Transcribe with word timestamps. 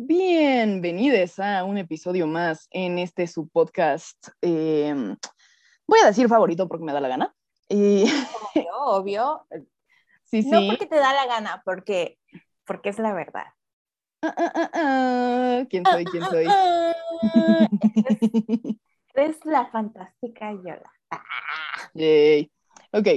Bienvenidos 0.00 1.40
a 1.40 1.64
un 1.64 1.76
episodio 1.76 2.28
más 2.28 2.68
en 2.70 3.00
este 3.00 3.26
su 3.26 3.48
podcast. 3.48 4.28
Em, 4.40 5.16
voy 5.88 5.98
a 5.98 6.06
decir 6.06 6.28
favorito 6.28 6.68
porque 6.68 6.84
me 6.84 6.92
da 6.92 7.00
la 7.00 7.08
gana. 7.08 7.34
Y... 7.68 8.04
Obvio, 8.72 9.44
Sí, 10.22 10.42
sí. 10.44 10.50
No 10.50 10.68
porque 10.68 10.86
te 10.86 10.94
da 10.94 11.12
la 11.12 11.26
gana, 11.26 11.62
porque, 11.64 12.16
porque 12.64 12.90
es 12.90 13.00
la 13.00 13.12
verdad. 13.12 13.46
Ah, 14.22 14.34
ah, 14.36 14.70
ah, 14.72 15.64
¿Quién 15.68 15.84
soy? 15.84 16.04
¿Quién 16.04 16.24
soy? 16.26 16.46
eres, 19.14 19.44
la 19.44 19.66
fantástica 19.66 20.52
Yola. 20.52 20.92
Yay. 21.94 22.52
Ok, 22.92 23.08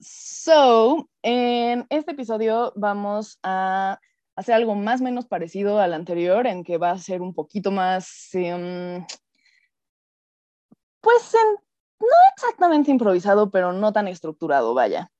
so 0.00 1.08
en 1.22 1.86
este 1.88 2.12
episodio 2.12 2.74
vamos 2.76 3.38
a 3.42 3.98
hacer 4.36 4.54
algo 4.54 4.74
más 4.74 5.00
o 5.00 5.04
menos 5.04 5.26
parecido 5.26 5.80
al 5.80 5.94
anterior, 5.94 6.46
en 6.46 6.62
que 6.62 6.78
va 6.78 6.90
a 6.90 6.98
ser 6.98 7.22
un 7.22 7.34
poquito 7.34 7.70
más, 7.70 8.28
em, 8.34 9.04
pues 11.00 11.34
no 11.98 12.06
exactamente 12.36 12.90
improvisado, 12.90 13.50
pero 13.50 13.72
no 13.72 13.92
tan 13.92 14.08
estructurado, 14.08 14.74
vaya. 14.74 15.10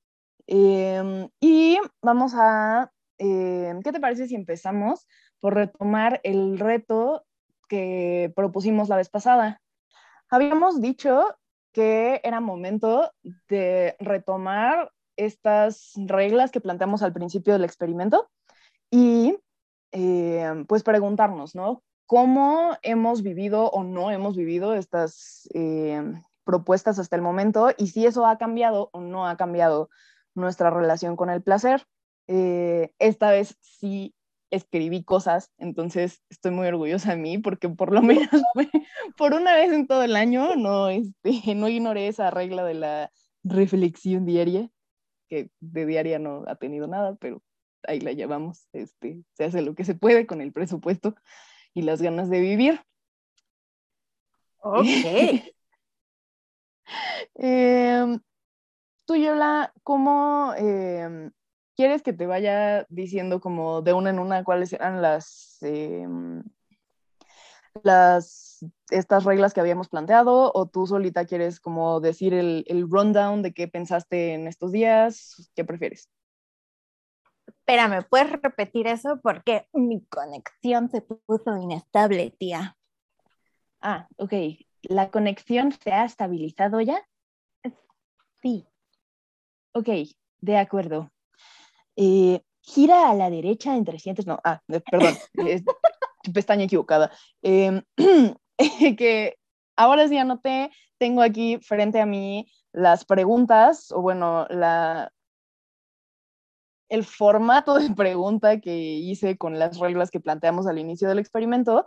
Em, 0.47 1.29
y 1.41 1.79
vamos 2.03 2.35
a, 2.37 2.93
em, 3.19 3.83
¿qué 3.83 3.93
te 3.93 4.01
parece 4.01 4.27
si 4.29 4.35
empezamos 4.35 5.07
por 5.41 5.55
retomar 5.55 6.21
el 6.23 6.59
reto 6.59 7.25
que 7.69 8.33
propusimos 8.37 8.89
la 8.89 8.97
vez 8.97 9.09
pasada? 9.09 9.63
Habíamos 10.29 10.81
dicho 10.81 11.37
que 11.73 12.21
era 12.23 12.41
momento 12.41 13.13
de 13.49 13.97
retomar 13.99 14.93
estas 15.17 15.93
reglas 15.97 16.51
que 16.51 16.61
planteamos 16.61 17.03
al 17.03 17.13
principio 17.13 17.55
del 17.55 17.65
experimento 17.65 18.31
y 18.91 19.37
eh, 19.93 20.65
pues 20.69 20.83
preguntarnos, 20.83 21.55
¿no? 21.55 21.83
¿Cómo 22.07 22.77
hemos 22.83 23.23
vivido 23.23 23.69
o 23.71 23.83
no 23.83 24.11
hemos 24.11 24.37
vivido 24.37 24.75
estas 24.75 25.49
eh, 25.55 26.03
propuestas 26.45 26.99
hasta 26.99 27.17
el 27.17 27.23
momento 27.23 27.71
y 27.77 27.89
si 27.89 28.07
eso 28.07 28.27
ha 28.27 28.39
cambiado 28.39 28.91
o 28.93 29.01
no 29.01 29.27
ha 29.27 29.37
cambiado 29.37 29.91
nuestra 30.35 30.71
relación 30.71 31.17
con 31.17 31.31
el 31.31 31.43
placer? 31.43 31.87
Eh, 32.29 32.93
esta 32.99 33.31
vez 33.31 33.57
sí 33.61 34.15
escribí 34.51 35.03
cosas, 35.03 35.53
entonces 35.59 36.23
estoy 36.29 36.53
muy 36.53 36.67
orgullosa 36.69 37.11
de 37.11 37.17
mí 37.17 37.39
porque 37.39 37.69
por 37.69 37.93
lo 37.93 38.03
menos 38.03 38.43
por 39.17 39.35
una 39.35 39.55
vez 39.55 39.73
en 39.73 39.87
todo 39.87 40.03
el 40.03 40.17
año 40.17 40.57
no, 40.57 40.89
este, 40.89 41.55
no 41.55 41.69
ignoré 41.69 42.09
esa 42.09 42.31
regla 42.31 42.65
de 42.65 42.75
la 42.75 43.11
reflexión 43.43 44.25
diaria, 44.25 44.71
que 45.29 45.51
de 45.61 45.87
diaria 45.87 46.19
no 46.19 46.45
ha 46.47 46.57
tenido 46.57 46.87
nada, 46.87 47.17
pero 47.17 47.43
ahí 47.87 48.01
la 48.01 48.13
llevamos, 48.13 48.69
este, 48.73 49.23
se 49.35 49.45
hace 49.45 49.63
lo 49.63 49.75
que 49.75 49.85
se 49.85 49.95
puede 49.95 50.27
con 50.27 50.41
el 50.41 50.53
presupuesto 50.53 51.15
y 51.75 51.83
las 51.83 52.03
ganas 52.03 52.31
de 52.31 52.41
vivir. 52.41 52.81
Ok. 54.59 54.85
eh, 57.37 58.19
tú, 59.05 59.17
Yola, 59.17 59.73
¿cómo 59.83 60.55
em, 60.57 61.31
quieres 61.77 62.03
que 62.03 62.13
te 62.13 62.27
vaya 62.27 62.87
diciendo 62.89 63.41
como 63.41 63.83
de 63.83 63.93
una 63.93 64.11
en 64.11 64.19
una 64.19 64.45
cuáles 64.45 64.73
eran 64.73 65.03
las, 65.03 65.59
em, 65.63 66.43
las 67.83 68.65
estas 68.91 69.25
reglas 69.25 69.53
que 69.53 69.61
habíamos 69.61 69.89
planteado 69.89 70.51
o 70.55 70.67
tú 70.67 70.87
solita 70.87 71.27
quieres 71.27 71.61
como 71.61 72.01
decir 72.01 72.33
el, 72.35 72.65
el 72.69 72.89
rundown 72.89 73.43
de 73.43 73.53
qué 73.53 73.69
pensaste 73.69 74.35
en 74.35 74.47
estos 74.47 74.73
días? 74.73 75.51
¿Qué 75.55 75.65
prefieres? 75.65 76.09
Espérame, 77.47 78.05
¿puedes 78.09 78.31
repetir 78.33 78.87
eso? 78.87 79.21
Porque 79.23 79.69
mi 79.73 80.05
conexión 80.07 80.89
se 80.91 81.01
puso 81.01 81.57
inestable, 81.57 82.35
tía. 82.39 82.77
Ah, 83.81 84.09
ok. 84.17 84.33
¿La 84.83 85.11
conexión 85.11 85.73
se 85.73 85.93
ha 85.93 86.05
estabilizado 86.05 86.81
ya? 86.81 87.07
Sí. 88.43 88.67
Ok, 89.73 89.89
de 90.41 90.57
acuerdo. 90.57 91.11
Eh, 91.97 92.43
gira 92.63 93.11
a 93.11 93.15
la 93.15 93.31
derecha 93.31 93.77
en 93.77 93.85
300, 93.85 94.27
no, 94.27 94.41
ah, 94.45 94.61
eh, 94.69 94.81
perdón, 94.91 95.15
pestaña 96.35 96.65
equivocada. 96.65 97.11
Em, 97.43 97.83
que 98.97 99.39
ahora 99.77 100.09
sí 100.09 100.19
anoté, 100.19 100.71
tengo 100.99 101.23
aquí 101.23 101.59
frente 101.59 102.01
a 102.01 102.07
mí 102.07 102.47
las 102.73 103.05
preguntas, 103.05 103.91
o 103.93 104.03
bueno, 104.03 104.47
la, 104.51 105.13
el 106.89 107.05
formato 107.05 107.79
de 107.79 107.91
pregunta 107.95 108.61
que 108.61 108.77
hice 108.77 109.37
con 109.37 109.59
las 109.59 109.79
reglas 109.79 110.11
que 110.11 110.21
planteamos 110.21 110.67
al 110.67 110.79
inicio 110.79 111.09
del 111.09 111.19
experimento. 111.19 111.87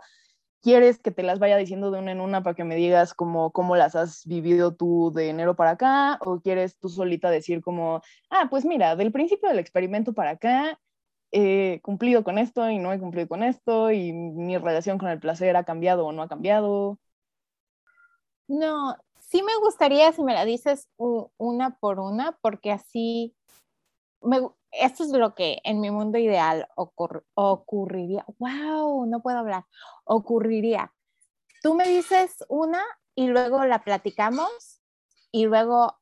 ¿Quieres 0.62 0.98
que 0.98 1.10
te 1.10 1.22
las 1.22 1.38
vaya 1.38 1.56
diciendo 1.56 1.90
de 1.90 1.98
una 1.98 2.12
en 2.12 2.20
una 2.20 2.42
para 2.42 2.54
que 2.54 2.64
me 2.64 2.76
digas 2.76 3.14
cómo, 3.14 3.50
cómo 3.50 3.76
las 3.76 3.96
has 3.96 4.26
vivido 4.26 4.74
tú 4.74 5.10
de 5.14 5.30
enero 5.30 5.56
para 5.56 5.70
acá? 5.70 6.18
¿O 6.20 6.40
quieres 6.40 6.76
tú 6.76 6.90
solita 6.90 7.30
decir 7.30 7.62
como, 7.62 8.02
ah, 8.28 8.48
pues 8.50 8.66
mira, 8.66 8.94
del 8.94 9.10
principio 9.10 9.48
del 9.48 9.58
experimento 9.58 10.12
para 10.12 10.32
acá, 10.32 10.78
he 11.32 11.80
cumplido 11.82 12.24
con 12.24 12.36
esto 12.36 12.68
y 12.68 12.78
no 12.78 12.92
he 12.92 12.98
cumplido 12.98 13.26
con 13.26 13.42
esto 13.42 13.90
y 13.90 14.12
mi 14.12 14.58
relación 14.58 14.98
con 14.98 15.08
el 15.08 15.18
placer 15.18 15.56
ha 15.56 15.64
cambiado 15.64 16.04
o 16.04 16.12
no 16.12 16.22
ha 16.22 16.28
cambiado? 16.28 16.98
No, 18.46 18.96
sí 19.20 19.42
me 19.42 19.56
gustaría 19.62 20.12
si 20.12 20.22
me 20.22 20.34
la 20.34 20.44
dices 20.44 20.90
una 20.98 21.76
por 21.78 22.00
una, 22.00 22.36
porque 22.42 22.72
así 22.72 23.34
esto 24.72 25.04
es 25.04 25.10
lo 25.10 25.34
que 25.34 25.58
en 25.64 25.80
mi 25.80 25.90
mundo 25.90 26.18
ideal 26.18 26.68
ocurriría. 26.74 28.24
¡Wow! 28.38 29.06
No 29.06 29.20
puedo 29.20 29.38
hablar. 29.38 29.64
Ocurriría. 30.04 30.92
Tú 31.62 31.74
me 31.74 31.88
dices 31.88 32.44
una 32.48 32.82
y 33.14 33.26
luego 33.28 33.64
la 33.64 33.82
platicamos 33.82 34.80
y 35.32 35.46
luego 35.46 35.94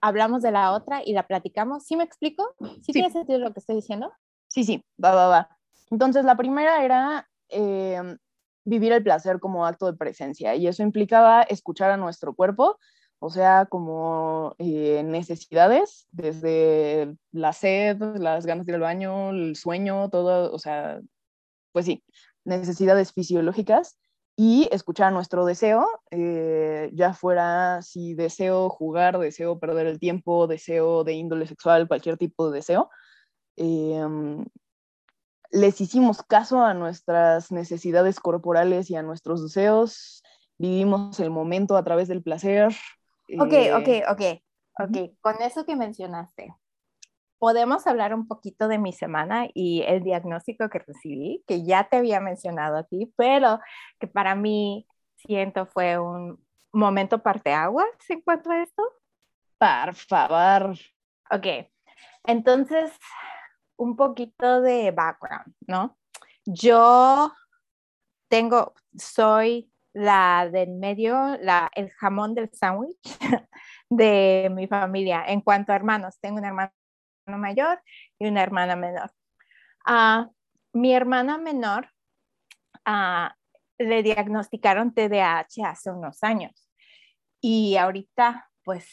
hablamos 0.00 0.42
de 0.42 0.50
la 0.50 0.72
otra 0.72 1.02
y 1.04 1.12
la 1.12 1.26
platicamos. 1.26 1.84
¿Sí 1.84 1.96
me 1.96 2.04
explico? 2.04 2.54
¿Sí, 2.82 2.92
tiene 2.92 3.10
sentido 3.10 3.38
lo 3.38 3.52
que 3.52 3.60
estoy 3.60 3.76
diciendo? 3.76 4.12
Sí, 4.48 4.64
sí, 4.64 4.84
va, 5.02 5.14
va, 5.14 5.28
va. 5.28 5.58
Entonces, 5.90 6.24
la 6.24 6.36
primera 6.36 6.84
era 6.84 7.28
em, 7.48 8.18
vivir 8.64 8.92
el 8.92 9.02
placer 9.02 9.38
como 9.38 9.66
acto 9.66 9.86
de 9.86 9.96
presencia 9.96 10.54
y 10.54 10.66
eso 10.66 10.82
implicaba 10.82 11.42
escuchar 11.42 11.90
a 11.90 11.96
nuestro 11.96 12.34
cuerpo 12.34 12.78
o 13.18 13.30
sea, 13.30 13.66
como 13.66 14.54
eh, 14.58 15.02
necesidades, 15.04 16.06
desde 16.10 17.16
la 17.32 17.52
sed, 17.52 17.98
las 18.18 18.46
ganas 18.46 18.66
de 18.66 18.72
ir 18.72 18.74
al 18.76 18.82
baño, 18.82 19.30
el 19.30 19.56
sueño, 19.56 20.10
todo, 20.10 20.52
o 20.52 20.58
sea, 20.58 21.00
pues 21.72 21.86
sí, 21.86 22.04
necesidades 22.44 23.12
fisiológicas 23.12 23.98
y 24.36 24.68
escuchar 24.70 25.12
nuestro 25.12 25.46
deseo, 25.46 25.88
eh, 26.10 26.90
ya 26.92 27.14
fuera 27.14 27.80
si 27.82 28.14
deseo 28.14 28.68
jugar, 28.68 29.18
deseo 29.18 29.58
perder 29.58 29.86
el 29.86 29.98
tiempo, 29.98 30.46
deseo 30.46 31.04
de 31.04 31.14
índole 31.14 31.46
sexual, 31.46 31.88
cualquier 31.88 32.18
tipo 32.18 32.50
de 32.50 32.56
deseo. 32.56 32.90
Em, 33.56 34.44
les 35.50 35.80
hicimos 35.80 36.22
caso 36.22 36.62
a 36.62 36.74
nuestras 36.74 37.50
necesidades 37.50 38.20
corporales 38.20 38.90
y 38.90 38.96
a 38.96 39.02
nuestros 39.02 39.42
deseos, 39.42 40.22
vivimos 40.58 41.18
el 41.20 41.30
momento 41.30 41.76
a 41.76 41.84
través 41.84 42.08
del 42.08 42.22
placer, 42.22 42.74
Ok, 43.28 43.52
ok, 43.74 43.88
eh, 43.88 44.04
ok, 44.08 44.22
ok. 44.78 44.96
Con 45.20 45.42
eso 45.42 45.64
que 45.64 45.76
mencionaste, 45.76 46.54
podemos 47.38 47.86
hablar 47.86 48.14
un 48.14 48.26
poquito 48.26 48.68
de 48.68 48.78
mi 48.78 48.92
semana 48.92 49.48
y 49.52 49.82
el 49.82 50.02
diagnóstico 50.02 50.68
que 50.68 50.78
recibí, 50.78 51.44
que 51.46 51.64
ya 51.64 51.88
te 51.88 51.96
había 51.96 52.20
mencionado 52.20 52.76
a 52.76 52.84
ti, 52.84 53.12
pero 53.16 53.60
que 53.98 54.06
para 54.06 54.34
mí 54.34 54.86
siento 55.16 55.66
fue 55.66 55.98
un 55.98 56.44
momento 56.72 57.22
parteaguas 57.22 57.88
en 58.08 58.20
cuanto 58.22 58.50
a 58.50 58.62
esto. 58.62 58.82
Por 59.58 59.94
favor. 59.94 60.76
Ok, 61.30 61.46
entonces, 62.24 62.92
un 63.76 63.96
poquito 63.96 64.60
de 64.60 64.90
background, 64.90 65.54
¿no? 65.66 65.98
Yo 66.44 67.32
tengo, 68.28 68.74
soy 68.96 69.70
la 69.96 70.46
del 70.52 70.72
medio, 70.72 71.38
la, 71.40 71.70
el 71.74 71.90
jamón 71.90 72.34
del 72.34 72.50
sándwich 72.52 72.98
de 73.88 74.50
mi 74.54 74.66
familia. 74.66 75.24
En 75.26 75.40
cuanto 75.40 75.72
a 75.72 75.76
hermanos, 75.76 76.18
tengo 76.20 76.36
un 76.36 76.44
hermano 76.44 76.70
mayor 77.26 77.80
y 78.18 78.26
una 78.26 78.42
hermana 78.42 78.76
menor. 78.76 79.10
Uh, 79.88 80.30
mi 80.74 80.92
hermana 80.92 81.38
menor 81.38 81.88
uh, 82.86 83.28
le 83.78 84.02
diagnosticaron 84.02 84.92
TDAH 84.92 85.66
hace 85.66 85.90
unos 85.90 86.22
años. 86.22 86.68
Y 87.40 87.78
ahorita, 87.78 88.50
pues, 88.64 88.86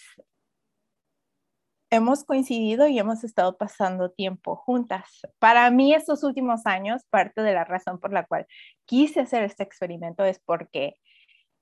hemos 1.93 2.23
coincidido 2.23 2.87
y 2.87 2.97
hemos 2.97 3.23
estado 3.23 3.55
pasando 3.55 4.09
tiempo 4.09 4.55
juntas. 4.55 5.21
Para 5.37 5.69
mí, 5.69 5.93
estos 5.93 6.23
últimos 6.23 6.65
años, 6.65 7.03
parte 7.11 7.43
de 7.43 7.53
la 7.53 7.65
razón 7.65 7.99
por 7.99 8.11
la 8.11 8.25
cual 8.25 8.47
quise 8.85 9.19
hacer 9.21 9.43
este 9.43 9.61
experimento 9.61 10.25
es 10.25 10.39
porque 10.39 10.95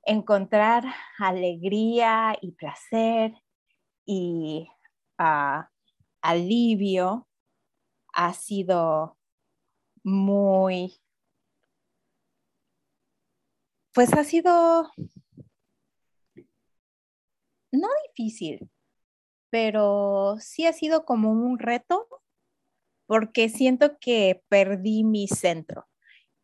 encontrar 0.04 0.86
alegría 1.20 2.38
y 2.42 2.54
placer 2.54 3.34
y 4.06 4.70
uh, 5.20 5.64
alivio 6.22 7.28
ha 8.14 8.34
sido 8.34 9.18
muy, 10.04 10.98
pues 13.94 14.14
ha 14.14 14.24
sido 14.24 14.90
no 17.74 17.88
difícil, 18.08 18.70
pero 19.52 20.38
sí 20.40 20.66
ha 20.66 20.74
sido 20.74 21.06
como 21.06 21.30
un 21.32 21.60
reto 21.60 22.08
porque 23.06 23.50
siento 23.50 24.00
que 24.00 24.42
perdí 24.48 25.04
mi 25.04 25.28
centro 25.28 25.88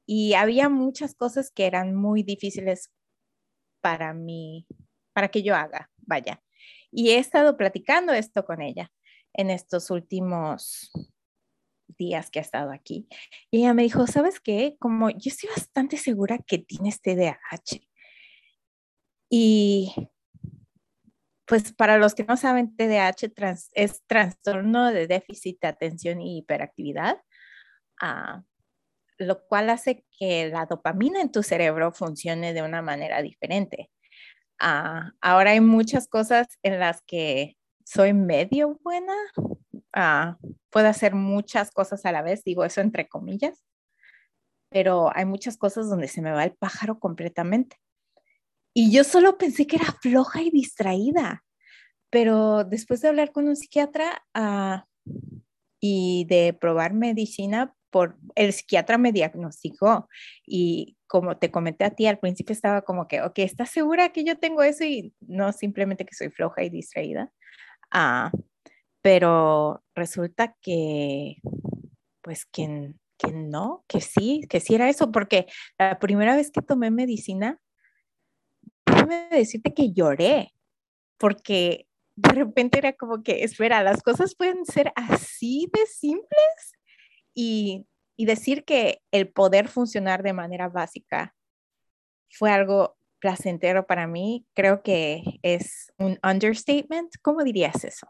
y 0.05 0.33
había 0.33 0.69
muchas 0.69 1.15
cosas 1.15 1.49
que 1.49 1.65
eran 1.65 1.95
muy 1.95 2.21
difíciles 2.21 2.91
para 3.81 4.13
mí, 4.13 4.67
para 5.13 5.29
que 5.29 5.41
yo 5.41 5.55
haga, 5.55 5.89
vaya. 5.97 6.43
Y 6.91 7.11
he 7.11 7.17
estado 7.17 7.57
platicando 7.57 8.13
esto 8.13 8.45
con 8.45 8.61
ella 8.61 8.91
en 9.33 9.49
estos 9.49 9.89
últimos 9.89 10.91
días 11.97 12.29
que 12.29 12.39
ha 12.39 12.41
estado 12.41 12.71
aquí. 12.71 13.07
Y 13.49 13.59
ella 13.59 13.73
me 13.73 13.83
dijo, 13.83 14.05
¿sabes 14.07 14.39
qué? 14.41 14.75
Como 14.79 15.09
yo 15.09 15.29
estoy 15.29 15.49
bastante 15.49 15.97
segura 15.97 16.39
que 16.39 16.57
tienes 16.57 17.01
TDAH. 17.01 17.81
Y 19.29 19.93
pues 21.47 21.73
para 21.73 21.97
los 21.97 22.13
que 22.13 22.25
no 22.25 22.35
saben, 22.35 22.75
TDAH 22.75 23.31
es 23.73 24.03
trastorno 24.05 24.91
de 24.91 25.07
déficit 25.07 25.61
de 25.61 25.69
atención 25.69 26.21
y 26.21 26.39
hiperactividad, 26.39 27.21
ah, 28.01 28.43
lo 29.17 29.45
cual 29.47 29.69
hace 29.69 30.05
que 30.19 30.49
la 30.49 30.65
dopamina 30.65 31.21
en 31.21 31.31
tu 31.31 31.43
cerebro 31.43 31.93
funcione 31.93 32.53
de 32.53 32.63
una 32.63 32.81
manera 32.81 33.21
diferente. 33.21 33.89
Ah, 34.59 35.13
ahora 35.21 35.51
hay 35.51 35.61
muchas 35.61 36.07
cosas 36.09 36.47
en 36.63 36.79
las 36.79 37.01
que 37.03 37.57
soy 37.85 38.13
medio 38.13 38.77
buena, 38.83 39.13
ah, 39.93 40.37
puedo 40.69 40.89
hacer 40.89 41.15
muchas 41.15 41.71
cosas 41.71 42.05
a 42.05 42.11
la 42.11 42.23
vez, 42.23 42.43
digo 42.43 42.65
eso 42.65 42.81
entre 42.81 43.07
comillas, 43.07 43.63
pero 44.69 45.11
hay 45.15 45.25
muchas 45.25 45.57
cosas 45.57 45.89
donde 45.89 46.09
se 46.09 46.21
me 46.21 46.31
va 46.31 46.43
el 46.43 46.55
pájaro 46.55 46.99
completamente. 46.99 47.77
Y 48.79 48.91
yo 48.91 49.03
solo 49.03 49.39
pensé 49.39 49.65
que 49.65 49.77
era 49.77 49.91
floja 50.03 50.43
y 50.43 50.51
distraída, 50.51 51.43
pero 52.11 52.63
después 52.63 53.01
de 53.01 53.07
hablar 53.07 53.31
con 53.31 53.47
un 53.47 53.55
psiquiatra 53.55 54.23
ah, 54.35 54.85
y 55.79 56.27
de 56.29 56.53
probar 56.53 56.93
medicina, 56.93 57.73
por, 57.89 58.19
el 58.35 58.53
psiquiatra 58.53 58.99
me 58.99 59.11
diagnosticó 59.11 60.07
y 60.45 60.95
como 61.07 61.39
te 61.39 61.49
comenté 61.49 61.85
a 61.85 61.95
ti 61.95 62.05
al 62.05 62.19
principio 62.19 62.53
estaba 62.53 62.83
como 62.83 63.07
que, 63.07 63.23
ok, 63.23 63.39
¿estás 63.39 63.71
segura 63.71 64.09
que 64.09 64.23
yo 64.23 64.37
tengo 64.37 64.61
eso 64.61 64.83
y 64.83 65.11
no 65.21 65.53
simplemente 65.53 66.05
que 66.05 66.13
soy 66.13 66.29
floja 66.29 66.61
y 66.61 66.69
distraída? 66.69 67.33
Ah, 67.89 68.31
pero 69.01 69.83
resulta 69.95 70.55
que, 70.61 71.37
pues 72.21 72.45
que, 72.45 72.93
que 73.17 73.31
no, 73.31 73.85
que 73.87 74.01
sí, 74.01 74.41
que 74.47 74.59
sí 74.59 74.75
era 74.75 74.87
eso, 74.87 75.11
porque 75.11 75.47
la 75.79 75.97
primera 75.97 76.35
vez 76.35 76.51
que 76.51 76.61
tomé 76.61 76.91
medicina, 76.91 77.59
déjame 79.07 79.37
decirte 79.37 79.73
que 79.73 79.93
lloré, 79.93 80.53
porque 81.17 81.87
de 82.15 82.29
repente 82.29 82.79
era 82.79 82.93
como 82.93 83.23
que, 83.23 83.43
espera, 83.43 83.83
las 83.83 84.01
cosas 84.01 84.35
pueden 84.35 84.65
ser 84.65 84.91
así 84.95 85.69
de 85.73 85.85
simples 85.85 86.73
y, 87.33 87.85
y 88.15 88.25
decir 88.25 88.65
que 88.65 89.01
el 89.11 89.31
poder 89.31 89.67
funcionar 89.67 90.23
de 90.23 90.33
manera 90.33 90.67
básica 90.67 91.35
fue 92.29 92.51
algo 92.51 92.97
placentero 93.19 93.85
para 93.87 94.07
mí, 94.07 94.45
creo 94.53 94.83
que 94.83 95.23
es 95.41 95.91
un 95.97 96.19
understatement. 96.23 97.13
¿Cómo 97.21 97.43
dirías 97.43 97.83
eso? 97.83 98.07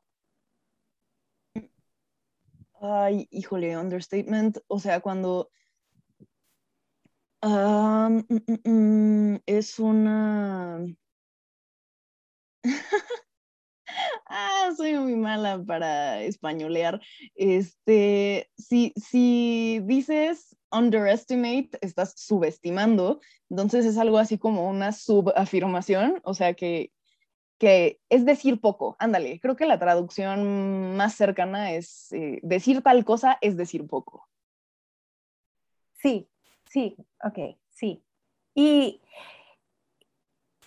Ay, 2.80 3.28
híjole, 3.32 3.78
understatement. 3.78 4.60
O 4.68 4.80
sea, 4.80 5.00
cuando 5.00 5.50
mm, 7.42 8.24
mm, 8.30 9.34
mm, 9.34 9.40
es 9.46 9.80
una... 9.80 10.86
ah, 14.28 14.72
soy 14.76 14.94
muy 14.96 15.16
mala 15.16 15.64
para 15.64 16.22
españolear. 16.24 17.02
Este, 17.36 18.50
si, 18.58 18.94
si 18.96 19.80
dices 19.86 20.56
underestimate, 20.72 21.72
estás 21.82 22.14
subestimando, 22.18 23.22
entonces 23.50 23.86
es 23.86 23.98
algo 23.98 24.18
así 24.18 24.38
como 24.38 24.70
una 24.70 24.92
subafirmación, 24.92 26.20
o 26.24 26.34
sea 26.34 26.54
que, 26.54 26.92
que 27.58 28.00
es 28.10 28.26
decir 28.26 28.60
poco, 28.62 28.96
ándale, 29.00 29.40
creo 29.40 29.56
que 29.56 29.66
la 29.66 29.80
traducción 29.80 30.96
más 30.98 31.16
cercana 31.16 31.72
es 31.74 32.12
eh, 32.12 32.40
decir 32.44 32.82
tal 32.82 33.06
cosa 33.06 33.38
es 33.42 33.58
decir 33.58 33.88
poco. 33.88 34.28
Sí, 36.02 36.30
sí, 36.70 36.96
ok, 37.24 37.58
sí. 37.70 38.04
Y, 38.56 39.02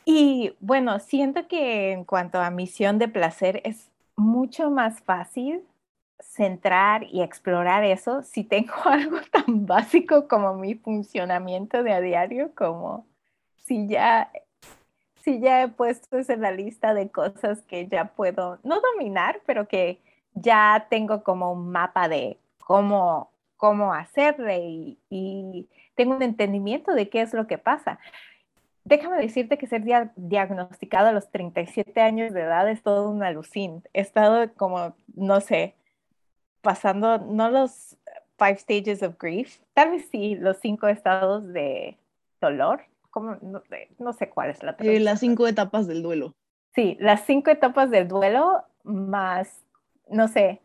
y 0.05 0.55
bueno, 0.61 0.99
siento 1.01 1.47
que 1.49 1.93
en 1.93 2.05
cuanto 2.05 2.41
a 2.41 2.51
misión 2.51 2.99
de 2.99 3.09
placer 3.09 3.61
es 3.65 3.91
mucho 4.17 4.71
más 4.71 5.01
fácil 5.03 5.63
centrar 6.21 7.05
y 7.05 7.23
explorar 7.23 7.85
eso 7.85 8.23
si 8.23 8.45
tengo 8.45 8.73
algo 8.85 9.19
tan 9.31 9.67
básico 9.67 10.29
como 10.29 10.55
mi 10.55 10.75
funcionamiento 10.75 11.83
de 11.83 11.93
a 11.93 12.01
diario, 12.01 12.53
como 12.55 13.07
si 13.65 13.89
ya, 13.89 14.31
si 15.23 15.41
ya 15.41 15.63
he 15.63 15.69
puesto 15.69 16.19
eso 16.19 16.33
en 16.33 16.43
la 16.43 16.53
lista 16.53 16.95
de 16.95 17.11
cosas 17.11 17.63
que 17.63 17.89
ya 17.89 18.07
puedo, 18.15 18.59
no 18.65 18.81
dominar, 18.81 19.41
pero 19.47 19.69
que 19.69 20.01
ya 20.35 20.87
tengo 20.91 21.23
como 21.25 21.53
un 21.53 21.71
mapa 21.73 22.09
de 22.09 22.39
cómo, 22.61 23.31
cómo 23.61 23.93
hacerle 23.95 24.59
y, 24.61 24.99
y 25.11 25.69
tengo 25.95 26.17
un 26.17 26.23
entendimiento 26.23 26.95
de 26.95 27.11
qué 27.11 27.21
es 27.21 27.35
lo 27.35 27.47
que 27.47 27.59
pasa. 27.59 28.01
Déjame 28.85 29.19
decirte 29.19 29.59
que 29.59 29.67
ser 29.67 29.85
diagnosticado 30.17 31.09
a 31.09 31.13
los 31.13 31.31
37 31.31 32.01
años 32.01 32.33
de 32.33 32.41
edad 32.41 32.69
es 32.69 32.83
todo 32.83 33.11
un 33.11 33.23
alucín. 33.23 33.85
He 33.93 34.01
estado 34.01 34.51
como, 34.55 34.97
no 35.15 35.41
sé, 35.43 35.75
pasando, 36.63 37.19
no 37.19 37.51
los 37.51 37.99
five 38.39 38.57
stages 38.57 39.03
of 39.03 39.19
grief, 39.19 39.59
tal 39.75 39.91
vez 39.91 40.09
sí, 40.11 40.35
los 40.35 40.57
cinco 40.57 40.89
estados 40.89 41.47
de 41.53 41.99
dolor, 42.41 42.81
como, 43.11 43.37
no, 43.43 44.13
sé 44.15 44.31
cuál 44.31 44.51
es 44.51 44.63
la 44.63 44.75
eh, 44.79 45.01
las 45.01 45.21
cinco 45.21 45.47
etapas 45.47 45.87
del 45.87 46.03
duelo. 46.03 46.35
Sí, 46.75 46.97
las 47.01 47.27
cinco 47.27 47.51
etapas 47.51 47.91
del 47.91 48.09
duelo 48.09 48.65
más, 48.83 49.63
no 50.09 50.29
sé, 50.29 50.63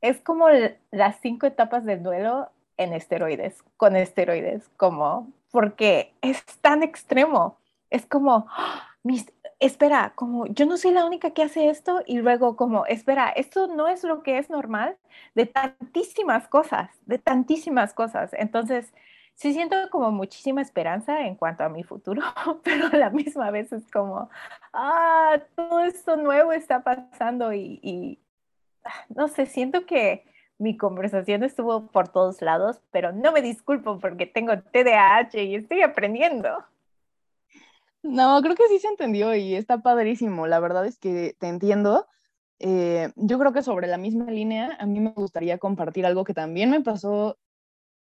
es 0.00 0.20
como 0.20 0.46
las 0.90 1.20
cinco 1.20 1.46
etapas 1.46 1.84
del 1.84 2.02
duelo 2.02 2.50
en 2.76 2.92
esteroides, 2.92 3.62
con 3.76 3.96
esteroides, 3.96 4.68
como, 4.76 5.32
porque 5.50 6.14
es 6.22 6.44
tan 6.60 6.82
extremo, 6.82 7.58
es 7.90 8.06
como, 8.06 8.46
¡ah! 8.50 8.90
mis, 9.02 9.32
espera, 9.58 10.12
como 10.14 10.46
yo 10.46 10.66
no 10.66 10.76
soy 10.76 10.92
la 10.92 11.04
única 11.04 11.30
que 11.30 11.42
hace 11.42 11.68
esto 11.68 12.02
y 12.06 12.18
luego 12.18 12.56
como, 12.56 12.86
espera, 12.86 13.30
esto 13.30 13.66
no 13.66 13.88
es 13.88 14.04
lo 14.04 14.22
que 14.22 14.38
es 14.38 14.50
normal 14.50 14.96
de 15.34 15.46
tantísimas 15.46 16.48
cosas, 16.48 16.90
de 17.06 17.18
tantísimas 17.18 17.94
cosas. 17.94 18.32
Entonces, 18.34 18.92
sí 19.34 19.52
siento 19.54 19.76
como 19.90 20.10
muchísima 20.10 20.62
esperanza 20.62 21.26
en 21.26 21.34
cuanto 21.36 21.64
a 21.64 21.68
mi 21.68 21.82
futuro, 21.82 22.22
pero 22.64 22.86
a 22.92 22.96
la 22.96 23.10
misma 23.10 23.50
vez 23.50 23.72
es 23.72 23.90
como, 23.90 24.30
ah, 24.72 25.40
todo 25.56 25.80
esto 25.80 26.16
nuevo 26.16 26.52
está 26.52 26.82
pasando 26.82 27.52
y, 27.52 28.18
no 29.08 29.28
sé, 29.28 29.46
siento 29.46 29.86
que 29.86 30.24
mi 30.58 30.76
conversación 30.76 31.42
estuvo 31.42 31.86
por 31.86 32.08
todos 32.08 32.42
lados, 32.42 32.82
pero 32.90 33.12
no 33.12 33.32
me 33.32 33.40
disculpo 33.40 33.98
porque 33.98 34.26
tengo 34.26 34.52
TDAH 34.60 35.42
y 35.42 35.54
estoy 35.54 35.82
aprendiendo. 35.82 36.50
No, 38.02 38.40
creo 38.42 38.54
que 38.54 38.68
sí 38.68 38.78
se 38.78 38.88
entendió 38.88 39.34
y 39.34 39.54
está 39.54 39.78
padrísimo. 39.82 40.46
La 40.46 40.60
verdad 40.60 40.86
es 40.86 40.98
que 40.98 41.34
te 41.38 41.48
entiendo. 41.48 42.06
Eh, 42.58 43.10
yo 43.16 43.38
creo 43.38 43.52
que 43.52 43.62
sobre 43.62 43.86
la 43.86 43.96
misma 43.96 44.30
línea, 44.30 44.76
a 44.78 44.86
mí 44.86 45.00
me 45.00 45.12
gustaría 45.12 45.58
compartir 45.58 46.04
algo 46.04 46.24
que 46.24 46.34
también 46.34 46.70
me 46.70 46.82
pasó 46.82 47.38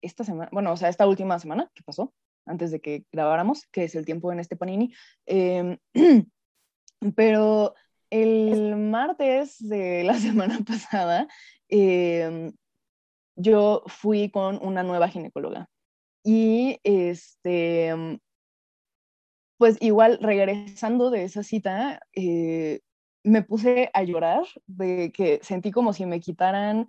esta 0.02 0.24
semana, 0.24 0.50
bueno, 0.52 0.72
o 0.72 0.78
sea, 0.78 0.90
esta 0.90 1.08
última 1.08 1.40
semana 1.40 1.70
que 1.74 1.84
pasó, 1.84 2.14
antes 2.46 2.72
de 2.72 2.80
que 2.80 3.06
grabáramos, 3.12 3.68
que 3.68 3.86
es 3.86 3.96
el 3.96 4.06
tiempo 4.06 4.32
en 4.32 4.40
este 4.40 4.56
panini. 4.56 4.94
Em, 5.26 5.78
pero 7.16 7.74
el 8.22 8.76
martes 8.78 9.58
de 9.60 10.04
la 10.04 10.14
semana 10.20 10.60
pasada, 10.68 11.28
em, 11.70 12.54
yo 13.36 13.84
fui 13.88 14.30
con 14.30 14.60
una 14.62 14.84
nueva 14.84 15.10
ginecóloga. 15.10 15.68
y 16.24 16.80
este, 16.84 17.94
pues 19.58 19.78
igual 19.82 20.20
regresando 20.22 21.10
de 21.12 21.24
esa 21.24 21.44
cita, 21.44 22.02
eh, 22.14 22.82
me 23.24 23.42
puse 23.42 23.90
a 23.94 24.04
llorar 24.04 24.44
de 24.68 25.12
que 25.12 25.40
sentí 25.44 25.72
como 25.72 25.94
si 25.94 26.06
me 26.06 26.20
quitaran 26.20 26.88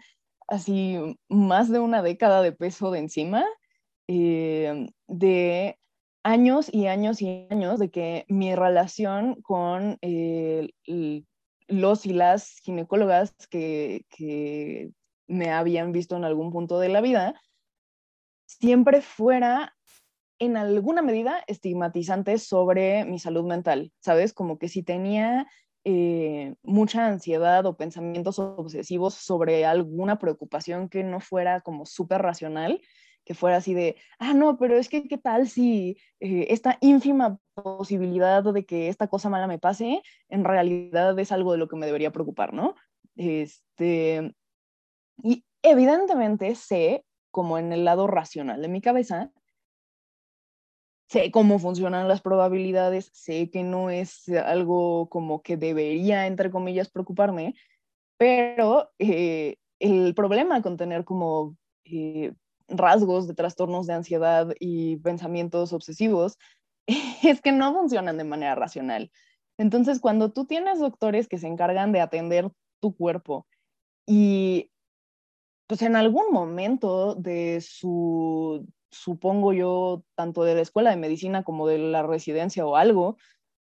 así 0.49 0.99
más 1.29 1.71
de 1.71 1.81
una 1.81 2.03
década 2.03 2.43
de 2.43 2.53
peso 2.53 2.91
de 2.91 3.01
encima, 3.01 3.45
eh, 4.09 4.89
de 5.07 5.79
años 6.27 6.69
y 6.73 6.89
años 6.89 7.23
y 7.23 7.47
años 7.51 7.79
de 7.79 7.89
que 7.89 8.25
mi 8.29 8.53
relación 8.57 9.41
con 9.43 9.97
eh, 10.03 10.71
los 11.69 12.05
y 12.05 12.13
las 12.13 12.59
ginecólogas 12.65 13.33
que, 13.49 14.91
me 15.29 15.51
habían 15.51 15.91
visto 15.91 16.17
en 16.17 16.25
algún 16.25 16.53
punto 16.53 16.79
de 16.79 16.89
la 16.89 17.01
vida, 17.01 17.41
siempre 18.45 19.03
fuera 19.03 19.75
en 20.39 20.57
alguna 20.57 21.03
medida 21.03 21.43
estigmatizante 21.49 22.39
sobre 22.39 23.05
mi 23.05 23.19
salud 23.19 23.45
mental, 23.45 23.93
¿sabes? 24.01 24.33
Como 24.33 24.59
que 24.59 24.69
si 24.69 24.85
tenía 24.85 25.49
eh, 25.85 26.55
mucha 26.63 27.07
ansiedad 27.07 27.67
o 27.67 27.77
pensamientos 27.77 28.39
obsesivos 28.39 29.15
sobre 29.15 29.65
alguna 29.65 30.19
preocupación 30.19 30.89
que 30.89 31.03
no 31.03 31.21
fuera 31.21 31.61
como 31.61 31.87
súper 31.87 32.23
racional, 32.23 32.81
que 33.27 33.35
fuera 33.35 33.57
así 33.57 33.75
de, 33.75 33.97
ah, 34.21 34.33
no, 34.35 34.57
pero 34.57 34.79
es 34.79 34.89
que 34.89 35.09
qué 35.09 35.19
tal 35.19 35.49
si 35.49 35.99
eh, 36.21 36.47
esta 36.51 36.79
ínfima 36.81 37.39
posibilidad 37.55 38.43
de 38.45 38.65
que 38.65 38.89
esta 38.89 39.09
cosa 39.09 39.29
mala 39.29 39.49
me 39.49 39.59
pase, 39.59 40.01
en 40.29 40.45
realidad 40.45 41.19
es 41.19 41.33
algo 41.33 41.53
de 41.53 41.59
lo 41.59 41.67
que 41.67 41.77
me 41.77 41.87
debería 41.87 42.13
preocupar, 42.13 42.55
¿no? 42.55 42.77
Este, 43.17 44.33
y 45.23 45.45
evidentemente 45.63 46.55
sé, 46.55 47.05
como 47.33 47.59
en 47.59 47.73
el 47.73 47.85
lado 47.85 48.07
racional 48.07 48.63
de 48.63 48.69
mi 48.69 48.81
cabeza, 48.81 49.33
sé 51.09 51.33
cómo 51.33 51.59
funcionan 51.59 52.07
las 52.07 52.23
probabilidades, 52.23 53.11
sé 53.13 53.51
que 53.51 53.65
no 53.65 53.91
es 53.91 54.29
algo 54.29 55.09
como 55.09 55.43
que 55.43 55.57
debería, 55.57 56.29
entre 56.29 56.51
comillas, 56.51 56.91
preocuparme, 56.91 57.57
pero 58.19 58.93
eh, 59.01 59.57
el 59.81 60.15
problema 60.15 60.63
con 60.63 60.77
tener 60.77 61.05
como 61.05 61.57
eh, 61.85 62.33
rasgos 62.69 63.27
de 63.27 63.35
trastornos 63.35 63.87
de 63.87 63.95
ansiedad 63.95 64.55
y 64.61 64.97
pensamientos 64.99 65.73
obsesivos 65.73 66.39
es 67.23 67.41
que 67.41 67.53
no 67.53 67.73
funcionan 67.73 68.19
de 68.19 68.25
manera 68.25 68.55
racional. 68.55 69.11
Entonces, 69.59 70.01
cuando 70.01 70.33
tú 70.33 70.47
tienes 70.47 70.79
doctores 70.79 71.29
que 71.29 71.39
se 71.39 71.47
encargan 71.47 71.93
de 71.93 72.01
atender 72.01 72.51
tu 72.81 72.95
cuerpo 72.95 73.47
y 74.07 74.71
pues 75.67 75.83
en 75.83 75.97
algún 75.97 76.31
momento 76.31 77.15
de 77.15 77.61
su 77.61 78.67
supongo 78.91 79.53
yo, 79.53 80.05
tanto 80.15 80.45
de 80.45 80.55
la 80.55 80.61
escuela 80.63 80.91
de 80.91 80.97
medicina 80.97 81.43
como 81.43 81.67
de 81.67 81.79
la 81.79 82.03
residencia 82.03 82.67
o 82.67 82.77
algo, 82.77 83.17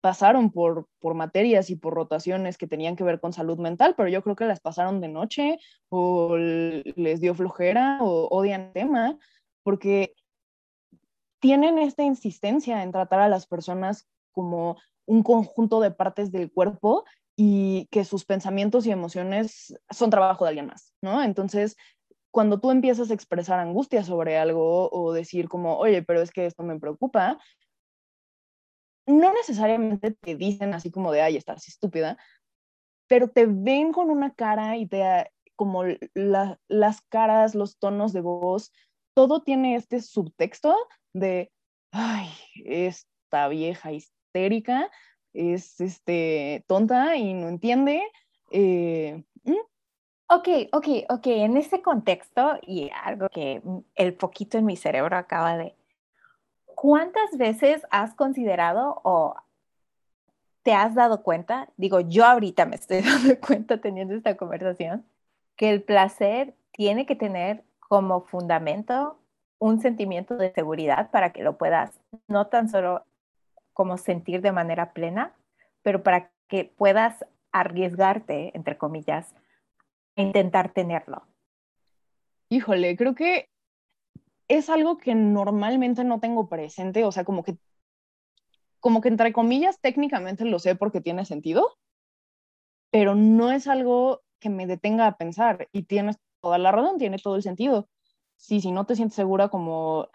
pasaron 0.02 0.50
por, 0.50 0.88
por 0.99 1.14
materias 1.14 1.71
y 1.71 1.76
por 1.76 1.94
rotaciones 1.94 2.59
que 2.59 2.66
tenían 2.66 2.97
que 2.97 3.04
ver 3.04 3.21
con 3.21 3.32
salud 3.32 3.59
mental, 3.59 3.94
pero 3.97 4.09
yo 4.09 4.23
creo 4.23 4.37
que 4.37 4.44
las 4.44 4.61
pasaron 4.61 5.00
de 5.00 5.09
noche 5.09 5.59
o 5.88 6.37
les 6.37 7.21
dio 7.21 7.35
flojera 7.35 7.99
o 8.02 8.28
odian 8.30 8.73
tema, 8.73 9.16
porque 9.62 10.14
tienen 11.40 11.78
esta 11.78 12.02
insistencia 12.02 12.82
en 12.82 12.92
tratar 12.92 13.21
a 13.21 13.28
las 13.28 13.47
personas 13.47 14.09
como 14.32 14.76
un 15.06 15.23
conjunto 15.23 15.80
de 15.80 15.92
partes 15.92 16.32
del 16.32 16.52
cuerpo 16.52 17.04
y 17.37 17.87
que 17.92 18.04
sus 18.04 18.25
pensamientos 18.25 18.87
y 18.87 18.90
emociones 18.90 19.75
son 19.90 20.11
trabajo 20.11 20.44
de 20.44 20.50
alguien 20.50 20.66
más, 20.66 20.92
¿no? 21.00 21.23
Entonces, 21.23 21.76
cuando 22.32 22.59
tú 22.59 22.73
empiezas 22.73 23.11
a 23.11 23.14
expresar 23.14 23.61
angustia 23.61 24.02
sobre 24.02 24.37
algo 24.37 24.90
o 24.90 25.12
decir 25.12 25.49
como, 25.49 25.76
oye, 25.76 26.02
pero 26.02 26.23
es 26.23 26.32
que 26.32 26.47
esto 26.47 26.64
me 26.64 26.80
preocupa, 26.80 27.38
no 29.06 29.32
necesariamente 29.32 30.12
te 30.12 30.37
dicen 30.37 30.75
así 30.75 30.90
como 30.90 31.12
de, 31.12 31.23
ay, 31.23 31.37
estás 31.37 31.68
estúpida, 31.68 32.18
pero 33.09 33.28
te 33.28 33.47
ven 33.47 33.92
con 33.92 34.11
una 34.11 34.35
cara 34.35 34.76
y 34.76 34.87
te, 34.87 35.30
como 35.56 35.85
las 36.14 37.00
caras, 37.09 37.54
los 37.54 37.78
tonos 37.78 38.12
de 38.12 38.21
voz, 38.21 38.73
todo 39.14 39.42
tiene 39.42 39.76
este 39.76 40.00
subtexto 40.00 40.76
de, 41.12 41.50
ay, 41.90 42.28
esta 42.64 43.49
vieja 43.49 43.92
histérica 43.92 44.90
es 45.35 45.80
este, 45.80 46.64
tonta 46.66 47.16
y 47.16 47.35
no 47.35 47.49
entiende. 47.49 48.02
Eh, 48.50 49.25
Ok, 50.35 50.49
ok, 50.73 50.87
ok. 51.11 51.26
En 51.26 51.59
ese 51.59 51.82
contexto 51.82 52.59
y 52.62 52.90
algo 53.04 53.28
que 53.28 53.61
el 53.94 54.14
poquito 54.14 54.56
en 54.56 54.64
mi 54.64 54.76
cerebro 54.76 55.14
acaba 55.18 55.59
de... 55.59 55.76
¿Cuántas 56.83 57.39
veces 57.39 57.87
has 57.93 58.12
considerado 58.12 59.01
o 59.05 59.37
te 60.65 60.75
has 60.75 60.97
dado 60.97 61.23
cuenta? 61.23 61.69
Digo, 61.77 62.01
yo 62.01 62.25
ahorita 62.25 62.67
me 62.67 62.75
estoy 62.75 63.03
dando 63.03 63.39
cuenta 63.39 63.81
teniendo 63.81 64.17
esta 64.17 64.37
conversación, 64.37 65.07
que 65.55 65.71
el 65.71 65.85
placer 65.85 66.57
tiene 66.73 67.07
que 67.07 67.15
tener 67.15 67.62
como 67.79 68.23
fundamento 68.23 69.17
un 69.61 69.81
sentimiento 69.81 70.37
de 70.37 70.53
seguridad 70.53 71.12
para 71.12 71.33
que 71.33 71.45
lo 71.45 71.57
puedas 71.57 71.93
no 72.27 72.49
tan 72.49 72.69
solo 72.69 73.05
como 73.75 73.97
sentir 73.97 74.41
de 74.41 74.51
manera 74.51 74.93
plena, 74.93 75.37
pero 75.83 76.03
para 76.03 76.33
que 76.49 76.65
puedas 76.65 77.25
arriesgarte, 77.53 78.51
entre 78.57 78.77
comillas, 78.77 79.33
intentar 80.17 80.73
tenerlo? 80.73 81.23
Híjole, 82.49 82.97
creo 82.97 83.15
que 83.15 83.51
es 84.49 84.71
algo 84.71 84.99
que 84.99 85.15
normalmente 85.15 86.05
no 86.05 86.21
tengo 86.21 86.49
presente, 86.49 87.05
o 87.05 87.13
sea, 87.13 87.25
como 87.25 87.43
que, 87.43 87.57
como 88.81 89.01
que 89.01 89.09
entre 89.09 89.33
comillas 89.33 89.81
técnicamente 89.81 90.45
lo 90.45 90.59
sé 90.59 90.75
porque 90.75 91.01
tiene 91.01 91.25
sentido, 91.25 91.79
pero 92.91 93.15
no 93.15 93.51
es 93.51 93.67
algo 93.69 94.23
que 94.39 94.51
me 94.51 94.67
detenga 94.67 95.07
a 95.07 95.17
pensar 95.17 95.69
y 95.73 95.85
tienes 95.85 96.19
toda 96.41 96.59
la 96.59 96.73
razón, 96.73 96.99
tiene 96.99 97.19
todo 97.19 97.37
el 97.37 97.43
sentido. 97.43 97.89
Sí, 98.37 98.61
si 98.61 98.73
no 98.73 98.87
te 98.87 98.97
sientes 98.97 99.15
segura 99.17 99.49
como 99.49 100.09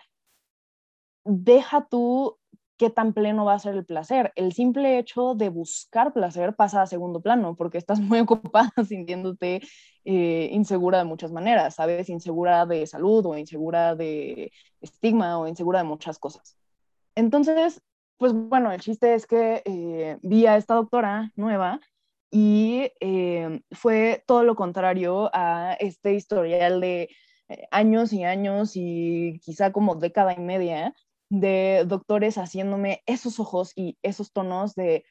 deja 1.25 1.87
tú 1.89 2.37
qué 2.77 2.89
tan 2.89 3.13
pleno 3.13 3.45
va 3.45 3.55
a 3.55 3.59
ser 3.59 3.75
el 3.75 3.85
placer. 3.85 4.31
El 4.35 4.53
simple 4.53 4.99
hecho 4.99 5.35
de 5.35 5.49
buscar 5.49 6.13
placer 6.13 6.55
pasa 6.55 6.81
a 6.81 6.87
segundo 6.87 7.21
plano 7.21 7.55
porque 7.55 7.77
estás 7.77 7.99
muy 7.99 8.19
ocupada 8.21 8.71
sintiéndote 8.87 9.61
eh, 10.05 10.49
insegura 10.51 10.99
de 10.99 11.05
muchas 11.05 11.31
maneras, 11.31 11.75
¿sabes? 11.75 12.09
Insegura 12.09 12.65
de 12.65 12.87
salud 12.87 13.25
o 13.25 13.37
insegura 13.37 13.95
de 13.95 14.51
estigma 14.81 15.39
o 15.39 15.47
insegura 15.47 15.79
de 15.79 15.85
muchas 15.85 16.19
cosas. 16.19 16.57
Entonces, 17.15 17.81
pues 18.17 18.33
bueno, 18.33 18.71
el 18.71 18.79
chiste 18.79 19.15
es 19.15 19.25
que 19.27 19.61
eh, 19.65 20.17
vi 20.21 20.45
a 20.45 20.57
esta 20.57 20.75
doctora 20.75 21.31
nueva 21.35 21.79
y 22.29 22.91
eh, 22.99 23.61
fue 23.71 24.23
todo 24.27 24.43
lo 24.43 24.55
contrario 24.55 25.29
a 25.33 25.73
este 25.79 26.13
historial 26.13 26.81
de 26.81 27.09
años 27.71 28.11
y 28.13 28.23
años 28.23 28.71
y 28.75 29.39
quizá 29.43 29.71
como 29.71 29.95
década 29.95 30.33
y 30.33 30.39
media 30.39 30.93
de 31.29 31.83
doctores 31.85 32.37
haciéndome 32.37 33.03
esos 33.05 33.39
ojos 33.39 33.73
y 33.75 33.97
esos 34.01 34.31
tonos 34.31 34.75
de, 34.75 35.05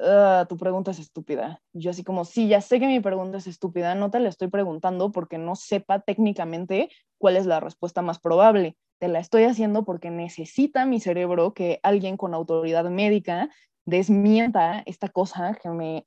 ah, 0.00 0.46
tu 0.48 0.56
pregunta 0.56 0.90
es 0.90 0.98
estúpida. 0.98 1.60
Yo 1.72 1.90
así 1.90 2.04
como, 2.04 2.24
sí, 2.24 2.48
ya 2.48 2.60
sé 2.60 2.80
que 2.80 2.86
mi 2.86 3.00
pregunta 3.00 3.38
es 3.38 3.46
estúpida, 3.46 3.94
no 3.94 4.10
te 4.10 4.20
la 4.20 4.28
estoy 4.28 4.48
preguntando 4.48 5.12
porque 5.12 5.38
no 5.38 5.54
sepa 5.56 6.00
técnicamente 6.00 6.90
cuál 7.18 7.36
es 7.36 7.46
la 7.46 7.60
respuesta 7.60 8.02
más 8.02 8.18
probable. 8.18 8.76
Te 8.98 9.08
la 9.08 9.18
estoy 9.18 9.44
haciendo 9.44 9.84
porque 9.84 10.10
necesita 10.10 10.86
mi 10.86 11.00
cerebro 11.00 11.54
que 11.54 11.80
alguien 11.82 12.16
con 12.16 12.34
autoridad 12.34 12.88
médica 12.90 13.48
desmienta 13.84 14.82
esta 14.86 15.08
cosa 15.08 15.58
que 15.60 15.68
me, 15.70 16.06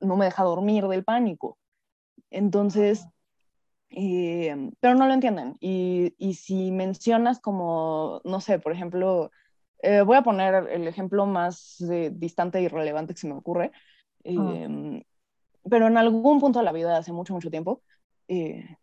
no 0.00 0.16
me 0.16 0.26
deja 0.26 0.44
dormir 0.44 0.86
del 0.86 1.04
pánico. 1.04 1.58
Entonces, 2.30 3.06
eh, 3.90 4.70
pero 4.80 4.94
no 4.94 5.06
lo 5.06 5.14
entienden. 5.14 5.56
Y, 5.60 6.14
y, 6.18 6.34
si 6.34 6.70
mencionas 6.70 7.40
como, 7.40 8.20
no 8.24 8.40
sé, 8.40 8.58
por 8.58 8.72
ejemplo, 8.72 9.30
eh, 9.82 10.02
voy 10.02 10.16
a 10.16 10.22
poner 10.22 10.68
el 10.70 10.86
ejemplo 10.86 11.26
más 11.26 11.82
distante 12.12 12.60
y 12.60 12.68
relevante 12.68 13.14
que 13.14 13.20
se 13.20 13.28
me 13.28 13.34
ocurre, 13.34 13.72
em, 14.24 15.02
pero 15.68 15.86
en 15.86 15.96
algún 15.96 16.40
punto 16.40 16.58
de 16.58 16.64
la 16.64 16.72
vida, 16.72 16.96
hace 16.96 17.12
mucho, 17.12 17.32
mucho 17.32 17.50
tiempo, 17.50 17.82
eh, 18.28 18.76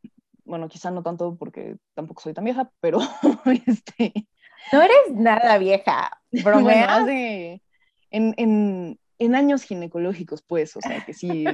bueno, 0.46 0.68
quizá 0.70 0.92
no 0.92 1.04
tanto 1.04 1.36
porque 1.38 1.78
tampoco 1.94 2.22
soy 2.22 2.34
tan 2.34 2.46
vieja, 2.46 2.72
pero 2.80 3.00
este... 3.68 4.28
No 4.72 4.82
eres 4.82 5.12
nada 5.12 5.58
vieja, 5.58 6.22
bromeas. 6.44 7.04
bueno, 7.04 7.62
en, 8.12 8.34
en, 8.38 9.00
en 9.20 9.36
años 9.36 9.64
ginecológicos, 9.64 10.42
pues, 10.42 10.76
o 10.76 10.82
sea, 10.82 11.04
que 11.06 11.14
sí 11.14 11.46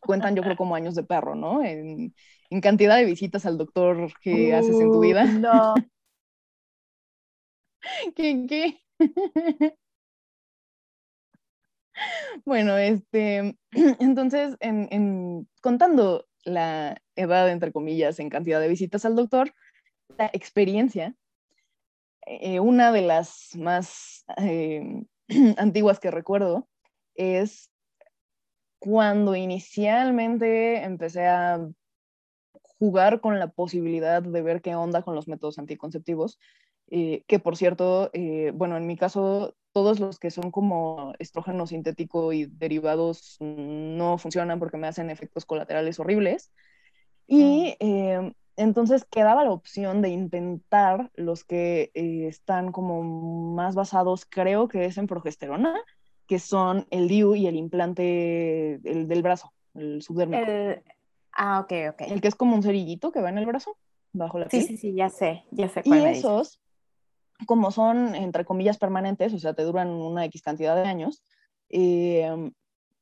cuentan 0.00 0.36
yo 0.36 0.42
creo 0.42 0.56
como 0.56 0.74
años 0.74 0.94
de 0.94 1.04
perro, 1.04 1.34
¿no? 1.34 1.64
En, 1.64 2.14
en 2.50 2.60
cantidad 2.60 2.96
de 2.96 3.04
visitas 3.04 3.46
al 3.46 3.58
doctor 3.58 4.12
que 4.20 4.54
haces 4.54 4.78
en 4.80 4.92
tu 4.92 5.00
vida. 5.00 5.24
No. 5.24 5.74
¿Qué, 8.14 8.46
qué? 8.48 8.80
bueno, 12.44 12.76
este, 12.76 13.56
entonces, 14.00 14.56
en, 14.60 14.88
en, 14.90 15.48
contando 15.60 16.26
la 16.44 17.00
edad, 17.16 17.50
entre 17.50 17.72
comillas, 17.72 18.18
en 18.20 18.30
cantidad 18.30 18.60
de 18.60 18.68
visitas 18.68 19.04
al 19.04 19.16
doctor, 19.16 19.52
la 20.18 20.30
experiencia, 20.32 21.14
eh, 22.26 22.60
una 22.60 22.92
de 22.92 23.02
las 23.02 23.50
más 23.56 24.24
eh, 24.38 25.04
antiguas 25.56 26.00
que 26.00 26.10
recuerdo 26.10 26.68
es 27.16 27.70
cuando 28.78 29.34
inicialmente 29.34 30.82
empecé 30.82 31.26
a 31.26 31.66
jugar 32.78 33.20
con 33.20 33.38
la 33.38 33.48
posibilidad 33.48 34.22
de 34.22 34.42
ver 34.42 34.60
qué 34.60 34.74
onda 34.74 35.02
con 35.02 35.14
los 35.14 35.28
métodos 35.28 35.58
anticonceptivos, 35.58 36.38
eh, 36.88 37.24
que 37.26 37.38
por 37.38 37.56
cierto, 37.56 38.10
bueno, 38.54 38.76
en 38.76 38.86
mi 38.86 38.96
caso, 38.96 39.56
todos 39.72 39.98
los 39.98 40.18
que 40.18 40.30
son 40.30 40.50
como 40.50 41.14
estrógeno 41.18 41.66
sintético 41.66 42.32
y 42.32 42.46
derivados 42.46 43.36
no 43.40 44.18
funcionan 44.18 44.58
porque 44.58 44.76
me 44.76 44.86
hacen 44.86 45.10
efectos 45.10 45.46
colaterales 45.46 45.98
horribles. 45.98 46.52
Y 47.26 47.76
ah. 47.80 48.30
Entonces 48.56 49.04
quedaba 49.04 49.44
la 49.44 49.50
opción 49.50 50.00
de 50.00 50.08
intentar 50.08 51.10
los 51.14 51.44
que 51.44 51.90
eh, 51.94 52.26
están 52.26 52.72
como 52.72 53.02
más 53.54 53.74
basados, 53.74 54.24
creo 54.24 54.66
que 54.66 54.86
es 54.86 54.96
en 54.96 55.06
progesterona, 55.06 55.78
que 56.26 56.38
son 56.38 56.86
el 56.90 57.08
DIU 57.08 57.34
y 57.34 57.46
el 57.46 57.56
implante 57.56 58.74
el 58.84 59.08
del 59.08 59.22
brazo, 59.22 59.52
el 59.74 60.02
subdérmico. 60.02 60.44
Ah, 61.32 61.60
ok, 61.60 61.72
ok. 61.90 62.00
El 62.08 62.20
que 62.20 62.28
es 62.28 62.34
como 62.34 62.56
un 62.56 62.62
cerillito 62.62 63.12
que 63.12 63.20
va 63.20 63.28
en 63.28 63.38
el 63.38 63.46
brazo, 63.46 63.76
bajo 64.12 64.38
la 64.38 64.48
piel. 64.48 64.62
Sí, 64.62 64.68
sí, 64.68 64.76
sí, 64.78 64.94
ya 64.94 65.10
sé, 65.10 65.44
ya 65.50 65.68
sé 65.68 65.82
cuál 65.82 66.00
Y 66.00 66.04
esos, 66.04 66.60
como 67.46 67.70
son, 67.70 68.14
entre 68.14 68.44
comillas, 68.44 68.78
permanentes, 68.78 69.34
o 69.34 69.38
sea, 69.38 69.52
te 69.52 69.62
duran 69.62 69.90
una 69.90 70.24
X 70.24 70.40
cantidad 70.42 70.74
de 70.74 70.88
años, 70.88 71.22
em, 71.68 72.52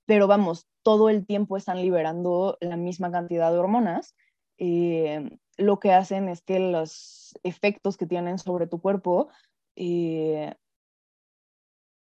pero 0.07 0.27
vamos, 0.27 0.67
todo 0.83 1.09
el 1.09 1.25
tiempo 1.27 1.57
están 1.57 1.81
liberando 1.81 2.59
la 2.61 2.77
misma 2.77 3.11
cantidad 3.11 3.53
de 3.53 3.59
hormonas. 3.59 4.15
Eh, 4.59 5.39
lo 5.57 5.79
que 5.79 5.93
hacen 5.93 6.29
es 6.29 6.43
que 6.43 6.59
los 6.59 7.39
efectos 7.43 7.97
que 7.97 8.07
tienen 8.07 8.39
sobre 8.39 8.67
tu 8.67 8.81
cuerpo, 8.81 9.29
eh, 9.77 10.55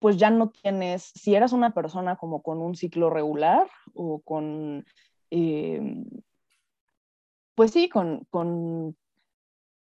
pues 0.02 0.16
ya 0.16 0.30
no 0.30 0.50
tienes, 0.50 1.12
si 1.14 1.34
eras 1.36 1.52
una 1.52 1.72
persona 1.72 2.16
como 2.16 2.42
con 2.42 2.58
un 2.58 2.74
ciclo 2.74 3.08
regular 3.08 3.68
o 3.94 4.20
con, 4.20 4.84
eh, 5.30 6.04
pues 7.54 7.70
sí, 7.70 7.88
con, 7.88 8.26
con 8.28 8.96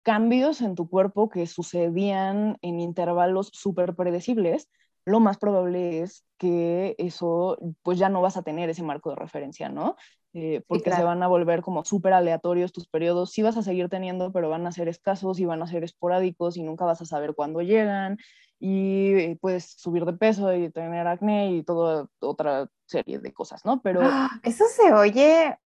cambios 0.02 0.62
en 0.62 0.74
tu 0.74 0.88
cuerpo 0.88 1.28
que 1.28 1.46
sucedían 1.46 2.56
en 2.62 2.80
intervalos 2.80 3.50
súper 3.52 3.94
predecibles, 3.94 4.70
lo 5.04 5.20
más 5.20 5.36
probable 5.36 6.00
es 6.00 6.24
que 6.38 6.94
eso, 6.96 7.58
pues 7.82 7.98
ya 7.98 8.08
no 8.08 8.22
vas 8.22 8.38
a 8.38 8.42
tener 8.42 8.70
ese 8.70 8.82
marco 8.82 9.10
de 9.10 9.16
referencia, 9.16 9.68
¿no? 9.68 9.96
Eh, 10.32 10.62
porque 10.66 10.90
se 10.90 11.04
van 11.04 11.22
a 11.22 11.28
volver 11.28 11.60
como 11.60 11.84
súper 11.84 12.14
aleatorios 12.14 12.72
tus 12.72 12.88
periodos. 12.88 13.32
Sí 13.32 13.42
vas 13.42 13.56
a 13.58 13.62
seguir 13.62 13.88
teniendo, 13.90 14.32
pero 14.32 14.48
van 14.48 14.66
a 14.66 14.72
ser 14.72 14.88
escasos 14.88 15.38
y 15.40 15.44
van 15.44 15.62
a 15.62 15.66
ser 15.66 15.84
esporádicos 15.84 16.56
y 16.56 16.62
nunca 16.62 16.86
vas 16.86 17.02
a 17.02 17.06
saber 17.06 17.34
cuándo 17.34 17.60
llegan 17.60 18.16
y 18.58 19.14
eh, 19.14 19.38
puedes 19.40 19.64
subir 19.64 20.04
de 20.04 20.12
peso 20.12 20.54
y 20.54 20.70
tener 20.70 21.06
acné 21.06 21.52
y 21.52 21.62
toda 21.62 22.08
otra 22.20 22.68
serie 22.86 23.18
de 23.18 23.32
cosas, 23.32 23.64
¿no? 23.64 23.80
Pero... 23.80 24.00
¡Ah! 24.02 24.30
Eso 24.42 24.64
se 24.66 24.92
oye 24.92 25.56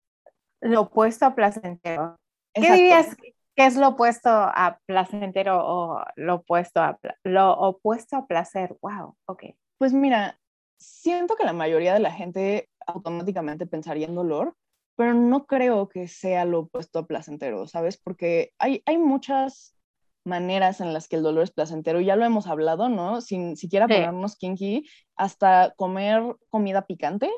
lo 0.61 0.83
opuesto 0.83 1.27
a 1.27 1.35
placentero. 1.35 2.19
¿Qué 2.55 2.73
dirías 2.73 3.17
que 3.17 3.67
es 3.67 3.77
lo 3.77 3.89
opuesto 3.89 4.31
a 4.31 4.79
placentero 4.87 5.61
o 5.65 6.05
lo 6.17 6.37
opuesto 6.37 6.81
a, 6.81 6.99
lo 7.25 7.53
opuesto 7.53 8.17
a 8.17 8.27
placer? 8.27 8.77
Wow, 8.81 9.17
ok. 9.27 9.45
Pues 9.79 9.93
mira, 9.93 10.39
siento 10.79 11.37
que 11.37 11.45
la 11.45 11.53
mayoría 11.53 11.95
de 11.95 12.01
la 12.01 12.13
gente 12.13 12.69
automáticamente 12.87 13.67
pensaría 13.67 14.07
en 14.07 14.15
dolor, 14.15 14.55
pero 14.97 15.15
no 15.15 15.47
creo 15.47 15.89
que 15.89 16.09
sea 16.09 16.45
lo 16.45 16.61
opuesto 16.61 16.99
a 16.99 17.07
placentero, 17.07 17.67
¿sabes? 17.67 17.97
Porque 17.97 18.53
hay, 18.59 18.83
hay 18.87 18.99
muchas 18.99 19.75
maneras 20.25 20.81
en 20.81 20.93
las 20.93 21.09
que 21.09 21.17
el 21.17 21.23
dolor 21.23 21.45
es 21.45 21.50
placentero, 21.50 22.00
ya 22.00 22.17
lo 22.17 22.25
hemos 22.25 22.47
hablado, 22.47 22.88
¿no? 22.88 23.21
Sin 23.21 23.57
siquiera 23.57 23.88
ponernos 23.88 24.37
kinky, 24.37 24.88
hasta 25.17 25.75
comer 25.76 26.23
comida 26.49 26.87
picante, 26.87 27.31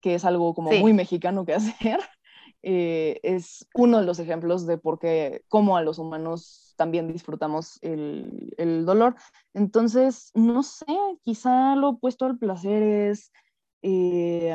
que 0.00 0.14
es 0.14 0.24
algo 0.24 0.54
como 0.54 0.70
muy 0.72 0.92
mexicano 0.92 1.44
que 1.44 1.54
hacer, 1.54 2.00
eh, 2.62 3.20
es 3.22 3.68
uno 3.74 3.98
de 3.98 4.04
los 4.04 4.18
ejemplos 4.18 4.66
de 4.66 4.78
por 4.78 4.98
qué, 4.98 5.44
cómo 5.48 5.76
a 5.76 5.82
los 5.82 5.98
humanos 5.98 6.74
también 6.76 7.12
disfrutamos 7.12 7.78
el, 7.82 8.54
el 8.58 8.84
dolor. 8.84 9.16
Entonces, 9.54 10.30
no 10.34 10.62
sé, 10.62 10.86
quizá 11.22 11.74
lo 11.76 11.90
opuesto 11.90 12.26
al 12.26 12.38
placer 12.38 12.82
es... 12.82 13.32
Eh, 13.82 14.54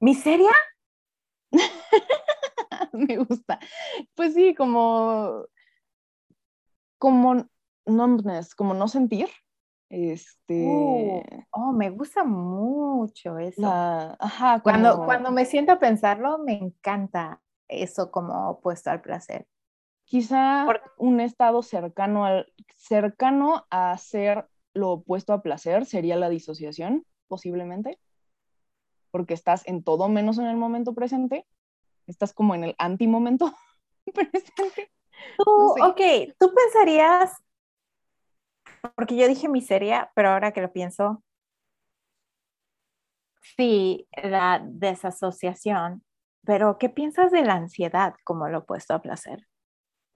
¿Miseria? 0.00 0.52
Me 2.92 3.16
gusta. 3.18 3.58
Pues 4.14 4.34
sí, 4.34 4.54
como, 4.54 5.44
como 7.02 7.48
numbness, 7.84 8.54
como 8.54 8.74
no 8.74 8.86
sentir. 8.86 9.28
Este. 9.90 10.64
Uh, 10.64 11.20
oh, 11.50 11.72
me 11.72 11.90
gusta 11.90 12.22
mucho 12.22 13.38
eso. 13.38 13.66
ajá, 13.66 14.60
cuando, 14.62 15.04
cuando 15.04 15.32
me 15.32 15.44
siento 15.44 15.72
a 15.72 15.80
pensarlo, 15.80 16.38
me 16.38 16.52
encanta 16.52 17.42
eso 17.66 18.12
como 18.12 18.50
opuesto 18.50 18.92
al 18.92 19.00
placer. 19.00 19.48
Quizá 20.04 20.64
un 20.96 21.18
estado 21.18 21.64
cercano, 21.64 22.24
al, 22.24 22.46
cercano 22.76 23.66
a 23.70 23.98
ser 23.98 24.46
lo 24.72 24.92
opuesto 24.92 25.32
a 25.32 25.42
placer 25.42 25.86
sería 25.86 26.14
la 26.14 26.28
disociación, 26.28 27.04
posiblemente 27.26 27.98
porque 29.10 29.34
estás 29.34 29.66
en 29.66 29.82
todo 29.82 30.08
menos 30.08 30.38
en 30.38 30.46
el 30.46 30.56
momento 30.56 30.94
presente, 30.94 31.46
estás 32.06 32.32
como 32.32 32.54
en 32.54 32.62
el 32.62 32.74
antimomento 32.78 33.52
presente. 34.14 34.92
Ok, 35.38 36.00
tú 36.38 36.52
pensarías, 36.54 37.42
porque 38.94 39.16
yo 39.16 39.28
dije 39.28 39.48
miseria, 39.48 40.10
pero 40.14 40.30
ahora 40.30 40.52
que 40.52 40.60
lo 40.60 40.72
pienso, 40.72 41.22
sí, 43.56 44.08
la 44.22 44.62
desasociación, 44.64 46.02
pero 46.44 46.78
¿qué 46.78 46.88
piensas 46.88 47.30
de 47.30 47.42
la 47.42 47.54
ansiedad 47.54 48.14
como 48.24 48.48
lo 48.48 48.58
opuesto 48.58 48.94
a 48.94 49.02
placer? 49.02 49.46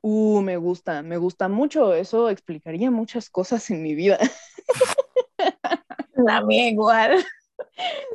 Uh, 0.02 0.40
me 0.42 0.56
gusta, 0.56 1.02
me 1.02 1.16
gusta 1.16 1.48
mucho, 1.48 1.94
eso 1.94 2.30
explicaría 2.30 2.90
muchas 2.90 3.28
cosas 3.28 3.70
en 3.70 3.82
mi 3.82 3.94
vida. 3.94 4.18
La 6.14 6.40
mía 6.40 6.68
igual. 6.68 7.24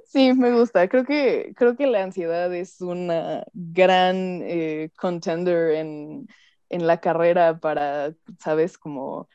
Sí, 0.06 0.34
me 0.34 0.52
gusta. 0.52 0.88
Creo 0.88 1.06
que, 1.06 1.54
creo 1.56 1.76
que 1.76 1.88
la 1.88 2.04
ansiedad 2.04 2.54
es 2.54 2.82
una 2.82 3.44
gran 3.54 4.42
eh, 4.44 4.92
contender 4.98 5.72
en, 5.72 6.28
la 6.80 7.00
carrera 7.00 7.60
para, 7.60 8.14
¿sabes? 8.40 8.78
Como 8.78 9.28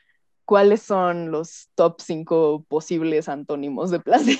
cuáles 0.45 0.81
son 0.81 1.31
los 1.31 1.69
top 1.75 2.01
5 2.01 2.65
posibles 2.67 3.29
antónimos 3.29 3.91
de 3.91 3.99
placer. 3.99 4.39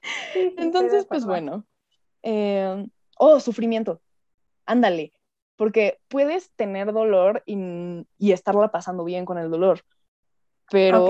Entonces, 0.56 1.06
pues 1.06 1.24
bueno. 1.24 1.64
Eh, 2.22 2.86
oh, 3.18 3.40
sufrimiento. 3.40 4.00
Ándale. 4.66 5.12
Porque 5.56 5.98
puedes 6.06 6.52
tener 6.52 6.92
dolor 6.92 7.42
y, 7.44 8.04
estarla 8.18 8.70
pasando 8.70 9.04
bien 9.04 9.24
con 9.24 9.38
el 9.38 9.50
dolor. 9.50 9.80
Pero 10.70 11.08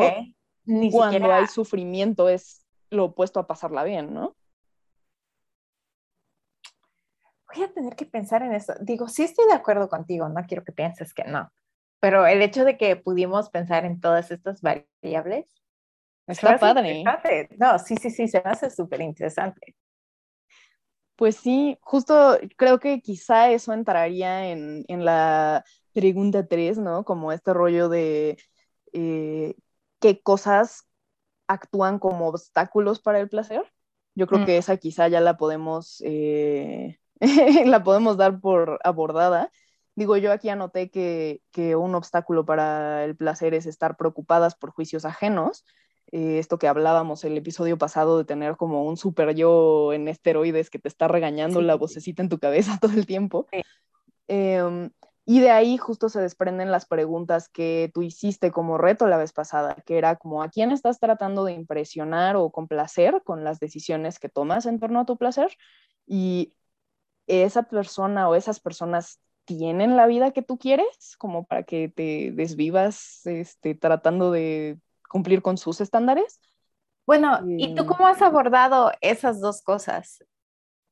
cuando 0.90 1.32
hay 1.32 1.46
sufrimiento 1.48 2.28
es 2.28 2.64
lo 2.90 3.06
opuesto 3.06 3.40
a 3.40 3.46
pasarla 3.46 3.84
bien, 3.84 4.14
¿no? 4.14 4.36
Voy 7.58 7.66
a 7.66 7.72
tener 7.72 7.96
que 7.96 8.06
pensar 8.06 8.42
en 8.42 8.54
eso. 8.54 8.72
Digo, 8.80 9.08
sí 9.08 9.24
estoy 9.24 9.46
de 9.46 9.54
acuerdo 9.54 9.88
contigo, 9.88 10.28
no 10.28 10.44
quiero 10.46 10.62
que 10.64 10.70
pienses 10.70 11.12
que 11.12 11.24
no, 11.24 11.50
pero 11.98 12.24
el 12.24 12.40
hecho 12.40 12.64
de 12.64 12.76
que 12.76 12.94
pudimos 12.94 13.50
pensar 13.50 13.84
en 13.84 14.00
todas 14.00 14.30
estas 14.30 14.60
variables. 14.62 15.46
Está 16.28 16.56
padre. 16.56 17.02
No, 17.58 17.78
sí, 17.80 17.96
sí, 17.96 18.10
sí, 18.10 18.28
se 18.28 18.40
me 18.44 18.50
hace 18.50 18.70
súper 18.70 19.00
interesante. 19.00 19.74
Pues 21.16 21.34
sí, 21.34 21.76
justo 21.80 22.38
creo 22.56 22.78
que 22.78 23.00
quizá 23.00 23.50
eso 23.50 23.72
entraría 23.72 24.50
en, 24.50 24.84
la 24.88 25.64
pregunta 25.92 26.46
3, 26.46 26.78
¿no? 26.78 27.04
Como 27.04 27.32
este 27.32 27.52
rollo 27.52 27.88
de 27.88 28.38
eh, 28.92 29.56
qué 29.98 30.22
cosas 30.22 30.86
actúan 31.48 31.98
como 31.98 32.28
obstáculos 32.28 33.00
para 33.00 33.18
el 33.18 33.28
placer. 33.28 33.64
Yo 34.14 34.28
creo 34.28 34.46
que 34.46 34.56
mm. 34.56 34.58
esa 34.58 34.76
quizá 34.76 35.08
ya 35.08 35.20
la 35.20 35.36
podemos, 35.36 36.00
eh, 36.04 37.00
la 37.66 37.82
podemos 37.82 38.16
dar 38.16 38.40
por 38.40 38.78
abordada. 38.84 39.50
Digo, 39.94 40.16
yo 40.16 40.30
aquí 40.30 40.48
anoté 40.48 40.90
que, 40.90 41.40
un 41.76 41.94
obstáculo 41.94 42.44
para 42.44 43.04
el 43.04 43.16
placer 43.16 43.52
es 43.54 43.66
estar 43.66 43.96
preocupadas 43.96 44.54
por 44.54 44.70
juicios 44.70 45.04
ajenos. 45.04 45.64
Eh, 46.12 46.38
esto 46.38 46.58
que 46.58 46.68
hablábamos 46.68 47.24
el 47.24 47.36
episodio 47.36 47.76
pasado 47.76 48.16
de 48.16 48.24
tener 48.24 48.56
como 48.56 48.84
un 48.84 48.96
super 48.96 49.34
yo 49.34 49.92
en 49.92 50.06
esteroides 50.06 50.70
que 50.70 50.78
te 50.78 50.88
está 50.88 51.08
regañando 51.08 51.60
la 51.60 51.74
vocecita 51.74 52.22
en 52.22 52.28
tu 52.28 52.38
cabeza 52.38 52.78
todo 52.80 52.92
el 52.92 53.06
tiempo. 53.06 53.48
Em, 54.28 54.90
y 55.26 55.40
de 55.40 55.50
ahí 55.50 55.76
justo 55.78 56.08
se 56.08 56.20
desprenden 56.20 56.70
las 56.70 56.86
preguntas 56.86 57.48
que 57.48 57.90
tú 57.92 58.02
hiciste 58.02 58.52
como 58.52 58.78
reto 58.78 59.08
la 59.08 59.18
vez 59.18 59.32
pasada, 59.32 59.76
que 59.84 59.98
era 59.98 60.16
como 60.16 60.42
a 60.42 60.48
quién 60.48 60.70
estás 60.70 61.00
tratando 61.00 61.44
de 61.44 61.52
impresionar 61.54 62.36
o 62.36 62.50
complacer 62.50 63.22
con 63.24 63.42
las 63.42 63.58
decisiones 63.58 64.18
que 64.18 64.28
tomas 64.28 64.64
en 64.64 64.78
torno 64.78 65.00
a 65.00 65.06
tu 65.06 65.18
placer. 65.18 65.50
Y 66.06 66.54
esa 67.28 67.64
persona 67.64 68.28
o 68.28 68.34
esas 68.34 68.60
personas 68.60 69.20
tienen 69.44 69.96
la 69.96 70.06
vida 70.06 70.32
que 70.32 70.42
tú 70.42 70.58
quieres, 70.58 71.16
como 71.16 71.46
para 71.46 71.62
que 71.62 71.88
te 71.88 72.32
desvivas 72.32 73.24
este, 73.26 73.74
tratando 73.74 74.30
de 74.30 74.78
cumplir 75.08 75.40
con 75.40 75.56
sus 75.56 75.80
estándares. 75.80 76.40
Bueno, 77.06 77.40
¿y 77.56 77.74
tú 77.74 77.86
cómo 77.86 78.06
has 78.06 78.20
abordado 78.20 78.92
esas 79.00 79.40
dos 79.40 79.62
cosas? 79.62 80.22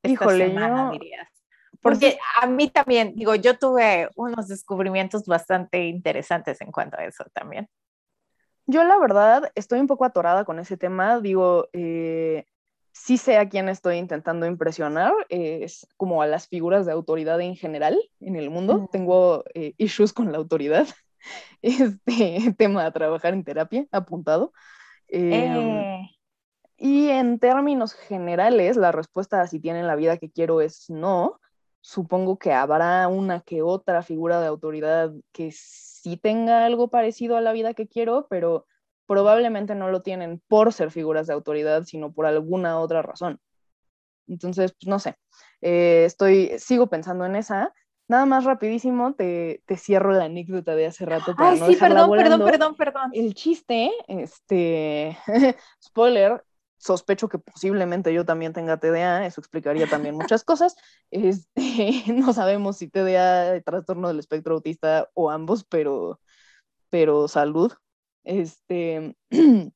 Híjole, 0.01 0.47
semana, 0.47 0.89
dirías? 0.89 1.29
Pues 1.79 1.99
Porque 1.99 2.17
a 2.41 2.47
mí 2.47 2.69
también, 2.69 3.13
digo, 3.15 3.35
yo 3.35 3.59
tuve 3.59 4.09
unos 4.15 4.47
descubrimientos 4.47 5.25
bastante 5.25 5.85
interesantes 5.85 6.59
en 6.61 6.71
cuanto 6.71 6.97
a 6.97 7.05
eso 7.05 7.25
también. 7.33 7.69
Yo 8.65 8.83
la 8.83 8.97
verdad 8.97 9.51
estoy 9.53 9.79
un 9.79 9.87
poco 9.87 10.05
atorada 10.05 10.43
con 10.43 10.57
ese 10.59 10.75
tema, 10.75 11.19
digo, 11.19 11.69
eh, 11.73 12.45
sí 12.97 13.17
sé 13.17 13.37
a 13.37 13.47
quién 13.47 13.69
estoy 13.69 13.97
intentando 13.97 14.45
impresionar, 14.45 15.13
es 15.29 15.87
como 15.97 16.21
a 16.21 16.27
las 16.27 16.47
figuras 16.47 16.85
de 16.85 16.91
autoridad 16.91 17.39
en 17.39 17.55
general 17.55 17.97
en 18.19 18.35
el 18.35 18.49
mundo. 18.49 18.89
Tengo 18.91 19.43
eh, 19.53 19.73
issues 19.77 20.13
con 20.13 20.31
la 20.31 20.37
autoridad, 20.37 20.87
este 21.61 22.53
tema 22.57 22.83
de 22.83 22.91
trabajar 22.91 23.33
en 23.33 23.43
terapia, 23.43 23.85
apuntado. 23.91 24.51
Em, 25.07 25.77
eh. 25.77 26.09
Y 26.77 27.09
en 27.09 27.39
términos 27.39 27.93
generales, 27.93 28.77
la 28.77 28.91
respuesta 28.91 29.41
a 29.41 29.47
si 29.47 29.59
tienen 29.59 29.87
la 29.87 29.95
vida 29.95 30.17
que 30.17 30.29
quiero 30.29 30.61
es 30.61 30.89
no. 30.89 31.39
Supongo 31.81 32.37
que 32.37 32.51
habrá 32.51 33.07
una 33.07 33.41
que 33.41 33.61
otra 33.61 34.01
figura 34.03 34.41
de 34.41 34.47
autoridad 34.47 35.13
que 35.31 35.51
sí 35.53 36.17
tenga 36.17 36.65
algo 36.65 36.89
parecido 36.89 37.37
a 37.37 37.41
la 37.41 37.53
vida 37.53 37.73
que 37.73 37.87
quiero, 37.87 38.27
pero 38.29 38.65
probablemente 39.07 39.73
no 39.73 39.89
lo 39.89 40.01
tienen 40.01 40.41
por 40.47 40.73
ser 40.73 40.91
figuras 40.91 41.27
de 41.27 41.33
autoridad, 41.33 41.83
sino 41.85 42.11
por 42.11 42.25
alguna 42.25 42.79
otra 42.79 43.01
razón. 43.01 43.39
Entonces, 44.27 44.73
pues 44.73 44.87
no 44.87 44.99
sé, 44.99 45.15
eh, 45.61 46.03
estoy, 46.05 46.51
sigo 46.59 46.87
pensando 46.87 47.25
en 47.25 47.35
esa. 47.35 47.73
Nada 48.09 48.25
más 48.25 48.45
rapidísimo, 48.45 49.15
te, 49.15 49.63
te 49.65 49.75
cierro 49.75 50.13
la 50.13 50.25
anécdota 50.25 50.75
de 50.75 50.85
hace 50.85 51.05
rato 51.05 51.35
para 51.35 51.51
Ay, 51.51 51.59
sí, 51.59 51.75
perdón, 51.75 52.11
perdón, 52.11 52.45
perdón, 52.45 52.75
perdón. 52.75 53.11
El 53.13 53.33
chiste, 53.33 53.91
este, 54.07 55.17
spoiler, 55.83 56.43
sospecho 56.77 57.27
que 57.27 57.39
posiblemente 57.39 58.13
yo 58.13 58.25
también 58.25 58.53
tenga 58.53 58.77
TDA, 58.77 59.25
eso 59.25 59.41
explicaría 59.41 59.87
también 59.87 60.15
muchas 60.15 60.43
cosas. 60.43 60.75
Este, 61.11 62.03
no 62.13 62.33
sabemos 62.33 62.77
si 62.77 62.87
TDA, 62.87 63.61
trastorno 63.61 64.07
del 64.07 64.19
espectro 64.19 64.55
autista 64.55 65.09
o 65.13 65.29
ambos, 65.29 65.65
pero, 65.65 66.19
pero 66.89 67.27
salud. 67.27 67.73
Este, 68.27 69.15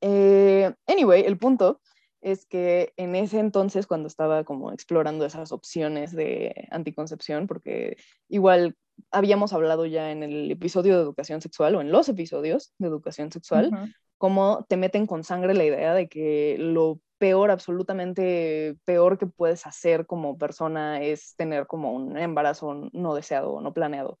eh, 0.00 0.74
anyway, 0.86 1.24
el 1.24 1.36
punto 1.36 1.80
es 2.22 2.46
que 2.46 2.92
en 2.96 3.14
ese 3.14 3.38
entonces, 3.38 3.86
cuando 3.86 4.08
estaba 4.08 4.44
como 4.44 4.72
explorando 4.72 5.26
esas 5.26 5.52
opciones 5.52 6.12
de 6.12 6.68
anticoncepción, 6.70 7.46
porque 7.46 7.96
igual 8.28 8.76
habíamos 9.10 9.52
hablado 9.52 9.86
ya 9.86 10.10
en 10.10 10.22
el 10.22 10.50
episodio 10.50 10.96
de 10.96 11.02
educación 11.02 11.40
sexual 11.42 11.74
o 11.74 11.80
en 11.80 11.92
los 11.92 12.08
episodios 12.08 12.72
de 12.78 12.88
educación 12.88 13.30
sexual, 13.30 13.70
cómo 14.16 14.64
te 14.68 14.76
meten 14.76 15.06
con 15.06 15.22
sangre 15.22 15.54
la 15.54 15.64
idea 15.64 15.94
de 15.94 16.08
que 16.08 16.56
lo 16.58 17.00
peor, 17.18 17.50
absolutamente 17.50 18.76
peor 18.84 19.18
que 19.18 19.26
puedes 19.26 19.66
hacer 19.66 20.06
como 20.06 20.38
persona 20.38 21.02
es 21.02 21.34
tener 21.36 21.66
como 21.66 21.92
un 21.92 22.16
embarazo 22.16 22.88
no 22.92 23.14
deseado 23.14 23.52
o 23.52 23.60
no 23.60 23.74
planeado, 23.74 24.18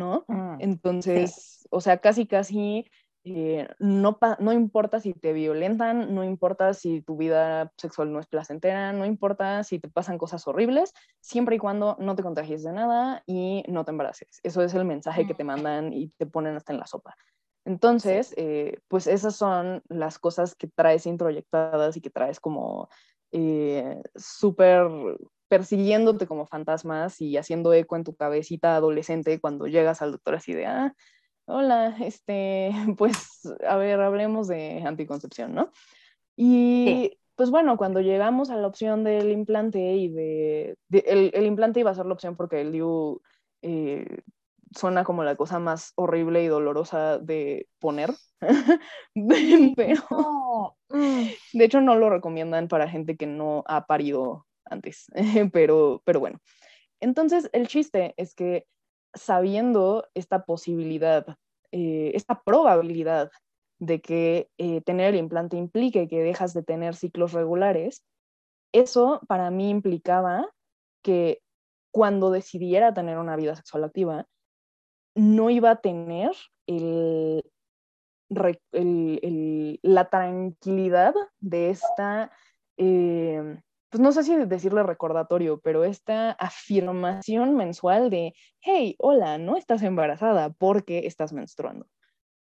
¿no? 0.00 0.24
Mm, 0.26 0.56
Entonces, 0.58 1.68
o 1.70 1.80
sea, 1.80 1.98
casi, 1.98 2.26
casi 2.26 2.90
eh, 3.22 3.68
no, 3.78 4.18
no 4.38 4.52
importa 4.52 4.98
si 4.98 5.12
te 5.12 5.34
violentan, 5.34 6.14
no 6.14 6.24
importa 6.24 6.72
si 6.72 7.02
tu 7.02 7.18
vida 7.18 7.70
sexual 7.76 8.10
no 8.12 8.18
es 8.18 8.26
placentera, 8.26 8.94
no 8.94 9.04
importa 9.04 9.62
si 9.62 9.78
te 9.78 9.90
pasan 9.90 10.16
cosas 10.16 10.48
horribles, 10.48 10.94
siempre 11.20 11.56
y 11.56 11.58
cuando 11.58 11.96
no 12.00 12.16
te 12.16 12.22
contagies 12.22 12.62
de 12.62 12.72
nada 12.72 13.22
y 13.26 13.62
no 13.68 13.84
te 13.84 13.90
embaraces. 13.90 14.40
Eso 14.42 14.62
es 14.62 14.72
el 14.72 14.86
mensaje 14.86 15.26
que 15.26 15.34
te 15.34 15.44
mm. 15.44 15.46
mandan 15.46 15.92
y 15.92 16.08
te 16.16 16.24
ponen 16.24 16.56
hasta 16.56 16.72
en 16.72 16.78
la 16.78 16.86
sopa. 16.86 17.14
Entonces, 17.66 18.32
eh, 18.38 18.80
pues 18.88 19.06
esas 19.06 19.36
son 19.36 19.82
las 19.88 20.18
cosas 20.18 20.54
que 20.54 20.66
traes 20.66 21.04
introyectadas 21.04 21.98
y 21.98 22.00
que 22.00 22.08
traes 22.08 22.40
como 22.40 22.88
eh, 23.32 24.00
súper 24.16 24.88
persiguiéndote 25.50 26.28
como 26.28 26.46
fantasmas 26.46 27.20
y 27.20 27.36
haciendo 27.36 27.74
eco 27.74 27.96
en 27.96 28.04
tu 28.04 28.14
cabecita 28.14 28.76
adolescente 28.76 29.40
cuando 29.40 29.66
llegas 29.66 30.00
al 30.00 30.12
doctor 30.12 30.36
así 30.36 30.52
de, 30.54 30.66
ah, 30.66 30.94
hola, 31.46 31.96
este, 32.00 32.70
pues, 32.96 33.42
a 33.68 33.76
ver, 33.76 34.00
hablemos 34.00 34.46
de 34.46 34.82
anticoncepción, 34.86 35.52
¿no? 35.54 35.72
Y 36.36 37.18
pues 37.34 37.50
bueno, 37.50 37.76
cuando 37.76 38.00
llegamos 38.00 38.50
a 38.50 38.56
la 38.56 38.68
opción 38.68 39.02
del 39.02 39.32
implante 39.32 39.80
y 39.80 40.08
de, 40.08 40.76
el, 40.90 41.46
implante 41.46 41.80
iba 41.80 41.90
a 41.90 41.94
ser 41.94 42.06
la 42.06 42.12
opción 42.12 42.36
porque 42.36 42.60
el 42.60 42.70
DIU 42.70 43.20
eh, 43.62 44.20
suena 44.76 45.02
como 45.02 45.24
la 45.24 45.34
cosa 45.34 45.58
más 45.58 45.92
horrible 45.96 46.44
y 46.44 46.46
dolorosa 46.46 47.18
de 47.18 47.66
poner, 47.80 48.10
pero 49.76 50.76
mm. 50.90 51.24
de 51.54 51.64
hecho 51.64 51.80
no 51.80 51.96
lo 51.96 52.08
recomiendan 52.08 52.68
para 52.68 52.88
gente 52.88 53.16
que 53.16 53.26
no 53.26 53.64
ha 53.66 53.86
parido 53.86 54.46
antes, 54.70 55.06
pero, 55.52 56.02
pero 56.04 56.20
bueno. 56.20 56.40
Entonces 57.00 57.48
el 57.52 57.66
chiste 57.68 58.14
es 58.16 58.34
que 58.34 58.66
sabiendo 59.14 60.06
esta 60.14 60.44
posibilidad, 60.44 61.26
eh, 61.72 62.12
esta 62.14 62.42
probabilidad 62.42 63.30
de 63.78 64.00
que 64.00 64.50
eh, 64.58 64.82
tener 64.82 65.14
el 65.14 65.20
implante 65.20 65.56
implique 65.56 66.08
que 66.08 66.22
dejas 66.22 66.52
de 66.52 66.62
tener 66.62 66.94
ciclos 66.94 67.32
regulares, 67.32 68.04
eso 68.72 69.20
para 69.26 69.50
mí 69.50 69.70
implicaba 69.70 70.48
que 71.02 71.42
cuando 71.90 72.30
decidiera 72.30 72.94
tener 72.94 73.18
una 73.18 73.36
vida 73.36 73.56
sexual 73.56 73.84
activa, 73.84 74.26
no 75.14 75.50
iba 75.50 75.70
a 75.70 75.80
tener 75.80 76.30
la 79.82 80.08
tranquilidad 80.08 81.14
de 81.40 81.70
esta, 81.70 82.30
eh, 82.76 83.60
pues 83.90 84.00
no 84.00 84.12
sé 84.12 84.22
si 84.22 84.36
decirle 84.36 84.82
recordatorio, 84.84 85.60
pero 85.60 85.84
esta 85.84 86.32
afirmación 86.32 87.56
mensual 87.56 88.08
de, 88.08 88.34
hey, 88.60 88.94
hola, 88.98 89.36
no 89.38 89.56
estás 89.56 89.82
embarazada 89.82 90.50
porque 90.50 91.06
estás 91.06 91.32
menstruando. 91.32 91.86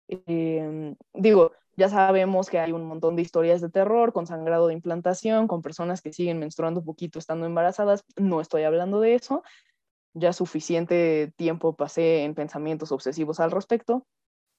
Em, 0.07 0.95
digo, 1.13 1.53
ya 1.75 1.89
sabemos 1.89 2.49
que 2.49 2.59
hay 2.59 2.71
un 2.71 2.85
montón 2.85 3.15
de 3.15 3.23
historias 3.23 3.59
de 3.59 3.69
terror 3.69 4.13
con 4.13 4.27
sangrado 4.27 4.67
de 4.67 4.73
implantación, 4.73 5.47
con 5.47 5.63
personas 5.63 6.01
que 6.01 6.13
siguen 6.13 6.39
menstruando 6.39 6.83
poquito 6.83 7.17
estando 7.17 7.47
embarazadas. 7.47 8.03
No 8.17 8.39
estoy 8.39 8.63
hablando 8.63 8.99
de 8.99 9.15
eso, 9.15 9.43
ya 10.13 10.33
suficiente 10.33 11.33
tiempo 11.37 11.75
pasé 11.75 12.23
en 12.23 12.35
pensamientos 12.35 12.91
obsesivos 12.91 13.39
al 13.39 13.51
respecto. 13.51 14.05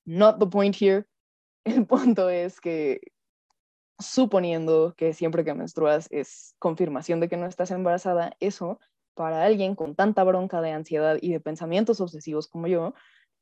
Not 0.05 0.39
the 0.41 0.47
point 0.47 0.75
here. 0.81 1.05
El 1.65 1.87
punto 1.87 2.29
es 2.29 2.61
que 2.61 3.01
suponiendo 4.03 4.95
que 4.97 5.15
siempre 5.15 5.45
que 5.45 5.55
menstruas 5.55 6.07
es 6.11 6.55
confirmación 6.59 7.21
de 7.21 7.29
que 7.29 7.37
no 7.37 7.47
estás 7.47 7.71
embarazada, 7.71 8.37
eso 8.41 8.79
para 9.15 9.45
alguien 9.45 9.75
con 9.75 9.95
tanta 9.95 10.25
bronca 10.25 10.61
de 10.61 10.73
ansiedad 10.73 11.19
y 11.21 11.33
de 11.33 11.41
pensamientos 11.41 12.01
obsesivos 12.01 12.49
como 12.49 12.67
yo, 12.67 12.95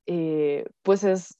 eh, 0.07 0.65
pues 0.83 1.05
es 1.05 1.39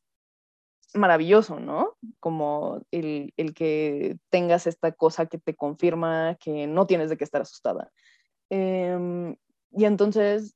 maravilloso, 0.95 1.61
¿no? 1.61 1.97
Como 2.19 2.83
el, 2.91 3.33
que 3.55 4.17
tengas 4.29 4.67
esta 4.67 4.93
cosa 4.93 5.27
que 5.27 5.39
te 5.39 5.55
confirma 5.55 6.37
que 6.41 6.67
no 6.67 6.87
tienes 6.87 7.11
de 7.11 7.17
qué 7.17 7.25
estar 7.25 7.43
asustada. 7.43 7.91
Em, 8.51 9.37
y 9.73 9.85
entonces 9.85 10.55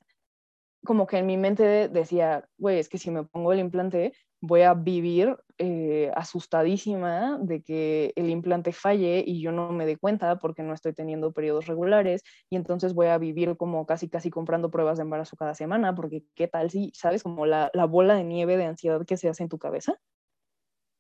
como 0.85 1.07
que 1.07 1.19
en 1.19 1.27
mi 1.27 1.37
mente 1.37 1.89
decía, 1.89 2.49
güey, 2.59 2.79
es 2.79 2.89
que 2.89 2.99
si 2.99 3.11
me 3.11 3.25
pongo 3.25 3.53
el 3.53 3.61
implante 3.61 4.13
voy 4.47 4.63
a 4.63 4.75
vivir 4.75 5.37
eh, 5.59 6.11
asustadísima 6.15 7.39
de 7.41 7.63
que 7.63 8.13
el 8.17 8.29
implante 8.29 8.73
falle 8.73 9.25
y 9.27 9.41
yo 9.41 9.53
no 9.53 9.71
me 9.73 9.87
dé 9.87 9.97
cuenta 9.97 10.39
porque 10.39 10.63
no 10.63 10.75
estoy 10.75 10.93
teniendo 10.93 11.33
periodos 11.33 11.67
regulares 11.67 12.23
y 12.51 12.57
entonces 12.57 12.93
voy 12.95 13.07
a 13.07 13.19
vivir 13.19 13.57
como 13.57 13.87
casi 13.87 14.09
casi 14.09 14.31
comprando 14.31 14.71
pruebas 14.71 14.99
de 14.99 15.03
embarazo 15.03 15.37
cada 15.37 15.55
semana 15.55 15.95
porque 15.95 16.25
qué 16.35 16.49
tal 16.49 16.71
si, 16.71 16.91
sabes, 16.95 17.23
como 17.23 17.47
la, 17.47 17.71
la 17.73 17.87
bola 17.87 18.15
de 18.15 18.25
nieve 18.25 18.57
de 18.57 18.67
ansiedad 18.67 19.05
que 19.07 19.17
se 19.17 19.29
hace 19.29 19.45
en 19.45 19.49
tu 19.49 19.59
cabeza. 19.59 19.95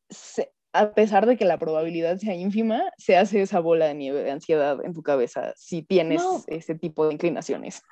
Se, 0.09 0.53
a 0.75 0.93
pesar 0.93 1.25
de 1.25 1.37
que 1.37 1.45
la 1.45 1.57
probabilidad 1.57 2.19
sea 2.19 2.35
ínfima, 2.35 2.83
se 2.99 3.17
hace 3.17 3.41
esa 3.41 3.61
bola 3.61 3.87
de 3.87 3.95
nieve 3.95 4.25
de 4.25 4.33
ansiedad 4.33 4.85
en 4.85 4.93
tu 4.93 5.03
cabeza 5.03 5.53
si 5.57 5.83
tienes 5.83 6.21
ese 6.49 6.75
tipo 6.75 7.07
de 7.07 7.15
inclinaciones. 7.15 7.83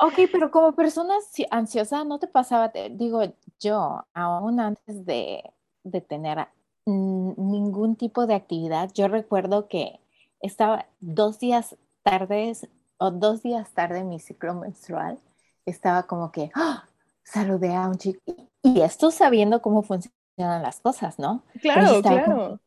Ok, 0.00 0.14
pero 0.30 0.50
como 0.52 0.72
persona 0.72 1.14
ansiosa, 1.50 2.04
¿no 2.04 2.20
te 2.20 2.28
pasaba? 2.28 2.72
digo, 2.92 3.22
yo, 3.58 4.04
aún 4.14 4.60
antes 4.60 5.04
de, 5.04 5.42
de 5.82 6.00
tener 6.00 6.46
ningún 6.86 7.96
tipo 7.96 8.26
de 8.26 8.34
actividad, 8.34 8.90
yo 8.94 9.08
recuerdo 9.08 9.66
que 9.68 9.98
estaba 10.40 10.86
dos 11.00 11.40
días 11.40 11.76
tardes 12.04 12.68
o 12.98 13.10
dos 13.10 13.42
días 13.42 13.72
tarde 13.72 13.98
en 13.98 14.08
mi 14.08 14.20
ciclo 14.20 14.54
menstrual, 14.54 15.18
estaba 15.66 16.04
como 16.04 16.30
que, 16.30 16.50
¡ah! 16.54 16.84
saludé 17.24 17.74
a 17.74 17.88
un 17.88 17.96
chico. 17.98 18.20
Y 18.62 18.80
esto 18.80 19.10
sabiendo 19.10 19.60
cómo 19.60 19.82
funciona 19.82 20.17
las 20.38 20.80
cosas, 20.80 21.18
¿no? 21.18 21.42
Claro, 21.60 22.02
claro. 22.02 22.60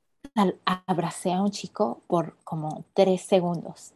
abracé 0.86 1.34
a 1.34 1.42
un 1.42 1.52
chico 1.52 2.02
por 2.08 2.38
como 2.44 2.86
tres 2.94 3.22
segundos. 3.22 3.94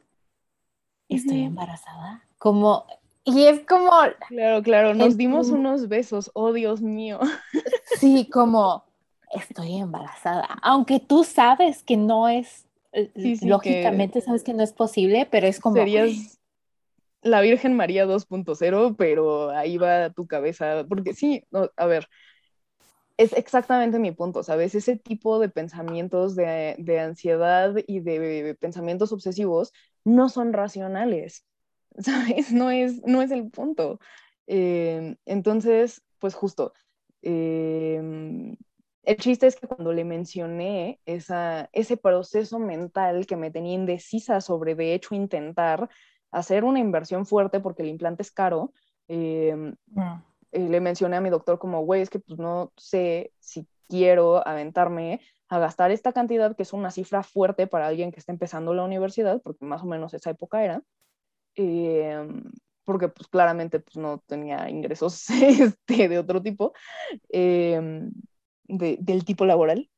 Estoy 1.10 1.44
embarazada. 1.44 2.24
Como 2.38 2.86
Y 3.24 3.46
es 3.46 3.62
como... 3.62 3.92
Claro, 4.28 4.64
claro, 4.64 4.94
nos 4.94 5.18
dimos 5.18 5.50
unos 5.50 5.88
besos, 5.88 6.32
oh 6.34 6.54
Dios 6.54 6.82
mío. 6.82 7.20
Sí, 8.00 8.28
como 8.30 8.84
estoy 9.32 9.78
embarazada, 9.78 10.60
aunque 10.62 11.00
tú 11.00 11.24
sabes 11.24 11.82
que 11.82 11.96
no 11.96 12.28
es, 12.28 12.66
eh, 12.92 13.10
lógicamente 13.42 14.20
sabes 14.20 14.44
que 14.44 14.54
no 14.54 14.64
es 14.64 14.74
posible, 14.74 15.28
pero 15.30 15.48
es 15.48 15.60
como... 15.60 15.76
Serías 15.76 16.40
la 17.26 17.42
Virgen 17.42 17.74
María 17.74 18.06
2.0, 18.06 18.96
pero 18.98 19.50
ahí 19.50 19.78
va 19.78 20.12
tu 20.12 20.28
cabeza, 20.28 20.86
porque 20.88 21.14
sí, 21.14 21.44
a 21.76 21.86
ver, 21.86 22.08
es 23.17 23.34
exactamente 23.34 23.99
mi 23.99 24.12
punto, 24.12 24.43
¿sabes? 24.43 24.75
Ese 24.75 24.97
tipo 24.97 25.39
de 25.39 25.49
pensamientos 25.49 26.36
de, 26.36 26.75
de 26.80 26.99
ansiedad 26.99 27.75
y 27.88 28.01
de 28.01 28.56
pensamientos 28.60 29.12
obsesivos 29.12 29.71
no 30.04 30.30
son 30.30 30.54
racionales, 30.54 31.45
¿sabes? 31.97 32.51
No 32.51 32.71
es, 32.71 33.01
no 33.06 33.21
es 33.21 33.32
el 33.32 33.49
punto. 33.49 33.99
Eh, 34.47 35.15
entonces, 35.25 36.04
pues 36.19 36.36
justo, 36.36 36.73
eh, 37.21 38.01
el 39.04 39.17
chiste 39.17 39.47
es 39.47 39.56
que 39.56 39.67
cuando 39.67 39.93
le 39.93 40.04
mencioné 40.04 40.99
esa, 41.06 41.69
ese 41.73 41.97
proceso 41.97 42.60
mental 42.60 43.25
que 43.28 43.38
me 43.38 43.51
tenía 43.51 43.73
indecisa 43.73 44.41
sobre, 44.41 44.75
de 44.75 44.93
hecho, 44.93 45.15
intentar 45.15 45.89
hacer 46.32 46.63
una 46.63 46.80
inversión 46.80 47.25
fuerte 47.25 47.60
porque 47.60 47.84
el 47.84 47.89
implante 47.89 48.23
es 48.23 48.32
caro, 48.32 48.73
eh, 49.08 49.56
le 50.58 50.82
mencioné 50.82 51.18
a 51.18 51.22
mi 51.22 51.30
doctor 51.30 51.60
como, 51.60 51.82
güey, 51.82 52.02
es 52.02 52.10
que 52.10 52.20
pues 52.20 52.39
no 52.39 52.72
sé 52.78 53.32
si 53.39 53.68
quiero 53.88 54.46
aventarme 54.48 55.22
a 55.50 55.60
gastar 55.60 55.91
esta 55.91 56.13
cantidad, 56.13 56.56
que 56.56 56.63
es 56.63 56.74
una 56.74 56.91
cifra 56.91 57.24
fuerte 57.24 57.68
para 57.68 57.88
alguien 57.88 58.12
que 58.12 58.20
está 58.20 58.32
empezando 58.32 58.74
la 58.74 58.84
universidad, 58.84 59.41
porque 59.41 59.65
más 59.65 59.84
o 59.84 59.86
menos 59.86 60.13
esa 60.13 60.32
época 60.32 60.63
era, 60.63 60.82
Em, 61.56 62.44
porque 62.84 63.08
pues 63.08 63.28
claramente 63.30 63.80
pues, 63.80 63.96
no 63.98 64.20
tenía 64.28 64.70
ingresos 64.70 65.28
este, 65.30 66.10
de 66.10 66.20
otro 66.20 66.41
tipo, 66.41 66.74
em, 67.30 68.12
de, 68.65 68.98
del 69.00 69.26
tipo 69.26 69.46
laboral, 69.46 69.89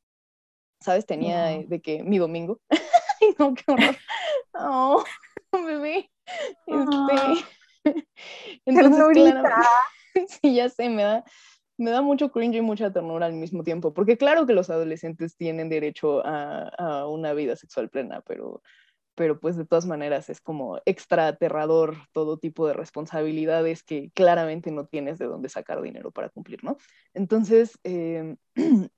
¿sabes? 0.80 1.06
Tenía 1.06 1.46
de 1.46 1.82
que 1.82 2.04
mi 2.04 2.18
domingo. 2.18 2.60
no, 3.40 3.54
qué 3.56 3.64
horror. 3.68 3.96
Oh, 4.54 5.04
bebé. 5.52 6.10
Este, 6.68 7.96
entonces, 8.66 9.08
claramente, 9.14 9.68
sí, 10.42 10.56
ya 10.56 10.70
sé, 10.70 10.90
me 10.90 11.04
da, 11.04 11.24
me 11.78 11.92
da 11.92 12.02
mucho 12.02 12.32
cringe 12.32 12.58
y 12.58 12.62
mucha 12.62 12.92
ternura 12.92 13.26
al 13.26 13.34
mismo 13.34 13.64
tiempo, 13.64 13.94
porque 13.94 14.18
claro 14.18 14.46
que 14.46 14.54
los 14.54 14.70
adolescentes 14.70 15.36
tienen 15.36 15.70
derecho 15.70 16.22
a, 16.26 17.08
una 17.08 17.34
vida 17.34 17.56
sexual 17.56 17.90
plena, 17.90 18.22
pero 18.22 18.62
pero 19.16 19.40
pues 19.40 19.58
de 19.58 19.66
todas 19.66 19.88
maneras 19.88 20.30
es 20.30 20.40
como 20.42 20.80
extra 20.86 21.28
aterrador 21.28 21.98
todo 22.14 22.38
tipo 22.38 22.68
de 22.68 22.74
responsabilidades 22.74 23.82
que 23.82 24.12
claramente 24.14 24.70
no 24.70 24.86
tienes 24.86 25.18
de 25.18 25.26
dónde 25.26 25.50
sacar 25.50 25.82
dinero 25.82 26.12
para 26.12 26.30
cumplir, 26.30 26.64
¿no? 26.64 26.78
Entonces, 27.16 27.80
em, 27.84 28.38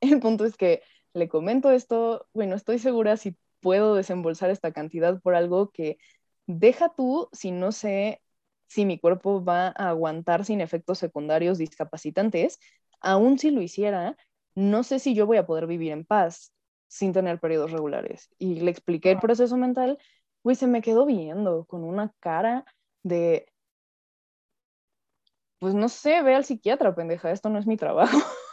el 0.00 0.20
punto 0.20 0.44
es 0.44 0.56
que 0.56 0.82
le 1.14 1.28
comento 1.28 1.72
esto, 1.72 2.28
bueno, 2.32 2.54
estoy 2.54 2.78
segura 2.78 3.16
si 3.16 3.36
puedo 3.58 3.96
desembolsar 3.96 4.50
esta 4.50 4.72
cantidad 4.72 5.20
por 5.20 5.34
algo 5.34 5.72
que 5.72 5.98
deja 6.46 6.94
tú 6.94 7.28
si 7.32 7.50
no 7.50 7.72
sé 7.72 8.22
si 8.66 8.84
mi 8.84 8.98
cuerpo 8.98 9.44
va 9.44 9.68
a 9.68 9.90
aguantar 9.90 10.44
sin 10.44 10.60
efectos 10.60 10.98
secundarios 10.98 11.58
discapacitantes, 11.58 12.58
aún 13.00 13.38
si 13.38 13.50
lo 13.50 13.62
hiciera, 13.62 14.16
no 14.54 14.82
sé 14.82 14.98
si 14.98 15.14
yo 15.14 15.26
voy 15.26 15.36
a 15.36 15.46
poder 15.46 15.66
vivir 15.66 15.92
en 15.92 16.04
paz 16.04 16.52
sin 16.88 17.12
tener 17.12 17.40
periodos 17.40 17.72
regulares. 17.72 18.28
Y 18.38 18.60
le 18.60 18.70
expliqué 18.70 19.10
el 19.10 19.18
proceso 19.18 19.56
mental, 19.56 19.98
güey, 20.42 20.56
se 20.56 20.66
me 20.66 20.82
quedó 20.82 21.06
viendo 21.06 21.64
con 21.66 21.84
una 21.84 22.12
cara 22.20 22.64
de, 23.02 23.46
pues 25.58 25.74
no 25.74 25.88
sé, 25.88 26.22
ve 26.22 26.34
al 26.34 26.44
psiquiatra, 26.44 26.94
pendeja, 26.94 27.30
esto 27.30 27.48
no 27.48 27.58
es 27.58 27.66
mi 27.66 27.76
trabajo. 27.76 28.18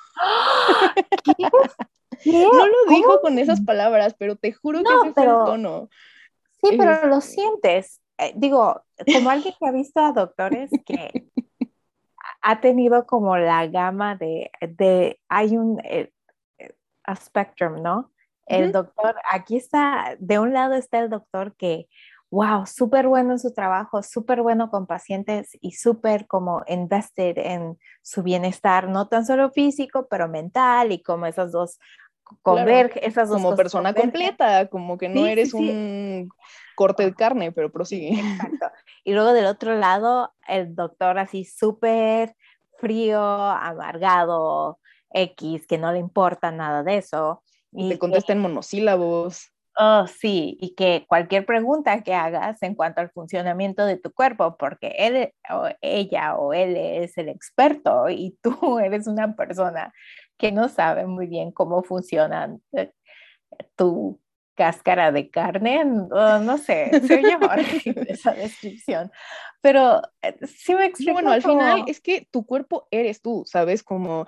No 2.26 2.68
lo 2.68 2.76
dijo 2.90 3.22
con 3.22 3.40
esas 3.40 3.62
palabras, 3.62 4.16
pero 4.18 4.36
te 4.36 4.54
juro 4.54 4.84
que 4.84 4.94
ese 4.94 5.14
fue 5.14 5.24
el 5.24 5.30
tono. 5.46 5.90
Sí, 6.64 6.76
pero 6.78 7.08
lo 7.08 7.18
este 7.18 7.32
sientes. 7.32 8.01
Eh, 8.22 8.34
digo, 8.36 8.84
como 9.12 9.32
alguien 9.32 9.56
que 9.60 9.68
ha 9.68 9.72
visto 9.72 10.00
a 10.00 10.12
doctores 10.12 10.70
que 10.86 11.10
ha 12.42 12.62
tenido 12.62 13.08
como 13.08 13.36
la 13.36 13.66
gama 13.66 14.16
de, 14.16 14.52
de 14.62 15.20
hay 15.28 15.58
un 15.58 15.80
eh, 15.84 16.12
eh, 16.60 16.76
spectrum, 17.16 17.82
¿no? 17.82 18.12
El 18.46 18.72
doctor, 18.72 19.16
aquí 19.32 19.56
está, 19.56 20.16
de 20.20 20.38
un 20.38 20.54
lado 20.54 20.76
está 20.76 21.00
el 21.00 21.10
doctor 21.10 21.56
que, 21.56 21.88
wow, 22.30 22.66
súper 22.68 23.08
bueno 23.08 23.32
en 23.32 23.40
su 23.40 23.54
trabajo, 23.54 24.04
súper 24.04 24.42
bueno 24.42 24.70
con 24.70 24.88
pacientes 24.88 25.58
y 25.62 25.72
súper 25.72 26.28
como 26.28 26.62
invested 26.68 27.38
en 27.38 27.80
su 28.02 28.24
bienestar, 28.24 28.90
no 28.90 29.08
tan 29.08 29.26
solo 29.26 29.52
físico, 29.52 30.08
pero 30.10 30.28
mental 30.28 30.92
y 30.92 31.02
como 31.02 31.28
esas 31.28 31.54
dos 31.54 31.80
converge, 32.42 33.06
esas 33.06 33.30
dos 33.30 33.42
como 33.42 33.56
persona 33.56 33.94
completa, 33.94 34.68
como 34.68 34.98
que 34.98 35.10
no 35.10 35.26
eres 35.26 35.54
un 35.54 36.30
corte 36.76 37.04
de 37.04 37.14
carne, 37.14 37.52
pero 37.52 37.72
prosigue. 37.72 38.20
Exacto. 38.20 38.72
Y 39.04 39.14
luego 39.14 39.34
del 39.34 39.46
otro 39.46 39.76
lado, 39.76 40.34
el 40.48 40.76
doctor 40.76 41.18
así 41.20 41.46
súper 41.46 42.36
frío, 42.78 43.22
amargado, 43.22 44.80
X, 45.12 45.68
que 45.68 45.78
no 45.78 45.92
le 45.92 46.00
importa 46.00 46.52
nada 46.52 46.84
de 46.84 46.98
eso. 46.98 47.44
Y 47.72 47.90
te 47.90 48.00
contesta 48.00 48.34
en 48.34 48.40
monosílabos. 48.40 49.52
Oh, 49.78 50.06
sí, 50.06 50.58
y 50.60 50.76
que 50.76 51.06
cualquier 51.08 51.46
pregunta 51.46 52.04
que 52.04 52.14
hagas 52.14 52.62
en 52.62 52.76
cuanto 52.76 53.00
al 53.00 53.10
funcionamiento 53.10 53.86
de 53.86 53.98
tu 53.98 54.12
cuerpo, 54.12 54.58
porque 54.58 54.94
él 54.98 55.34
o 55.50 55.70
ella 55.80 56.36
o 56.36 56.54
él 56.54 56.76
es 56.76 57.18
el 57.18 57.30
experto 57.30 58.10
y 58.10 58.38
tú 58.42 58.80
eres 58.84 59.08
una 59.08 59.34
persona 59.36 59.94
que 60.38 60.52
no 60.52 60.68
sabe 60.68 61.06
muy 61.08 61.28
bien 61.28 61.52
cómo 61.52 61.84
funciona 61.84 62.58
eh, 62.74 62.92
tu 63.78 64.20
cáscara 64.62 65.12
de 65.12 65.32
carne, 65.32 65.84
no, 65.84 66.58
sé, 66.60 66.92
se 67.08 67.16
oye 67.16 67.36
horrible 67.42 68.06
esa 68.10 68.32
descripción, 68.32 69.12
pero 69.60 70.04
eh, 70.22 70.38
sí 70.46 70.76
me 70.76 70.86
explico. 70.86 71.14
Bueno, 71.14 71.32
al 71.32 71.42
final 71.42 71.86
es 71.88 72.00
que 72.00 72.28
tu 72.30 72.46
cuerpo 72.46 72.88
eres 72.92 73.24
tú, 73.24 73.44
¿sabes? 73.48 73.82
Como 73.82 74.28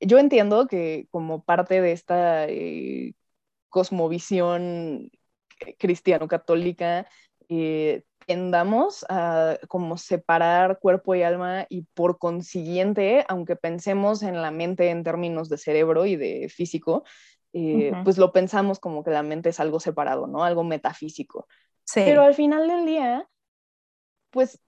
yo 0.00 0.18
entiendo 0.18 0.66
que 0.68 1.06
como 1.10 1.44
parte 1.44 1.82
de 1.82 1.92
esta 1.92 2.46
eh, 2.48 3.12
cosmovisión 3.68 5.10
cristiano-católica, 5.78 7.06
eh, 7.50 8.04
tendamos 8.26 9.04
a 9.10 9.58
como 9.68 9.98
separar 9.98 10.78
cuerpo 10.78 11.14
y 11.14 11.22
alma 11.22 11.66
y 11.68 11.82
por 11.92 12.16
consiguiente, 12.16 13.26
aunque 13.28 13.54
pensemos 13.54 14.22
en 14.22 14.40
la 14.40 14.50
mente 14.50 14.88
en 14.88 15.04
términos 15.04 15.50
de 15.50 15.58
cerebro 15.58 16.06
y 16.06 16.16
de 16.16 16.48
físico, 16.48 17.04
eh, 17.54 17.92
pues 18.02 18.18
lo 18.18 18.32
pensamos 18.32 18.80
como 18.80 19.04
que 19.04 19.12
la 19.12 19.22
mente 19.22 19.48
es 19.48 19.60
algo 19.60 19.78
separado, 19.78 20.26
¿no? 20.26 20.42
Algo 20.42 20.64
metafísico. 20.64 21.46
Pero 21.94 22.22
al 22.22 22.34
final 22.34 22.66
del 22.66 22.84
día, 22.84 23.28
pues 24.30 24.60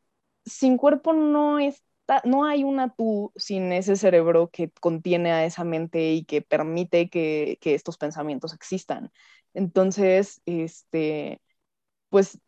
sin 0.45 0.77
cuerpo 0.77 1.13
no 1.13 1.59
es 1.59 1.83
no 2.25 2.45
hay 2.45 2.65
una 2.65 2.95
tú 2.95 3.33
sin 3.37 3.73
ese 3.73 3.97
cerebro 3.97 4.49
que 4.51 4.71
contiene 4.71 5.33
a 5.33 5.45
esa 5.45 5.65
mente 5.65 6.13
y 6.13 6.25
que 6.25 6.43
permite 6.43 7.11
que, 7.11 7.59
estos 7.61 7.99
pensamientos 7.99 8.55
existan. 8.55 9.11
Entonces, 9.55 10.41
este, 10.47 11.41
pues 12.11 12.39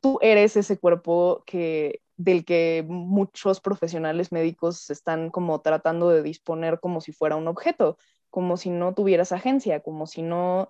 tú 0.00 0.18
eres 0.22 0.56
ese 0.56 0.78
cuerpo 0.78 1.42
que 1.46 2.02
del 2.16 2.44
que 2.44 2.84
muchos 2.88 3.60
profesionales 3.60 4.32
médicos 4.32 4.90
están 4.90 5.30
como 5.30 5.60
tratando 5.62 6.10
de 6.10 6.22
disponer 6.22 6.80
como 6.80 7.00
si 7.00 7.12
fuera 7.12 7.36
un 7.36 7.48
objeto, 7.48 7.98
como 8.36 8.58
si 8.58 8.68
no 8.68 8.92
tuvieras 8.92 9.32
agencia, 9.32 9.80
como 9.80 10.06
si 10.06 10.20
no 10.20 10.68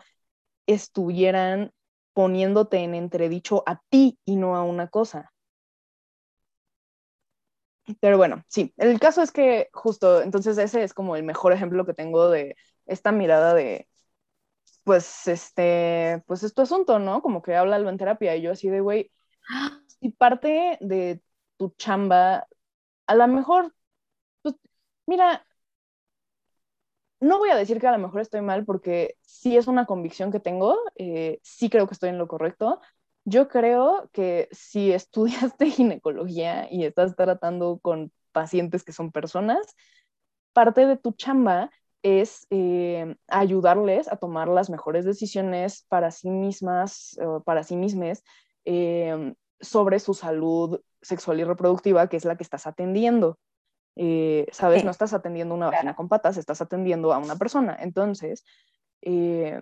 estuvieran 0.67 1.73
poniéndote 2.15 2.79
en 2.79 2.95
entredicho 2.95 3.65
a 3.67 3.83
ti 3.91 4.21
y 4.25 4.37
no 4.37 4.55
a 4.57 4.63
una 4.63 4.87
cosa. 4.87 5.33
Pero 8.01 8.17
bueno, 8.19 8.45
sí, 8.49 8.73
el 8.77 9.01
caso 9.01 9.21
es 9.23 9.33
que 9.33 9.69
justo, 9.73 10.23
entonces 10.23 10.57
ese 10.59 10.85
es 10.85 10.95
como 10.95 11.17
el 11.17 11.25
mejor 11.25 11.53
ejemplo 11.53 11.85
que 11.85 11.95
tengo 11.95 12.31
de 12.31 12.57
esta 12.87 13.11
mirada 13.11 13.53
de, 13.53 13.89
pues, 14.85 15.29
este, 15.29 16.23
pues 16.27 16.43
es 16.45 16.55
tu 16.55 16.63
asunto, 16.63 16.99
¿no? 17.01 17.23
Como 17.23 17.43
que 17.43 17.57
háblalo 17.57 17.91
en 17.91 17.99
terapia 17.99 18.37
y 18.37 18.43
yo 18.43 18.53
así 18.53 18.69
de, 18.71 18.81
güey, 18.81 19.13
si 19.87 20.11
parte 20.11 20.79
de 20.81 21.23
tu 21.59 21.71
chamba, 21.79 22.49
a 23.07 23.15
lo 23.17 23.29
mejor, 23.29 23.75
pues, 24.43 24.57
mira, 25.07 25.47
no 27.27 27.39
voy 27.39 27.51
a 27.51 27.57
decir 27.57 27.81
que 27.81 27.87
a 27.87 27.93
lo 27.93 27.99
mejor 27.99 28.21
estoy 28.21 28.41
mal 28.41 28.65
porque 28.65 29.17
sí 29.23 29.57
es 29.57 29.67
una 29.67 29.87
convicción 29.87 30.33
que 30.33 30.41
tengo, 30.41 30.79
eh, 30.97 31.41
sí 31.43 31.69
creo 31.71 31.87
que 31.87 31.95
estoy 31.95 32.11
en 32.11 32.19
lo 32.19 32.29
correcto, 32.29 32.81
yo 33.25 33.49
creo 33.49 34.09
que 34.13 34.49
si 34.53 34.93
estudiaste 34.93 35.71
ginecología 35.71 36.69
y 36.71 36.85
estás 36.85 37.17
tratando 37.17 37.79
con 37.81 38.13
pacientes 38.33 38.85
que 38.85 38.93
son 38.93 39.13
personas, 39.13 39.75
parte 40.53 40.87
de 40.87 40.97
tu 40.97 41.13
chamba 41.13 41.71
es 42.03 42.47
eh, 42.51 43.17
ayudarles 43.29 44.09
a 44.09 44.17
tomar 44.17 44.49
las 44.49 44.71
mejores 44.71 45.05
decisiones 45.05 45.85
para 45.89 46.11
sí 46.13 46.31
mismas, 46.31 47.19
para 47.45 47.65
sí 47.65 47.75
mismas, 47.77 48.23
eh, 48.65 49.35
sobre 49.61 49.99
su 49.99 50.15
salud 50.15 50.81
sexual 51.03 51.41
y 51.41 51.45
reproductiva, 51.45 52.09
que 52.09 52.17
es 52.17 52.25
la 52.25 52.37
que 52.37 52.43
estás 52.45 52.67
atendiendo. 52.67 53.39
Eh, 53.97 54.47
¿Sabes? 54.53 54.85
No 54.85 54.91
estás 54.91 55.15
atendiendo 55.15 55.55
una 55.55 55.71
vagina 55.71 55.97
con 55.97 56.09
patas, 56.09 56.37
estás 56.37 56.61
atendiendo 56.61 57.13
a 57.13 57.19
una 57.19 57.37
persona. 57.37 57.77
Entonces, 57.81 58.45
eh, 59.01 59.61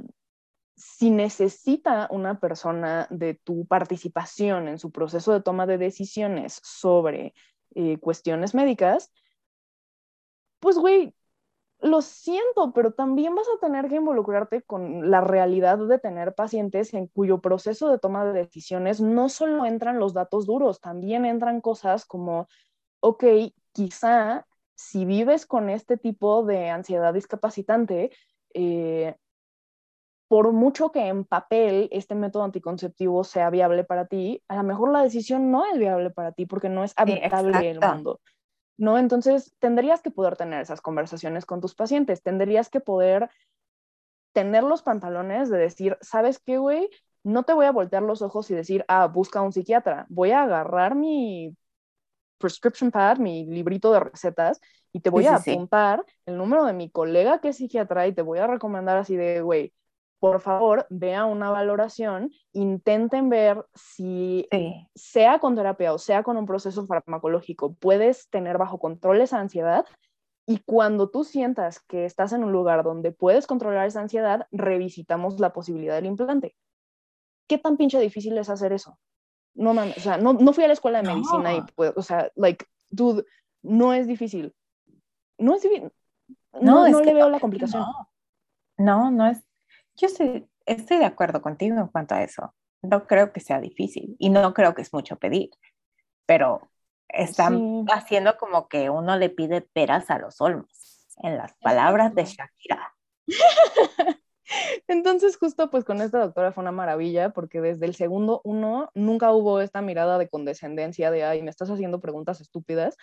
si 0.77 1.11
necesita 1.11 2.09
una 2.11 2.41
persona 2.41 3.07
de 3.11 3.35
tu 3.35 3.65
participación 3.67 4.67
en 4.67 4.79
su 4.79 4.91
proceso 4.91 5.33
de 5.33 5.41
toma 5.41 5.67
de 5.67 5.79
decisiones 5.79 6.61
sobre 6.65 7.33
eh, 7.77 7.99
cuestiones 7.99 8.55
médicas, 8.55 9.13
pues, 10.59 10.79
güey, 10.79 11.15
lo 11.81 12.01
siento, 12.01 12.73
pero 12.73 12.93
también 12.93 13.35
vas 13.35 13.47
a 13.55 13.61
tener 13.61 13.89
que 13.89 13.97
involucrarte 13.97 14.63
con 14.63 15.11
la 15.11 15.21
realidad 15.21 15.79
de 15.79 15.99
tener 15.99 16.35
pacientes 16.35 16.95
en 16.95 17.09
cuyo 17.09 17.41
proceso 17.41 17.91
de 17.91 17.99
toma 17.99 18.25
de 18.25 18.33
decisiones 18.33 19.01
no 19.01 19.29
solo 19.29 19.67
entran 19.67 19.99
los 19.99 20.15
datos 20.15 20.47
duros, 20.47 20.81
también 20.81 21.27
entran 21.27 21.61
cosas 21.61 22.07
como, 22.07 22.49
ok, 23.05 23.25
quizá 23.73 24.47
si 24.75 25.05
vives 25.05 25.45
con 25.45 25.69
este 25.69 25.99
tipo 25.99 26.43
de 26.43 26.71
ansiedad 26.71 27.13
discapacitante, 27.13 28.11
eh, 28.55 29.15
por 30.27 30.53
mucho 30.53 30.91
que 30.91 31.07
en 31.07 31.27
papel 31.27 31.91
este 31.93 32.15
método 32.15 32.45
anticonceptivo 32.45 33.23
sea 33.23 33.51
viable 33.51 33.85
para 33.85 34.07
ti, 34.07 34.43
a 34.49 34.57
lo 34.57 34.63
mejor 34.63 34.91
la 34.91 35.03
decisión 35.03 35.51
no 35.51 35.67
es 35.67 35.79
viable 35.79 36.11
para 36.11 36.33
ti 36.33 36.47
porque 36.47 36.71
no 36.71 36.83
es 36.83 36.95
habitable 36.97 37.71
el 37.71 37.79
mundo. 37.79 38.21
¿no? 38.79 38.97
Entonces, 38.97 39.55
tendrías 39.59 40.01
que 40.01 40.11
poder 40.11 40.37
tener 40.37 40.63
esas 40.63 40.81
conversaciones 40.81 41.45
con 41.45 41.61
tus 41.61 41.75
pacientes, 41.75 42.23
tendrías 42.23 42.71
que 42.71 42.81
poder 42.81 43.29
tener 44.33 44.65
los 44.65 44.83
pantalones 44.83 45.51
de 45.51 45.59
decir, 45.59 45.99
¿sabes 46.01 46.39
qué, 46.39 46.57
güey? 46.57 46.89
No 47.23 47.43
te 47.43 47.53
voy 47.53 47.67
a 47.67 47.73
voltear 47.73 48.03
los 48.03 48.23
ojos 48.23 48.51
y 48.51 48.55
decir, 48.55 48.83
ah, 48.89 49.07
busca 49.09 49.43
un 49.43 49.53
psiquiatra. 49.53 50.07
Voy 50.09 50.31
a 50.31 50.43
agarrar 50.43 50.95
mi 50.95 51.55
prescription 52.45 52.91
pad, 52.91 53.17
mi 53.17 53.47
librito 53.47 53.91
de 53.91 54.01
recetas, 54.01 54.61
y 54.93 55.01
te 55.01 55.09
voy 55.09 55.25
a 55.27 55.37
apuntar 55.37 56.05
el 56.27 56.37
número 56.37 56.67
de 56.67 56.75
mi 56.75 56.91
colega 56.91 57.41
que 57.41 57.49
es 57.49 57.57
psiquiatra 57.57 58.07
y 58.07 58.13
te 58.13 58.21
voy 58.21 58.39
a 58.39 58.47
recomendar 58.47 58.99
así 58.99 59.17
de, 59.17 59.41
güey, 59.41 59.73
por 60.21 60.41
favor, 60.41 60.87
vea 60.91 61.25
una 61.25 61.49
valoración, 61.51 62.31
intenten 62.53 63.31
ver 63.31 63.65
si 63.75 64.47
sea 64.95 65.39
con 65.39 65.57
terapia 65.57 65.95
o 65.95 65.99
sea 65.99 66.23
con 66.23 66.37
un 66.37 66.45
proceso 66.45 66.87
farmacológico, 66.87 67.73
puedes 67.77 68.29
tener 68.29 68.59
bajo 68.59 68.79
control 68.79 69.23
esa 69.23 69.41
ansiedad 69.41 69.87
y 70.47 70.59
cuando 70.59 71.09
tú 71.09 71.25
sientas 71.25 71.81
que 71.81 72.05
estás 72.05 72.35
en 72.35 72.45
un 72.45 72.53
lugar 72.53 72.85
donde 72.85 73.11
puedes 73.11 73.47
controlar 73.47 73.87
esa 73.87 74.01
ansiedad, 74.01 74.47
revisitamos 74.53 75.41
la 75.41 75.55
posibilidad 75.55 75.95
del 75.95 76.07
implante. 76.07 76.55
¿Qué 77.49 77.57
tan 77.57 77.79
pinche 77.79 77.99
difícil 77.99 78.37
es 78.37 78.51
hacer 78.51 78.75
eso? 78.75 78.99
No 79.55 79.73
mames, 79.73 79.97
o 79.97 80.01
sea, 80.01 80.17
no, 80.17 80.33
no 80.33 80.53
fui 80.53 80.65
a 80.65 80.67
la 80.67 80.73
escuela 80.73 81.01
de 81.01 81.09
medicina 81.09 81.55
y, 81.55 81.63
pues, 81.75 81.93
o 81.97 82.03
sea, 82.03 82.31
like, 82.35 82.67
dude, 82.91 83.25
no 83.63 83.93
es 83.93 84.07
difícil. 84.07 84.55
No 85.39 85.55
es 85.55 85.63
difícil. 85.63 85.91
No, 86.61 86.89
no, 86.89 87.01
le 87.01 87.15
veo 87.15 87.29
la 87.29 87.41
complicación. 87.41 87.85
No, 88.77 89.11
no 89.11 89.27
es, 89.27 89.43
yo 89.97 90.07
estoy, 90.09 90.49
estoy 90.67 90.99
de 90.99 91.05
acuerdo 91.05 91.41
contigo 91.43 91.79
en 91.79 91.89
cuanto 91.89 92.15
a 92.15 92.23
eso. 92.23 92.55
No 92.83 93.07
creo 93.07 93.33
que 93.33 93.41
sea 93.41 93.61
difícil 93.61 94.17
y 94.19 94.29
no 94.31 94.53
creo 94.55 94.75
que 94.75 94.83
es 94.83 94.93
mucho 94.93 95.17
pedir, 95.17 95.51
pero 96.27 96.71
están 97.09 97.87
haciendo 97.91 98.37
como 98.37 98.69
que 98.69 98.91
uno 98.91 99.17
le 99.17 99.31
pide 99.31 99.61
peras 99.63 100.11
a 100.11 100.19
los 100.19 100.41
olmos, 100.41 101.07
en 101.23 101.37
las 101.39 101.55
palabras 101.55 102.15
de 102.15 102.25
Shakira. 102.25 102.95
Entonces, 104.89 105.37
justo 105.37 105.71
pues 105.71 105.85
con 105.85 106.01
esta 106.01 106.21
doctora 106.21 106.53
fue 106.53 106.63
una 106.63 106.73
maravilla 106.73 107.31
porque 107.31 107.61
desde 107.61 107.87
el 107.87 107.95
segundo 107.95 108.41
uno 108.45 108.91
nunca 108.95 109.33
hubo 109.33 109.61
esta 109.61 109.83
mirada 109.83 110.19
de 110.19 110.29
condescendencia 110.29 111.11
de, 111.11 111.25
ay, 111.25 111.43
me 111.43 111.51
estás 111.51 111.71
haciendo 111.71 112.01
preguntas 112.01 112.41
estúpidas. 112.41 112.97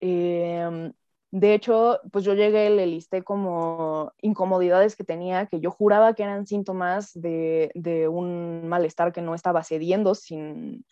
Eh, 0.00 0.92
de 1.32 1.54
hecho, 1.54 2.00
pues 2.12 2.24
yo 2.24 2.34
llegué, 2.34 2.70
le 2.70 2.86
listé 2.86 3.22
como 3.22 4.12
incomodidades 4.22 4.96
que 4.96 5.04
tenía, 5.04 5.46
que 5.46 5.60
yo 5.60 5.70
juraba 5.70 6.14
que 6.14 6.22
eran 6.22 6.46
síntomas 6.46 7.12
de, 7.12 8.08
un 8.10 8.68
malestar 8.68 9.12
que 9.12 9.22
no 9.22 9.34
estaba 9.34 9.62
cediendo 9.64 10.14
sin, 10.14 10.84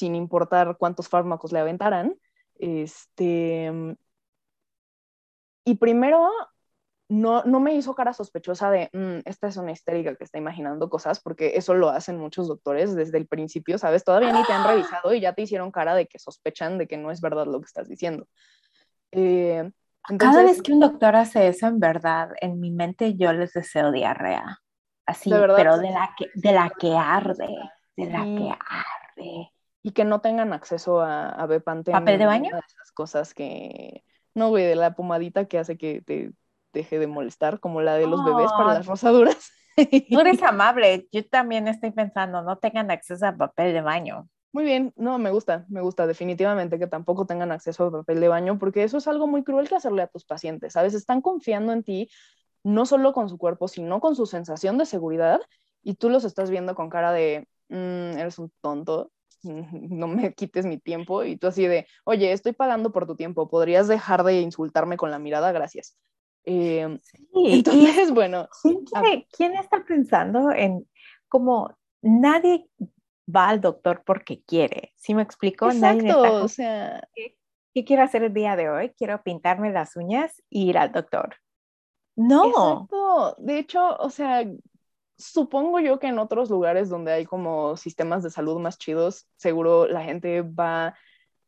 importar 0.00 0.76
cuántos 0.78 1.08
fármacos 1.08 1.52
le 1.52 1.60
aventaran. 1.60 2.16
Este, 2.56 3.70
y 5.64 5.76
primero, 5.76 6.28
no, 7.08 7.44
no 7.44 7.60
me 7.60 7.74
hizo 7.74 7.94
cara 7.94 8.12
sospechosa 8.12 8.70
de, 8.70 8.88
mm, 8.92 9.28
esta 9.28 9.48
es 9.48 9.56
una 9.56 9.72
histérica 9.72 10.14
que 10.16 10.24
está 10.24 10.38
imaginando 10.38 10.88
cosas, 10.88 11.20
porque 11.20 11.52
eso 11.56 11.74
lo 11.74 11.90
hacen 11.90 12.18
muchos 12.18 12.48
doctores 12.48 12.94
desde 12.94 13.18
el 13.18 13.26
principio, 13.26 13.78
¿sabes? 13.78 14.04
Todavía 14.04 14.32
ni 14.32 14.42
te 14.44 14.52
han 14.52 14.66
revisado 14.66 15.12
y 15.12 15.20
ya 15.20 15.34
te 15.34 15.42
hicieron 15.42 15.70
cara 15.70 15.94
de 15.94 16.06
que 16.06 16.18
sospechan 16.18 16.78
de 16.78 16.86
que 16.86 16.96
no 16.96 17.10
es 17.10 17.20
verdad 17.20 17.46
lo 17.46 17.60
que 17.60 17.66
estás 17.66 17.88
diciendo. 17.88 18.26
Eh, 19.12 19.70
cada 20.18 20.42
vez 20.42 20.62
que 20.62 20.72
un 20.72 20.80
doctor 20.80 21.16
hace 21.16 21.48
eso, 21.48 21.66
en 21.66 21.78
verdad, 21.78 22.30
en 22.40 22.60
mi 22.60 22.70
mente 22.70 23.14
yo 23.14 23.32
les 23.32 23.52
deseo 23.52 23.92
diarrea. 23.92 24.58
Así, 25.06 25.30
pero 25.30 25.78
de 25.78 25.90
la, 25.90 26.14
que, 26.16 26.30
de 26.34 26.52
la 26.52 26.70
que 26.70 26.96
arde, 26.96 27.48
de 27.96 28.06
la 28.06 28.24
que 28.24 28.56
arde. 28.58 29.50
Y 29.82 29.92
que 29.92 30.04
no 30.04 30.22
tengan 30.22 30.54
acceso 30.54 31.02
a, 31.02 31.28
a 31.28 31.46
Bepante. 31.46 31.92
¿Papel 31.92 32.18
de 32.18 32.24
baño? 32.24 32.56
esas 32.56 32.90
cosas 32.92 33.34
que... 33.34 34.02
No, 34.34 34.48
güey, 34.48 34.64
de 34.64 34.76
la 34.76 34.94
pomadita 34.94 35.44
que 35.44 35.58
hace 35.58 35.76
que 35.76 36.00
te 36.00 36.32
deje 36.74 36.98
de 36.98 37.06
molestar, 37.06 37.60
como 37.60 37.80
la 37.80 37.94
de 37.94 38.06
los 38.06 38.22
bebés 38.24 38.50
para 38.52 38.74
las 38.74 38.86
rosaduras. 38.86 39.52
Tú 39.76 40.20
eres 40.20 40.42
amable. 40.42 41.08
Yo 41.10 41.26
también 41.26 41.68
estoy 41.68 41.92
pensando, 41.92 42.42
no 42.42 42.58
tengan 42.58 42.90
acceso 42.90 43.26
a 43.26 43.36
papel 43.36 43.72
de 43.72 43.80
baño. 43.80 44.28
Muy 44.54 44.64
bien, 44.64 44.92
no, 44.94 45.18
me 45.18 45.32
gusta, 45.32 45.66
me 45.68 45.80
gusta 45.80 46.06
definitivamente 46.06 46.78
que 46.78 46.86
tampoco 46.86 47.26
tengan 47.26 47.50
acceso 47.50 47.86
al 47.86 47.90
papel 47.90 48.20
de 48.20 48.28
baño, 48.28 48.56
porque 48.56 48.84
eso 48.84 48.98
es 48.98 49.08
algo 49.08 49.26
muy 49.26 49.42
cruel 49.42 49.68
que 49.68 49.74
hacerle 49.74 50.02
a 50.02 50.06
tus 50.06 50.24
pacientes. 50.24 50.76
A 50.76 50.82
veces 50.82 51.00
están 51.00 51.22
confiando 51.22 51.72
en 51.72 51.82
ti, 51.82 52.08
no 52.62 52.86
solo 52.86 53.12
con 53.12 53.28
su 53.28 53.36
cuerpo, 53.36 53.66
sino 53.66 54.00
con 54.00 54.14
su 54.14 54.26
sensación 54.26 54.78
de 54.78 54.86
seguridad, 54.86 55.40
y 55.82 55.94
tú 55.94 56.08
los 56.08 56.24
estás 56.24 56.50
viendo 56.50 56.76
con 56.76 56.88
cara 56.88 57.10
de, 57.10 57.48
mm, 57.68 58.16
eres 58.16 58.38
un 58.38 58.52
tonto, 58.60 59.10
no 59.42 60.06
me 60.06 60.32
quites 60.34 60.66
mi 60.66 60.78
tiempo, 60.78 61.24
y 61.24 61.36
tú 61.36 61.48
así 61.48 61.66
de, 61.66 61.88
oye, 62.04 62.30
estoy 62.30 62.52
pagando 62.52 62.92
por 62.92 63.08
tu 63.08 63.16
tiempo, 63.16 63.48
¿podrías 63.48 63.88
dejar 63.88 64.22
de 64.22 64.40
insultarme 64.40 64.96
con 64.96 65.10
la 65.10 65.18
mirada? 65.18 65.50
Gracias. 65.50 65.96
Em, 66.44 66.98
entonces, 67.34 68.10
bueno. 68.12 68.48
¿quién 69.36 69.54
está 69.54 69.84
pensando 69.84 70.50
en 70.52 70.86
como 71.28 71.76
nadie 72.02 72.68
va 73.34 73.48
al 73.48 73.60
doctor 73.60 74.02
porque 74.04 74.42
quiere. 74.42 74.92
¿Sí 74.96 75.14
me 75.14 75.22
explico? 75.22 75.70
Exacto, 75.70 76.44
o 76.44 76.48
sea... 76.48 77.08
¿Qué, 77.14 77.84
quiero 77.84 78.04
hacer 78.04 78.22
el 78.22 78.32
día 78.32 78.54
de 78.54 78.70
hoy? 78.70 78.90
Quiero 78.90 79.20
pintarme 79.22 79.72
las 79.72 79.96
uñas 79.96 80.38
e 80.50 80.60
ir 80.60 80.78
al 80.78 80.92
doctor. 80.92 81.36
No. 82.14 82.46
Exacto. 82.46 83.34
De 83.38 83.58
hecho, 83.58 83.96
o 83.96 84.10
sea, 84.10 84.44
supongo 85.18 85.80
yo 85.80 85.98
que 85.98 86.06
en 86.06 86.20
otros 86.20 86.50
lugares 86.50 86.88
donde 86.88 87.12
hay 87.12 87.24
como 87.24 87.76
sistemas 87.76 88.22
de 88.22 88.30
salud 88.30 88.60
más 88.60 88.78
chidos, 88.78 89.26
seguro 89.36 89.88
la 89.88 90.04
gente 90.04 90.42
va 90.42 90.94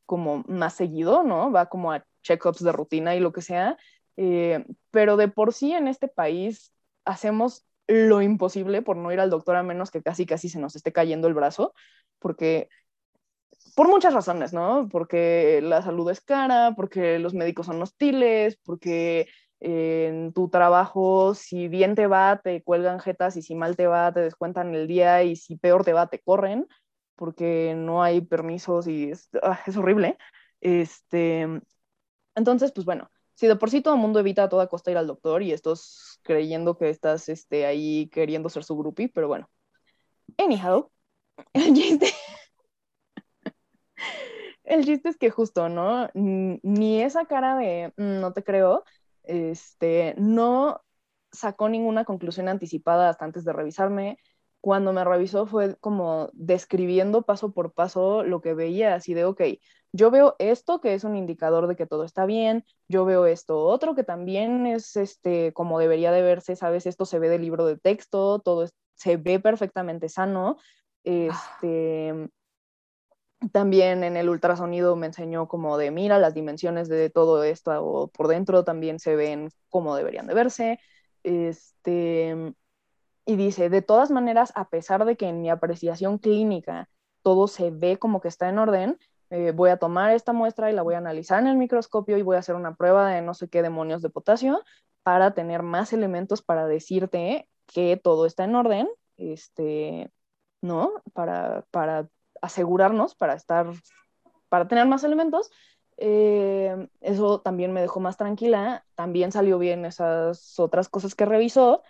como 0.04 0.42
más 0.48 0.74
seguido, 0.74 1.22
¿no? 1.22 1.52
Va 1.52 1.66
como 1.66 1.92
a 1.92 2.04
check-ups 2.22 2.64
de 2.64 2.72
rutina 2.72 3.14
y 3.14 3.20
lo 3.20 3.32
que 3.32 3.42
sea. 3.42 3.76
Eh, 4.16 4.64
pero 4.90 5.16
de 5.16 5.28
por 5.28 5.52
sí 5.52 5.72
en 5.72 5.88
este 5.88 6.08
país 6.08 6.72
hacemos 7.04 7.66
lo 7.86 8.22
imposible 8.22 8.82
por 8.82 8.96
no 8.96 9.12
ir 9.12 9.20
al 9.20 9.30
doctor 9.30 9.56
a 9.56 9.62
menos 9.62 9.90
que 9.90 10.02
casi 10.02 10.26
casi 10.26 10.48
se 10.48 10.58
nos 10.58 10.74
esté 10.76 10.92
cayendo 10.92 11.28
el 11.28 11.34
brazo, 11.34 11.74
porque 12.18 12.68
por 13.74 13.88
muchas 13.88 14.14
razones, 14.14 14.52
¿no? 14.52 14.88
Porque 14.90 15.60
la 15.62 15.82
salud 15.82 16.10
es 16.10 16.20
cara, 16.20 16.72
porque 16.76 17.18
los 17.18 17.34
médicos 17.34 17.66
son 17.66 17.82
hostiles, 17.82 18.58
porque 18.64 19.28
en 19.60 20.32
tu 20.32 20.48
trabajo, 20.48 21.34
si 21.34 21.68
bien 21.68 21.94
te 21.94 22.06
va, 22.06 22.40
te 22.42 22.62
cuelgan 22.62 23.00
jetas 23.00 23.36
y 23.36 23.42
si 23.42 23.54
mal 23.54 23.76
te 23.76 23.86
va, 23.86 24.12
te 24.12 24.20
descuentan 24.20 24.74
el 24.74 24.86
día 24.86 25.22
y 25.24 25.36
si 25.36 25.56
peor 25.56 25.84
te 25.84 25.92
va, 25.92 26.06
te 26.08 26.20
corren, 26.20 26.66
porque 27.16 27.74
no 27.76 28.02
hay 28.02 28.20
permisos 28.22 28.86
y 28.86 29.10
es, 29.10 29.28
ah, 29.42 29.60
es 29.66 29.76
horrible. 29.76 30.16
Este, 30.60 31.46
entonces, 32.34 32.72
pues 32.72 32.84
bueno, 32.84 33.10
si 33.36 33.46
de 33.46 33.56
por 33.56 33.70
sí 33.70 33.82
todo 33.82 33.94
el 33.94 34.00
mundo 34.00 34.18
evita 34.18 34.44
a 34.44 34.48
toda 34.48 34.66
costa 34.66 34.90
ir 34.90 34.96
al 34.96 35.06
doctor 35.06 35.42
y 35.42 35.52
estos 35.52 36.18
creyendo 36.22 36.76
que 36.76 36.88
estás 36.88 37.28
este, 37.28 37.66
ahí 37.66 38.08
queriendo 38.08 38.48
ser 38.48 38.64
su 38.64 38.76
groupie, 38.76 39.10
pero 39.10 39.28
bueno. 39.28 39.48
Anyhow, 40.38 40.90
el 41.52 41.74
chiste, 41.74 42.12
el 44.64 44.84
chiste 44.84 45.10
es 45.10 45.18
que 45.18 45.30
justo, 45.30 45.68
¿no? 45.68 46.08
Ni 46.14 47.02
esa 47.02 47.26
cara 47.26 47.56
de 47.56 47.92
mm, 47.96 48.20
no 48.20 48.32
te 48.32 48.42
creo, 48.42 48.84
este, 49.22 50.14
no 50.16 50.80
sacó 51.30 51.68
ninguna 51.68 52.04
conclusión 52.04 52.48
anticipada 52.48 53.10
hasta 53.10 53.26
antes 53.26 53.44
de 53.44 53.52
revisarme. 53.52 54.18
Cuando 54.62 54.92
me 54.94 55.04
revisó 55.04 55.46
fue 55.46 55.76
como 55.76 56.30
describiendo 56.32 57.22
paso 57.22 57.52
por 57.52 57.72
paso 57.74 58.24
lo 58.24 58.40
que 58.40 58.54
veía, 58.54 58.94
así 58.94 59.12
de, 59.12 59.26
ok, 59.26 59.42
yo 59.96 60.10
veo 60.10 60.36
esto 60.38 60.80
que 60.80 60.94
es 60.94 61.04
un 61.04 61.16
indicador 61.16 61.66
de 61.66 61.76
que 61.76 61.86
todo 61.86 62.04
está 62.04 62.26
bien, 62.26 62.64
yo 62.88 63.04
veo 63.04 63.26
esto 63.26 63.64
otro 63.64 63.94
que 63.94 64.04
también 64.04 64.66
es 64.66 64.96
este 64.96 65.52
como 65.52 65.78
debería 65.78 66.12
de 66.12 66.22
verse, 66.22 66.56
sabes, 66.56 66.86
esto 66.86 67.04
se 67.04 67.18
ve 67.18 67.28
del 67.28 67.42
libro 67.42 67.66
de 67.66 67.76
texto, 67.78 68.40
todo 68.40 68.66
se 68.94 69.16
ve 69.16 69.40
perfectamente 69.40 70.08
sano. 70.08 70.58
Este 71.04 72.30
también 73.52 74.02
en 74.02 74.16
el 74.16 74.28
ultrasonido 74.28 74.96
me 74.96 75.06
enseñó 75.06 75.46
como 75.46 75.76
de, 75.78 75.90
mira, 75.90 76.18
las 76.18 76.34
dimensiones 76.34 76.88
de 76.88 77.10
todo 77.10 77.44
esto 77.44 78.10
por 78.14 78.28
dentro 78.28 78.64
también 78.64 78.98
se 78.98 79.14
ven 79.14 79.50
como 79.68 79.94
deberían 79.94 80.26
de 80.26 80.34
verse. 80.34 80.80
Este, 81.22 82.54
y 83.26 83.36
dice, 83.36 83.68
de 83.68 83.82
todas 83.82 84.10
maneras, 84.10 84.52
a 84.54 84.68
pesar 84.68 85.04
de 85.04 85.16
que 85.16 85.28
en 85.28 85.42
mi 85.42 85.50
apreciación 85.50 86.18
clínica 86.18 86.88
todo 87.22 87.48
se 87.48 87.70
ve 87.70 87.98
como 87.98 88.20
que 88.20 88.28
está 88.28 88.48
en 88.48 88.58
orden, 88.58 88.98
eh, 89.30 89.52
voy 89.52 89.70
a 89.70 89.78
tomar 89.78 90.12
esta 90.12 90.32
muestra 90.32 90.70
y 90.70 90.74
la 90.74 90.82
voy 90.82 90.94
a 90.94 90.98
analizar 90.98 91.40
en 91.40 91.48
el 91.48 91.56
microscopio 91.56 92.16
y 92.16 92.22
voy 92.22 92.36
a 92.36 92.40
hacer 92.40 92.54
una 92.54 92.74
prueba 92.76 93.10
de 93.10 93.22
no 93.22 93.34
sé 93.34 93.48
qué 93.48 93.62
demonios 93.62 94.02
de 94.02 94.10
potasio 94.10 94.62
para 95.02 95.34
tener 95.34 95.62
más 95.62 95.92
elementos 95.92 96.42
para 96.42 96.66
decirte 96.66 97.48
que 97.66 97.96
todo 97.96 98.26
está 98.26 98.44
en 98.44 98.54
orden, 98.54 98.88
este, 99.16 100.10
¿no? 100.62 100.92
Para, 101.12 101.64
para 101.70 102.08
asegurarnos, 102.42 103.14
para 103.14 103.34
estar, 103.34 103.66
para 104.48 104.68
tener 104.68 104.86
más 104.86 105.04
elementos. 105.04 105.50
Eh, 105.96 106.88
eso 107.00 107.40
también 107.40 107.72
me 107.72 107.80
dejó 107.80 108.00
más 108.00 108.16
tranquila, 108.16 108.84
también 108.94 109.32
salió 109.32 109.58
bien 109.58 109.84
esas 109.84 110.58
otras 110.58 110.88
cosas 110.88 111.14
que 111.14 111.24
revisó 111.24 111.82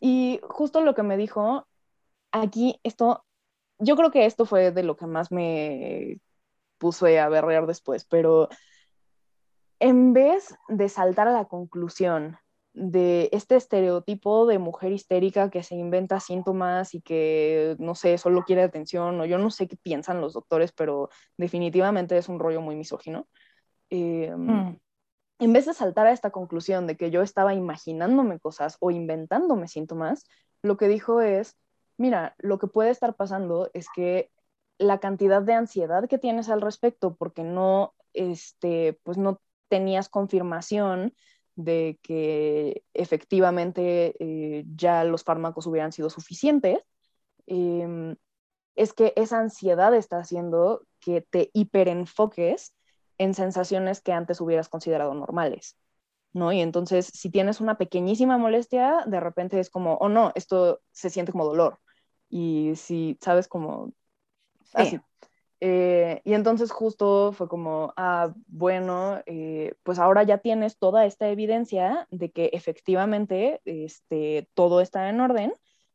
y 0.00 0.40
justo 0.42 0.82
lo 0.82 0.94
que 0.94 1.02
me 1.02 1.16
dijo, 1.16 1.66
aquí 2.32 2.78
esto, 2.82 3.24
yo 3.78 3.96
creo 3.96 4.10
que 4.10 4.26
esto 4.26 4.44
fue 4.44 4.72
de 4.72 4.82
lo 4.82 4.96
que 4.96 5.06
más 5.06 5.32
me 5.32 6.20
puse 6.78 7.18
a 7.18 7.28
berrear 7.28 7.66
después, 7.66 8.04
pero 8.04 8.48
en 9.80 10.12
vez 10.12 10.54
de 10.68 10.88
saltar 10.88 11.28
a 11.28 11.32
la 11.32 11.46
conclusión 11.46 12.38
de 12.76 13.30
este 13.32 13.56
estereotipo 13.56 14.46
de 14.46 14.58
mujer 14.58 14.92
histérica 14.92 15.48
que 15.50 15.62
se 15.62 15.74
inventa 15.74 16.20
síntomas 16.20 16.94
y 16.94 17.00
que, 17.00 17.74
no 17.78 17.94
sé, 17.94 18.18
solo 18.18 18.44
quiere 18.44 18.62
atención, 18.62 19.18
o 19.18 19.24
yo 19.24 19.38
no 19.38 19.50
sé 19.50 19.66
qué 19.66 19.76
piensan 19.76 20.20
los 20.20 20.34
doctores, 20.34 20.72
pero 20.72 21.08
definitivamente 21.38 22.18
es 22.18 22.28
un 22.28 22.38
rollo 22.38 22.60
muy 22.60 22.76
misógino. 22.76 23.26
Em, 23.88 24.46
mm. 24.46 24.78
En 25.38 25.52
vez 25.52 25.66
de 25.66 25.74
saltar 25.74 26.06
a 26.06 26.12
esta 26.12 26.30
conclusión 26.30 26.86
de 26.86 26.96
que 26.96 27.10
yo 27.10 27.22
estaba 27.22 27.54
imaginándome 27.54 28.38
cosas 28.38 28.76
o 28.80 28.90
inventándome 28.90 29.68
síntomas, 29.68 30.26
lo 30.62 30.76
que 30.76 30.88
dijo 30.88 31.22
es, 31.22 31.56
mira, 31.96 32.34
lo 32.38 32.58
que 32.58 32.66
puede 32.66 32.90
estar 32.90 33.16
pasando 33.16 33.70
es 33.72 33.86
que 33.94 34.30
la 34.78 34.98
cantidad 34.98 35.42
de 35.42 35.54
ansiedad 35.54 36.08
que 36.08 36.18
tienes 36.18 36.48
al 36.48 36.60
respecto 36.60 37.14
porque 37.16 37.42
no, 37.42 37.94
este, 38.12 38.98
pues 39.02 39.18
no 39.18 39.40
tenías 39.68 40.08
confirmación 40.08 41.14
de 41.56 41.98
que 42.02 42.84
efectivamente 42.94 44.14
eh, 44.20 44.64
ya 44.74 45.04
los 45.04 45.24
fármacos 45.24 45.66
hubieran 45.66 45.92
sido 45.92 46.10
suficientes, 46.10 46.80
em, 47.46 48.16
es 48.76 48.92
que 48.92 49.12
esa 49.16 49.40
ansiedad 49.40 49.94
está 49.94 50.18
haciendo 50.18 50.82
que 51.00 51.22
te 51.22 51.50
hiperenfoques 51.54 52.74
en 53.18 53.34
sensaciones 53.34 54.02
que 54.02 54.12
antes 54.12 54.40
hubieras 54.40 54.68
considerado 54.68 55.14
normales, 55.14 55.78
¿no? 56.32 56.52
Y 56.52 56.60
entonces, 56.60 57.06
si 57.06 57.30
tienes 57.30 57.60
una 57.60 57.78
pequeñísima 57.78 58.36
molestia, 58.38 59.04
de 59.06 59.20
repente 59.20 59.58
es 59.58 59.70
como, 59.70 59.94
oh 59.94 60.08
no, 60.10 60.32
esto 60.34 60.82
se 60.92 61.10
siente 61.10 61.32
como 61.32 61.46
dolor. 61.46 61.80
Y 62.28 62.72
si 62.76 63.18
sabes 63.22 63.48
como... 63.48 63.92
Eh, 65.60 66.20
y 66.24 66.34
entonces 66.34 66.70
justo 66.70 67.32
fue 67.32 67.48
como, 67.48 67.94
ah, 67.96 68.34
bueno, 68.46 69.22
eh, 69.26 69.74
pues 69.82 69.98
ahora 69.98 70.22
ya 70.22 70.38
tienes 70.38 70.78
toda 70.78 71.06
esta 71.06 71.28
evidencia 71.28 72.06
de 72.10 72.30
que 72.30 72.50
efectivamente 72.52 73.62
este, 73.64 74.50
todo 74.54 74.80
está 74.80 75.08
en 75.08 75.20
orden, 75.20 75.54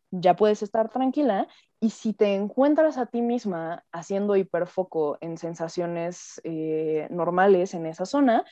ya 0.10 0.36
puedes 0.36 0.64
estar 0.64 0.90
tranquila 0.90 1.48
y 1.80 1.92
si 1.92 2.14
te 2.14 2.34
encuentras 2.34 2.98
a 2.98 3.06
ti 3.06 3.22
misma 3.22 3.86
haciendo 3.92 4.36
hiperfoco 4.36 5.18
en 5.22 5.38
sensaciones 5.38 6.42
eh, 6.44 7.08
normales 7.10 7.74
en 7.74 7.86
esa 7.86 8.06
zona, 8.06 8.44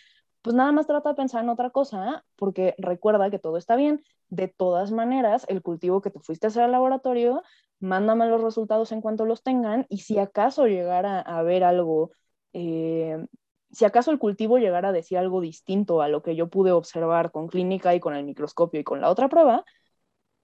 pues 0.41 0.55
nada 0.55 0.71
más 0.71 0.87
trata 0.87 1.09
de 1.09 1.15
pensar 1.15 1.43
en 1.43 1.49
otra 1.49 1.69
cosa, 1.69 2.25
porque 2.35 2.75
recuerda 2.77 3.29
que 3.29 3.39
todo 3.39 3.57
está 3.57 3.75
bien. 3.75 4.03
De 4.29 4.47
todas 4.47 4.91
maneras, 4.91 5.45
el 5.49 5.61
cultivo 5.61 6.01
que 6.01 6.11
te 6.11 6.19
fuiste 6.19 6.47
a 6.47 6.49
hacer 6.49 6.63
al 6.63 6.71
laboratorio, 6.71 7.43
mándame 7.79 8.27
los 8.27 8.41
resultados 8.41 8.91
en 8.91 9.01
cuanto 9.01 9.25
los 9.25 9.43
tengan 9.43 9.85
y 9.89 9.99
si 9.99 10.19
acaso 10.19 10.67
llegara 10.67 11.19
a 11.21 11.41
ver 11.43 11.63
algo, 11.63 12.11
eh, 12.53 13.25
si 13.71 13.85
acaso 13.85 14.11
el 14.11 14.19
cultivo 14.19 14.57
llegara 14.57 14.89
a 14.89 14.91
decir 14.93 15.17
algo 15.17 15.41
distinto 15.41 16.01
a 16.01 16.07
lo 16.07 16.21
que 16.21 16.35
yo 16.35 16.49
pude 16.49 16.71
observar 16.71 17.31
con 17.31 17.47
clínica 17.47 17.95
y 17.95 17.99
con 17.99 18.15
el 18.15 18.25
microscopio 18.25 18.79
y 18.79 18.83
con 18.83 19.01
la 19.01 19.09
otra 19.09 19.29
prueba, 19.29 19.65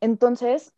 entonces 0.01 0.73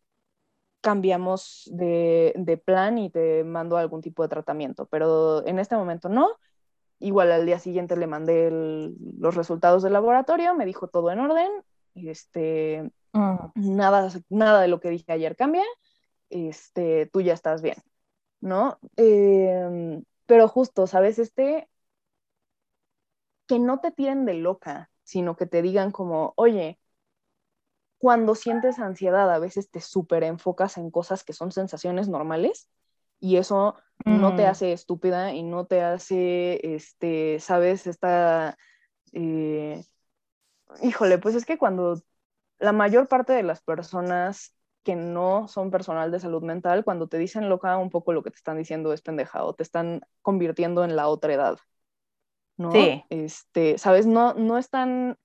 cambiamos 0.81 1.69
de, 1.73 2.33
de 2.37 2.57
plan 2.57 2.97
y 2.97 3.09
te 3.09 3.43
mando 3.43 3.77
algún 3.77 4.01
tipo 4.01 4.23
de 4.23 4.29
tratamiento, 4.29 4.85
pero 4.87 5.45
en 5.45 5.59
este 5.59 5.75
momento 5.75 6.09
no 6.09 6.37
Igual 6.99 7.31
al 7.31 7.45
día 7.45 7.59
siguiente 7.59 7.95
le 7.95 8.07
mandé 8.07 8.49
los 8.51 9.35
resultados 9.35 9.83
del 9.83 9.93
laboratorio, 9.93 10.55
me 10.55 10.65
dijo 10.65 10.87
todo 10.87 11.11
en 11.11 11.19
orden, 11.19 11.49
este, 11.93 12.91
mm. 13.13 13.35
nada, 13.55 14.09
nada 14.29 14.61
de 14.61 14.67
lo 14.67 14.79
que 14.79 14.89
dije 14.89 15.11
ayer 15.11 15.35
cambia, 15.35 15.63
este, 16.29 17.05
tú 17.07 17.21
ya 17.21 17.33
estás 17.33 17.61
bien, 17.61 17.77
¿no? 18.41 18.79
Em, 18.95 20.03
pero 20.25 20.47
justo, 20.47 20.87
¿sabes? 20.87 21.19
Este, 21.19 21.69
que 23.47 23.59
no 23.59 23.79
te 23.79 23.91
tiren 23.91 24.25
de 24.25 24.33
loca, 24.33 24.89
sino 25.03 25.35
que 25.35 25.45
te 25.45 25.61
digan 25.61 25.91
como, 25.91 26.33
oye, 26.35 26.79
cuando 27.97 28.35
sientes 28.35 28.79
ansiedad 28.79 29.31
a 29.33 29.39
veces 29.39 29.71
te 29.71 29.81
súper 29.81 30.23
enfocas 30.23 30.77
en 30.77 30.91
cosas 30.91 31.23
que 31.23 31.33
son 31.33 31.51
sensaciones 31.51 32.09
normales 32.09 32.69
y 33.19 33.37
eso 33.37 33.75
no 34.05 34.35
te 34.35 34.43
mm. 34.43 34.47
hace 34.47 34.73
estúpida 34.73 35.33
y 35.33 35.43
no 35.43 35.65
te 35.65 35.81
hace, 35.81 36.75
este, 36.75 37.39
sabes, 37.39 37.87
esta, 37.87 38.57
eh, 39.13 39.83
híjole, 40.81 41.17
pues 41.17 41.35
es 41.35 41.45
que 41.45 41.57
cuando 41.57 42.01
la 42.59 42.71
mayor 42.71 43.07
parte 43.07 43.33
de 43.33 43.43
las 43.43 43.61
personas 43.61 44.55
que 44.83 44.95
no 44.95 45.47
son 45.47 45.69
personal 45.69 46.11
de 46.11 46.19
salud 46.19 46.43
mental, 46.43 46.83
cuando 46.83 47.07
te 47.07 47.17
dicen 47.17 47.49
loca, 47.49 47.77
un 47.77 47.89
poco 47.89 48.13
lo 48.13 48.23
que 48.23 48.31
te 48.31 48.37
están 48.37 48.57
diciendo 48.57 48.93
es 48.93 49.01
pendeja 49.01 49.43
o 49.43 49.53
te 49.53 49.63
están 49.63 50.01
convirtiendo 50.21 50.83
en 50.83 50.95
la 50.95 51.07
otra 51.09 51.33
edad. 51.33 51.57
¿no? 52.57 52.71
Sí. 52.71 53.03
Este, 53.09 53.77
sabes, 53.77 54.07
no, 54.07 54.33
no 54.33 54.57
están 54.57 55.17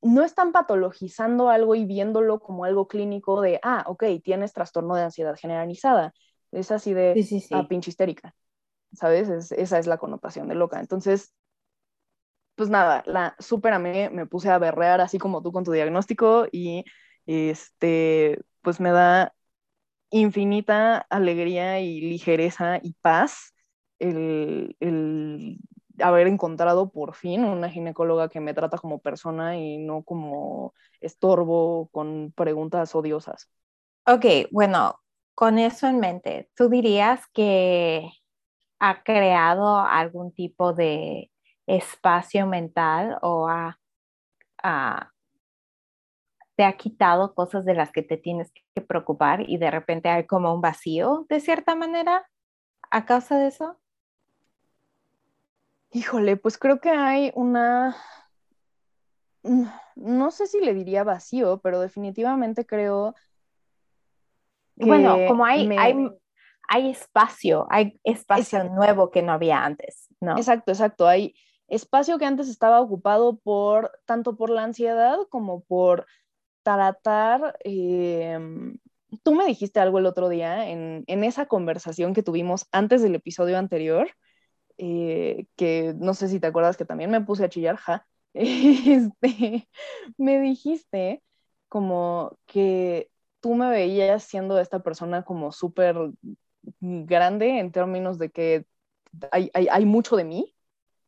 no 0.00 0.22
están 0.24 0.52
patologizando 0.52 1.48
algo 1.48 1.74
y 1.74 1.84
viéndolo 1.84 2.38
como 2.38 2.64
algo 2.64 2.86
clínico 2.86 3.40
de, 3.40 3.58
ah, 3.62 3.84
ok, 3.86 4.04
tienes 4.22 4.52
trastorno 4.52 4.94
de 4.94 5.02
ansiedad 5.02 5.36
generalizada, 5.36 6.12
es 6.52 6.70
así 6.70 6.94
de 6.94 7.14
a 7.52 7.58
ah, 7.58 7.68
pinche 7.68 7.90
histérica, 7.90 8.34
¿sabes? 8.92 9.28
esa 9.52 9.78
es 9.78 9.86
la 9.86 9.98
connotación 9.98 10.48
de 10.48 10.54
loca. 10.54 10.80
Entonces, 10.80 11.34
pues 12.54 12.70
nada, 12.70 13.02
la 13.06 13.36
súper 13.38 13.72
amé, 13.72 14.10
me 14.10 14.26
puse 14.26 14.50
a 14.50 14.58
berrear 14.58 15.00
así 15.00 15.18
como 15.18 15.42
tú 15.42 15.52
con 15.52 15.64
tu 15.64 15.72
diagnóstico 15.72 16.46
y 16.50 16.84
este, 17.26 18.40
pues 18.62 18.80
me 18.80 18.90
da 18.90 19.32
infinita 20.10 20.98
alegría 21.10 21.80
y 21.80 22.00
ligereza 22.00 22.78
y 22.82 22.94
paz 22.94 23.54
el, 23.98 24.76
el 24.80 25.58
haber 26.00 26.26
encontrado 26.26 26.90
por 26.90 27.14
fin 27.14 27.44
una 27.44 27.70
ginecóloga 27.70 28.28
que 28.28 28.40
me 28.40 28.54
trata 28.54 28.78
como 28.78 29.00
persona 29.00 29.56
y 29.56 29.78
no 29.78 30.02
como 30.02 30.74
estorbo 31.00 31.88
con 31.92 32.32
preguntas 32.34 32.94
odiosas. 32.94 33.48
Ok, 34.06 34.50
bueno, 34.50 34.98
con 35.38 35.60
eso 35.60 35.86
en 35.86 36.00
mente, 36.00 36.50
¿tú 36.56 36.68
dirías 36.68 37.24
que 37.32 38.10
ha 38.80 39.04
creado 39.04 39.78
algún 39.78 40.32
tipo 40.32 40.72
de 40.72 41.30
espacio 41.64 42.44
mental 42.48 43.18
o 43.22 43.48
te 46.56 46.64
ha 46.64 46.76
quitado 46.76 47.36
cosas 47.36 47.64
de 47.64 47.74
las 47.74 47.92
que 47.92 48.02
te 48.02 48.16
tienes 48.16 48.50
que 48.74 48.80
preocupar 48.80 49.48
y 49.48 49.58
de 49.58 49.70
repente 49.70 50.08
hay 50.08 50.26
como 50.26 50.52
un 50.52 50.60
vacío 50.60 51.24
de 51.28 51.38
cierta 51.38 51.76
manera 51.76 52.28
a 52.90 53.06
causa 53.06 53.38
de 53.38 53.46
eso? 53.46 53.78
Híjole, 55.92 56.36
pues 56.36 56.58
creo 56.58 56.80
que 56.80 56.90
hay 56.90 57.30
una, 57.36 57.96
no 59.94 60.32
sé 60.32 60.48
si 60.48 60.58
le 60.58 60.74
diría 60.74 61.04
vacío, 61.04 61.60
pero 61.60 61.78
definitivamente 61.78 62.66
creo 62.66 63.14
bueno, 64.80 65.18
como 65.26 65.44
hay, 65.44 65.68
hay, 65.76 66.10
hay 66.68 66.90
espacio, 66.90 67.66
hay 67.70 67.98
espacio 68.04 68.64
nuevo 68.64 69.10
que 69.10 69.22
no 69.22 69.32
había 69.32 69.64
antes, 69.64 70.08
¿no? 70.20 70.36
Exacto, 70.36 70.72
exacto. 70.72 71.06
Hay 71.06 71.34
espacio 71.68 72.18
que 72.18 72.24
antes 72.26 72.48
estaba 72.48 72.80
ocupado 72.80 73.38
por 73.38 73.92
tanto 74.04 74.36
por 74.36 74.50
la 74.50 74.64
ansiedad 74.64 75.18
como 75.30 75.62
por 75.64 76.06
tratar. 76.62 77.56
Em, 77.60 78.78
tú 79.22 79.34
me 79.34 79.46
dijiste 79.46 79.80
algo 79.80 79.98
el 79.98 80.06
otro 80.06 80.28
día 80.28 80.68
en, 80.68 81.04
en, 81.06 81.24
esa 81.24 81.46
conversación 81.46 82.14
que 82.14 82.22
tuvimos 82.22 82.66
antes 82.72 83.02
del 83.02 83.14
episodio 83.14 83.58
anterior, 83.58 84.10
eh, 84.76 85.46
que 85.56 85.94
no 85.98 86.14
sé 86.14 86.28
si 86.28 86.40
te 86.40 86.46
acuerdas 86.46 86.76
que 86.76 86.84
también 86.84 87.10
me 87.10 87.20
puse 87.20 87.44
a 87.44 87.48
chillar, 87.48 87.76
ja. 87.76 88.06
Este, 88.34 89.68
me 90.16 90.40
dijiste 90.40 91.22
como 91.68 92.38
que 92.46 93.10
tú 93.40 93.54
me 93.54 93.68
veías 93.68 94.22
siendo 94.24 94.58
esta 94.58 94.80
persona 94.80 95.22
como 95.22 95.52
súper 95.52 96.10
grande 96.80 97.58
en 97.58 97.72
términos 97.72 98.18
de 98.18 98.30
que 98.30 98.66
hay, 99.30 99.50
hay, 99.54 99.84
mucho 99.84 100.16
de 100.16 100.24
mí, 100.24 100.54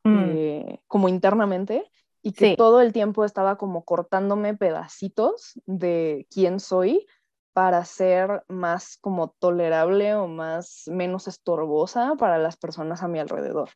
mm. 0.04 0.24
eh, 0.36 0.80
como 0.86 1.08
internamente, 1.08 1.90
y 2.22 2.32
que 2.32 2.56
todo 2.56 2.80
el 2.80 2.92
tiempo 2.92 3.24
estaba 3.24 3.56
como 3.56 3.84
cortándome 3.84 4.56
pedacitos 4.56 5.58
de 5.66 6.26
quién 6.30 6.60
soy 6.60 7.06
para 7.52 7.84
ser 7.84 8.44
más 8.48 8.98
como 8.98 9.30
tolerable 9.38 10.14
o 10.14 10.28
más 10.28 10.84
menos 10.86 11.28
estorbosa 11.28 12.14
para 12.16 12.38
las 12.38 12.56
personas 12.56 13.02
a 13.02 13.08
mi 13.08 13.18
alrededor. 13.18 13.70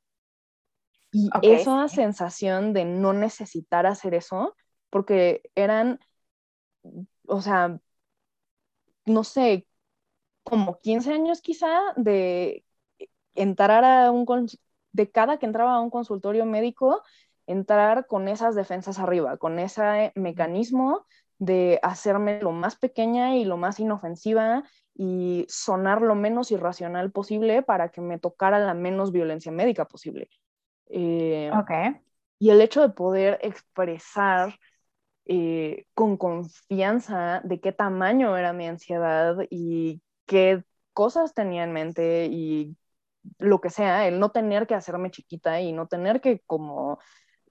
Y 1.13 1.31
esa 1.43 1.87
sensación 1.89 2.73
de 2.73 2.85
no 2.85 3.13
necesitar 3.13 3.87
hacer 3.87 4.15
eso, 4.15 4.57
porque 4.91 5.43
eran, 5.55 6.01
o 7.27 7.41
sea, 7.41 7.79
no 9.07 9.25
sé, 9.25 9.67
como 10.43 10.79
15 10.81 11.13
años 11.13 11.41
quizá 11.41 11.81
de 11.97 12.65
entrar 13.35 13.85
a 13.85 14.11
un, 14.11 14.27
de 14.93 15.11
cada 15.11 15.39
que 15.39 15.47
entraba 15.47 15.75
a 15.75 15.81
un 15.81 15.91
consultorio 15.91 16.45
médico, 16.45 17.03
entrar 17.47 18.07
con 18.07 18.29
esas 18.29 18.55
defensas 18.55 18.99
arriba, 18.99 19.37
con 19.37 19.59
ese 19.59 20.13
mecanismo 20.15 21.07
de 21.39 21.79
hacerme 21.83 22.41
lo 22.41 22.53
más 22.53 22.77
pequeña 22.77 23.37
y 23.37 23.45
lo 23.45 23.57
más 23.57 23.81
inofensiva 23.81 24.65
y 24.95 25.45
sonar 25.49 26.01
lo 26.01 26.15
menos 26.15 26.53
irracional 26.53 27.11
posible 27.11 27.63
para 27.63 27.89
que 27.89 28.01
me 28.01 28.19
tocara 28.19 28.59
la 28.61 28.75
menos 28.75 29.11
violencia 29.13 29.51
médica 29.51 29.87
posible. 29.87 30.31
Eh, 30.87 31.51
y 32.39 32.51
el 32.51 32.61
hecho 32.61 32.81
de 32.81 32.91
poder 32.91 33.39
expresar 33.43 34.55
eh, 35.27 35.87
con 35.95 36.17
confianza 36.17 37.41
de 37.45 37.61
qué 37.61 37.73
tamaño 37.73 38.37
era 38.37 38.53
mi 38.53 38.67
ansiedad 38.67 39.39
y 39.51 40.03
qué 40.27 40.65
cosas 40.93 41.35
tenía 41.35 41.65
en 41.65 41.73
mente 41.73 42.27
y 42.31 42.77
lo 43.39 43.61
que 43.61 43.71
sea, 43.71 44.07
el 44.07 44.21
no 44.21 44.31
tener 44.31 44.67
que 44.67 44.75
hacerme 44.75 45.11
chiquita 45.11 45.61
y 45.61 45.73
no 45.73 45.87
tener 45.89 46.21
que 46.21 46.41
como 46.47 46.99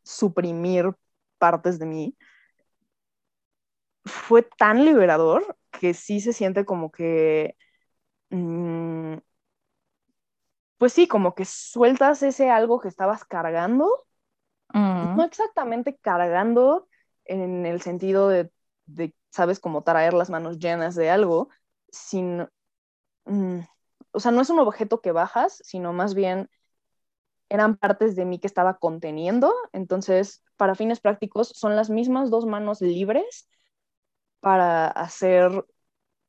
suprimir 0.03 0.91
partes 1.39 1.79
de 1.79 1.85
mí, 1.85 2.17
fue 4.05 4.43
tan 4.43 4.85
liberador 4.85 5.57
que 5.71 5.93
sí 5.93 6.19
se 6.21 6.33
siente 6.33 6.65
como 6.65 6.91
que, 6.91 7.55
mm, 8.29 9.15
pues 10.77 10.93
sí, 10.93 11.07
como 11.07 11.33
que 11.35 11.45
sueltas 11.45 12.23
ese 12.23 12.49
algo 12.49 12.79
que 12.79 12.89
estabas 12.89 13.25
cargando, 13.25 13.89
mm. 14.73 15.15
no 15.15 15.23
exactamente 15.23 15.97
cargando 15.97 16.87
en 17.25 17.65
el 17.65 17.81
sentido 17.81 18.29
de, 18.29 18.51
sabes, 19.29 19.59
como 19.59 19.83
traer 19.83 20.13
las 20.13 20.29
manos 20.29 20.59
llenas 20.59 20.95
de 20.95 21.09
algo, 21.09 21.49
sino, 21.89 22.49
mm, 23.25 23.59
o 24.11 24.19
sea, 24.19 24.31
no 24.31 24.41
es 24.41 24.49
un 24.49 24.59
objeto 24.59 25.01
que 25.01 25.11
bajas, 25.11 25.61
sino 25.63 25.93
más 25.93 26.13
bien 26.13 26.49
eran 27.49 27.77
partes 27.77 28.15
de 28.15 28.25
mí 28.25 28.39
que 28.39 28.47
estaba 28.47 28.77
conteniendo, 28.77 29.53
entonces, 29.73 30.43
para 30.57 30.75
fines 30.75 30.99
prácticos, 30.99 31.49
son 31.49 31.75
las 31.75 31.89
mismas 31.89 32.29
dos 32.29 32.45
manos 32.45 32.81
libres 32.81 33.49
para 34.39 34.87
hacer 34.87 35.65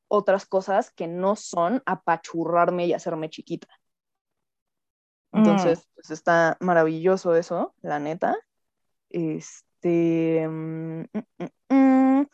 otras 0.08 0.46
cosas 0.46 0.90
que 0.90 1.06
no 1.06 1.36
son 1.36 1.82
apachurrarme 1.86 2.86
y 2.86 2.92
hacerme 2.92 3.30
chiquita. 3.30 3.68
Entonces, 5.32 5.80
mm. 5.80 5.94
pues 5.94 6.10
está 6.10 6.56
maravilloso 6.60 7.34
eso, 7.34 7.74
la 7.82 7.98
neta. 7.98 8.36
Este. 9.10 9.73
Mm, 9.84 11.04
mm, 11.68 12.26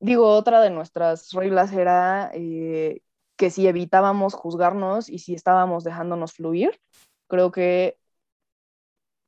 digo, 0.00 0.28
otra 0.28 0.60
de 0.60 0.70
nuestras 0.70 1.32
reglas 1.32 1.72
era 1.72 2.30
eh, 2.34 3.02
que 3.36 3.50
si 3.50 3.66
evitábamos 3.68 4.34
juzgarnos 4.34 5.08
y 5.08 5.18
si 5.18 5.34
estábamos 5.34 5.84
dejándonos 5.84 6.32
fluir, 6.32 6.80
creo 7.28 7.52
que 7.52 7.98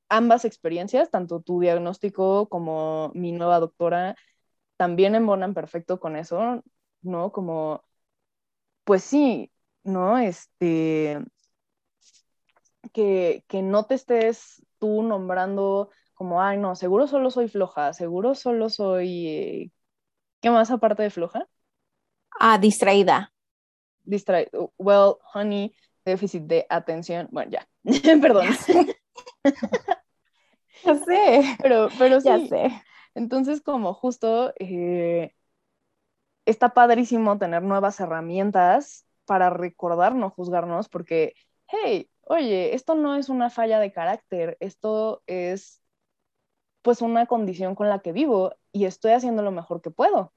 ambas 0.09 0.45
experiencias, 0.45 1.11
tanto 1.11 1.41
tu 1.41 1.61
diagnóstico 1.61 2.49
como 2.49 3.11
mi 3.15 3.33
nueva 3.33 3.61
doctora, 3.61 4.17
también 4.77 5.15
embonan 5.15 5.55
perfecto 5.55 6.01
con 6.01 6.17
eso, 6.17 6.63
¿no? 7.03 7.33
Como, 7.33 7.83
pues 8.85 9.03
sí, 9.05 9.53
¿no? 9.85 10.19
Este, 10.19 11.19
que, 12.93 13.45
no 13.63 13.87
te 13.87 13.95
estés 13.95 14.65
tú 14.79 15.03
nombrando 15.03 15.91
como, 16.17 16.43
ay, 16.43 16.57
no, 16.57 16.75
seguro 16.75 17.07
solo 17.07 17.31
soy 17.31 17.49
floja, 17.49 17.93
seguro 17.93 18.35
solo 18.35 18.71
soy, 18.71 19.29
eh, 19.29 19.71
¿qué 20.41 20.51
más 20.51 20.71
aparte 20.71 21.03
de 21.03 21.11
floja? 21.11 21.47
Ah, 22.41 22.59
distraída. 22.59 23.33
Distraída. 24.05 24.51
Well, 24.79 25.19
honey, 25.35 25.75
déficit 26.05 26.45
de 26.45 26.67
atención. 26.71 27.29
Bueno, 27.31 27.53
ya, 27.53 27.69
perdón. 28.21 28.47
ya 30.85 30.95
sé. 30.95 31.57
Pero, 31.63 31.89
pero 31.99 32.21
sí. 32.21 32.29
Ya 32.29 32.39
sé. 32.47 32.83
Entonces, 33.15 33.61
como 33.61 33.93
justo, 33.93 34.55
eh, 34.59 35.35
está 36.47 36.71
padrísimo 36.73 37.39
tener 37.39 37.63
nuevas 37.63 38.01
herramientas 38.01 39.07
para 39.27 39.51
recordar 39.51 40.15
no 40.15 40.31
juzgarnos, 40.31 40.89
porque, 40.89 41.35
hey, 41.67 42.09
oye, 42.23 42.75
esto 42.75 42.95
no 42.95 43.17
es 43.17 43.29
una 43.29 43.51
falla 43.51 43.81
de 43.81 43.93
carácter, 43.93 44.57
esto 44.61 45.23
es 45.27 45.83
pues 46.87 47.03
una 47.03 47.27
condición 47.27 47.75
con 47.75 47.89
la 47.89 47.99
que 47.99 48.13
vivo 48.13 48.55
y 48.71 48.85
estoy 48.85 49.11
haciendo 49.11 49.43
lo 49.43 49.51
mejor 49.51 49.83
que 49.83 49.91
puedo. 49.91 50.33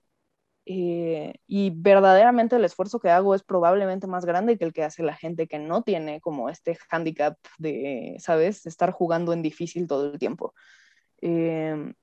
Eh, 0.66 1.36
y 1.46 1.70
verdaderamente 1.70 2.56
el 2.56 2.66
esfuerzo 2.66 3.00
que 3.00 3.12
hago 3.12 3.36
es 3.36 3.44
probablemente 3.44 4.08
más 4.08 4.26
grande 4.26 4.58
que 4.58 4.66
el 4.66 4.74
que 4.74 4.84
hace 4.84 5.04
la 5.04 5.14
gente 5.16 5.48
que 5.48 5.60
no 5.60 5.84
tiene 5.84 6.20
como 6.22 6.50
este 6.50 6.76
handicap 6.90 7.38
de, 7.60 8.16
¿sabes?, 8.18 8.66
estar 8.66 8.92
jugando 8.92 9.32
en 9.32 9.44
difícil 9.44 9.86
todo 9.86 10.12
el 10.12 10.18
tiempo. 10.18 10.56
Eh, 11.22 11.94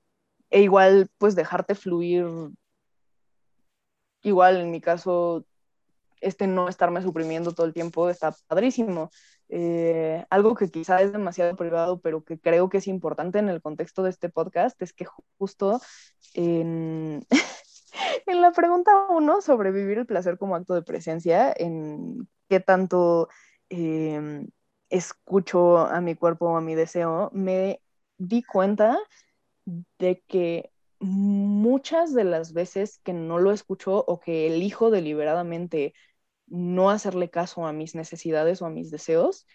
e 0.49 0.61
igual 0.61 1.09
pues 1.17 1.35
dejarte 1.35 1.75
fluir, 1.75 2.25
igual 4.23 4.61
en 4.61 4.71
mi 4.71 4.79
caso, 4.79 5.45
este 6.21 6.47
no 6.47 6.69
estarme 6.69 7.01
suprimiendo 7.01 7.53
todo 7.53 7.65
el 7.65 7.73
tiempo 7.73 8.09
está 8.09 8.35
padrísimo. 8.47 9.09
Eh, 9.49 10.25
algo 10.29 10.55
que 10.55 10.69
quizá 10.69 11.01
es 11.01 11.11
demasiado 11.13 11.55
privado, 11.55 11.99
pero 12.01 12.23
que 12.23 12.39
creo 12.39 12.69
que 12.69 12.77
es 12.79 12.87
importante 12.87 13.39
en 13.39 13.49
el 13.49 13.61
contexto 13.61 14.03
de 14.03 14.09
este 14.09 14.29
podcast, 14.29 14.81
es 14.81 14.93
que 14.93 15.05
justo 15.37 15.79
en, 16.33 17.25
en 18.25 18.41
la 18.41 18.51
pregunta 18.51 18.91
uno 19.09 19.41
sobre 19.41 19.71
vivir 19.71 19.99
el 19.99 20.05
placer 20.05 20.37
como 20.37 20.55
acto 20.55 20.73
de 20.73 20.83
presencia, 20.83 21.53
en 21.55 22.27
qué 22.49 22.59
tanto 22.59 23.29
em, 23.69 24.49
escucho 24.89 25.79
a 25.79 26.01
mi 26.01 26.15
cuerpo 26.15 26.47
o 26.47 26.57
a 26.57 26.61
mi 26.61 26.75
deseo, 26.75 27.29
me 27.33 27.81
di 28.17 28.43
cuenta 28.43 28.97
de 29.99 30.23
que 30.27 30.71
muchas 30.99 32.13
de 32.13 32.23
las 32.23 32.53
veces 32.53 32.99
que 33.03 33.13
no 33.13 33.37
lo 33.39 33.51
escucho 33.51 34.03
o 34.07 34.19
que 34.19 34.47
elijo 34.47 34.89
deliberadamente 34.89 35.93
no 36.47 36.89
hacerle 36.89 37.29
caso 37.29 37.65
a 37.67 37.73
mis 37.73 37.95
necesidades 37.95 38.61
o 38.61 38.65
a 38.65 38.69
mis 38.69 38.91
deseos, 38.91 39.45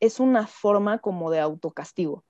es 0.00 0.20
una 0.20 0.46
forma 0.46 0.98
como 1.00 1.30
de 1.30 1.40
autocastigo, 1.40 2.24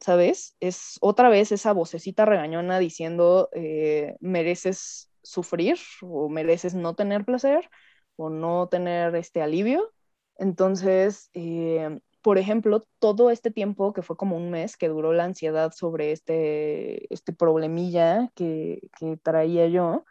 ¿sabes? 0.00 0.56
Es 0.60 0.98
otra 1.00 1.28
vez 1.30 1.52
esa 1.52 1.72
vocecita 1.72 2.24
regañona 2.24 2.78
diciendo, 2.78 3.48
eh, 3.52 4.16
mereces 4.20 5.10
sufrir 5.22 5.78
o 6.02 6.28
mereces 6.28 6.74
no 6.74 6.94
tener 6.94 7.24
placer 7.24 7.70
o 8.16 8.30
no 8.30 8.68
tener 8.68 9.14
este 9.16 9.42
alivio. 9.42 9.92
Entonces, 10.36 11.30
eh, 11.34 12.00
por 12.22 12.38
ejemplo, 12.38 12.86
todo 12.98 13.30
este 13.30 13.50
tiempo, 13.50 13.92
que 13.92 14.02
fue 14.02 14.16
como 14.16 14.36
un 14.36 14.50
mes, 14.50 14.76
que 14.76 14.88
duró 14.88 15.12
la 15.12 15.24
ansiedad 15.24 15.72
sobre 15.72 16.12
este, 16.12 17.12
este 17.12 17.32
problemilla 17.32 18.30
que, 18.34 18.88
que 18.98 19.16
traía 19.16 19.66
yo, 19.68 20.04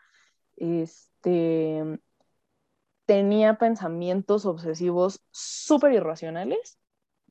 este, 0.57 1.99
tenía 3.12 3.55
pensamientos 3.55 4.45
obsesivos 4.45 5.22
súper 5.32 5.91
irracionales 5.91 6.80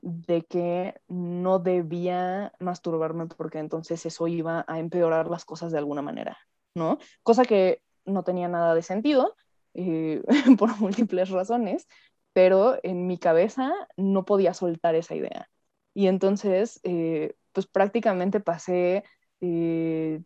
de 0.02 0.42
que 0.42 1.00
no 1.08 1.58
debía 1.58 2.52
masturbarme 2.60 3.28
porque 3.28 3.60
entonces 3.60 4.04
eso 4.04 4.28
iba 4.28 4.66
a 4.68 4.78
empeorar 4.78 5.30
las 5.30 5.46
cosas 5.46 5.72
de 5.72 5.78
alguna 5.78 6.02
manera, 6.02 6.36
¿no? 6.74 6.98
Cosa 7.22 7.46
que 7.46 7.80
no 8.04 8.24
tenía 8.24 8.46
nada 8.46 8.74
de 8.74 8.82
sentido 8.82 9.34
eh, 9.72 10.22
por 10.58 10.78
múltiples 10.80 11.30
razones, 11.30 11.88
pero 12.34 12.78
en 12.82 13.06
mi 13.06 13.16
cabeza 13.16 13.72
no 13.96 14.26
podía 14.26 14.52
soltar 14.52 14.94
esa 14.96 15.14
idea. 15.14 15.48
Y 15.94 16.08
entonces, 16.08 16.78
eh, 16.82 17.36
pues 17.52 17.66
prácticamente 17.66 18.40
pasé 18.40 19.02
eh, 19.40 20.20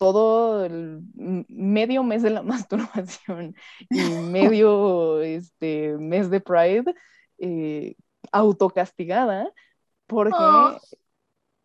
todo 0.00 0.64
el 0.64 1.02
medio 1.14 2.02
mes 2.02 2.22
de 2.22 2.30
la 2.30 2.42
masturbación 2.42 3.54
y 3.90 4.00
medio 4.00 5.20
este, 5.20 5.98
mes 5.98 6.30
de 6.30 6.40
Pride 6.40 6.94
eh, 7.36 7.96
autocastigada 8.32 9.52
porque 10.06 10.32
oh. 10.38 10.78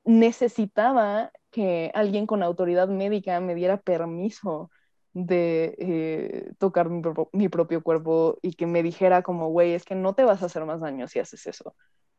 necesitaba 0.03 1.31
que 1.49 1.91
alguien 1.93 2.27
con 2.27 2.43
autoridad 2.43 2.89
médica 2.89 3.39
me 3.39 3.55
diera 3.55 3.77
permiso 3.77 4.69
de 5.13 5.75
eh, 5.79 6.51
tocar 6.57 6.89
mi, 6.89 7.01
mi, 7.31 7.47
propio 7.47 7.81
cuerpo 7.81 8.37
y 8.41 8.55
que 8.55 8.67
me 8.67 8.83
dijera 8.83 9.23
como, 9.23 9.47
güey, 9.47 9.71
es 9.71 9.85
que 9.85 9.95
no 9.95 10.13
te 10.13 10.25
vas 10.25 10.43
a 10.43 10.47
hacer 10.47 10.65
más 10.65 10.81
daño 10.81 11.07
si 11.07 11.19
haces 11.19 11.47
eso. 11.47 11.73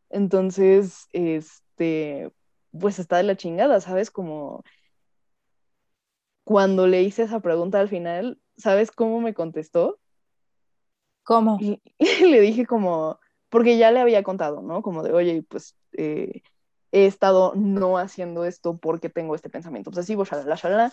Entonces, 0.09 1.09
este, 1.13 2.33
pues 2.73 2.99
está 2.99 3.19
de 3.19 3.25
la 3.25 3.37
chingada, 3.37 3.83
¿sabes? 3.83 4.11
Como 4.11 4.65
cuando 6.47 6.87
le 6.87 7.03
hice 7.03 7.25
esa 7.25 7.41
pregunta 7.41 7.81
al 7.81 7.89
final, 7.89 8.41
¿sabes 8.57 8.93
cómo 8.93 9.21
me 9.21 9.35
contestó? 9.35 9.99
¿Cómo? 11.25 11.59
Y, 11.61 11.83
le 12.25 12.41
dije 12.41 12.67
como, 12.67 13.19
porque 13.49 13.79
ya 13.79 13.91
le 13.91 13.99
había 13.99 14.23
contado, 14.23 14.63
¿no? 14.63 14.81
Como 14.81 15.03
de, 15.03 15.13
oye, 15.13 15.43
pues 15.43 15.77
eh, 15.95 16.43
he 16.93 17.07
estado 17.07 17.53
no 17.57 17.99
haciendo 17.99 18.45
esto 18.45 18.79
porque 18.79 19.09
tengo 19.09 19.35
este 19.35 19.51
pensamiento 19.51 19.91
obsesivo, 19.91 20.25
shalala, 20.25 20.55
shalala. 20.55 20.93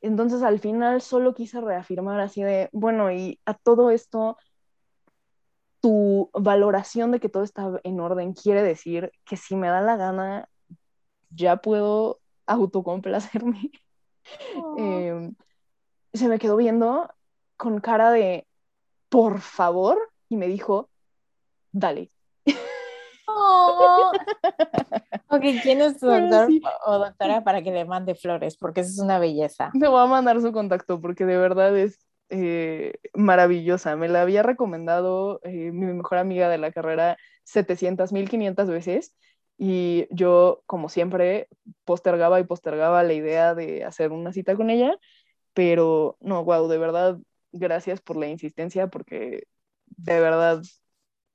Entonces 0.00 0.42
al 0.42 0.60
final 0.60 1.02
solo 1.02 1.34
quise 1.34 1.60
reafirmar 1.60 2.18
así 2.20 2.42
de, 2.42 2.70
bueno, 2.72 3.12
y 3.12 3.38
a 3.44 3.52
todo 3.52 3.90
esto, 3.90 4.38
tu 5.82 6.30
valoración 6.32 7.10
de 7.10 7.20
que 7.20 7.28
todo 7.28 7.42
está 7.42 7.70
en 7.84 8.00
orden 8.00 8.32
quiere 8.32 8.62
decir 8.62 9.12
que 9.26 9.36
si 9.36 9.56
me 9.56 9.68
da 9.68 9.82
la 9.82 9.96
gana, 9.96 10.48
ya 11.28 11.58
puedo 11.58 12.18
autocomplacerme. 12.46 13.70
Em, 14.78 15.34
se 16.12 16.28
me 16.28 16.38
quedó 16.38 16.56
viendo 16.56 17.08
con 17.56 17.80
cara 17.80 18.10
de, 18.10 18.46
por 19.08 19.40
favor, 19.40 19.98
y 20.28 20.36
me 20.36 20.48
dijo, 20.48 20.90
dale. 21.72 22.10
Oh. 23.28 24.12
ok, 25.28 25.42
¿quién 25.62 25.80
es 25.80 25.98
tu 25.98 26.06
doctor 26.06 26.48
o 26.86 26.98
doctora 26.98 27.44
para 27.44 27.62
que 27.62 27.70
le 27.70 27.84
mande 27.84 28.14
flores? 28.14 28.56
Porque 28.56 28.80
eso 28.80 28.90
es 28.90 28.98
una 28.98 29.18
belleza. 29.18 29.70
Me 29.74 29.88
voy 29.88 30.00
a 30.00 30.06
mandar 30.06 30.40
su 30.40 30.52
contacto 30.52 31.00
porque 31.00 31.26
de 31.26 31.36
verdad 31.36 31.76
es 31.76 32.06
eh, 32.30 32.94
maravillosa. 33.14 33.96
Me 33.96 34.08
la 34.08 34.22
había 34.22 34.42
recomendado 34.42 35.40
eh, 35.42 35.70
mi 35.72 35.86
mejor 35.92 36.18
amiga 36.18 36.48
de 36.48 36.58
la 36.58 36.72
carrera 36.72 37.16
700, 37.44 38.12
1500 38.12 38.68
veces 38.68 39.14
y 39.58 40.06
yo, 40.10 40.62
como 40.66 40.88
siempre, 40.88 41.48
postergaba 41.84 42.40
y 42.40 42.44
postergaba 42.44 43.02
la 43.02 43.14
idea 43.14 43.54
de 43.54 43.84
hacer 43.84 44.12
una 44.12 44.32
cita 44.32 44.54
con 44.56 44.70
ella, 44.70 44.96
pero 45.54 46.16
no, 46.20 46.44
wow, 46.44 46.68
de 46.68 46.78
verdad, 46.78 47.18
gracias 47.52 48.00
por 48.00 48.16
la 48.16 48.28
insistencia 48.28 48.88
porque 48.88 49.46
de 49.86 50.20
verdad 50.20 50.62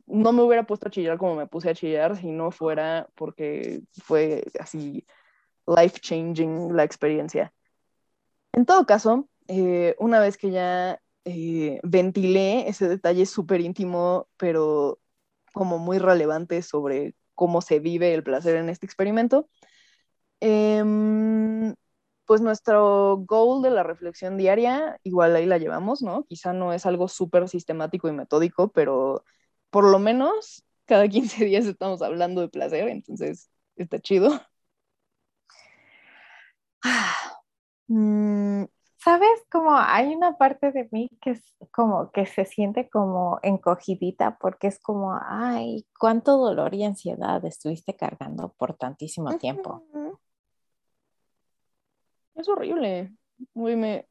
no 0.05 0.33
me 0.33 0.43
hubiera 0.43 0.65
puesto 0.65 0.87
a 0.87 0.91
chillar 0.91 1.17
como 1.17 1.35
me 1.35 1.47
puse 1.47 1.69
a 1.69 1.75
chillar 1.75 2.17
si 2.17 2.31
no 2.31 2.51
fuera 2.51 3.09
porque 3.15 3.81
fue 4.03 4.43
así 4.59 5.05
life 5.65 5.99
changing 5.99 6.75
la 6.75 6.83
experiencia. 6.83 7.53
En 8.53 8.65
todo 8.65 8.85
caso, 8.85 9.29
eh, 9.47 9.95
una 9.99 10.19
vez 10.19 10.37
que 10.37 10.51
ya 10.51 11.01
eh, 11.25 11.79
ventilé 11.83 12.67
ese 12.67 12.87
detalle 12.87 13.25
súper 13.25 13.61
íntimo, 13.61 14.27
pero 14.37 14.99
como 15.53 15.77
muy 15.77 15.97
relevante 15.97 16.61
sobre 16.61 17.15
cómo 17.41 17.61
se 17.63 17.79
vive 17.79 18.13
el 18.13 18.21
placer 18.23 18.55
en 18.55 18.69
este 18.69 18.85
experimento, 18.85 19.49
em, 20.41 21.73
pues 22.25 22.39
nuestro 22.41 23.17
goal 23.27 23.63
de 23.63 23.71
la 23.71 23.81
reflexión 23.81 24.37
diaria, 24.37 24.99
igual 25.03 25.35
ahí 25.35 25.47
la 25.47 25.57
llevamos, 25.57 26.03
¿no? 26.03 26.23
Quizá 26.25 26.53
no 26.53 26.71
es 26.71 26.85
algo 26.85 27.07
súper 27.07 27.49
sistemático 27.49 28.07
y 28.09 28.11
metódico, 28.13 28.71
pero 28.71 29.25
por 29.71 29.85
lo 29.85 29.97
menos 29.97 30.63
cada 30.85 31.07
15 31.09 31.45
días 31.45 31.65
estamos 31.65 32.03
hablando 32.03 32.41
de 32.41 32.49
placer, 32.49 32.89
entonces 32.89 33.49
está 33.75 33.99
chido. 33.99 34.29
Mm, 37.89 38.65
¿Sabes? 39.03 39.43
Como 39.51 39.75
hay 39.75 40.13
una 40.13 40.37
parte 40.37 40.71
de 40.71 40.87
mí 40.91 41.09
que 41.21 41.31
es 41.31 41.55
como 41.71 42.11
que 42.11 42.27
se 42.27 42.45
siente 42.45 42.87
como 42.87 43.39
encogidita 43.41 44.37
porque 44.37 44.67
es 44.67 44.79
como, 44.79 45.17
ay, 45.19 45.87
cuánto 45.99 46.37
dolor 46.37 46.75
y 46.75 46.83
ansiedad 46.83 47.43
estuviste 47.43 47.95
cargando 47.95 48.53
por 48.53 48.75
tantísimo 48.77 49.39
tiempo. 49.39 49.83
Es 52.35 52.47
horrible. 52.47 53.11
Muy 53.55 53.75
me... 53.75 54.07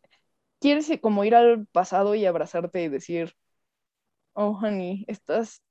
Quieres 0.59 0.91
como 1.01 1.25
ir 1.25 1.37
al 1.37 1.67
pasado 1.69 2.17
y 2.17 2.27
abrazarte 2.27 2.83
y 2.83 2.89
decir, 2.89 3.37
oh, 4.33 4.59
honey, 4.61 5.05
estás 5.07 5.63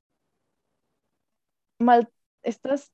mal, 1.78 2.10
estás 2.42 2.90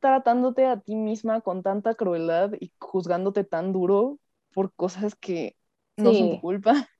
tratándote 0.00 0.66
a 0.66 0.80
ti 0.80 0.96
misma 0.96 1.40
con 1.40 1.62
tanta 1.62 1.94
crueldad 1.94 2.50
y 2.58 2.72
juzgándote 2.80 3.44
tan 3.44 3.72
duro 3.72 4.18
por 4.52 4.72
cosas 4.74 5.14
que 5.14 5.56
no 5.98 6.14
son 6.14 6.30
tu 6.30 6.40
culpa. 6.40 6.72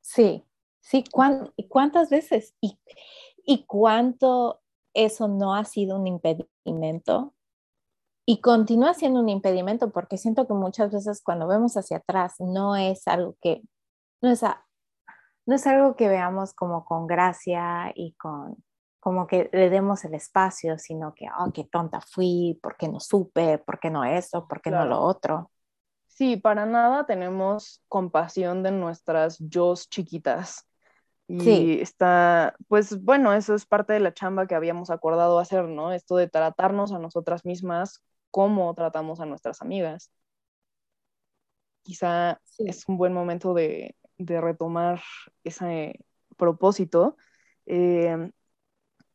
Sí, 0.00 0.44
sí, 0.80 1.04
¿cuántas 1.68 2.10
veces? 2.10 2.54
¿Y, 2.60 2.78
¿Y 3.46 3.66
cuánto 3.66 4.60
eso 4.94 5.28
no 5.28 5.54
ha 5.54 5.64
sido 5.64 5.98
un 5.98 6.06
impedimento? 6.06 7.34
Y 8.26 8.40
continúa 8.40 8.94
siendo 8.94 9.20
un 9.20 9.30
impedimento 9.30 9.92
porque 9.92 10.18
siento 10.18 10.48
que 10.48 10.54
muchas 10.54 10.92
veces 10.92 11.22
cuando 11.24 11.48
vemos 11.48 11.76
hacia 11.76 11.98
atrás 11.98 12.36
no 12.40 12.76
es 12.76 13.08
algo 13.08 13.36
que, 13.42 13.62
no 14.22 14.30
es, 14.30 14.42
no 15.46 15.54
es 15.54 15.66
algo 15.66 15.96
que 15.96 16.08
veamos 16.08 16.54
como 16.54 16.84
con 16.84 17.06
gracia 17.06 17.92
y 17.94 18.14
con, 18.14 18.56
como 19.00 19.28
que 19.28 19.50
le 19.52 19.70
demos 19.70 20.04
el 20.04 20.14
espacio, 20.14 20.78
sino 20.78 21.14
que, 21.14 21.26
oh, 21.38 21.52
qué 21.52 21.64
tonta 21.64 22.00
fui, 22.00 22.58
¿por 22.62 22.76
qué 22.76 22.88
no 22.88 23.00
supe? 23.00 23.58
¿Por 23.58 23.80
qué 23.80 23.90
no 23.90 24.04
eso? 24.04 24.48
¿Por 24.48 24.62
qué 24.62 24.72
no 24.72 24.84
lo 24.86 25.00
otro? 25.00 25.51
Sí, 26.22 26.36
para 26.36 26.66
nada 26.66 27.04
tenemos 27.04 27.82
compasión 27.88 28.62
de 28.62 28.70
nuestras 28.70 29.38
yo 29.40 29.74
chiquitas. 29.74 30.68
Y 31.26 31.80
está, 31.80 32.54
pues 32.68 33.02
bueno, 33.02 33.32
eso 33.32 33.56
es 33.56 33.66
parte 33.66 33.92
de 33.92 33.98
la 33.98 34.14
chamba 34.14 34.46
que 34.46 34.54
habíamos 34.54 34.90
acordado 34.90 35.40
hacer, 35.40 35.64
¿no? 35.66 35.92
Esto 35.92 36.14
de 36.14 36.28
tratarnos 36.28 36.92
a 36.92 37.00
nosotras 37.00 37.44
mismas 37.44 38.04
como 38.30 38.72
tratamos 38.76 39.18
a 39.18 39.26
nuestras 39.26 39.62
amigas. 39.62 40.12
Quizá 41.82 42.40
es 42.58 42.88
un 42.88 42.98
buen 42.98 43.12
momento 43.12 43.52
de, 43.52 43.96
retomar 44.16 45.02
ese 45.42 46.04
propósito. 46.36 47.16
Eh, 47.66 48.30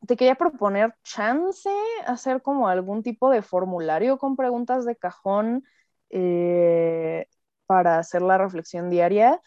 te 0.06 0.14
quería 0.14 0.34
proponer 0.34 0.94
chance, 1.04 1.70
hacer 2.06 2.42
como 2.42 2.68
algún 2.68 3.02
tipo 3.02 3.30
de 3.30 3.40
formulario 3.40 4.18
con 4.18 4.36
preguntas 4.36 4.84
de 4.84 4.94
cajón 4.94 5.64
eh, 6.10 7.26
para 7.66 7.98
hacer 7.98 8.22
la 8.22 8.38
reflexión 8.38 8.90
diaria, 8.90 9.40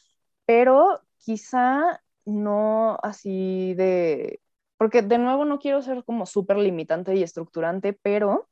pero 0.46 1.02
quizá 1.18 2.02
no 2.26 2.98
así 3.04 3.74
de, 3.76 4.42
porque 4.78 5.02
de 5.02 5.18
nuevo 5.18 5.46
no 5.46 5.60
quiero 5.60 5.82
ser 5.82 6.04
como 6.04 6.26
súper 6.26 6.58
limitante 6.58 7.16
y 7.16 7.24
estructurante, 7.24 7.94
pero 7.94 8.50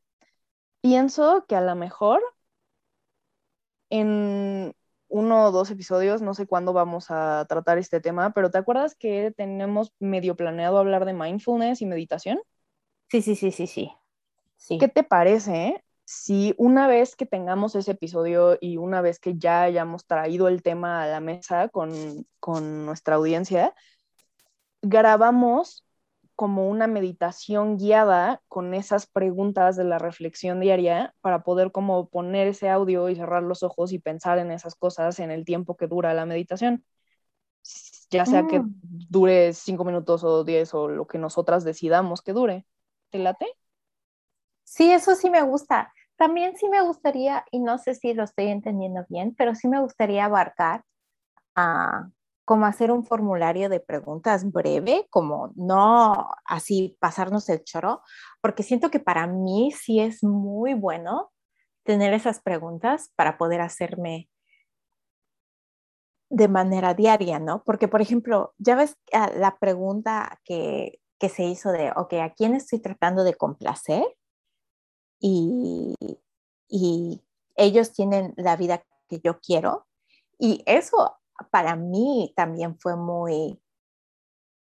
pienso 0.82 1.46
que 1.48 1.56
a 1.56 1.62
lo 1.62 1.76
mejor 1.76 2.22
en 3.90 4.74
uno 5.08 5.46
o 5.46 5.52
dos 5.52 5.72
episodios, 5.72 6.22
no 6.22 6.34
sé 6.34 6.46
cuándo 6.46 6.72
vamos 6.72 7.08
a 7.10 7.46
tratar 7.50 7.78
este 7.80 8.00
tema, 8.00 8.32
pero 8.32 8.52
¿te 8.52 8.60
acuerdas 8.60 8.96
que 8.96 9.34
tenemos 9.36 9.92
medio 10.00 10.36
planeado 10.36 10.78
hablar 10.78 11.06
de 11.06 11.14
mindfulness 11.14 11.82
y 11.82 11.86
meditación? 11.88 12.40
Sí, 13.10 13.22
sí, 13.22 13.36
sí, 13.36 13.52
sí, 13.52 13.66
sí. 13.66 13.92
sí. 14.58 14.78
¿Qué 14.78 14.88
te 14.88 15.04
parece 15.04 15.84
si 16.12 16.56
una 16.58 16.88
vez 16.88 17.16
que 17.16 17.28
tengamos 17.28 17.76
ese 17.76 17.92
episodio 17.92 18.58
y 18.60 18.78
una 18.78 19.00
vez 19.00 19.20
que 19.20 19.38
ya 19.38 19.62
hayamos 19.62 20.08
traído 20.08 20.48
el 20.48 20.64
tema 20.64 21.04
a 21.04 21.08
la 21.08 21.20
mesa 21.20 21.70
con, 21.70 22.26
con 22.40 22.88
nuestra 22.88 23.18
audiencia, 23.18 23.76
grabamos 24.82 25.86
como 26.34 26.68
una 26.68 26.88
meditación 26.88 27.78
guiada 27.78 28.42
con 28.48 28.74
esas 28.74 29.06
preguntas 29.06 29.76
de 29.76 29.84
la 29.84 30.00
reflexión 30.00 30.60
diaria 30.60 31.14
para 31.22 31.44
poder 31.44 31.72
como 31.72 32.10
poner 32.10 32.48
ese 32.48 32.70
audio 32.70 33.08
y 33.10 33.16
cerrar 33.16 33.44
los 33.44 33.62
ojos 33.62 33.94
y 33.94 34.00
pensar 34.00 34.40
en 34.40 34.50
esas 34.50 34.74
cosas 34.74 35.20
en 35.20 35.30
el 35.30 35.46
tiempo 35.46 35.78
que 35.78 35.86
dura 35.86 36.16
la 36.16 36.26
meditación. 36.26 36.84
Ya 38.10 38.26
sea 38.26 38.48
que 38.48 38.62
mm. 38.62 38.82
dure 38.82 39.54
cinco 39.54 39.86
minutos 39.86 40.24
o 40.24 40.44
diez 40.44 40.74
o 40.74 40.88
lo 40.88 41.06
que 41.06 41.20
nosotras 41.20 41.64
decidamos 41.64 42.24
que 42.24 42.34
dure. 42.34 42.66
¿Te 43.12 43.20
late? 43.20 43.46
Sí, 44.64 44.92
eso 44.92 45.14
sí 45.14 45.30
me 45.30 45.44
gusta. 45.44 45.94
También 46.20 46.58
sí 46.58 46.68
me 46.68 46.82
gustaría, 46.82 47.46
y 47.50 47.60
no 47.60 47.78
sé 47.78 47.96
si 47.96 48.14
lo 48.14 48.26
estoy 48.26 48.48
entendiendo 48.48 49.06
bien, 49.08 49.34
pero 49.38 49.56
sí 49.56 49.70
me 49.70 49.80
gustaría 49.80 50.26
abarcar 50.26 50.84
a 51.56 52.10
como 52.44 52.66
hacer 52.66 52.92
un 52.92 53.06
formulario 53.06 53.70
de 53.70 53.80
preguntas 53.80 54.52
breve, 54.52 55.08
como 55.12 55.54
no 55.56 56.30
así 56.44 56.98
pasarnos 57.00 57.48
el 57.48 57.64
choro, 57.64 58.02
porque 58.42 58.64
siento 58.64 58.92
que 58.92 59.00
para 59.00 59.28
mí 59.28 59.72
sí 59.72 60.02
es 60.02 60.22
muy 60.22 60.74
bueno 60.74 61.32
tener 61.86 62.14
esas 62.14 62.42
preguntas 62.42 63.14
para 63.16 63.38
poder 63.38 63.62
hacerme 63.62 64.30
de 66.30 66.50
manera 66.50 66.96
diaria, 66.96 67.40
¿no? 67.40 67.64
Porque, 67.64 67.88
por 67.88 68.02
ejemplo, 68.02 68.54
ya 68.58 68.76
ves 68.76 68.98
ah, 69.14 69.32
la 69.38 69.58
pregunta 69.58 70.38
que, 70.44 71.00
que 71.18 71.30
se 71.30 71.46
hizo 71.46 71.72
de, 71.72 71.94
ok, 71.96 72.14
¿a 72.16 72.34
quién 72.34 72.56
estoy 72.56 72.80
tratando 72.80 73.24
de 73.24 73.36
complacer? 73.36 74.04
Y, 75.20 75.96
ellos 77.56 77.92
tienen 77.92 78.34
la 78.38 78.56
vida 78.56 78.84
que 79.10 79.20
yo 79.24 79.40
quiero, 79.40 79.86
Y 80.40 80.64
eso 80.66 81.18
para 81.52 81.76
mí 81.76 82.34
también 82.36 82.80
fue 82.80 82.96
muy 82.96 83.62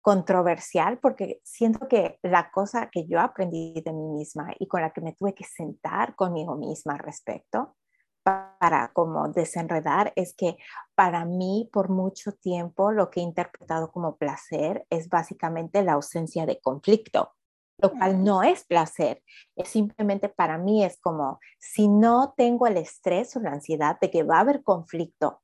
controversial 0.01 0.99
porque 0.99 1.41
siento 1.45 1.89
que 1.89 2.19
la 2.23 2.51
cosa 2.51 2.91
que 2.91 3.07
yo 3.07 3.21
aprendí 3.21 3.81
de 3.85 3.93
mí 3.93 4.07
misma 4.09 4.53
y 4.59 4.69
con 4.69 4.83
la 4.83 4.93
que 4.93 5.01
me 5.01 5.15
tuve 5.15 5.35
que 5.35 5.45
sentar 5.45 6.15
conmigo 6.15 6.57
misma 6.57 6.99
respecto 6.99 7.75
para 8.23 8.93
como 8.93 9.29
desenredar 9.29 10.13
es 10.17 10.35
que 10.35 10.57
para 10.95 11.25
mí 11.25 11.69
por 11.73 11.91
mucho 11.91 12.33
tiempo 12.33 12.93
lo 12.93 13.11
que 13.11 13.21
he 13.21 13.23
interpretado 13.23 13.91
como 13.93 14.17
placer 14.17 14.87
es 14.91 15.09
básicamente 15.09 15.83
la 15.83 15.95
ausencia 15.95 16.47
de 16.47 16.61
conflicto, 16.61 17.33
lo 17.79 17.91
cual 17.91 18.23
no 18.23 18.43
es 18.43 18.65
placer, 18.65 19.23
es 19.57 19.69
simplemente 19.69 20.29
para 20.29 20.59
mí 20.59 20.85
es 20.85 21.01
como 21.01 21.41
si 21.59 21.89
no 21.89 22.35
tengo 22.37 22.67
el 22.67 22.77
estrés 22.77 23.35
o 23.37 23.41
la 23.41 23.51
ansiedad 23.51 23.99
de 24.01 24.11
que 24.11 24.23
va 24.23 24.39
a 24.39 24.41
haber 24.41 24.63
conflicto 24.63 25.43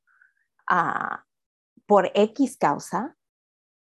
uh, 0.71 1.17
por 1.87 2.11
X 2.15 2.57
causa, 2.57 3.17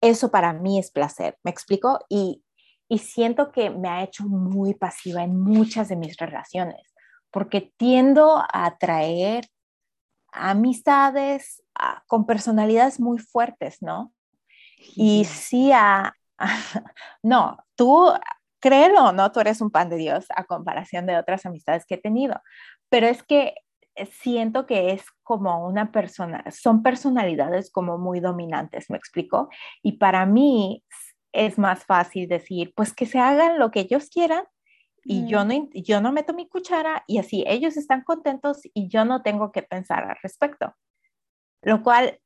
eso 0.01 0.31
para 0.31 0.53
mí 0.53 0.79
es 0.79 0.91
placer, 0.91 1.39
¿me 1.45 1.51
explico? 1.51 2.01
Y, 2.09 2.43
y 2.89 2.99
siento 2.99 3.53
que 3.53 3.71
me 3.71 3.89
ha 3.89 4.03
hecho 4.03 4.25
muy 4.25 4.75
pasiva 4.75 5.23
en 5.23 5.39
muchas 5.41 5.89
de 5.89 5.97
mis 5.97 6.17
relaciones 6.17 6.93
porque 7.33 7.73
tiendo 7.77 8.37
a 8.37 8.67
atraer 8.67 9.49
amistades 10.33 11.63
con 12.07 12.27
personalidades 12.27 13.01
muy 13.01 13.19
fuertes, 13.19 13.79
¿no? 13.81 14.13
Y 14.95 15.25
sí 15.25 15.73
a, 15.73 16.15
no, 17.23 17.57
tú, 17.83 18.13
créelo 18.61 19.07
o 19.07 19.13
no, 19.13 19.33
tú 19.33 19.41
eres 19.41 19.61
un 19.61 19.73
pan 19.73 19.91
de 19.91 19.97
Dios 19.97 20.27
a 20.37 20.45
comparación 20.45 21.05
de 21.05 21.17
otras 21.17 21.45
amistades 21.47 21.85
que 21.85 21.97
he 21.97 21.99
tenido, 21.99 22.41
pero 22.89 23.09
es 23.09 23.25
que 23.25 23.57
siento 24.09 24.67
que 24.67 24.93
es 24.93 25.05
como 25.25 25.67
una 25.67 25.91
persona, 25.91 26.45
son 26.53 26.85
personalidades 26.85 27.73
como 27.73 27.99
muy 27.99 28.21
dominantes, 28.21 28.89
¿me 28.89 28.97
explico? 28.97 29.49
Y 29.83 29.95
para 29.95 30.27
mí 30.27 30.85
es 31.33 31.59
más 31.59 31.85
fácil 31.85 32.29
decir, 32.29 32.73
pues 32.77 32.95
que 32.95 33.05
se 33.05 33.19
hagan 33.19 33.59
lo 33.59 33.73
que 33.73 33.81
ellos 33.81 34.09
quieran 34.11 34.45
y 35.05 35.27
yo, 35.27 35.45
no, 35.45 35.69
yo 35.75 36.01
no 36.01 36.13
meto 36.13 36.33
mi 36.33 36.49
cuchara 36.49 37.03
y 37.09 37.19
así 37.19 37.43
ellos 37.49 37.77
están 37.77 38.03
contentos 38.05 38.61
y 38.73 38.87
yo 38.87 39.05
no 39.05 39.23
tengo 39.23 39.51
que 39.51 39.65
pensar 39.65 40.05
al 40.05 40.17
respecto. 40.23 40.77
Lo 41.63 41.83
cual 41.83 42.21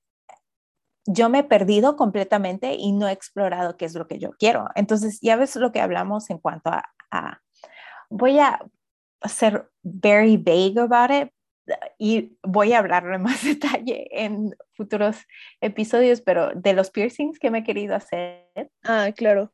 yo 1.06 1.28
me 1.28 1.40
he 1.40 1.44
perdido 1.44 1.96
completamente 1.96 2.74
y 2.74 2.92
no 2.92 3.08
he 3.08 3.12
explorado 3.12 3.76
qué 3.76 3.84
es 3.84 3.94
lo 3.94 4.06
que 4.06 4.18
yo 4.18 4.32
quiero. 4.38 4.68
Entonces, 4.74 5.18
ya 5.20 5.36
ves 5.36 5.56
lo 5.56 5.72
que 5.72 5.80
hablamos 5.80 6.30
en 6.30 6.38
cuanto 6.38 6.70
a, 6.70 6.84
a 7.10 7.40
voy 8.10 8.38
a 8.38 8.60
ser 9.24 9.70
very 9.82 10.36
vague 10.36 10.78
about 10.78 11.10
it 11.10 11.32
y 11.98 12.38
voy 12.42 12.72
a 12.72 12.78
hablar 12.78 13.06
en 13.12 13.22
más 13.22 13.42
detalle 13.44 14.08
en 14.10 14.54
futuros 14.72 15.16
episodios, 15.60 16.20
pero 16.20 16.50
de 16.54 16.74
los 16.74 16.90
piercings 16.90 17.38
que 17.38 17.50
me 17.50 17.58
he 17.58 17.64
querido 17.64 17.94
hacer. 17.94 18.70
Ah, 18.84 19.10
claro 19.16 19.52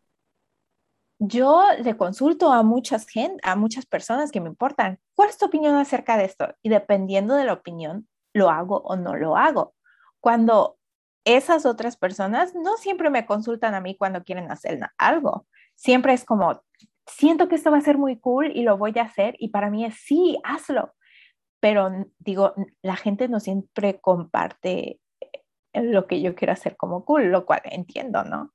yo 1.24 1.64
le 1.78 1.96
consulto 1.96 2.52
a 2.52 2.64
muchas 2.64 3.06
gente, 3.06 3.40
a 3.44 3.54
muchas 3.54 3.86
personas 3.86 4.32
que 4.32 4.40
me 4.40 4.48
importan, 4.48 4.98
¿cuál 5.14 5.28
es 5.28 5.38
tu 5.38 5.46
opinión 5.46 5.76
acerca 5.76 6.16
de 6.16 6.24
esto? 6.24 6.48
Y 6.62 6.68
dependiendo 6.68 7.36
de 7.36 7.44
la 7.44 7.52
opinión, 7.52 8.08
lo 8.34 8.50
hago 8.50 8.78
o 8.78 8.96
no 8.96 9.14
lo 9.14 9.36
hago. 9.36 9.74
Cuando 10.18 10.78
esas 11.24 11.66
otras 11.66 11.96
personas 11.96 12.54
no 12.54 12.76
siempre 12.76 13.10
me 13.10 13.26
consultan 13.26 13.74
a 13.74 13.80
mí 13.80 13.96
cuando 13.96 14.24
quieren 14.24 14.50
hacer 14.50 14.80
algo, 14.98 15.46
siempre 15.74 16.12
es 16.12 16.24
como, 16.24 16.62
siento 17.06 17.48
que 17.48 17.54
esto 17.54 17.70
va 17.70 17.78
a 17.78 17.82
ser 17.82 17.98
muy 17.98 18.18
cool 18.18 18.50
y 18.54 18.62
lo 18.62 18.76
voy 18.78 18.92
a 18.96 19.02
hacer 19.02 19.36
y 19.38 19.48
para 19.48 19.70
mí 19.70 19.84
es, 19.84 19.96
sí, 19.96 20.38
hazlo. 20.44 20.94
Pero 21.60 21.90
digo, 22.18 22.54
la 22.82 22.96
gente 22.96 23.28
no 23.28 23.38
siempre 23.38 24.00
comparte 24.00 25.00
lo 25.72 26.06
que 26.06 26.20
yo 26.20 26.34
quiero 26.34 26.52
hacer 26.52 26.76
como 26.76 27.04
cool, 27.04 27.30
lo 27.30 27.46
cual 27.46 27.62
entiendo, 27.64 28.24
¿no? 28.24 28.52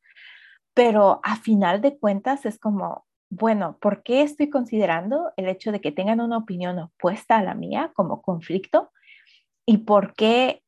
pero 0.77 1.21
a 1.23 1.37
final 1.37 1.81
de 1.81 1.97
cuentas 1.97 2.45
es 2.45 2.59
como, 2.59 3.07
bueno, 3.31 3.79
¿por 3.81 4.03
qué 4.03 4.21
estoy 4.21 4.51
considerando 4.51 5.31
el 5.35 5.47
hecho 5.47 5.71
de 5.71 5.81
que 5.81 5.91
tengan 5.91 6.21
una 6.21 6.37
opinión 6.37 6.77
opuesta 6.77 7.37
a 7.37 7.41
la 7.41 7.55
mía 7.55 7.91
como 7.95 8.21
conflicto? 8.21 8.91
¿Y 9.65 9.79
por 9.79 10.13
qué 10.13 10.61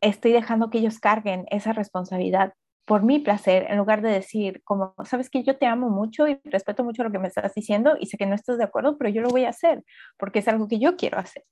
estoy 0.00 0.32
dejando 0.32 0.70
que 0.70 0.78
ellos 0.78 0.98
carguen 0.98 1.46
esa 1.50 1.72
responsabilidad 1.72 2.54
por 2.86 3.02
mi 3.02 3.18
placer 3.18 3.66
en 3.68 3.78
lugar 3.78 4.00
de 4.00 4.10
decir 4.10 4.62
como, 4.62 4.94
sabes 5.04 5.28
que 5.28 5.42
yo 5.42 5.58
te 5.58 5.66
amo 5.66 5.90
mucho 5.90 6.28
y 6.28 6.38
respeto 6.44 6.84
mucho 6.84 7.02
lo 7.02 7.10
que 7.10 7.18
me 7.18 7.26
estás 7.28 7.52
diciendo 7.52 7.96
y 7.98 8.06
sé 8.06 8.16
que 8.16 8.26
no 8.26 8.34
estás 8.34 8.58
de 8.58 8.64
acuerdo, 8.64 8.96
pero 8.96 9.10
yo 9.10 9.22
lo 9.22 9.28
voy 9.28 9.44
a 9.44 9.50
hacer 9.50 9.84
porque 10.16 10.38
es 10.38 10.48
algo 10.48 10.68
que 10.68 10.78
yo 10.78 10.96
quiero 10.96 11.18
hacer. 11.18 11.44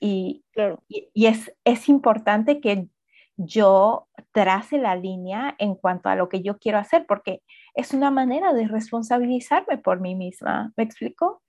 Y, 0.00 0.44
y, 0.88 1.26
es, 1.26 1.54
es 1.64 1.88
importante 1.88 2.60
que 2.60 2.88
yo 3.36 4.08
trace 4.32 4.78
la 4.78 4.96
línea 4.96 5.54
en 5.58 5.76
cuanto 5.76 6.08
a 6.08 6.16
lo 6.16 6.28
que 6.28 6.42
yo 6.42 6.58
quiero 6.58 6.78
hacer, 6.78 7.06
porque 7.06 7.42
es 7.74 7.94
una 7.94 8.10
manera 8.10 8.52
de 8.52 8.66
responsabilizarme 8.66 9.78
por 9.78 10.00
mí 10.00 10.16
misma. 10.16 10.72
¿Me 10.76 10.82
explico? 10.82 11.42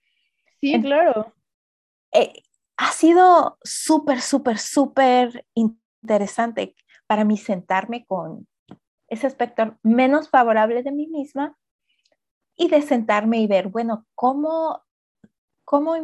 Sí, 0.61 0.79
claro. 0.81 1.33
Eh, 2.13 2.43
ha 2.77 2.91
sido 2.91 3.57
súper, 3.63 4.21
súper, 4.21 4.59
súper 4.59 5.45
interesante 6.03 6.75
para 7.07 7.23
mí 7.23 7.37
sentarme 7.37 8.05
con 8.05 8.47
ese 9.07 9.27
aspecto 9.27 9.77
menos 9.83 10.29
favorable 10.29 10.83
de 10.83 10.91
mí 10.91 11.07
misma 11.07 11.57
y 12.55 12.67
de 12.67 12.81
sentarme 12.81 13.39
y 13.39 13.47
ver, 13.47 13.69
bueno, 13.69 14.05
cómo, 14.13 14.83
cómo, 15.65 15.95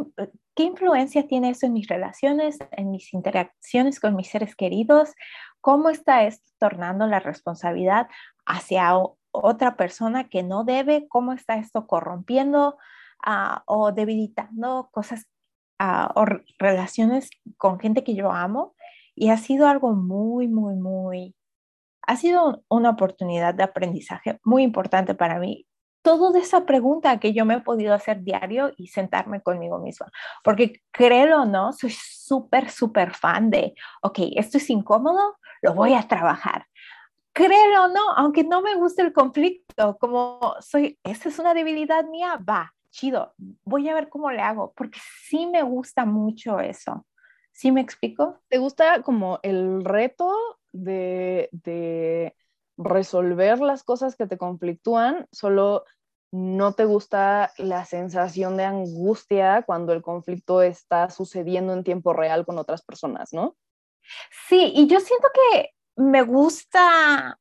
qué 0.56 0.64
influencia 0.64 1.28
tiene 1.28 1.52
eso 1.52 1.68
en 1.68 1.74
mis 1.74 1.88
relaciones, 1.88 2.58
en 2.72 2.89
mis 2.91 3.14
interacciones 3.14 4.00
con 4.00 4.16
mis 4.16 4.30
seres 4.30 4.56
queridos, 4.56 5.14
¿Cómo 5.62 5.89
está 5.89 6.24
esto 6.24 6.50
tornando 6.58 7.06
la 7.08 7.20
responsabilidad 7.20 8.08
hacia 8.45 8.93
otra 9.32 9.76
persona 9.76 10.30
que 10.30 10.43
no 10.43 10.64
debe? 10.64 11.08
¿Cómo 11.10 11.34
está 11.34 11.56
esto 11.56 11.86
corrompiendo 11.86 12.78
ah, 13.26 13.64
o 13.66 13.91
debilitando 13.91 14.89
cosas 14.91 15.28
ah, 15.80 16.12
o 16.16 16.26
relaciones 16.58 17.30
con 17.58 17.80
gente 17.80 18.04
que 18.04 18.16
yo 18.16 18.32
amo? 18.32 18.74
Y 19.20 19.32
ha 19.32 19.38
sido 19.38 19.67
algo 19.67 19.91
muy, 19.91 20.47
muy, 20.47 20.76
muy, 20.76 21.36
ha 22.07 22.15
sido 22.15 22.63
una 22.70 22.91
oportunidad 22.91 23.53
de 23.53 23.63
aprendizaje 23.63 24.39
muy 24.45 24.63
importante 24.63 25.13
para 25.13 25.39
mí 25.39 25.67
toda 26.01 26.39
esa 26.39 26.65
pregunta 26.65 27.20
que 27.20 27.34
yo 27.34 27.43
me 27.43 27.55
he 27.55 27.59
podido 27.59 27.93
hacer 27.93 28.24
diario 28.24 28.72
y 28.78 28.88
sentarme 28.88 29.41
conmigo 29.41 29.78
misma. 29.80 30.09
Porque 30.41 30.82
créelo 30.91 31.41
o 31.41 31.45
no, 31.45 31.74
soy 31.74 31.91
súper, 31.91 32.70
súper 32.70 33.13
fan 33.13 33.49
de, 33.49 33.74
ok, 34.01 34.20
esto 34.38 34.57
es 34.57 34.70
incómodo, 34.70 35.38
lo 35.61 35.74
voy 35.74 35.95
a 35.95 36.07
trabajar. 36.07 36.65
Créelo 37.34 37.84
o 37.84 37.88
no, 37.89 38.11
aunque 38.15 38.45
no 38.45 38.61
me 38.61 38.76
guste 38.76 39.01
el 39.01 39.11
conflicto, 39.11 39.97
como 39.97 40.55
soy, 40.61 40.97
esta 41.03 41.28
es 41.28 41.39
una 41.39 41.53
debilidad 41.53 42.05
mía, 42.05 42.38
va, 42.38 42.74
chido, 42.89 43.34
voy 43.65 43.89
a 43.89 43.93
ver 43.93 44.07
cómo 44.07 44.32
le 44.32 44.41
hago, 44.41 44.72
porque 44.78 44.99
sí 45.26 45.45
me 45.45 45.61
gusta 45.63 46.05
mucho 46.05 46.61
eso. 46.61 47.05
¿Sí 47.60 47.74
me 47.74 47.82
explico? 47.82 48.39
¿Te 48.47 48.57
gusta 48.57 49.01
como 49.01 49.41
el 49.43 49.84
reto 49.84 50.34
de, 50.72 51.49
de 51.51 52.34
resolver 52.78 53.60
las 53.60 53.84
cosas 53.84 54.16
que 54.16 54.28
te 54.28 54.38
conflictúan, 54.38 55.28
solo 55.34 55.84
no 56.32 56.72
te 56.72 56.86
gusta 56.86 57.51
la 57.57 57.84
sensación 57.84 58.55
de 58.55 58.64
angustia 58.64 59.64
cuando 59.64 59.91
el 59.91 60.01
conflicto 60.01 60.62
está 60.62 61.10
sucediendo 61.10 61.74
en 61.74 61.84
tiempo 61.84 62.14
real 62.14 62.45
con 62.45 62.57
otras 62.57 62.82
personas, 62.82 63.34
¿no? 63.34 63.57
Sí, 64.47 64.72
y 64.74 64.88
yo 64.88 65.01
siento 65.01 65.28
que 65.34 65.72
me 65.97 66.22
gusta, 66.22 67.38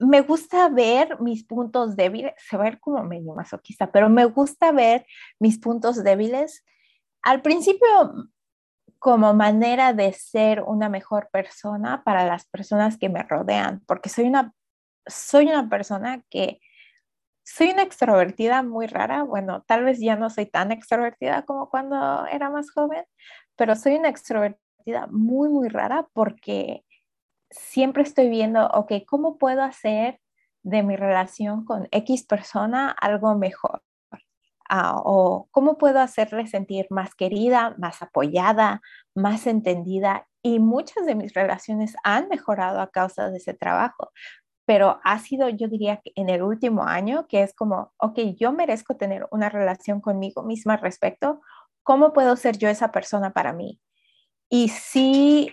me 0.00 0.20
gusta 0.20 0.68
ver 0.68 1.18
mis 1.22 1.46
puntos 1.46 1.96
débiles, 1.96 2.34
se 2.36 2.58
va 2.58 2.64
a 2.64 2.70
ver 2.72 2.78
como 2.78 3.02
medio 3.04 3.32
masoquista, 3.32 3.90
pero 3.90 4.10
me 4.10 4.26
gusta 4.26 4.70
ver 4.70 5.06
mis 5.40 5.58
puntos 5.58 6.04
débiles. 6.04 6.62
Al 7.22 7.40
principio 7.40 8.28
como 9.04 9.34
manera 9.34 9.92
de 9.92 10.14
ser 10.14 10.62
una 10.62 10.88
mejor 10.88 11.28
persona 11.30 12.02
para 12.04 12.24
las 12.24 12.46
personas 12.46 12.96
que 12.96 13.10
me 13.10 13.22
rodean, 13.22 13.82
porque 13.86 14.08
soy 14.08 14.24
una, 14.24 14.54
soy 15.06 15.48
una 15.48 15.68
persona 15.68 16.24
que 16.30 16.58
soy 17.44 17.68
una 17.72 17.82
extrovertida 17.82 18.62
muy 18.62 18.86
rara. 18.86 19.22
Bueno, 19.22 19.62
tal 19.66 19.84
vez 19.84 20.00
ya 20.00 20.16
no 20.16 20.30
soy 20.30 20.46
tan 20.46 20.72
extrovertida 20.72 21.42
como 21.44 21.68
cuando 21.68 22.24
era 22.28 22.48
más 22.48 22.70
joven, 22.70 23.04
pero 23.56 23.76
soy 23.76 23.96
una 23.96 24.08
extrovertida 24.08 25.06
muy, 25.10 25.50
muy 25.50 25.68
rara 25.68 26.08
porque 26.14 26.86
siempre 27.50 28.04
estoy 28.04 28.30
viendo, 28.30 28.66
ok, 28.68 28.92
¿cómo 29.06 29.36
puedo 29.36 29.62
hacer 29.62 30.18
de 30.62 30.82
mi 30.82 30.96
relación 30.96 31.66
con 31.66 31.88
X 31.90 32.24
persona 32.24 32.90
algo 32.90 33.34
mejor? 33.34 33.82
Ah, 34.68 34.94
o 35.04 35.48
cómo 35.50 35.78
puedo 35.78 36.00
hacerle 36.00 36.46
sentir 36.46 36.86
más 36.90 37.14
querida, 37.14 37.74
más 37.78 38.02
apoyada, 38.02 38.80
más 39.14 39.46
entendida. 39.46 40.26
Y 40.42 40.58
muchas 40.58 41.06
de 41.06 41.14
mis 41.14 41.34
relaciones 41.34 41.94
han 42.04 42.28
mejorado 42.28 42.80
a 42.80 42.90
causa 42.90 43.30
de 43.30 43.38
ese 43.38 43.54
trabajo, 43.54 44.10
pero 44.66 45.00
ha 45.04 45.18
sido, 45.18 45.48
yo 45.50 45.68
diría, 45.68 46.00
que 46.02 46.12
en 46.16 46.30
el 46.30 46.42
último 46.42 46.84
año, 46.84 47.26
que 47.28 47.42
es 47.42 47.54
como, 47.54 47.92
ok, 47.98 48.18
yo 48.38 48.52
merezco 48.52 48.96
tener 48.96 49.26
una 49.30 49.48
relación 49.50 50.00
conmigo 50.00 50.42
misma 50.42 50.74
al 50.74 50.80
respecto, 50.80 51.40
¿cómo 51.82 52.12
puedo 52.12 52.36
ser 52.36 52.58
yo 52.58 52.68
esa 52.68 52.92
persona 52.92 53.32
para 53.32 53.52
mí? 53.52 53.80
Y 54.50 54.68
sí, 54.70 55.52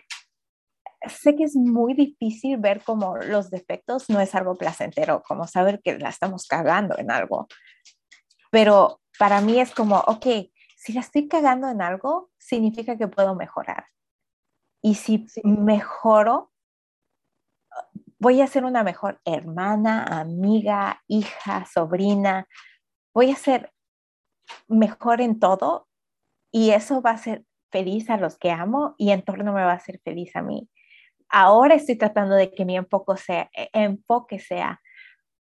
sé 1.08 1.36
que 1.36 1.44
es 1.46 1.56
muy 1.56 1.94
difícil 1.94 2.58
ver 2.58 2.84
como 2.84 3.18
los 3.18 3.50
defectos 3.50 4.10
no 4.10 4.20
es 4.22 4.36
algo 4.36 4.58
placentero, 4.58 5.24
como 5.28 5.48
saber 5.48 5.82
que 5.84 5.98
la 5.98 6.10
estamos 6.10 6.48
cagando 6.48 6.98
en 6.98 7.12
algo. 7.12 7.48
Pero 8.52 9.02
para 9.18 9.42
mí 9.42 9.60
es 9.60 9.74
como, 9.74 9.98
ok, 9.98 10.26
si 10.76 10.94
la 10.94 11.02
estoy 11.02 11.28
cagando 11.28 11.70
en 11.70 11.82
algo, 11.82 12.30
significa 12.38 12.98
que 12.98 13.08
puedo 13.08 13.34
mejorar. 13.34 13.86
Y 14.84 14.96
si 14.96 15.26
mejoro, 15.44 16.52
voy 18.20 18.42
a 18.42 18.48
ser 18.48 18.66
una 18.66 18.84
mejor 18.84 19.22
hermana, 19.26 20.04
amiga, 20.04 21.02
hija, 21.08 21.66
sobrina, 21.66 22.48
voy 23.14 23.32
a 23.32 23.36
ser 23.36 23.72
mejor 24.68 25.22
en 25.22 25.40
todo 25.40 25.88
y 26.52 26.72
eso 26.72 27.02
va 27.02 27.12
a 27.12 27.18
ser 27.18 27.46
feliz 27.72 28.10
a 28.10 28.18
los 28.18 28.38
que 28.38 28.52
amo 28.52 28.96
y 28.98 29.12
en 29.12 29.24
torno 29.24 29.54
me 29.54 29.64
va 29.64 29.72
a 29.72 29.76
hacer 29.76 30.00
feliz 30.04 30.36
a 30.36 30.42
mí. 30.42 30.70
Ahora 31.30 31.76
estoy 31.76 31.98
tratando 31.98 32.36
de 32.36 32.52
que 32.52 32.66
mi 32.66 32.76
enfoque 32.76 33.18
sea, 33.18 33.50
e, 33.54 33.70
enfoque 33.74 34.40
sea, 34.40 34.82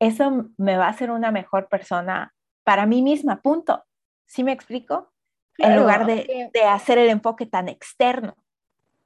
eso 0.00 0.50
me 0.56 0.76
va 0.76 0.86
a 0.86 0.90
hacer 0.90 1.10
una 1.10 1.30
mejor 1.30 1.68
persona 1.68 2.34
para 2.68 2.84
mí 2.84 3.00
misma, 3.00 3.40
punto. 3.40 3.82
¿Sí 4.26 4.44
me 4.44 4.52
explico? 4.52 5.10
en 5.56 5.74
lugar 5.74 6.04
de, 6.04 6.50
de 6.52 6.62
hacer 6.64 6.98
el 6.98 7.08
enfoque 7.08 7.46
tan 7.46 7.66
externo. 7.66 8.36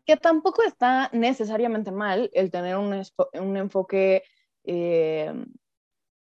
Que 0.04 0.16
tampoco 0.16 0.64
está 0.64 1.08
necesariamente 1.12 1.92
mal 1.92 2.28
el 2.34 2.50
tener 2.50 2.76
un, 2.76 3.00
un 3.34 3.56
enfoque, 3.56 4.24
eh, 4.64 5.32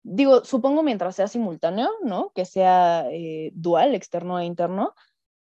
digo, 0.01 0.45
supongo 0.45 0.81
mientras 0.81 1.17
sea 1.17 1.27
simultáneo, 1.27 1.89
¿no? 2.03 2.31
Que 2.33 2.45
sea 2.45 3.05
eh, 3.11 3.51
dual, 3.53 3.95
externo 3.95 4.39
e 4.39 4.45
interno, 4.45 4.95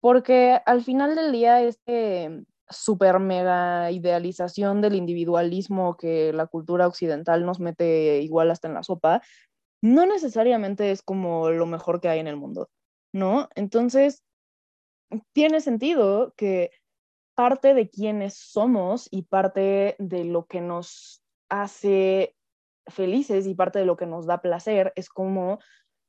porque 0.01 0.59
al 0.64 0.82
final 0.82 1.14
del 1.14 1.32
día 1.32 1.61
este 1.61 2.47
super 2.70 3.18
mega 3.18 3.91
idealización 3.91 4.80
del 4.80 4.95
individualismo 4.95 5.99
que 5.99 6.32
la 6.32 6.47
cultura 6.47 6.87
occidental 6.87 7.45
nos 7.45 7.61
mete 7.61 8.22
igual 8.22 8.51
hasta 8.51 8.68
en 8.68 8.74
la 8.74 8.82
sopa, 8.82 9.20
no 9.85 10.07
necesariamente 10.07 10.91
es 10.91 11.03
como 11.03 11.51
lo 11.51 11.66
mejor 11.66 12.01
que 12.01 12.09
hay 12.09 12.18
en 12.18 12.26
el 12.26 12.39
mundo, 12.39 12.70
¿no? 13.12 13.51
Entonces, 13.55 14.22
tiene 15.35 15.61
sentido 15.61 16.32
que 16.39 16.70
parte 17.35 17.74
de 17.74 17.91
quienes 17.91 18.35
somos 18.35 19.09
y 19.11 19.24
parte 19.24 19.95
de 19.99 20.24
lo 20.24 20.47
que 20.47 20.62
nos 20.62 21.22
hace 21.51 22.35
felices 22.87 23.47
y 23.47 23.55
parte 23.55 23.78
de 23.78 23.85
lo 23.85 23.99
que 23.99 24.07
nos 24.07 24.24
da 24.26 24.41
placer 24.41 24.95
es 24.97 25.11
cómo 25.11 25.59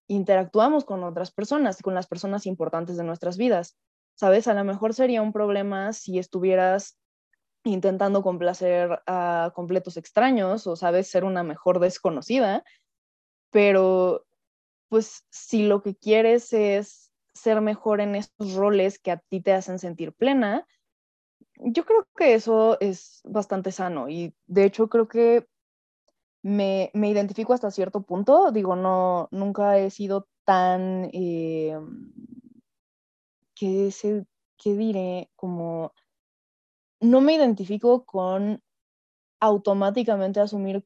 interactuamos 0.08 0.86
con 0.86 1.04
otras 1.04 1.34
personas, 1.34 1.82
con 1.82 1.96
las 1.96 2.08
personas 2.08 2.46
importantes 2.46 2.96
de 2.96 3.04
nuestras 3.04 3.38
vidas. 3.38 3.78
¿Sabes? 4.18 4.48
A 4.48 4.54
lo 4.54 4.64
mejor 4.64 4.94
sería 4.94 5.22
un 5.22 5.34
problema 5.34 5.92
si 5.92 6.18
estuvieras 6.18 6.98
intentando 7.66 8.24
complacer 8.24 9.02
a 9.06 9.52
completos 9.54 9.98
extraños 9.98 10.66
o, 10.66 10.78
¿sabes? 10.78 11.10
Ser 11.10 11.26
una 11.26 11.44
mejor 11.44 11.82
desconocida, 11.82 12.64
pero 13.56 14.26
pues 14.90 15.24
si 15.30 15.66
lo 15.66 15.82
que 15.82 15.96
quieres 15.96 16.52
es 16.52 17.14
ser 17.34 17.62
mejor 17.62 18.02
en 18.02 18.16
estos 18.16 18.54
roles 18.56 19.00
que 19.00 19.12
a 19.12 19.18
ti 19.18 19.40
te 19.40 19.54
hacen 19.54 19.80
sentir 19.80 20.12
plena, 20.12 20.68
yo 21.60 21.86
creo 21.86 22.06
que 22.18 22.34
eso 22.34 22.78
es 22.82 23.22
bastante 23.24 23.72
sano 23.72 24.10
y 24.10 24.36
de 24.46 24.66
hecho 24.66 24.90
creo 24.90 25.08
que 25.08 25.48
me, 26.42 26.92
identifico 26.94 27.54
hasta 27.54 27.72
cierto 27.72 28.02
punto, 28.02 28.52
digo, 28.52 28.76
no, 28.76 29.30
nunca 29.32 29.78
he 29.78 29.90
sido 29.90 30.28
tan, 30.44 31.10
eh, 31.14 31.80
¿qué, 33.56 33.90
¿qué 34.58 34.76
diré? 34.76 35.30
Como, 35.38 35.94
no 37.00 37.22
me 37.22 37.36
identifico 37.36 38.04
con 38.04 38.62
automáticamente 39.40 40.42
asumir 40.42 40.86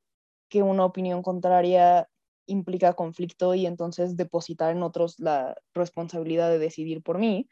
que 0.49 0.61
una 0.61 0.85
opinión 0.85 1.23
contraria 1.23 2.07
implica 2.49 2.93
conflicto 2.93 3.55
y 3.55 3.65
entonces 3.65 4.17
depositar 4.17 4.71
en 4.75 4.83
otros 4.83 5.19
la 5.19 5.55
responsabilidad 5.73 6.49
de 6.49 6.59
decidir 6.59 7.01
por 7.01 7.17
mí, 7.17 7.47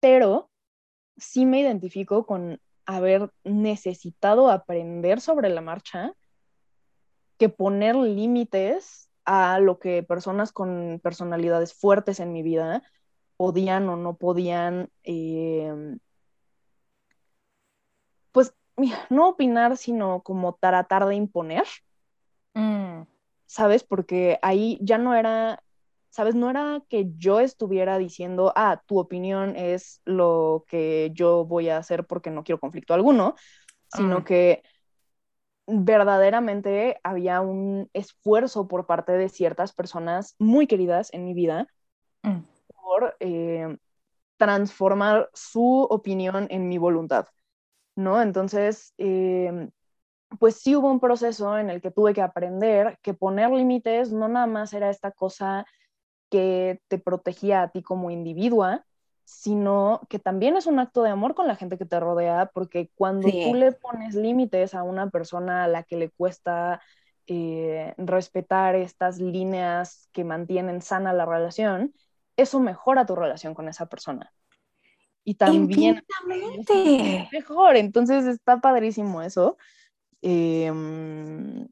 pero 0.00 0.50
sí 1.16 1.46
me 1.46 1.60
identifico 1.60 2.26
con 2.26 2.60
haber 2.86 3.30
necesitado 3.44 4.50
aprender 4.50 5.20
sobre 5.20 5.48
la 5.48 5.60
marcha 5.60 6.12
que 7.38 7.48
poner 7.48 7.96
límites 7.96 9.08
a 9.24 9.58
lo 9.58 9.78
que 9.78 10.02
personas 10.02 10.52
con 10.52 11.00
personalidades 11.02 11.74
fuertes 11.74 12.20
en 12.20 12.32
mi 12.32 12.42
vida 12.42 12.82
podían 13.36 13.88
o 13.88 13.96
no 13.96 14.16
podían, 14.16 14.90
em, 15.02 15.98
pues 18.32 18.54
no 19.10 19.28
opinar, 19.28 19.76
sino 19.76 20.22
como 20.22 20.54
tratar 20.54 21.06
de 21.06 21.14
imponer. 21.14 21.64
Mm. 22.54 23.02
¿Sabes? 23.46 23.84
Porque 23.84 24.38
ahí 24.42 24.78
ya 24.80 24.98
no 24.98 25.14
era, 25.14 25.62
¿sabes? 26.10 26.34
No 26.34 26.50
era 26.50 26.82
que 26.88 27.12
yo 27.16 27.40
estuviera 27.40 27.98
diciendo, 27.98 28.52
ah, 28.56 28.82
tu 28.86 28.98
opinión 28.98 29.56
es 29.56 30.00
lo 30.04 30.64
que 30.68 31.10
yo 31.14 31.44
voy 31.44 31.68
a 31.68 31.78
hacer 31.78 32.06
porque 32.06 32.30
no 32.30 32.44
quiero 32.44 32.60
conflicto 32.60 32.94
alguno, 32.94 33.34
sino 33.88 34.20
mm. 34.20 34.24
que 34.24 34.62
verdaderamente 35.66 37.00
había 37.02 37.40
un 37.40 37.88
esfuerzo 37.92 38.68
por 38.68 38.86
parte 38.86 39.12
de 39.12 39.28
ciertas 39.28 39.72
personas 39.72 40.34
muy 40.38 40.66
queridas 40.66 41.12
en 41.12 41.24
mi 41.24 41.34
vida 41.34 41.68
mm. 42.22 42.40
por 42.74 43.16
eh, 43.20 43.76
transformar 44.36 45.30
su 45.32 45.86
opinión 45.88 46.46
en 46.50 46.68
mi 46.68 46.78
voluntad, 46.78 47.28
¿no? 47.96 48.20
Entonces, 48.20 48.92
em, 48.98 49.70
pues 50.38 50.56
sí 50.56 50.76
hubo 50.76 50.90
un 50.90 51.00
proceso 51.00 51.58
en 51.58 51.70
el 51.70 51.80
que 51.80 51.90
tuve 51.90 52.14
que 52.14 52.22
aprender 52.22 52.98
que 53.02 53.14
poner 53.14 53.50
límites 53.50 54.12
no 54.12 54.28
nada 54.28 54.46
más 54.46 54.72
era 54.72 54.90
esta 54.90 55.10
cosa 55.10 55.66
que 56.30 56.80
te 56.88 56.98
protegía 56.98 57.62
a 57.62 57.68
ti 57.68 57.82
como 57.82 58.10
individua, 58.10 58.84
sino 59.24 60.00
que 60.08 60.18
también 60.18 60.56
es 60.56 60.66
un 60.66 60.78
acto 60.78 61.02
de 61.02 61.10
amor 61.10 61.34
con 61.34 61.46
la 61.46 61.56
gente 61.56 61.78
que 61.78 61.86
te 61.86 62.00
rodea, 62.00 62.50
porque 62.52 62.90
cuando 62.94 63.28
tú 63.28 63.54
le 63.54 63.72
pones 63.72 64.14
límites 64.14 64.74
a 64.74 64.82
una 64.82 65.10
persona 65.10 65.64
a 65.64 65.68
la 65.68 65.82
que 65.82 65.96
le 65.96 66.10
cuesta 66.10 66.82
eh, 67.26 67.94
respetar 67.96 68.74
estas 68.74 69.18
líneas 69.18 70.08
que 70.12 70.24
mantienen 70.24 70.82
sana 70.82 71.12
la 71.12 71.24
relación, 71.24 71.94
eso 72.36 72.60
mejora 72.60 73.06
tu 73.06 73.14
relación 73.14 73.54
con 73.54 73.68
esa 73.68 73.86
persona. 73.86 74.32
Y 75.24 75.36
también 75.36 76.02
mejor, 77.32 77.76
entonces 77.76 78.26
está 78.26 78.60
padrísimo 78.60 79.22
eso. 79.22 79.56
Em, 80.26 81.68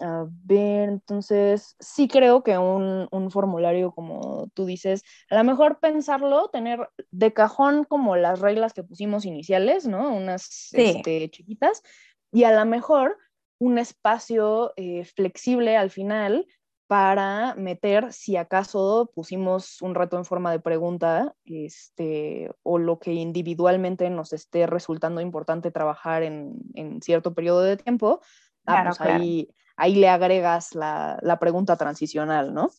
a 0.00 0.26
ver, 0.28 0.88
entonces 0.88 1.76
sí 1.78 2.08
creo 2.08 2.42
que 2.42 2.58
un, 2.58 3.30
formulario, 3.30 3.92
como 3.92 4.48
tú 4.52 4.66
dices, 4.66 5.04
a 5.30 5.36
lo 5.36 5.44
mejor 5.44 5.78
pensarlo, 5.78 6.48
tener 6.48 6.88
de 7.12 7.32
cajón 7.32 7.84
como 7.84 8.16
las 8.16 8.40
reglas 8.40 8.72
que 8.72 8.82
pusimos 8.82 9.24
iniciales, 9.24 9.86
¿no? 9.86 10.12
Unas 10.12 10.70
este, 10.72 11.30
chiquitas, 11.30 11.84
y 12.32 12.42
a 12.42 12.52
lo 12.52 12.64
mejor 12.68 13.16
un 13.60 13.78
espacio 13.78 14.72
eh, 14.74 15.04
flexible 15.04 15.76
al 15.76 15.90
final 15.90 16.48
para 16.86 17.54
meter 17.54 18.12
si 18.12 18.36
acaso 18.36 19.10
pusimos 19.14 19.80
un 19.80 19.94
reto 19.94 20.18
en 20.18 20.24
forma 20.24 20.52
de 20.52 20.60
pregunta 20.60 21.34
este, 21.44 22.50
o 22.62 22.78
lo 22.78 22.98
que 22.98 23.12
individualmente 23.12 24.10
nos 24.10 24.32
esté 24.32 24.66
resultando 24.66 25.20
importante 25.20 25.70
trabajar 25.70 26.22
en, 26.22 27.00
cierto 27.00 27.34
periodo 27.34 27.62
de 27.62 27.76
tiempo, 27.76 28.20
ah, 28.66 28.84
pues 28.84 29.00
ahí 29.00 29.48
ahí 29.76 29.94
le 29.94 30.08
agregas 30.08 30.74
la, 30.74 31.38
pregunta 31.40 31.76
transicional, 31.76 32.54
¿no? 32.54 32.70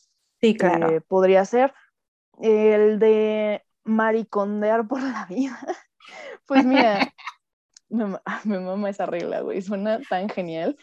Sí, 0.41 0.55
claro. 0.55 0.89
Eh, 0.89 1.01
podría 1.01 1.45
ser 1.45 1.73
el 2.41 2.99
de 2.99 3.63
maricondear 3.83 4.87
por 4.87 5.01
la 5.01 5.25
vida. 5.27 5.59
Pues 6.47 6.63
mira, 6.63 6.99
me, 7.89 8.05
me 8.43 8.59
mama 8.59 8.91
esa 8.91 9.07
regla, 9.07 9.41
güey, 9.41 9.63
suena 9.63 9.99
tan 10.07 10.29
genial. 10.29 10.77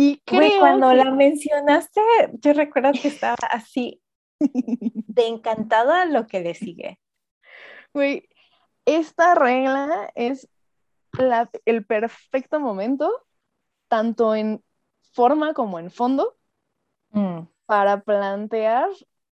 Y 0.00 0.22
creo 0.24 0.60
cuando 0.60 0.94
la 0.94 1.10
mencionaste, 1.10 2.00
yo 2.40 2.54
recuerdo 2.54 2.92
que 2.92 3.08
estaba 3.08 3.36
así 3.50 4.00
de 4.40 5.26
encantada 5.26 6.06
lo 6.06 6.26
que 6.26 6.40
le 6.40 6.54
sigue. 6.54 6.98
Güey, 7.92 8.26
esta 8.86 9.34
regla 9.34 10.10
es 10.14 10.48
el 11.66 11.84
perfecto 11.84 12.60
momento, 12.60 13.12
tanto 13.88 14.34
en 14.34 14.64
forma 15.12 15.52
como 15.52 15.78
en 15.78 15.90
fondo 15.90 16.34
mm. 17.10 17.40
para 17.66 18.00
plantear 18.00 18.88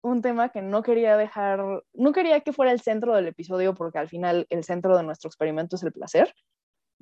un 0.02 0.22
tema 0.22 0.48
que 0.48 0.62
no 0.62 0.82
quería 0.82 1.18
dejar, 1.18 1.84
no 1.94 2.14
quería 2.14 2.40
que 2.40 2.54
fuera 2.54 2.72
el 2.72 2.80
centro 2.80 3.14
del 3.16 3.28
episodio 3.28 3.74
porque 3.74 3.98
al 3.98 4.08
final 4.08 4.48
el 4.50 4.64
centro 4.64 4.96
de 4.96 5.04
nuestro 5.04 5.28
experimento 5.28 5.76
es 5.76 5.84
el 5.84 5.92
placer, 5.92 6.34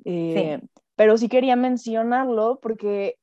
eh, 0.04 0.60
pero 0.96 1.16
sí 1.16 1.28
quería 1.28 1.54
mencionarlo 1.54 2.58
porque 2.60 3.18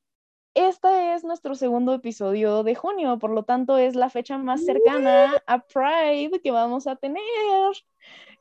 este 0.68 1.14
es 1.14 1.24
nuestro 1.24 1.56
segundo 1.56 1.94
episodio 1.94 2.64
de 2.64 2.76
junio, 2.76 3.18
por 3.20 3.32
lo 3.32 3.44
tanto 3.44 3.78
es 3.78 3.96
la 3.96 4.10
fecha 4.10 4.38
más 4.38 4.66
cercana 4.66 5.42
a 5.48 5.60
Pride 5.60 6.42
que 6.42 6.52
vamos 6.52 6.88
a 6.88 6.96
tener. 6.96 7.24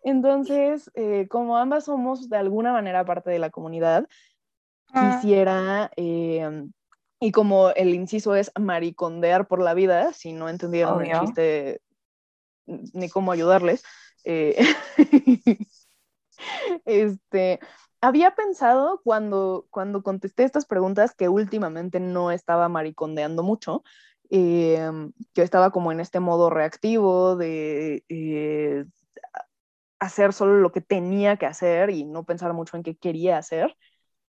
Entonces, 0.03 0.91
eh, 0.95 1.27
como 1.29 1.57
ambas 1.57 1.85
somos 1.85 2.29
de 2.29 2.37
alguna 2.37 2.73
manera 2.73 3.05
parte 3.05 3.31
de 3.31 3.39
la 3.39 3.51
comunidad, 3.51 4.07
Ah. 4.93 5.19
quisiera, 5.21 5.91
eh, 5.97 6.67
y 7.21 7.33
como 7.33 7.71
el 7.71 7.95
inciso 7.95 8.35
es 8.35 8.51
maricondear 8.59 9.47
por 9.47 9.61
la 9.61 9.75
vida, 9.75 10.13
si 10.13 10.33
no 10.33 10.49
entendieron 10.49 11.05
el 11.05 11.21
chiste 11.21 11.81
ni 12.67 13.09
cómo 13.09 13.33
ayudarles, 13.33 13.85
eh, 14.25 14.57
este, 16.85 17.61
había 18.01 18.35
pensado 18.35 19.01
cuando, 19.03 19.67
cuando 19.71 20.03
contesté 20.03 20.45
estas 20.45 20.67
preguntas 20.67 21.15
que 21.15 21.29
últimamente 21.29 22.01
no 22.01 22.31
estaba 22.31 22.69
maricondeando 22.69 23.43
mucho, 23.43 23.83
eh, 24.31 24.91
que 25.35 25.43
estaba 25.43 25.71
como 25.71 25.91
en 25.93 26.01
este 26.01 26.21
modo 26.21 26.51
reactivo 26.51 27.37
de 27.37 28.05
eh, 28.09 28.85
hacer 29.99 30.33
solo 30.33 30.59
lo 30.59 30.73
que 30.73 30.81
tenía 30.81 31.37
que 31.37 31.47
hacer 31.47 31.91
y 31.91 32.05
no 32.05 32.25
pensar 32.25 32.53
mucho 32.53 32.77
en 32.77 32.83
qué 32.83 32.97
quería 32.97 33.39
hacer. 33.39 33.77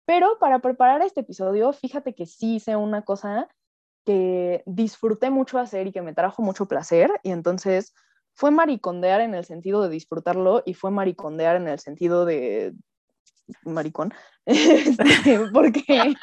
Pero 0.06 0.38
para 0.38 0.60
preparar 0.60 1.02
este 1.02 1.20
episodio, 1.20 1.72
fíjate 1.72 2.14
que 2.14 2.26
sí 2.26 2.56
hice 2.56 2.76
una 2.76 3.02
cosa 3.02 3.48
que 4.06 4.62
disfruté 4.64 5.28
mucho 5.28 5.58
hacer 5.58 5.86
y 5.86 5.92
que 5.92 6.00
me 6.00 6.14
trajo 6.14 6.42
mucho 6.42 6.66
placer 6.66 7.10
y 7.22 7.30
entonces 7.32 7.94
fue 8.32 8.50
maricondear 8.50 9.20
en 9.20 9.34
el 9.34 9.44
sentido 9.44 9.82
de 9.82 9.90
disfrutarlo 9.90 10.62
y 10.64 10.72
fue 10.72 10.90
maricondear 10.90 11.56
en 11.56 11.68
el 11.68 11.78
sentido 11.78 12.24
de 12.24 12.72
maricón, 13.64 14.12
Este, 14.46 15.40
porque, 15.52 16.14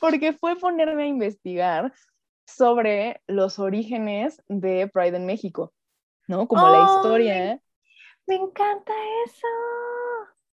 porque 0.00 0.32
fue 0.32 0.56
ponerme 0.56 1.04
a 1.04 1.06
investigar 1.06 1.92
sobre 2.46 3.22
los 3.26 3.58
orígenes 3.58 4.42
de 4.48 4.88
Pride 4.88 5.16
en 5.16 5.26
México, 5.26 5.72
¿no? 6.26 6.46
Como 6.48 6.68
la 6.68 6.86
historia 6.96 7.60
Me 8.26 8.36
encanta 8.36 8.92
eso. 9.26 9.46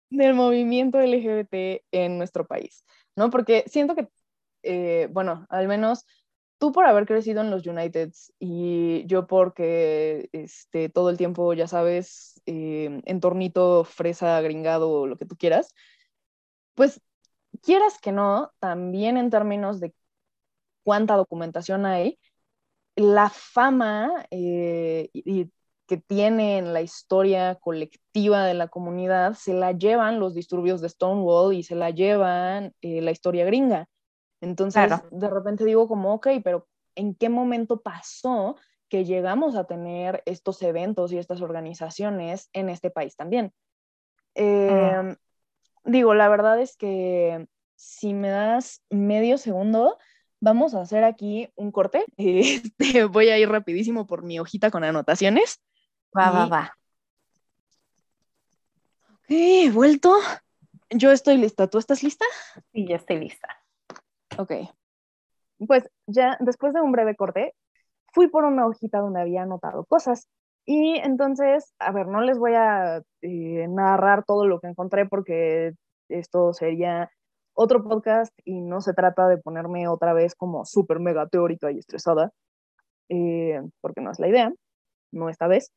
del 0.10 0.34
movimiento 0.34 1.00
LGBT 1.00 1.84
en 1.92 2.18
nuestro 2.18 2.46
país, 2.48 2.86
¿no? 3.16 3.30
Porque 3.30 3.64
siento 3.68 3.96
que, 3.96 4.08
eh, 4.64 5.08
bueno, 5.12 5.46
al 5.50 5.68
menos 5.68 6.06
tú 6.60 6.72
por 6.72 6.86
haber 6.86 7.06
crecido 7.08 7.42
en 7.42 7.52
los 7.52 7.66
Uniteds 7.66 8.34
y 8.40 9.06
yo 9.08 9.28
porque 9.28 10.30
este, 10.34 10.90
todo 10.90 11.10
el 11.10 11.18
tiempo, 11.18 11.54
ya 11.54 11.68
sabes, 11.68 12.42
eh, 12.46 13.02
entornito, 13.06 13.86
fresa, 13.86 14.40
gringado, 14.42 15.08
lo 15.08 15.18
que 15.18 15.26
tú 15.26 15.36
quieras, 15.38 15.74
pues 16.76 17.02
quieras 17.64 18.00
que 18.02 18.12
no, 18.12 18.52
también 18.60 19.18
en 19.18 19.30
términos 19.30 19.80
de 19.80 19.94
cuánta 20.84 21.16
documentación 21.16 21.86
hay, 21.86 22.20
la 22.96 23.30
fama 23.30 24.26
eh, 24.32 25.10
y, 25.14 25.52
que 25.88 25.98
tiene 25.98 26.60
en 26.60 26.74
la 26.74 26.82
historia 26.82 27.56
colectiva 27.56 28.46
de 28.46 28.54
la 28.54 28.68
comunidad 28.68 29.34
se 29.34 29.54
la 29.54 29.72
llevan 29.72 30.20
los 30.20 30.36
disturbios 30.36 30.82
de 30.82 30.90
Stonewall 30.90 31.54
y 31.56 31.64
se 31.64 31.76
la 31.76 31.90
llevan 31.90 32.74
eh, 32.82 33.02
la 33.02 33.12
historia 33.12 33.46
gringa. 33.46 33.88
Entonces, 34.42 34.88
Claro. 34.88 35.08
de 35.12 35.30
repente 35.30 35.66
digo 35.66 35.88
como, 35.88 36.14
ok, 36.14 36.28
pero 36.44 36.68
¿en 36.96 37.16
qué 37.16 37.30
momento 37.30 37.82
pasó 37.82 38.56
que 38.88 39.06
llegamos 39.06 39.56
a 39.56 39.66
tener 39.66 40.24
estos 40.26 40.62
eventos 40.62 41.12
y 41.12 41.18
estas 41.18 41.42
organizaciones 41.42 42.50
en 42.54 42.70
este 42.70 42.90
país 42.90 43.16
también? 43.16 43.54
Eh, 44.36 45.16
Digo, 45.86 46.14
la 46.14 46.28
verdad 46.30 46.60
es 46.62 46.76
que 46.76 47.48
si 47.76 48.14
me 48.14 48.30
das 48.30 48.84
medio 48.90 49.38
segundo, 49.38 49.98
vamos 50.40 50.76
a 50.76 50.82
hacer 50.82 51.04
aquí 51.04 51.50
un 51.56 51.72
corte. 51.72 52.06
Este, 52.18 53.06
voy 53.06 53.30
a 53.30 53.38
ir 53.40 53.50
rapidísimo 53.50 54.06
por 54.06 54.24
mi 54.24 54.40
hojita 54.40 54.72
con 54.72 54.84
anotaciones. 54.84 55.62
Va, 56.16 56.32
va, 56.32 56.46
Y- 56.46 56.50
va. 56.50 56.78
Ok, 59.14 59.74
vuelto. 59.74 60.16
Yo 60.90 61.12
estoy 61.12 61.38
lista. 61.38 61.68
¿Tú 61.68 61.78
estás 61.78 62.04
lista? 62.04 62.26
Sí, 62.74 62.88
ya 62.88 62.98
estoy 62.98 63.20
lista. 63.20 63.48
Ok. 64.40 64.54
Pues 65.68 65.90
ya 66.08 66.38
después 66.40 66.74
de 66.74 66.82
un 66.82 66.94
breve 66.94 67.16
corte, 67.16 67.54
fui 68.14 68.30
por 68.30 68.46
una 68.46 68.66
hojita 68.68 69.00
donde 69.00 69.22
había 69.22 69.44
anotado 69.44 69.86
cosas. 69.86 70.30
Y 70.66 70.98
entonces, 71.00 71.74
a 71.80 71.92
ver, 71.92 72.08
no 72.08 72.22
les 72.22 72.38
voy 72.40 72.54
a 72.56 73.02
eh, 73.22 73.68
narrar 73.70 74.24
todo 74.26 74.46
lo 74.48 74.62
que 74.62 74.68
encontré 74.68 75.06
porque 75.08 75.74
esto 76.08 76.54
sería 76.54 77.12
otro 77.54 77.84
podcast 77.84 78.34
y 78.46 78.62
no 78.62 78.82
se 78.82 78.94
trata 78.94 79.28
de 79.28 79.38
ponerme 79.40 79.90
otra 79.90 80.14
vez 80.14 80.36
como 80.36 80.66
súper 80.66 81.00
mega 81.02 81.28
teórica 81.28 81.72
y 81.72 81.80
estresada, 81.80 82.32
eh, 83.10 83.62
porque 83.82 84.02
no 84.02 84.12
es 84.12 84.20
la 84.20 84.30
idea, 84.30 84.54
no 85.12 85.30
esta 85.30 85.48
vez. 85.48 85.74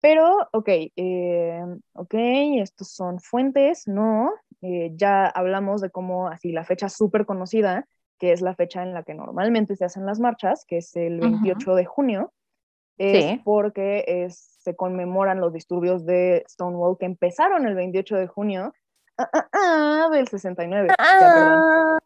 Pero, 0.00 0.48
ok, 0.52 0.68
eh, 0.96 1.62
ok, 1.92 2.14
estos 2.60 2.88
son 2.92 3.20
fuentes, 3.20 3.86
¿no? 3.86 4.32
Eh, 4.62 4.92
ya 4.96 5.26
hablamos 5.26 5.82
de 5.82 5.90
cómo 5.90 6.28
así 6.28 6.52
la 6.52 6.64
fecha 6.64 6.88
súper 6.88 7.26
conocida, 7.26 7.86
que 8.20 8.32
es 8.32 8.40
la 8.42 8.54
fecha 8.54 8.82
en 8.84 8.94
la 8.94 9.02
que 9.02 9.14
normalmente 9.14 9.74
se 9.74 9.84
hacen 9.84 10.06
las 10.06 10.20
marchas, 10.20 10.64
que 10.66 10.76
es 10.76 10.94
el 10.94 11.18
Ujú. 11.20 11.30
28 11.30 11.74
de 11.74 11.84
junio, 11.86 12.32
es 12.98 13.24
Sí. 13.24 13.40
porque 13.44 14.04
es- 14.06 14.58
se 14.60 14.76
conmemoran 14.76 15.40
los 15.40 15.52
disturbios 15.54 16.04
de 16.04 16.44
Stonewall 16.48 16.98
que 16.98 17.06
empezaron 17.06 17.66
el 17.66 17.74
28 17.74 18.16
de 18.16 18.26
junio 18.26 18.72
ah, 19.16 19.28
ah, 19.32 19.48
ah, 19.52 20.08
del 20.12 20.28
69. 20.28 20.88
Ya. 21.18 21.26
Ah, 21.32 21.98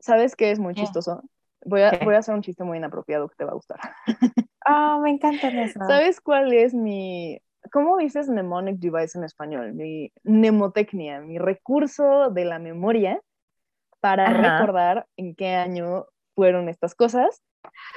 ¿Sabes 0.00 0.34
qué 0.34 0.50
es 0.50 0.58
muy 0.58 0.74
¿Qué? 0.74 0.80
chistoso? 0.80 1.22
Voy 1.66 1.82
a, 1.82 1.98
voy 2.02 2.14
a 2.14 2.18
hacer 2.18 2.34
un 2.34 2.40
chiste 2.42 2.64
muy 2.64 2.78
inapropiado 2.78 3.28
que 3.28 3.36
te 3.36 3.44
va 3.44 3.50
a 3.50 3.54
gustar. 3.54 3.78
ah, 4.64 4.98
me 5.02 5.10
encantan 5.10 5.58
eso. 5.58 5.78
¿Sabes 5.86 6.20
cuál 6.22 6.52
es 6.54 6.72
mi, 6.72 7.38
cómo 7.70 7.98
dices 7.98 8.28
mnemonic 8.28 8.78
device 8.78 9.18
en 9.18 9.24
español? 9.24 9.74
Mi 9.74 10.10
mnemotecnia, 10.24 11.20
mi 11.20 11.36
recurso 11.38 12.30
de 12.30 12.46
la 12.46 12.58
memoria 12.58 13.20
para 14.00 14.26
Ajá. 14.26 14.60
recordar 14.60 15.06
en 15.16 15.34
qué 15.34 15.48
año 15.54 16.06
fueron 16.34 16.68
estas 16.68 16.94
cosas. 16.94 17.42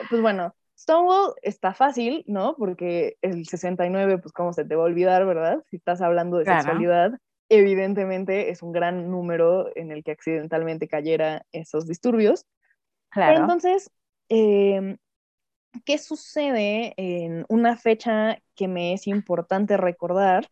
Pues 0.09 0.21
bueno, 0.21 0.55
Stonewall 0.77 1.33
está 1.41 1.73
fácil, 1.73 2.23
¿no? 2.27 2.55
Porque 2.57 3.17
el 3.21 3.45
69, 3.45 4.17
pues 4.17 4.33
cómo 4.33 4.53
se 4.53 4.65
te 4.65 4.75
va 4.75 4.83
a 4.83 4.85
olvidar, 4.85 5.25
¿verdad? 5.25 5.63
Si 5.69 5.77
estás 5.77 6.01
hablando 6.01 6.37
de 6.37 6.45
Claro. 6.45 6.63
sexualidad, 6.63 7.11
evidentemente 7.49 8.49
es 8.49 8.61
un 8.63 8.71
gran 8.71 9.09
número 9.09 9.69
en 9.75 9.91
el 9.91 10.03
que 10.03 10.11
accidentalmente 10.11 10.87
cayera 10.87 11.45
esos 11.51 11.87
disturbios. 11.87 12.45
Pero 13.25 13.39
Claro. 13.39 13.41
entonces, 13.41 13.91
eh, 14.29 14.97
¿qué 15.85 15.97
sucede 15.97 16.93
en 16.97 17.45
una 17.49 17.77
fecha 17.77 18.37
que 18.55 18.67
me 18.67 18.93
es 18.93 19.07
importante 19.07 19.77
recordar? 19.77 20.49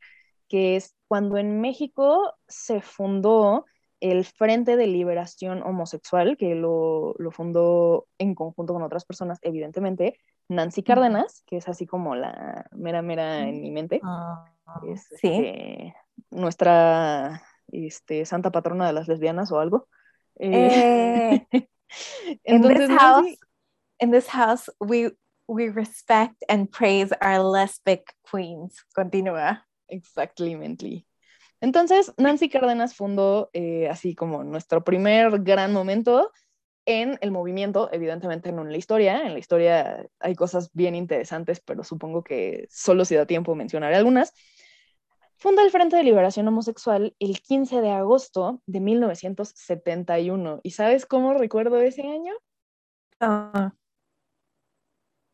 Que 0.48 0.76
es 0.76 0.96
cuando 1.08 1.38
en 1.38 1.62
México 1.62 2.34
se 2.48 2.82
fundó 2.82 3.66
el 4.02 4.26
Frente 4.26 4.76
de 4.76 4.88
Liberación 4.88 5.64
Homosexual, 5.64 6.36
que 6.38 6.56
lo, 6.56 7.16
lo 7.18 7.32
fundó 7.32 8.08
en 8.18 8.36
conjunto 8.36 8.74
con 8.74 8.84
otras 8.84 9.06
personas, 9.06 9.40
evidentemente, 9.42 10.18
Nancy 10.50 10.84
Cárdenas, 10.84 11.44
que 11.46 11.58
es 11.58 11.70
así 11.70 11.86
como 11.88 12.16
la 12.16 12.66
mera 12.72 13.02
mera 13.02 13.48
en 13.48 13.62
mi 13.62 13.72
mente, 13.72 14.02
Ah, 14.04 14.46
es 14.88 15.08
sí. 15.22 15.28
este, 15.28 15.96
nuestra 16.30 17.42
este, 17.72 18.26
santa 18.26 18.52
patrona 18.52 18.88
de 18.88 18.94
las 18.94 19.08
lesbianas 19.08 19.52
o 19.52 19.60
algo. 19.60 19.88
Eh, 20.36 21.46
Eh, 21.54 21.68
in 22.46 22.62
this 22.62 22.90
house, 22.90 23.38
in 24.00 24.12
this 24.12 24.28
house, 24.28 24.70
we 24.80 25.12
we 25.48 25.70
respect 25.70 26.36
and 26.50 26.70
praise 26.72 27.14
our 27.22 27.40
lesbic 27.44 28.04
queens. 28.24 28.84
Continúa. 28.96 29.66
Exactamente. 29.88 31.06
Entonces, 31.62 32.14
Nancy 32.18 32.50
Cárdenas 32.50 32.96
fundó 32.96 33.50
eh, 33.54 33.88
así 33.90 34.16
como 34.16 34.44
nuestro 34.44 34.84
primer 34.84 35.42
gran 35.42 35.72
momento 35.72 36.32
en 36.86 37.20
el 37.22 37.32
movimiento, 37.32 37.90
evidentemente 37.92 38.52
no 38.52 38.64
en 38.64 38.72
la 38.72 38.78
historia. 38.78 39.26
En 39.26 39.34
la 39.34 39.40
historia 39.40 40.08
hay 40.20 40.36
cosas 40.36 40.72
bien 40.74 40.96
interesantes, 40.96 41.62
pero 41.62 41.84
supongo 41.84 42.24
que 42.24 42.68
solo 42.70 43.06
si 43.06 43.16
da 43.16 43.26
tiempo 43.28 43.56
mencionaré 43.56 43.96
algunas. 43.96 44.34
Funda 45.38 45.64
el 45.64 45.72
Frente 45.72 45.96
de 45.96 46.04
Liberación 46.04 46.48
Homosexual 46.48 47.16
el 47.20 47.42
15 47.42 47.82
de 47.82 47.92
agosto 47.92 48.62
de 48.66 48.80
1971. 48.80 50.60
¿Y 50.64 50.72
sabes 50.72 51.06
cómo 51.06 51.34
recuerdo 51.34 51.80
ese 51.82 52.04
año? 52.04 52.34
Ah, 53.20 53.72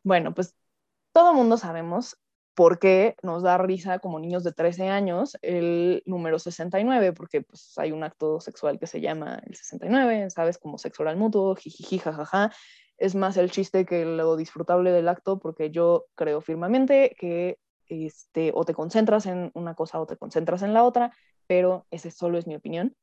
Bueno, 0.02 0.34
pues 0.34 0.54
todo 1.12 1.34
mundo 1.34 1.56
sabemos 1.58 2.18
por 2.58 2.80
qué 2.80 3.14
nos 3.22 3.44
da 3.44 3.56
risa 3.56 4.00
como 4.00 4.18
niños 4.18 4.42
de 4.42 4.52
13 4.52 4.88
años 4.88 5.38
el 5.42 6.02
número 6.06 6.40
69, 6.40 7.12
porque 7.12 7.40
pues 7.40 7.78
hay 7.78 7.92
un 7.92 8.02
acto 8.02 8.40
sexual 8.40 8.80
que 8.80 8.88
se 8.88 9.00
llama 9.00 9.40
el 9.46 9.54
69, 9.54 10.28
¿sabes? 10.30 10.58
Como 10.58 10.76
sexo 10.76 11.04
oral 11.04 11.16
mutuo, 11.16 11.54
jijiji, 11.54 11.98
jajaja. 11.98 12.50
Es 12.96 13.14
más 13.14 13.36
el 13.36 13.52
chiste 13.52 13.86
que 13.86 14.04
lo 14.04 14.34
disfrutable 14.34 14.90
del 14.90 15.06
acto, 15.06 15.38
porque 15.38 15.70
yo 15.70 16.06
creo 16.16 16.40
firmemente 16.40 17.14
que 17.16 17.60
este, 17.86 18.50
o 18.52 18.64
te 18.64 18.74
concentras 18.74 19.26
en 19.26 19.52
una 19.54 19.76
cosa 19.76 20.00
o 20.00 20.06
te 20.08 20.16
concentras 20.16 20.62
en 20.62 20.74
la 20.74 20.82
otra, 20.82 21.12
pero 21.46 21.86
ese 21.92 22.10
solo 22.10 22.38
es 22.38 22.48
mi 22.48 22.56
opinión. 22.56 22.96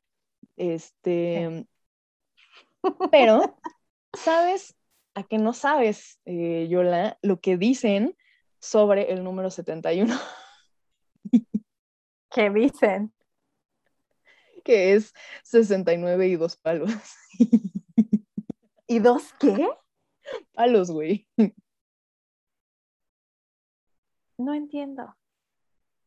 Este, 0.58 1.66
pero, 3.10 3.58
¿sabes 4.12 4.76
a 5.14 5.24
qué 5.24 5.38
no 5.38 5.54
sabes, 5.54 6.20
eh, 6.26 6.68
Yola, 6.70 7.18
lo 7.22 7.40
que 7.40 7.56
dicen 7.56 8.18
sobre 8.66 9.12
el 9.12 9.24
número 9.24 9.50
71? 9.52 10.16
¿Qué 12.32 12.50
dicen? 12.50 13.12
que 14.64 14.96
es 14.96 15.14
69 15.44 16.28
y 16.28 16.36
dos 16.38 16.58
palos. 16.58 16.92
¿Y 18.88 18.98
dos 18.98 19.32
qué? 19.40 19.70
Palos, 20.56 20.90
güey. 20.90 21.28
No 24.38 24.54
entiendo. 24.56 25.16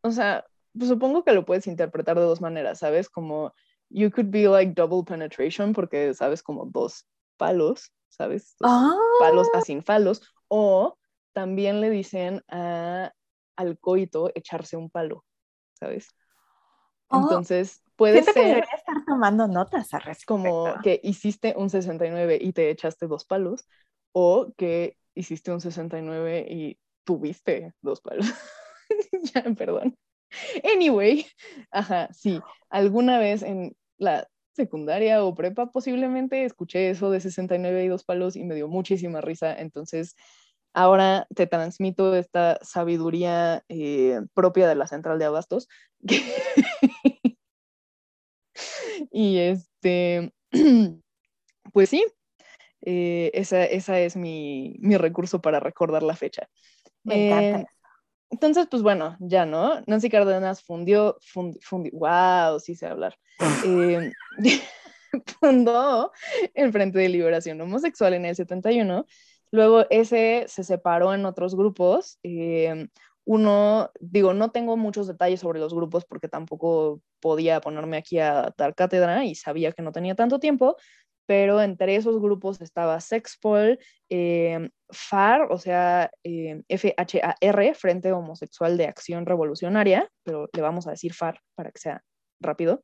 O 0.02 0.10
sea, 0.10 0.44
pues 0.76 0.88
supongo 0.88 1.24
que 1.24 1.32
lo 1.32 1.44
puedes 1.44 1.66
interpretar 1.68 2.16
de 2.18 2.24
dos 2.24 2.40
maneras, 2.40 2.80
¿sabes? 2.80 3.08
Como 3.08 3.54
you 3.90 4.10
could 4.10 4.30
be 4.30 4.48
like 4.48 4.72
double 4.72 5.04
penetration 5.04 5.72
porque 5.72 6.12
sabes 6.14 6.42
como 6.42 6.66
dos 6.66 7.06
palos, 7.36 7.92
¿sabes? 8.08 8.56
Palos 8.58 9.48
Ah. 9.54 9.58
a 9.58 9.60
sin 9.62 9.82
falos. 9.84 10.20
O 10.48 10.98
también 11.38 11.80
le 11.80 11.88
dicen 11.88 12.42
a, 12.48 13.12
al 13.54 13.78
coito 13.78 14.32
echarse 14.34 14.76
un 14.76 14.90
palo, 14.90 15.24
¿sabes? 15.74 16.08
Oh, 17.10 17.20
Entonces 17.22 17.80
puede 17.94 18.24
Siento 18.24 18.32
que 18.32 18.40
ser 18.40 18.48
debería 18.56 18.74
estar 18.74 19.04
tomando 19.06 19.46
notas 19.46 19.94
al 19.94 20.00
respecto. 20.00 20.34
como 20.34 20.74
que 20.82 21.00
hiciste 21.04 21.54
un 21.56 21.70
69 21.70 22.40
y 22.40 22.52
te 22.52 22.70
echaste 22.70 23.06
dos 23.06 23.24
palos, 23.24 23.68
o 24.10 24.52
que 24.56 24.96
hiciste 25.14 25.52
un 25.52 25.60
69 25.60 26.44
y 26.50 26.76
tuviste 27.04 27.72
dos 27.82 28.00
palos. 28.00 28.26
ya, 29.32 29.44
perdón. 29.56 29.96
Anyway, 30.74 31.24
ajá, 31.70 32.08
sí, 32.12 32.40
alguna 32.68 33.20
vez 33.20 33.44
en 33.44 33.76
la 33.96 34.26
secundaria 34.54 35.22
o 35.22 35.36
prepa 35.36 35.70
posiblemente 35.70 36.44
escuché 36.44 36.90
eso 36.90 37.12
de 37.12 37.20
69 37.20 37.84
y 37.84 37.88
dos 37.88 38.02
palos 38.02 38.34
y 38.34 38.42
me 38.42 38.56
dio 38.56 38.66
muchísima 38.66 39.20
risa, 39.20 39.54
entonces 39.54 40.16
ahora 40.72 41.26
te 41.34 41.46
transmito 41.46 42.14
esta 42.14 42.58
sabiduría 42.62 43.64
eh, 43.68 44.20
propia 44.34 44.68
de 44.68 44.74
la 44.74 44.86
central 44.86 45.18
de 45.18 45.24
abastos. 45.24 45.68
y 49.10 49.38
este, 49.38 50.32
pues 51.72 51.88
sí, 51.88 52.04
eh, 52.82 53.30
esa, 53.34 53.64
esa, 53.64 53.98
es 54.00 54.16
mi, 54.16 54.76
mi, 54.80 54.96
recurso 54.96 55.40
para 55.40 55.60
recordar 55.60 56.02
la 56.02 56.16
fecha. 56.16 56.48
Me 57.02 57.28
encanta. 57.28 57.60
Eh, 57.60 57.66
entonces, 58.30 58.66
pues 58.70 58.82
bueno, 58.82 59.16
ya, 59.20 59.46
¿no? 59.46 59.82
Nancy 59.86 60.10
Cárdenas 60.10 60.62
fundió, 60.62 61.16
fund, 61.20 61.56
fundió, 61.62 61.92
wow, 61.94 62.60
sí 62.60 62.74
sé 62.74 62.86
hablar. 62.86 63.16
Eh, 63.64 64.12
fundó 65.40 66.12
el 66.54 66.72
Frente 66.72 66.98
de 66.98 67.08
Liberación 67.08 67.60
Homosexual 67.60 68.14
en 68.14 68.26
el 68.26 68.36
71. 68.36 69.06
Luego 69.50 69.86
ese 69.90 70.44
se 70.48 70.64
separó 70.64 71.14
en 71.14 71.24
otros 71.24 71.54
grupos. 71.54 72.18
Eh, 72.22 72.88
uno, 73.24 73.90
digo, 74.00 74.32
no 74.32 74.50
tengo 74.50 74.76
muchos 74.76 75.06
detalles 75.06 75.40
sobre 75.40 75.60
los 75.60 75.74
grupos 75.74 76.04
porque 76.06 76.28
tampoco 76.28 77.02
podía 77.20 77.60
ponerme 77.60 77.98
aquí 77.98 78.18
a 78.18 78.54
dar 78.56 78.74
cátedra 78.74 79.24
y 79.24 79.34
sabía 79.34 79.72
que 79.72 79.82
no 79.82 79.92
tenía 79.92 80.14
tanto 80.14 80.38
tiempo, 80.38 80.76
pero 81.26 81.60
entre 81.60 81.96
esos 81.96 82.20
grupos 82.22 82.62
estaba 82.62 83.00
Sexpol, 83.00 83.78
eh, 84.08 84.70
FAR, 84.88 85.52
o 85.52 85.58
sea, 85.58 86.10
eh, 86.24 86.62
F-H-A-R, 86.68 87.74
Frente 87.74 88.12
Homosexual 88.12 88.78
de 88.78 88.86
Acción 88.86 89.26
Revolucionaria, 89.26 90.10
pero 90.22 90.48
le 90.50 90.62
vamos 90.62 90.86
a 90.86 90.92
decir 90.92 91.12
FAR 91.12 91.38
para 91.54 91.70
que 91.70 91.80
sea 91.80 92.02
rápido. 92.40 92.82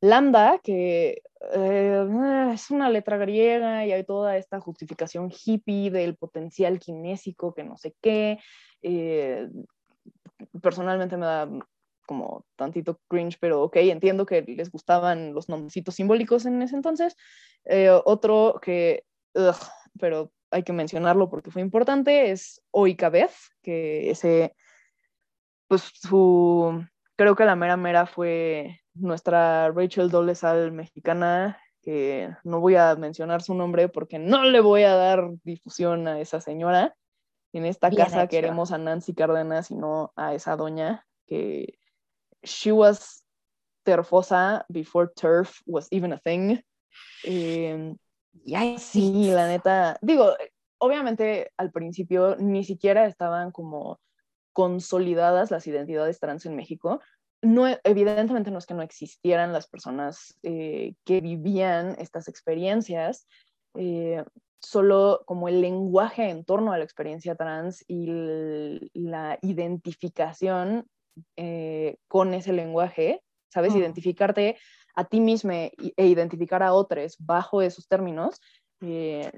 Lambda, 0.00 0.58
que 0.62 1.22
eh, 1.52 2.50
es 2.54 2.70
una 2.70 2.88
letra 2.90 3.16
griega 3.18 3.84
y 3.86 3.92
hay 3.92 4.04
toda 4.04 4.36
esta 4.36 4.60
justificación 4.60 5.30
hippie 5.30 5.90
del 5.90 6.16
potencial 6.16 6.78
kinésico, 6.78 7.54
que 7.54 7.64
no 7.64 7.76
sé 7.76 7.94
qué. 8.00 8.38
Eh, 8.82 9.48
personalmente 10.62 11.16
me 11.16 11.26
da 11.26 11.48
como 12.06 12.44
tantito 12.56 13.00
cringe, 13.08 13.38
pero 13.38 13.62
ok, 13.62 13.76
entiendo 13.76 14.26
que 14.26 14.42
les 14.42 14.70
gustaban 14.70 15.32
los 15.32 15.48
nombrecitos 15.48 15.94
simbólicos 15.94 16.44
en 16.46 16.60
ese 16.62 16.76
entonces. 16.76 17.16
Eh, 17.64 17.90
otro 18.04 18.58
que, 18.60 19.04
pero 20.00 20.32
hay 20.50 20.62
que 20.62 20.72
mencionarlo 20.72 21.30
porque 21.30 21.50
fue 21.50 21.62
importante, 21.62 22.30
es 22.30 22.62
Oikabeth, 22.72 23.32
que 23.62 24.10
ese, 24.10 24.54
pues 25.68 25.82
su, 25.94 26.84
creo 27.20 27.36
que 27.36 27.44
la 27.44 27.54
mera 27.54 27.76
mera 27.76 28.06
fue 28.06 28.80
nuestra 28.94 29.70
Rachel 29.72 30.08
Dolezal 30.08 30.72
mexicana, 30.72 31.60
que 31.82 32.34
no 32.44 32.60
voy 32.60 32.76
a 32.76 32.96
mencionar 32.96 33.42
su 33.42 33.52
nombre 33.52 33.90
porque 33.90 34.18
no 34.18 34.44
le 34.44 34.60
voy 34.60 34.84
a 34.84 34.94
dar 34.94 35.28
difusión 35.44 36.08
a 36.08 36.18
esa 36.18 36.40
señora. 36.40 36.96
En 37.52 37.66
esta 37.66 37.90
Bien 37.90 38.04
casa 38.04 38.22
hecho. 38.22 38.30
queremos 38.30 38.72
a 38.72 38.78
Nancy 38.78 39.12
Cárdenas 39.12 39.70
y 39.70 39.74
no 39.74 40.14
a 40.16 40.32
esa 40.32 40.56
doña 40.56 41.06
que 41.26 41.78
she 42.42 42.72
was 42.72 43.22
terfosa 43.84 44.64
before 44.70 45.10
turf 45.14 45.60
was 45.66 45.88
even 45.90 46.14
a 46.14 46.18
thing. 46.18 46.58
Eh, 47.24 47.94
yes. 48.46 48.80
Sí, 48.80 49.30
la 49.30 49.46
neta, 49.46 49.98
digo, 50.00 50.34
obviamente 50.78 51.52
al 51.58 51.70
principio 51.70 52.36
ni 52.36 52.64
siquiera 52.64 53.04
estaban 53.04 53.50
como 53.50 54.00
consolidadas 54.52 55.50
las 55.50 55.66
identidades 55.66 56.20
trans 56.20 56.46
en 56.46 56.56
México. 56.56 57.00
No, 57.42 57.66
evidentemente 57.84 58.50
no 58.50 58.58
es 58.58 58.66
que 58.66 58.74
no 58.74 58.82
existieran 58.82 59.52
las 59.52 59.66
personas 59.66 60.38
eh, 60.42 60.94
que 61.04 61.20
vivían 61.20 61.96
estas 61.98 62.28
experiencias, 62.28 63.26
eh, 63.74 64.22
solo 64.60 65.22
como 65.24 65.48
el 65.48 65.62
lenguaje 65.62 66.28
en 66.28 66.44
torno 66.44 66.72
a 66.72 66.78
la 66.78 66.84
experiencia 66.84 67.34
trans 67.36 67.82
y 67.88 68.06
la 68.92 69.38
identificación 69.40 70.86
eh, 71.36 71.96
con 72.08 72.34
ese 72.34 72.52
lenguaje, 72.52 73.22
¿sabes? 73.48 73.74
Identificarte 73.74 74.58
a 74.94 75.04
ti 75.04 75.20
mismo 75.20 75.52
e 75.52 76.06
identificar 76.06 76.62
a 76.62 76.74
otros 76.74 77.16
bajo 77.18 77.62
esos 77.62 77.88
términos, 77.88 78.38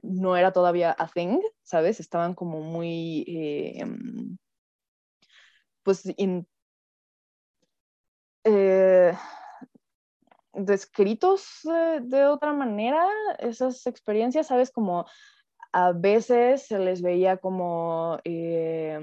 no 0.03 0.37
era 0.37 0.53
todavía 0.53 0.95
a 0.99 1.07
thing, 1.07 1.39
¿sabes? 1.63 2.01
Estaban 2.01 2.35
como 2.35 2.61
muy, 2.61 3.25
pues, 5.83 6.03
eh, 8.45 9.15
descritos 10.53 11.61
de 12.03 12.27
otra 12.27 12.53
manera, 12.53 13.07
esas 13.39 13.87
experiencias, 13.87 14.49
¿sabes? 14.49 14.71
Como 14.71 15.07
a 15.73 15.93
veces 15.93 16.67
se 16.67 16.79
les 16.79 17.01
veía 17.01 17.39
como, 17.39 18.19
eh, 18.25 19.01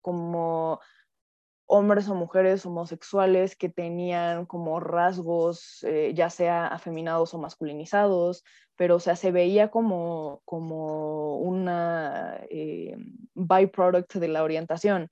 como 0.00 0.80
hombres 1.66 2.08
o 2.08 2.14
mujeres 2.14 2.66
homosexuales 2.66 3.54
que 3.54 3.68
tenían 3.68 4.46
como 4.46 4.80
rasgos, 4.80 5.84
eh, 5.84 6.12
ya 6.14 6.30
sea 6.30 6.66
afeminados 6.66 7.32
o 7.34 7.38
masculinizados, 7.38 8.42
pero 8.80 8.96
o 8.96 8.98
sea, 8.98 9.14
se 9.14 9.30
veía 9.30 9.70
como, 9.70 10.40
como 10.46 11.36
una 11.36 12.40
eh, 12.48 12.96
byproduct 13.34 14.14
de 14.14 14.28
la 14.28 14.42
orientación. 14.42 15.10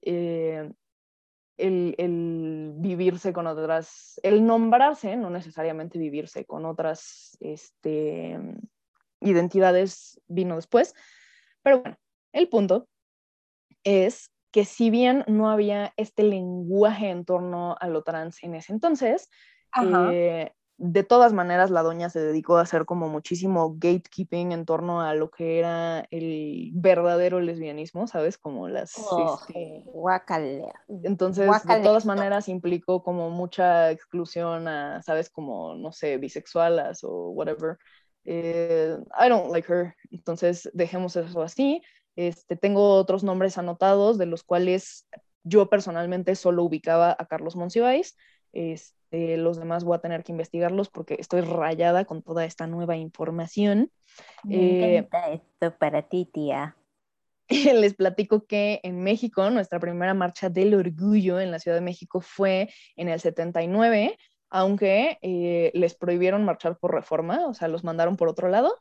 Eh, 0.00 0.72
el, 1.58 1.94
el, 1.98 2.72
vivirse 2.76 3.34
con 3.34 3.46
otras, 3.46 4.18
el 4.22 4.46
nombrarse, 4.46 5.18
no 5.18 5.28
necesariamente 5.28 5.98
vivirse 5.98 6.46
con 6.46 6.64
otras 6.64 7.36
este, 7.40 8.38
identidades 9.20 10.18
vino 10.26 10.56
después, 10.56 10.94
pero 11.60 11.82
bueno, 11.82 11.98
el 12.32 12.48
punto 12.48 12.88
es 13.84 14.30
que 14.50 14.64
si 14.64 14.88
bien 14.88 15.24
no 15.26 15.50
había 15.50 15.92
este 15.98 16.22
lenguaje 16.22 17.10
en 17.10 17.26
torno 17.26 17.76
a 17.78 17.86
lo 17.86 18.02
trans 18.02 18.42
en 18.42 18.54
ese 18.54 18.72
entonces, 18.72 19.28
eh, 20.10 20.54
de 20.82 21.04
todas 21.04 21.34
maneras 21.34 21.70
la 21.70 21.82
doña 21.82 22.08
se 22.08 22.20
dedicó 22.20 22.56
a 22.56 22.62
hacer 22.62 22.86
como 22.86 23.06
muchísimo 23.06 23.74
gatekeeping 23.76 24.52
en 24.52 24.64
torno 24.64 25.02
a 25.02 25.14
lo 25.14 25.30
que 25.30 25.58
era 25.58 26.06
el 26.10 26.70
verdadero 26.72 27.38
lesbianismo, 27.38 28.06
¿sabes? 28.06 28.38
Como 28.38 28.66
las... 28.66 28.94
Oh, 28.96 29.38
este... 29.46 29.84
Entonces, 30.88 31.46
guacale. 31.46 31.80
de 31.80 31.84
todas 31.84 32.06
maneras 32.06 32.48
implicó 32.48 33.02
como 33.02 33.28
mucha 33.28 33.90
exclusión 33.90 34.68
a, 34.68 35.02
¿sabes? 35.02 35.28
Como, 35.28 35.74
no 35.74 35.92
sé, 35.92 36.16
bisexualas 36.16 37.04
o 37.04 37.28
whatever. 37.28 37.76
Eh, 38.24 38.96
I 39.22 39.28
don't 39.28 39.52
like 39.52 39.70
her. 39.70 39.94
Entonces, 40.10 40.70
dejemos 40.72 41.14
eso 41.14 41.42
así. 41.42 41.82
Este, 42.16 42.56
tengo 42.56 42.94
otros 42.94 43.22
nombres 43.22 43.58
anotados, 43.58 44.16
de 44.16 44.24
los 44.24 44.44
cuales 44.44 45.06
yo 45.42 45.68
personalmente 45.68 46.34
solo 46.36 46.64
ubicaba 46.64 47.14
a 47.18 47.26
Carlos 47.26 47.54
Monsiváis. 47.54 48.16
Este, 48.54 48.98
los 49.10 49.58
demás 49.58 49.84
voy 49.84 49.96
a 49.96 50.00
tener 50.00 50.22
que 50.24 50.32
investigarlos 50.32 50.88
porque 50.88 51.16
estoy 51.18 51.40
rayada 51.40 52.04
con 52.04 52.22
toda 52.22 52.44
esta 52.44 52.66
nueva 52.66 52.96
información. 52.96 53.90
Me 54.44 54.98
eh, 54.98 55.08
esto 55.32 55.76
para 55.78 56.02
ti, 56.08 56.26
tía. 56.32 56.76
Les 57.48 57.94
platico 57.94 58.46
que 58.46 58.80
en 58.82 59.02
México, 59.02 59.50
nuestra 59.50 59.80
primera 59.80 60.14
marcha 60.14 60.48
del 60.48 60.74
orgullo 60.74 61.40
en 61.40 61.50
la 61.50 61.58
Ciudad 61.58 61.76
de 61.76 61.82
México 61.82 62.20
fue 62.20 62.70
en 62.96 63.08
el 63.08 63.20
79, 63.20 64.16
aunque 64.50 65.18
eh, 65.22 65.70
les 65.74 65.94
prohibieron 65.94 66.44
marchar 66.44 66.76
por 66.78 66.92
reforma, 66.92 67.46
o 67.46 67.54
sea, 67.54 67.68
los 67.68 67.84
mandaron 67.84 68.16
por 68.16 68.28
otro 68.28 68.48
lado. 68.48 68.76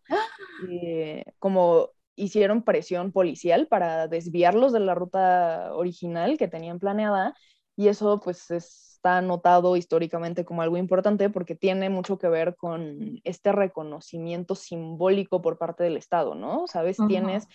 Eh, 0.69 1.23
como 1.37 1.91
hicieron 2.15 2.63
presión 2.63 3.11
policial 3.11 3.67
para 3.67 4.07
desviarlos 4.07 4.73
de 4.73 4.81
la 4.81 4.93
ruta 4.93 5.73
original 5.73 6.37
que 6.37 6.47
tenían 6.47 6.79
planeada 6.79 7.33
y 7.75 7.87
eso 7.87 8.19
pues 8.19 8.51
es 8.51 8.88
está 8.99 9.21
notado 9.21 9.77
históricamente 9.77 10.43
como 10.43 10.61
algo 10.61 10.75
importante 10.75 11.29
porque 11.29 11.55
tiene 11.55 11.89
mucho 11.89 12.17
que 12.17 12.27
ver 12.27 12.57
con 12.57 13.21
este 13.23 13.53
reconocimiento 13.53 14.55
simbólico 14.55 15.41
por 15.41 15.57
parte 15.57 15.85
del 15.85 15.95
Estado, 15.95 16.35
¿no? 16.35 16.67
Sabes, 16.67 16.97
tienes 17.07 17.47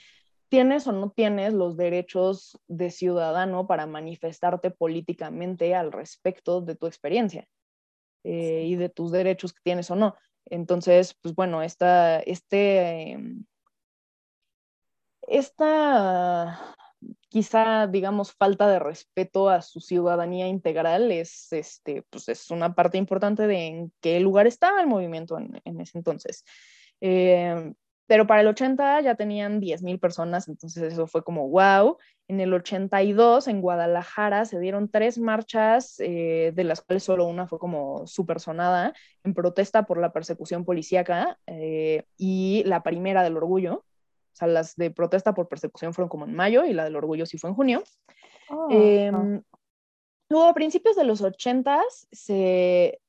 tienes 0.49 0.87
o 0.87 0.93
no 0.93 1.11
tienes 1.11 1.53
los 1.53 1.77
derechos 1.77 2.59
de 2.69 2.91
ciudadano 2.91 3.67
para 3.67 3.87
manifestarte 3.87 4.71
políticamente 4.71 5.75
al 5.75 5.93
respecto 5.93 6.61
de 6.61 6.77
tu 6.77 6.87
experiencia 6.87 7.47
eh, 8.23 8.65
y 8.67 8.77
de 8.77 8.89
tus 8.89 9.11
derechos 9.11 9.53
que 9.53 9.61
tienes 9.65 9.91
o 9.91 9.97
no. 9.97 10.15
Entonces, 10.47 11.15
pues 11.21 11.35
bueno, 11.35 11.63
esta, 11.63 12.21
este, 12.21 13.13
em, 13.13 13.45
esta 15.23 16.75
quizá, 17.35 17.89
digamos, 17.89 18.33
falta 18.33 18.69
de 18.69 18.79
respeto 18.79 19.49
a 19.49 19.61
su 19.61 19.81
ciudadanía 19.81 20.47
integral 20.47 21.11
es, 21.11 21.53
este, 21.53 22.05
pues 22.09 22.29
es 22.29 22.49
una 22.53 22.77
parte 22.77 22.97
importante 22.97 23.49
de 23.49 23.67
en 23.67 23.93
qué 24.01 24.21
lugar 24.21 24.47
estaba 24.47 24.81
el 24.81 24.87
movimiento 24.87 25.37
en, 25.37 25.81
ese 25.81 25.99
entonces. 25.99 26.45
Em, 27.01 27.75
pero 28.07 28.29
para 28.29 28.43
el 28.43 28.47
80 28.47 29.01
ya 29.01 29.17
tenían 29.17 29.59
10.000 29.61 29.99
personas, 29.99 30.47
entonces 30.47 30.93
eso 30.93 31.09
fue 31.09 31.25
como 31.25 31.49
wow. 31.49 31.99
En 32.29 32.39
el 32.39 32.55
82 32.55 33.49
en 33.49 33.61
Guadalajara 33.61 34.45
se 34.45 34.61
dieron 34.61 34.89
tres 34.89 35.19
marchas, 35.19 35.97
eh, 35.99 36.53
de 36.55 36.63
las 36.63 36.83
cuales 36.83 37.03
solo 37.03 37.27
una 37.27 37.49
fue 37.49 37.59
como 37.59 38.07
súper 38.07 38.39
sonada, 38.39 38.95
en 39.25 39.35
protesta 39.35 39.87
por 39.87 39.99
la 39.99 40.13
persecución 40.13 40.65
policíaca 40.65 41.37
eh, 41.49 42.05
y 42.17 42.63
la 42.65 42.85
primera 42.85 43.25
del 43.25 43.37
orgullo. 43.39 43.85
O 44.35 44.37
sea, 44.37 44.49
las 44.49 44.75
de 44.75 44.91
protesta 44.91 45.33
por 45.33 45.49
persecución 45.49 45.95
fueron 45.95 46.09
como 46.09 46.25
en 46.25 46.35
mayo 46.35 46.65
y 46.65 46.73
la 46.73 46.85
del 46.85 46.97
orgullo 46.97 47.25
sí 47.25 47.39
fue 47.39 47.51
en 47.51 47.57
junio. 47.57 47.85
Oh, 48.51 48.69
em, 48.69 49.43
luego, 50.29 50.47
a 50.47 50.55
principios 50.55 50.97
de 50.97 51.05
los 51.05 51.23
80 51.23 51.81
se 52.11 53.01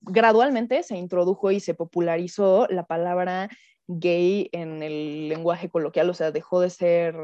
gradualmente 0.00 0.82
se 0.82 0.96
introdujo 0.96 1.50
y 1.50 1.60
se 1.60 1.74
popularizó 1.74 2.66
la 2.70 2.86
palabra 2.86 3.50
gay 3.86 4.48
en 4.52 4.82
el 4.82 5.28
lenguaje 5.28 5.68
coloquial, 5.68 6.08
o 6.08 6.14
sea, 6.14 6.30
dejó 6.30 6.60
de 6.60 6.70
ser 6.70 7.14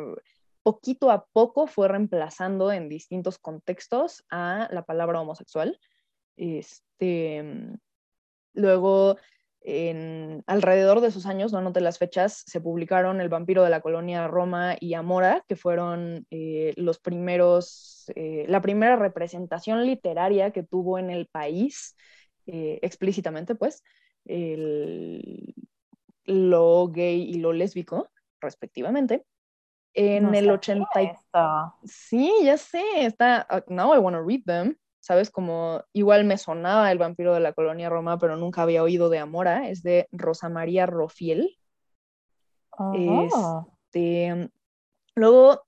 poquito 0.63 1.11
a 1.11 1.27
poco 1.27 1.67
fue 1.67 1.89
reemplazando 1.89 2.73
en 2.73 2.89
distintos 2.89 3.39
contextos 3.39 4.25
a 4.31 4.69
la 4.71 4.85
palabra 4.85 5.21
homosexual. 5.21 5.79
Este, 6.37 7.43
luego, 8.53 9.17
en, 9.69 10.45
alrededor 10.47 11.01
de 11.01 11.09
esos 11.09 11.27
años, 11.27 11.53
no 11.53 11.59
anoté 11.59 11.81
las 11.81 11.99
fechas, 11.99 12.45
se 12.47 12.61
publicaron 12.61 13.21
El 13.21 13.29
vampiro 13.29 13.65
de 13.65 13.71
la 13.71 13.81
colonia 13.81 14.29
Roma 14.29 14.77
y 14.79 14.95
Amora, 14.95 15.45
que 15.49 15.57
fueron 15.57 16.25
eh, 16.31 16.73
los 16.77 17.01
primeros, 17.01 18.05
eh, 18.15 18.45
la 18.47 18.61
primera 18.61 18.95
representación 18.95 19.85
literaria 19.85 20.53
que 20.53 20.63
tuvo 20.63 21.01
en 21.01 21.11
el 21.11 21.27
país, 21.27 21.97
eh, 22.47 22.79
explícitamente, 22.81 23.57
pues, 23.57 23.83
el, 24.25 25.53
lo 26.27 26.87
gay 26.87 27.23
y 27.23 27.35
lo 27.41 27.53
lésbico, 27.53 28.09
respectivamente. 28.41 29.25
En 29.95 30.33
el 30.33 30.49
80... 30.49 31.75
Sí, 31.83 32.31
ya 32.45 32.57
sé, 32.57 32.85
está... 32.99 33.49
Uh, 33.51 33.73
now 33.73 33.93
I 33.93 33.99
want 33.99 34.15
to 34.15 34.23
read 34.23 34.45
them. 34.45 34.77
¿Sabes? 35.07 35.31
Como 35.31 35.85
igual 35.93 36.25
me 36.25 36.37
sonaba 36.37 36.91
El 36.91 36.99
vampiro 36.99 37.33
de 37.33 37.39
la 37.39 37.53
colonia 37.53 37.89
Roma, 37.89 38.19
pero 38.19 38.37
nunca 38.37 38.63
había 38.63 38.83
oído 38.83 39.09
de 39.09 39.21
Amora. 39.21 39.69
Es 39.69 39.85
de 39.85 40.09
Rosa 40.11 40.49
María 40.49 40.85
Rofiel. 40.85 41.57
Este, 42.93 44.51
luego, 45.15 45.63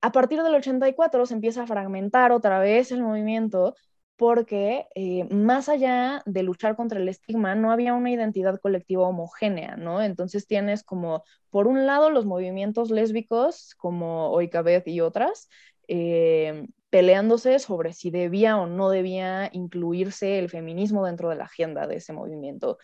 a 0.00 0.12
partir 0.12 0.40
del 0.40 0.54
84 0.54 1.26
se 1.26 1.34
empieza 1.34 1.64
a 1.64 1.66
fragmentar 1.66 2.30
otra 2.30 2.60
vez 2.60 2.92
el 2.92 3.02
movimiento 3.02 3.74
porque 4.14 4.86
eh, 4.94 5.24
más 5.34 5.68
allá 5.68 6.22
de 6.24 6.44
luchar 6.44 6.76
contra 6.76 7.00
el 7.00 7.08
estigma, 7.08 7.56
no 7.56 7.72
había 7.72 7.92
una 7.92 8.12
identidad 8.12 8.60
colectiva 8.60 9.08
homogénea, 9.08 9.74
¿no? 9.76 10.00
Entonces 10.00 10.46
tienes 10.46 10.84
como, 10.84 11.24
por 11.50 11.66
un 11.66 11.86
lado, 11.88 12.08
los 12.10 12.24
movimientos 12.24 12.92
lésbicos, 12.92 13.74
como 13.74 14.30
Oikabeth 14.30 14.86
y 14.86 15.00
otras, 15.00 15.48
eh, 15.88 16.68
peleándose 16.96 17.58
sobre 17.58 17.92
si 17.92 18.10
debía 18.10 18.56
o 18.56 18.66
no 18.66 18.88
debía 18.88 19.50
incluirse 19.52 20.38
el 20.38 20.48
feminismo 20.48 21.04
dentro 21.04 21.28
de 21.28 21.36
la 21.36 21.44
agenda 21.44 21.86
de 21.86 21.96
ese 21.96 22.14
movimiento. 22.14 22.78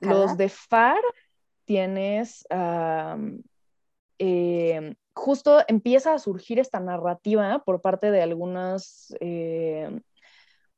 Los 0.00 0.36
de 0.36 0.50
FAR 0.50 1.00
tienes... 1.64 2.46
Eh, 4.18 4.94
justo 5.14 5.62
empieza 5.66 6.12
a 6.12 6.18
surgir 6.18 6.58
esta 6.58 6.78
narrativa 6.78 7.62
por 7.64 7.80
parte 7.80 8.10
de 8.10 8.20
algunas 8.20 9.14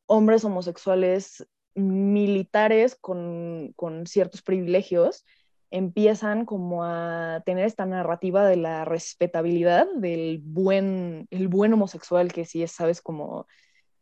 hombres 0.07 0.45
homosexuales 0.45 1.45
militares 1.75 2.97
con, 3.01 3.75
ciertos 4.07 4.43
privilegios 4.43 5.25
empiezan 5.71 6.45
como 6.45 6.85
a 6.85 7.43
tener 7.45 7.67
esta 7.67 7.87
narrativa 7.87 8.47
de 8.47 8.57
la 8.57 8.85
respetabilidad 8.85 9.87
del 9.95 10.41
buen, 10.43 11.27
el 11.31 11.49
buen 11.49 11.73
homosexual 11.73 12.33
que 12.33 12.45
sí 12.45 12.63
es, 12.63 12.73
sabes, 12.73 13.03
como, 13.03 13.47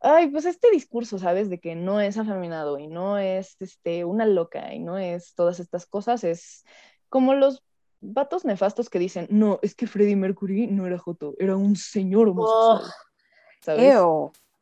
ay, 0.00 0.28
pues 0.28 0.44
este 0.44 0.70
discurso, 0.70 1.18
sabes, 1.18 1.48
de 1.48 1.60
que 1.60 1.74
no 1.74 2.00
es 2.00 2.18
afeminado 2.18 2.78
y 2.78 2.86
no 2.86 3.18
es 3.18 3.56
este, 3.60 4.04
una 4.04 4.26
loca 4.26 4.74
y 4.74 4.80
no 4.80 4.98
es 4.98 5.34
todas 5.34 5.60
estas 5.60 5.86
cosas, 5.86 6.24
es 6.24 6.64
como 7.08 7.34
los 7.34 7.64
vatos 8.00 8.44
nefastos 8.44 8.90
que 8.90 8.98
dicen, 8.98 9.26
no, 9.30 9.58
es 9.62 9.74
que 9.74 9.86
Freddie 9.86 10.16
Mercury 10.16 10.66
no 10.66 10.86
era 10.86 10.98
Joto, 10.98 11.34
era 11.38 11.56
un 11.56 11.76
señor 11.76 12.28
homosexual. 12.28 12.92
¿sabes? 13.64 13.94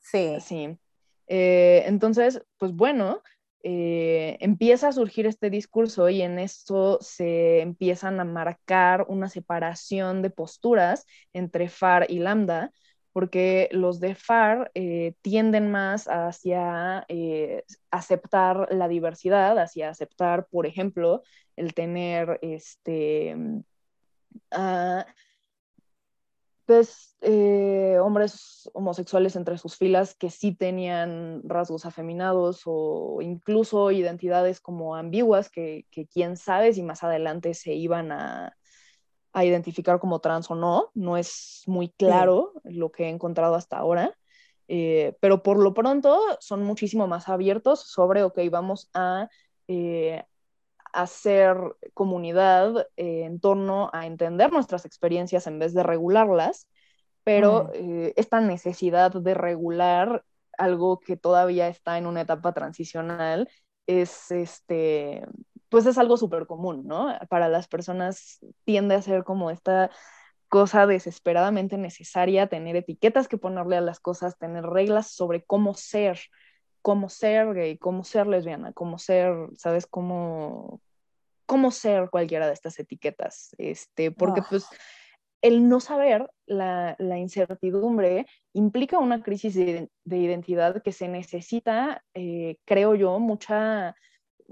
Sí. 0.01 0.37
Sí. 0.41 0.79
Eh, 1.27 1.85
entonces, 1.87 2.43
pues 2.59 2.73
bueno, 2.73 3.23
eh, 3.63 4.37
empieza 4.41 4.89
a 4.89 4.93
surgir 4.93 5.27
este 5.27 5.51
discurso 5.51 6.09
y 6.09 6.23
en 6.23 6.39
esto 6.39 6.99
se 7.01 7.61
empiezan 7.61 8.21
a 8.21 8.25
marcar 8.25 9.07
una 9.09 9.29
separación 9.29 10.23
de 10.23 10.31
posturas 10.31 11.07
entre 11.33 11.69
FAR 11.69 12.07
y 12.11 12.19
Lambda, 12.19 12.73
porque 13.13 13.69
los 13.73 14.01
de 14.01 14.15
FAR 14.15 14.71
eh, 14.75 15.15
tienden 15.23 15.71
más 15.71 16.09
hacia 16.09 17.07
aceptar 17.91 18.69
la 18.73 18.89
diversidad, 18.89 19.59
hacia 19.59 19.91
aceptar, 19.91 20.47
por 20.51 20.67
ejemplo, 20.67 21.23
el 21.57 21.75
tener 21.75 22.39
este, 22.43 23.37
pues, 26.67 27.17
eh, 27.21 27.99
hombres 28.01 28.71
homosexuales 28.75 29.37
entre 29.37 29.59
sus 29.59 29.77
filas 29.77 30.15
que 30.15 30.31
sí 30.31 30.55
tenían 30.55 31.43
rasgos 31.45 31.87
afeminados 31.87 32.63
o 32.65 33.19
incluso 33.21 33.91
identidades 33.91 34.61
como 34.61 34.97
ambiguas 34.97 35.51
que, 35.51 35.87
quién 36.13 36.37
sabe 36.37 36.73
si 36.73 36.83
más 36.83 37.03
adelante 37.03 37.55
se 37.55 37.75
iban 37.75 38.13
a, 38.13 38.57
identificar 39.35 39.99
como 39.99 40.21
trans 40.21 40.51
o 40.51 40.55
no. 40.55 40.91
No 40.95 41.17
es 41.17 41.63
muy 41.67 41.89
claro 41.91 42.53
lo 42.65 42.93
que 42.93 43.05
he 43.05 43.09
encontrado 43.09 43.55
hasta 43.55 43.79
ahora. 43.79 44.15
Eh, 44.69 45.17
pero 45.21 45.43
por 45.43 45.59
lo 45.59 45.75
pronto 45.75 46.21
son 46.41 46.63
muchísimo 46.63 47.07
más 47.07 47.29
abiertos 47.29 47.81
sobre, 47.81 48.23
ok, 48.23 48.39
vamos 48.51 48.91
a 48.95 49.29
eh, 49.69 50.25
hacer 50.93 51.57
comunidad 51.95 52.89
eh, 52.97 53.25
en 53.25 53.41
torno 53.41 53.91
a 53.93 54.07
entender 54.07 54.53
nuestras 54.53 54.85
experiencias 54.85 55.47
en 55.47 55.59
vez 55.59 55.75
de 55.75 55.83
regularlas, 55.83 56.69
pero 57.25 57.71
eh, 57.75 58.13
esta 58.17 58.41
necesidad 58.41 59.13
de 59.13 59.35
regular 59.35 60.25
algo 60.59 61.01
que 61.01 61.17
todavía 61.17 61.69
está 61.69 61.99
en 61.99 62.07
una 62.07 62.23
etapa 62.23 62.53
transicional 62.53 63.49
es 63.87 64.31
este 64.31 65.25
pues 65.69 65.87
es 65.87 65.97
algo 65.97 66.19
súper 66.19 66.47
común, 66.47 66.87
¿no? 66.87 67.19
Para 67.31 67.49
las 67.49 67.67
personas 67.67 68.41
tiende 68.65 68.95
a 68.95 69.01
ser 69.01 69.25
como 69.25 69.51
esta 69.51 69.91
cosa 70.49 70.87
desesperadamente 70.87 71.79
necesaria, 71.79 72.47
tener 72.47 72.77
etiquetas 72.77 73.27
que 73.27 73.39
ponerle 73.39 73.79
a 73.79 73.81
las 73.81 73.99
cosas, 73.99 74.37
tener 74.37 74.65
reglas 74.67 75.07
sobre 75.07 75.43
cómo 75.45 75.73
ser, 75.73 76.21
cómo 76.83 77.09
ser 77.09 77.55
gay, 77.55 77.79
cómo 77.79 78.05
ser 78.05 78.27
lesbiana, 78.27 78.73
cómo 78.73 78.99
ser, 78.99 79.33
¿sabes? 79.57 79.87
Cómo, 79.87 80.81
cómo 81.47 81.71
ser 81.71 82.11
cualquiera 82.11 82.47
de 82.47 82.53
estas 82.53 82.79
etiquetas, 82.79 83.55
este, 83.59 84.11
porque 84.11 84.43
pues 84.49 84.67
el 85.43 85.69
no 85.69 85.81
saber, 85.81 86.31
la, 86.47 86.97
incertidumbre, 87.19 88.27
implica 88.53 88.99
una 88.99 89.23
crisis 89.23 89.55
de, 89.55 89.89
identidad 90.05 90.83
que 90.83 90.93
se 90.93 91.09
necesita, 91.09 92.05
eh, 92.15 92.59
creo 92.65 92.95
yo, 92.95 93.19
mucha 93.19 93.97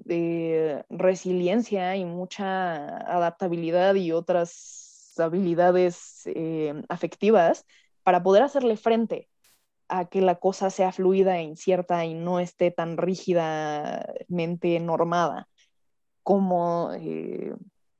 eh, 0.09 0.83
resiliencia 0.89 1.97
y 1.97 2.05
mucha 2.05 2.97
adaptabilidad 2.99 3.95
y 3.95 4.13
otras 4.13 5.15
habilidades 5.19 6.23
eh, 6.27 6.83
afectivas 6.89 7.67
para 8.03 8.23
poder 8.23 8.43
hacerle 8.43 8.77
frente 8.77 9.29
a 9.91 10.07
que 10.07 10.21
la 10.21 10.37
cosa 10.37 10.71
sea 10.71 10.93
fluida 10.93 11.39
e 11.39 11.43
incierta 11.43 12.05
y 12.05 12.15
no 12.15 12.41
esté 12.41 12.71
tan 12.71 12.97
rígidamente 12.97 14.81
normada 14.81 15.49
como 16.23 16.93
eh, 16.95 17.55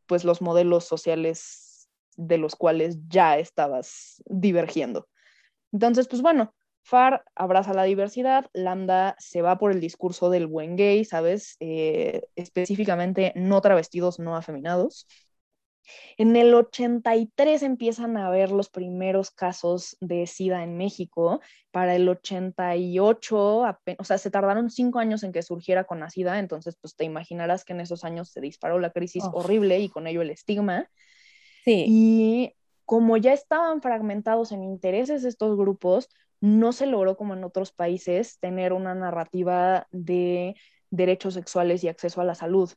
pues 0.07 0.25
los 0.25 0.41
modelos 0.41 0.85
sociales 0.85 1.89
de 2.17 2.39
los 2.39 2.55
cuales 2.55 2.99
ya 3.09 3.39
estabas 3.39 4.23
divergiendo. 4.27 5.09
Entonces, 5.73 6.09
pues 6.09 6.23
bueno, 6.23 6.55
FAR 6.83 7.25
abraza 7.35 7.75
la 7.75 7.85
diversidad, 7.85 8.47
Lambda 8.53 9.17
se 9.19 9.43
va 9.43 9.59
por 9.59 9.73
el 9.73 9.81
discurso 9.81 10.31
del 10.31 10.47
buen 10.47 10.77
gay, 10.77 11.05
¿sabes? 11.05 11.57
Eh, 11.61 12.23
específicamente 12.37 13.33
no 13.37 13.61
travestidos, 13.61 14.19
no 14.19 14.37
afeminados. 14.37 15.07
En 16.17 16.37
el 16.37 16.55
83 16.55 17.63
empiezan 17.63 18.17
a 18.17 18.27
haber 18.27 18.51
los 18.51 18.69
primeros 18.69 19.31
casos 19.31 19.97
de 20.01 20.27
SIDA 20.27 20.63
en 20.63 20.77
México. 20.77 21.41
Para 21.71 21.95
el 21.97 22.09
88, 22.09 23.65
o 23.99 24.05
sea, 24.05 24.19
se 24.19 24.31
tardaron 24.31 24.71
cinco 24.71 24.99
años 24.99 25.23
en 25.23 25.33
que 25.33 25.43
surgiera 25.43 25.85
con 25.85 26.01
la 26.01 26.11
SIDA, 26.11 26.39
entonces 26.39 26.77
pues 26.81 26.97
te 26.97 27.05
imaginarás 27.05 27.65
que 27.65 27.73
en 27.73 27.81
esos 27.81 28.05
años 28.05 28.31
se 28.31 28.41
disparó 28.41 28.79
la 28.79 28.91
crisis 28.91 29.25
horrible 29.33 29.79
y 29.81 29.89
con 29.89 30.07
ello 30.07 30.23
el 30.23 30.31
estigma. 30.31 30.89
Sí. 31.65 31.85
Y 31.89 32.55
como 32.85 33.17
ya 33.17 33.33
estaban 33.33 33.83
fragmentados 33.83 34.53
en 34.53 34.65
intereses 34.65 35.25
estos 35.25 35.57
grupos, 35.57 36.09
no 36.41 36.73
se 36.73 36.87
logró 36.87 37.17
como 37.17 37.35
en 37.35 37.45
otros 37.45 37.71
países 37.73 38.39
tener 38.41 38.73
una 38.73 38.95
narrativa 38.95 39.87
de 39.91 40.57
derechos 40.91 41.35
sexuales 41.35 41.85
y 41.85 41.89
acceso 41.89 42.21
a 42.21 42.25
la 42.25 42.35
salud. 42.35 42.71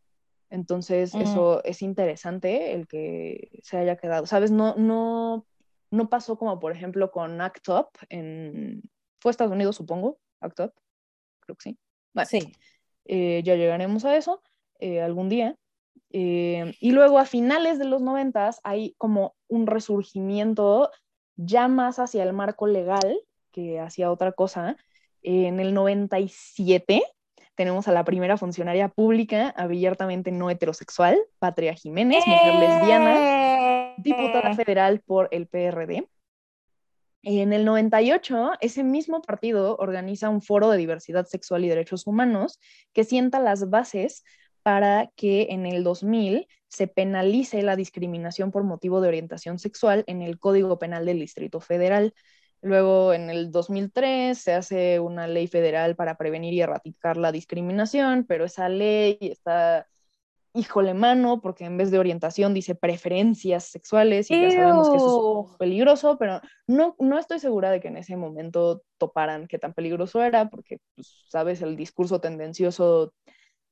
Entonces, 0.54 1.16
eso 1.16 1.64
es 1.64 1.82
interesante, 1.82 2.74
el 2.74 2.88
que 2.88 3.60
se 3.64 3.76
haya 3.76 3.96
quedado. 3.96 4.28
¿Sabes? 4.28 4.52
No, 4.52 4.76
no, 4.76 5.48
no 5.90 6.10
pasó 6.10 6.38
como, 6.38 6.60
por 6.60 6.72
ejemplo, 6.72 7.10
con 7.10 7.42
Act 7.42 7.70
Up 7.70 7.88
en... 8.10 8.84
Fue 9.20 9.32
Estados 9.32 9.52
Unidos, 9.52 9.76
supongo, 9.78 10.20
Act 10.42 10.60
Up. 10.60 10.74
Creo 11.40 11.56
que 11.56 11.72
sí. 11.72 11.80
Bueno, 12.14 12.30
sí. 12.30 12.52
Eh, 13.06 13.42
ya 13.44 13.56
llegaremos 13.56 14.06
a 14.06 14.16
eso 14.16 14.44
eh, 14.78 15.02
algún 15.02 15.28
día. 15.28 15.58
Eh, 16.12 16.72
y 16.80 16.92
luego 16.92 17.18
a 17.18 17.26
finales 17.26 17.80
de 17.80 17.86
los 17.86 18.04
noventas 18.04 18.60
hay 18.64 18.94
como 19.00 19.36
un 19.48 19.66
resurgimiento 19.66 20.92
ya 21.36 21.68
más 21.68 21.98
hacia 21.98 22.22
el 22.22 22.34
marco 22.34 22.68
legal 22.68 23.20
que 23.52 23.80
hacia 23.80 24.12
otra 24.12 24.34
cosa. 24.34 24.78
En 25.24 25.60
el 25.60 25.74
97 25.74 27.02
tenemos 27.56 27.88
a 27.88 27.92
la 27.92 28.04
primera 28.04 28.38
funcionaria 28.38 28.90
pública 28.90 29.54
abiertamente 29.56 30.32
no 30.32 30.50
heterosexual, 30.50 31.18
Patria 31.40 31.74
Jiménez, 31.74 32.26
mujer 32.26 32.56
lesbiana, 32.56 33.94
diputada 33.98 34.52
¡Eh! 34.52 34.56
federal 34.56 35.02
por 35.02 35.30
el 35.32 35.48
PRD. 35.48 36.08
En 37.26 37.54
el 37.54 37.64
98, 37.64 38.54
ese 38.60 38.84
mismo 38.84 39.22
partido 39.22 39.78
organiza 39.78 40.30
un 40.30 40.42
foro 40.42 40.70
de 40.70 40.78
diversidad 40.78 41.26
sexual 41.26 41.64
y 41.64 41.70
derechos 41.70 42.06
humanos 42.06 42.60
que 42.92 43.06
sienta 43.06 43.40
las 43.40 43.70
bases 43.70 44.26
para 44.62 45.10
que 45.16 45.48
en 45.52 45.66
el 45.66 45.84
2000 45.84 46.48
se 46.68 46.88
penalice 46.88 47.62
la 47.62 47.76
discriminación 47.76 48.52
por 48.52 48.64
motivo 48.64 49.00
de 49.00 49.08
orientación 49.08 49.60
sexual 49.60 50.04
en 50.08 50.22
el 50.22 50.40
Código 50.40 50.80
Penal 50.80 51.06
del 51.06 51.20
Distrito 51.20 51.62
Federal. 51.62 52.14
Luego, 52.64 53.14
en 53.14 53.30
el 53.30 53.52
2003, 53.52 54.38
se 54.38 54.54
hace 54.54 55.00
una 55.02 55.28
ley 55.28 55.48
federal 55.48 55.98
para 55.98 56.16
prevenir 56.16 56.54
y 56.54 56.62
erradicar 56.62 57.18
la 57.18 57.34
discriminación, 57.34 58.24
pero 58.26 58.46
esa 58.46 58.70
ley 58.70 59.18
está, 59.20 59.86
híjole 60.54 60.94
mano, 60.94 61.42
porque 61.42 61.66
en 61.66 61.76
vez 61.76 61.92
de 61.92 62.00
orientación 62.00 62.54
dice 62.54 62.74
preferencias 62.74 63.66
sexuales 63.66 64.32
y 64.32 64.42
ya 64.42 64.50
sabemos 64.50 64.90
que 64.90 64.96
eso 64.96 65.50
es 65.52 65.58
peligroso, 65.58 66.18
pero 66.18 66.40
no, 66.66 66.96
no 67.00 67.20
estoy 67.20 67.40
segura 67.40 67.70
de 67.70 67.82
que 67.82 67.90
en 67.90 67.98
ese 67.98 68.16
momento 68.16 68.82
toparan 68.98 69.48
qué 69.48 69.60
tan 69.60 69.74
peligroso 69.74 70.24
era, 70.24 70.50
porque, 70.50 70.78
pues, 70.96 71.26
sabes, 71.28 71.62
el 71.62 71.76
discurso 71.76 72.22
tendencioso 72.22 73.14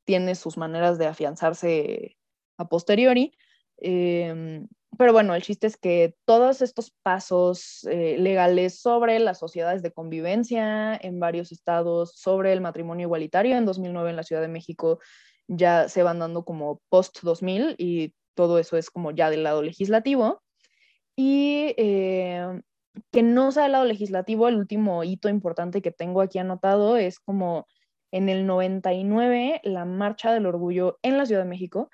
tiene 0.04 0.36
sus 0.36 0.58
maneras 0.58 0.98
de 0.98 1.08
afianzarse 1.08 2.18
a 2.58 2.68
posteriori. 2.68 3.32
Em, 3.78 4.68
pero 4.98 5.14
bueno, 5.14 5.34
el 5.36 5.42
chiste 5.42 5.68
es 5.68 5.78
que 5.78 6.16
todos 6.26 6.62
estos 6.62 6.92
pasos 7.02 7.86
eh, 7.90 8.18
legales 8.18 8.80
sobre 8.80 9.20
las 9.20 9.40
sociedades 9.40 9.82
de 9.82 9.92
convivencia 9.92 10.96
en 10.96 11.20
varios 11.20 11.52
estados, 11.52 12.14
sobre 12.16 12.54
el 12.54 12.62
matrimonio 12.62 13.06
igualitario 13.06 13.58
en 13.58 13.66
2009 13.66 14.10
en 14.10 14.16
la 14.16 14.24
Ciudad 14.24 14.42
de 14.42 14.48
México, 14.48 15.00
ya 15.48 15.90
se 15.90 16.04
van 16.04 16.20
dando 16.20 16.44
como 16.44 16.82
post-2000 16.90 17.76
y 17.78 18.14
todo 18.36 18.60
eso 18.60 18.78
es 18.78 18.90
como 18.90 19.12
ya 19.12 19.30
del 19.30 19.44
lado 19.44 19.62
legislativo. 19.64 20.42
Y 21.16 21.74
eh, 21.78 22.62
que 23.12 23.24
no 23.24 23.52
sea 23.52 23.64
del 23.64 23.74
lado 23.74 23.86
legislativo, 23.86 24.48
el 24.48 24.58
último 24.58 25.04
hito 25.04 25.30
importante 25.30 25.82
que 25.82 25.92
tengo 25.92 26.22
aquí 26.22 26.40
anotado 26.40 26.98
es 26.98 27.20
como 27.20 27.68
en 28.12 28.30
el 28.30 28.46
99 28.46 29.62
la 29.64 29.86
Marcha 29.86 30.34
del 30.34 30.46
Orgullo 30.46 31.00
en 31.02 31.18
la 31.18 31.26
Ciudad 31.26 31.44
de 31.44 31.50
México 31.50 31.90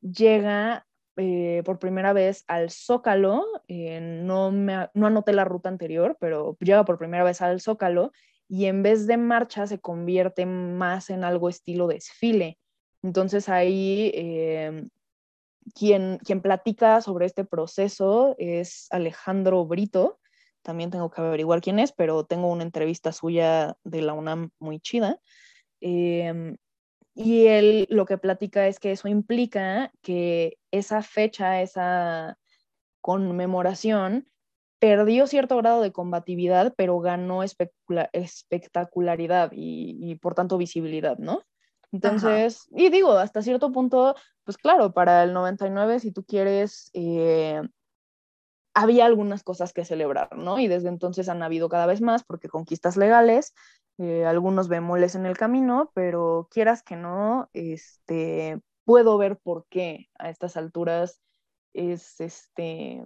llega 0.00 0.86
eh, 1.16 1.62
por 1.64 1.78
primera 1.78 2.12
vez 2.12 2.44
al 2.48 2.70
Zócalo, 2.70 3.44
eh, 3.68 4.00
no, 4.00 4.50
me, 4.50 4.88
no 4.94 5.06
anoté 5.06 5.32
la 5.32 5.44
ruta 5.44 5.68
anterior, 5.68 6.16
pero 6.20 6.56
llega 6.60 6.84
por 6.84 6.98
primera 6.98 7.24
vez 7.24 7.40
al 7.40 7.60
Zócalo 7.60 8.12
y 8.48 8.66
en 8.66 8.82
vez 8.82 9.06
de 9.06 9.16
marcha 9.16 9.66
se 9.66 9.80
convierte 9.80 10.46
más 10.46 11.10
en 11.10 11.24
algo 11.24 11.48
estilo 11.48 11.86
desfile. 11.86 12.58
Entonces 13.02 13.48
ahí 13.48 14.10
eh, 14.14 14.88
quien, 15.74 16.18
quien 16.24 16.40
platica 16.40 17.00
sobre 17.00 17.26
este 17.26 17.44
proceso 17.44 18.34
es 18.38 18.88
Alejandro 18.90 19.64
Brito, 19.66 20.18
también 20.62 20.90
tengo 20.90 21.10
que 21.10 21.20
averiguar 21.20 21.60
quién 21.60 21.78
es, 21.78 21.92
pero 21.92 22.24
tengo 22.24 22.50
una 22.50 22.62
entrevista 22.64 23.12
suya 23.12 23.76
de 23.84 24.02
la 24.02 24.14
UNAM 24.14 24.50
muy 24.58 24.80
chida. 24.80 25.20
Y 27.14 27.46
él 27.46 27.86
lo 27.90 28.06
que 28.06 28.18
platica 28.18 28.66
es 28.66 28.80
que 28.80 28.92
eso 28.92 29.08
implica 29.08 29.92
que 30.02 30.58
esa 30.72 31.02
fecha, 31.02 31.62
esa 31.62 32.38
conmemoración, 33.00 34.28
perdió 34.80 35.26
cierto 35.26 35.56
grado 35.56 35.80
de 35.80 35.92
combatividad, 35.92 36.74
pero 36.76 36.98
ganó 36.98 37.42
espectacularidad 37.42 39.52
y, 39.54 40.16
por 40.16 40.34
tanto 40.34 40.58
visibilidad, 40.58 41.16
¿no? 41.18 41.42
Entonces, 41.92 42.66
y 42.72 42.90
digo, 42.90 43.12
hasta 43.12 43.40
cierto 43.40 43.70
punto, 43.70 44.16
pues 44.42 44.58
claro, 44.58 44.92
para 44.92 45.22
el 45.22 45.32
99, 45.32 46.00
si 46.00 46.10
tú 46.10 46.24
quieres, 46.24 46.90
eh, 46.92 47.62
había 48.74 49.06
algunas 49.06 49.44
cosas 49.44 49.72
que 49.72 49.84
celebrar, 49.84 50.36
¿no? 50.36 50.58
Y 50.58 50.66
desde 50.66 50.88
entonces 50.88 51.28
han 51.28 51.42
habido 51.42 51.68
cada 51.68 51.86
vez 51.86 52.00
más, 52.00 52.24
porque 52.24 52.48
conquistas 52.48 52.96
legales, 52.96 53.54
eh, 53.98 54.24
algunos 54.26 54.68
bemoles 54.68 55.14
en 55.14 55.26
el 55.26 55.36
camino, 55.36 55.90
pero 55.94 56.48
quieras 56.50 56.82
que 56.82 56.96
no, 56.96 57.48
este, 57.52 58.60
puedo 58.84 59.18
ver 59.18 59.38
por 59.38 59.66
qué 59.68 60.08
a 60.18 60.30
estas 60.30 60.56
alturas 60.56 61.22
es 61.72 62.20
este, 62.20 63.02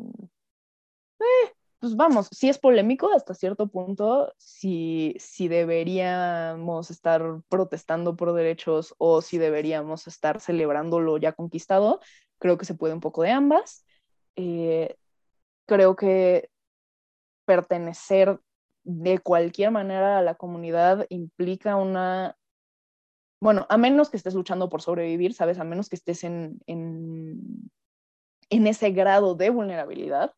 eh, 1.20 1.52
pues 1.80 1.96
vamos, 1.96 2.28
si 2.32 2.48
es 2.48 2.58
polémico 2.58 3.12
hasta 3.12 3.34
cierto 3.34 3.68
punto, 3.68 4.32
si, 4.36 5.14
si 5.18 5.48
deberíamos 5.48 6.90
estar 6.90 7.22
protestando 7.48 8.16
por 8.16 8.32
derechos 8.32 8.94
o 8.98 9.22
si 9.22 9.38
deberíamos 9.38 10.06
estar 10.08 10.40
celebrándolo 10.40 11.18
ya 11.18 11.32
conquistado, 11.32 12.00
creo 12.38 12.58
que 12.58 12.64
se 12.64 12.74
puede 12.74 12.94
un 12.94 13.00
poco 13.00 13.22
de 13.22 13.30
ambas. 13.30 13.84
Eh, 14.36 14.96
creo 15.66 15.96
que 15.96 16.50
pertenecer 17.44 18.40
de 18.90 19.18
cualquier 19.18 19.70
manera 19.70 20.16
a 20.16 20.22
la 20.22 20.36
comunidad 20.36 21.04
implica 21.10 21.76
una, 21.76 22.38
bueno, 23.38 23.66
a 23.68 23.76
menos 23.76 24.08
que 24.08 24.16
estés 24.16 24.32
luchando 24.32 24.70
por 24.70 24.80
sobrevivir, 24.80 25.34
¿sabes? 25.34 25.58
A 25.58 25.64
menos 25.64 25.90
que 25.90 25.96
estés 25.96 26.24
en, 26.24 26.58
en, 26.66 27.70
ese 28.48 28.90
grado 28.92 29.34
de 29.34 29.50
vulnerabilidad, 29.50 30.32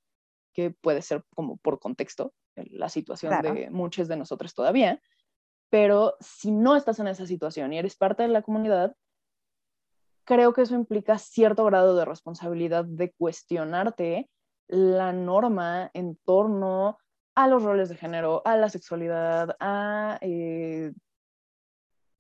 que 0.53 0.73
puede 0.73 1.01
ser 1.01 1.25
como 1.33 1.59
por 1.59 1.79
contexto, 1.79 2.35
la 2.57 2.89
situación 2.89 3.41
de 3.41 3.71
muchos 3.71 4.09
de 4.09 4.17
nosotros 4.17 4.53
todavía, 4.53 5.01
pero 5.71 6.17
si 6.19 6.51
no 6.51 6.75
estás 6.75 6.99
en 6.99 7.07
esa 7.07 7.27
situación 7.27 7.73
y 7.73 7.79
eres 7.79 7.95
parte 7.95 8.25
de 8.25 8.31
la 8.31 8.43
comunidad, 8.43 8.97
creo 10.25 10.53
que 10.53 10.63
eso 10.63 10.75
implica 10.75 11.19
cierto 11.19 11.65
grado 11.67 11.95
de 11.95 12.05
responsabilidad 12.05 12.85
de 12.85 13.13
cuestionarte 13.13 14.29
la 14.67 15.13
norma 15.13 15.93
en 15.95 16.17
torno 16.25 16.99
a 17.35 17.49
los 17.49 17.63
roles 17.63 17.89
de 17.89 17.97
género, 17.97 18.43
a 18.45 18.57
la 18.57 18.69
sexualidad, 18.69 19.57
a, 19.61 20.19
eh, 20.21 20.93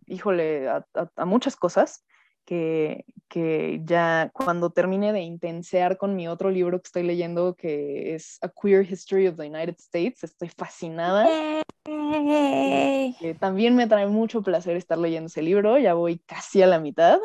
híjole, 0.07 0.69
a, 0.69 0.85
muchas 1.25 1.57
cosas 1.57 2.05
que, 2.45 3.05
que, 3.29 3.81
ya 3.85 4.31
cuando 4.33 4.71
termine 4.71 5.13
de 5.13 5.21
intensear 5.21 5.97
con 5.97 6.17
mi 6.17 6.29
otro 6.29 6.51
libro 6.51 6.81
que 6.81 6.87
estoy 6.87 7.03
leyendo, 7.03 7.55
que 7.55 8.15
es 8.15 8.39
A 8.43 8.49
Queer 8.49 8.91
History 8.91 9.29
of 9.29 9.37
the 9.37 9.47
United 9.47 9.77
States, 9.79 10.25
estoy 10.25 10.49
fascinada. 10.49 11.27
también 13.39 13.77
me 13.77 13.87
trae 13.87 14.07
mucho 14.07 14.43
placer 14.43 14.77
estar 14.77 14.99
leyendo 14.99 15.27
ese 15.27 15.43
libro, 15.43 15.79
ya 15.79 15.95
voy 15.95 16.19
casi 16.21 16.63
a 16.63 16.67
la 16.67 16.79
mitad. 16.79 17.19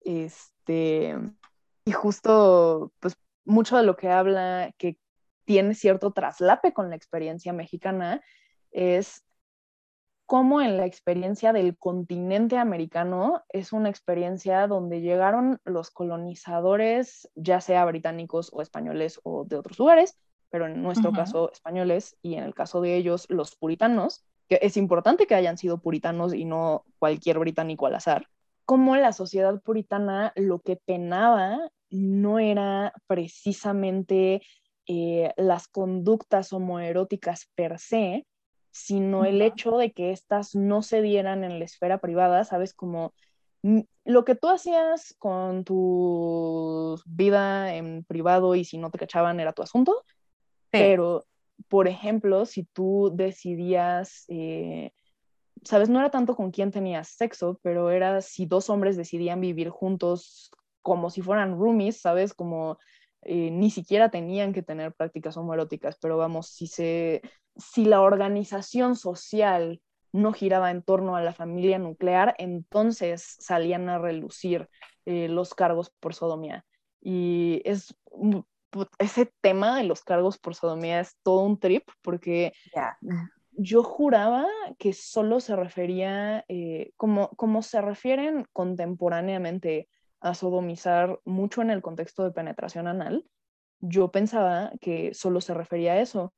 Este, 0.00 1.16
y 1.84 1.92
justo, 1.92 2.92
pues 3.00 3.16
mucho 3.44 3.76
de 3.76 3.82
lo 3.82 3.96
que 3.96 4.08
habla, 4.08 4.72
que 4.78 4.98
tiene 5.48 5.72
cierto 5.72 6.12
traslape 6.12 6.74
con 6.74 6.90
la 6.90 6.96
experiencia 6.96 7.54
mexicana, 7.54 8.20
es 8.70 9.24
cómo 10.26 10.60
en 10.60 10.76
la 10.76 10.84
experiencia 10.84 11.54
del 11.54 11.78
continente 11.78 12.58
americano 12.58 13.44
es 13.48 13.72
una 13.72 13.88
experiencia 13.88 14.66
donde 14.66 15.00
llegaron 15.00 15.58
los 15.64 15.90
colonizadores, 15.90 17.30
ya 17.34 17.62
sea 17.62 17.86
británicos 17.86 18.50
o 18.52 18.60
españoles 18.60 19.20
o 19.22 19.46
de 19.46 19.56
otros 19.56 19.78
lugares, 19.78 20.18
pero 20.50 20.66
en 20.66 20.82
nuestro 20.82 21.12
caso 21.12 21.50
españoles 21.50 22.18
y 22.20 22.34
en 22.34 22.44
el 22.44 22.52
caso 22.52 22.82
de 22.82 22.96
ellos 22.96 23.24
los 23.30 23.56
puritanos, 23.56 24.26
que 24.50 24.58
es 24.60 24.76
importante 24.76 25.26
que 25.26 25.34
hayan 25.34 25.56
sido 25.56 25.78
puritanos 25.78 26.34
y 26.34 26.44
no 26.44 26.84
cualquier 26.98 27.38
británico 27.38 27.86
al 27.86 27.94
azar, 27.94 28.28
como 28.66 28.96
la 28.96 29.14
sociedad 29.14 29.58
puritana 29.62 30.34
lo 30.36 30.58
que 30.58 30.76
penaba 30.76 31.70
no 31.88 32.38
era 32.38 32.92
precisamente 33.06 34.42
eh, 34.88 35.32
las 35.36 35.68
conductas 35.68 36.52
homoeróticas 36.52 37.48
per 37.54 37.78
se, 37.78 38.26
sino 38.70 39.24
el 39.24 39.42
hecho 39.42 39.76
de 39.76 39.92
que 39.92 40.12
éstas 40.12 40.54
no 40.54 40.82
se 40.82 41.02
dieran 41.02 41.44
en 41.44 41.58
la 41.58 41.64
esfera 41.64 41.98
privada, 41.98 42.44
¿sabes? 42.44 42.72
Como 42.72 43.12
lo 44.04 44.24
que 44.24 44.34
tú 44.34 44.48
hacías 44.48 45.14
con 45.18 45.64
tu 45.64 46.98
vida 47.04 47.74
en 47.74 48.04
privado 48.04 48.54
y 48.54 48.64
si 48.64 48.78
no 48.78 48.90
te 48.90 48.98
cachaban 48.98 49.40
era 49.40 49.52
tu 49.52 49.62
asunto, 49.62 50.04
pero, 50.70 51.26
por 51.68 51.88
ejemplo, 51.88 52.46
si 52.46 52.64
tú 52.64 53.10
decidías, 53.14 54.24
eh, 54.28 54.92
sabes, 55.64 55.88
no 55.88 55.98
era 55.98 56.10
tanto 56.10 56.36
con 56.36 56.50
quién 56.50 56.70
tenías 56.70 57.08
sexo, 57.08 57.58
pero 57.62 57.90
era 57.90 58.22
si 58.22 58.46
dos 58.46 58.70
hombres 58.70 58.96
decidían 58.96 59.40
vivir 59.40 59.68
juntos 59.70 60.50
como 60.80 61.10
si 61.10 61.20
fueran 61.20 61.58
roomies, 61.58 62.00
¿sabes? 62.00 62.32
Como 62.32 62.78
eh, 63.22 63.50
ni 63.50 63.70
siquiera 63.70 64.10
tenían 64.10 64.52
que 64.52 64.62
tener 64.62 64.92
prácticas 64.94 65.36
homoeróticas, 65.36 65.98
pero 66.00 66.16
vamos, 66.16 66.48
si, 66.48 66.66
se, 66.66 67.22
si 67.56 67.84
la 67.84 68.00
organización 68.00 68.96
social 68.96 69.80
no 70.12 70.32
giraba 70.32 70.70
en 70.70 70.82
torno 70.82 71.16
a 71.16 71.22
la 71.22 71.34
familia 71.34 71.78
nuclear, 71.78 72.34
entonces 72.38 73.36
salían 73.40 73.88
a 73.88 73.98
relucir 73.98 74.68
eh, 75.04 75.28
los 75.28 75.54
cargos 75.54 75.90
por 76.00 76.14
sodomía. 76.14 76.64
Y 77.00 77.62
es 77.64 77.94
ese 78.98 79.32
tema 79.40 79.76
de 79.76 79.84
los 79.84 80.02
cargos 80.02 80.38
por 80.38 80.54
sodomía 80.54 81.00
es 81.00 81.16
todo 81.22 81.40
un 81.40 81.58
trip 81.58 81.84
porque 82.02 82.52
yo 83.52 83.82
juraba 83.82 84.46
que 84.78 84.92
solo 84.92 85.40
se 85.40 85.56
refería, 85.56 86.44
eh, 86.48 86.92
como, 86.96 87.30
como 87.30 87.62
se 87.62 87.80
refieren 87.80 88.46
contemporáneamente 88.52 89.88
a 90.20 90.34
sodomizar 90.34 91.20
mucho 91.24 91.62
en 91.62 91.70
el 91.70 91.82
contexto 91.82 92.24
de 92.24 92.32
penetración 92.32 92.86
anal, 92.86 93.24
yo 93.80 94.10
pensaba 94.10 94.72
que 94.80 95.14
solo 95.14 95.40
se 95.40 95.54
refería 95.54 95.92
a 95.92 96.00
eso, 96.00 96.32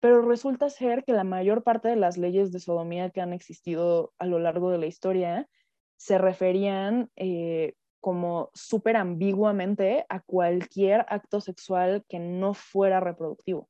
pero 0.00 0.22
resulta 0.22 0.70
ser 0.70 1.04
que 1.04 1.12
la 1.12 1.24
mayor 1.24 1.62
parte 1.62 1.88
de 1.88 1.96
las 1.96 2.16
leyes 2.16 2.52
de 2.52 2.60
sodomía 2.60 3.10
que 3.10 3.20
han 3.20 3.32
existido 3.32 4.12
a 4.18 4.26
lo 4.26 4.38
largo 4.38 4.70
de 4.70 4.78
la 4.78 4.86
historia 4.86 5.48
se 5.96 6.18
referían 6.18 7.10
eh, 7.16 7.74
como 8.00 8.50
súper 8.54 8.96
ambiguamente 8.96 10.06
a 10.08 10.20
cualquier 10.20 11.04
acto 11.08 11.40
sexual 11.40 12.04
que 12.08 12.18
no 12.18 12.54
fuera 12.54 13.00
reproductivo. 13.00 13.68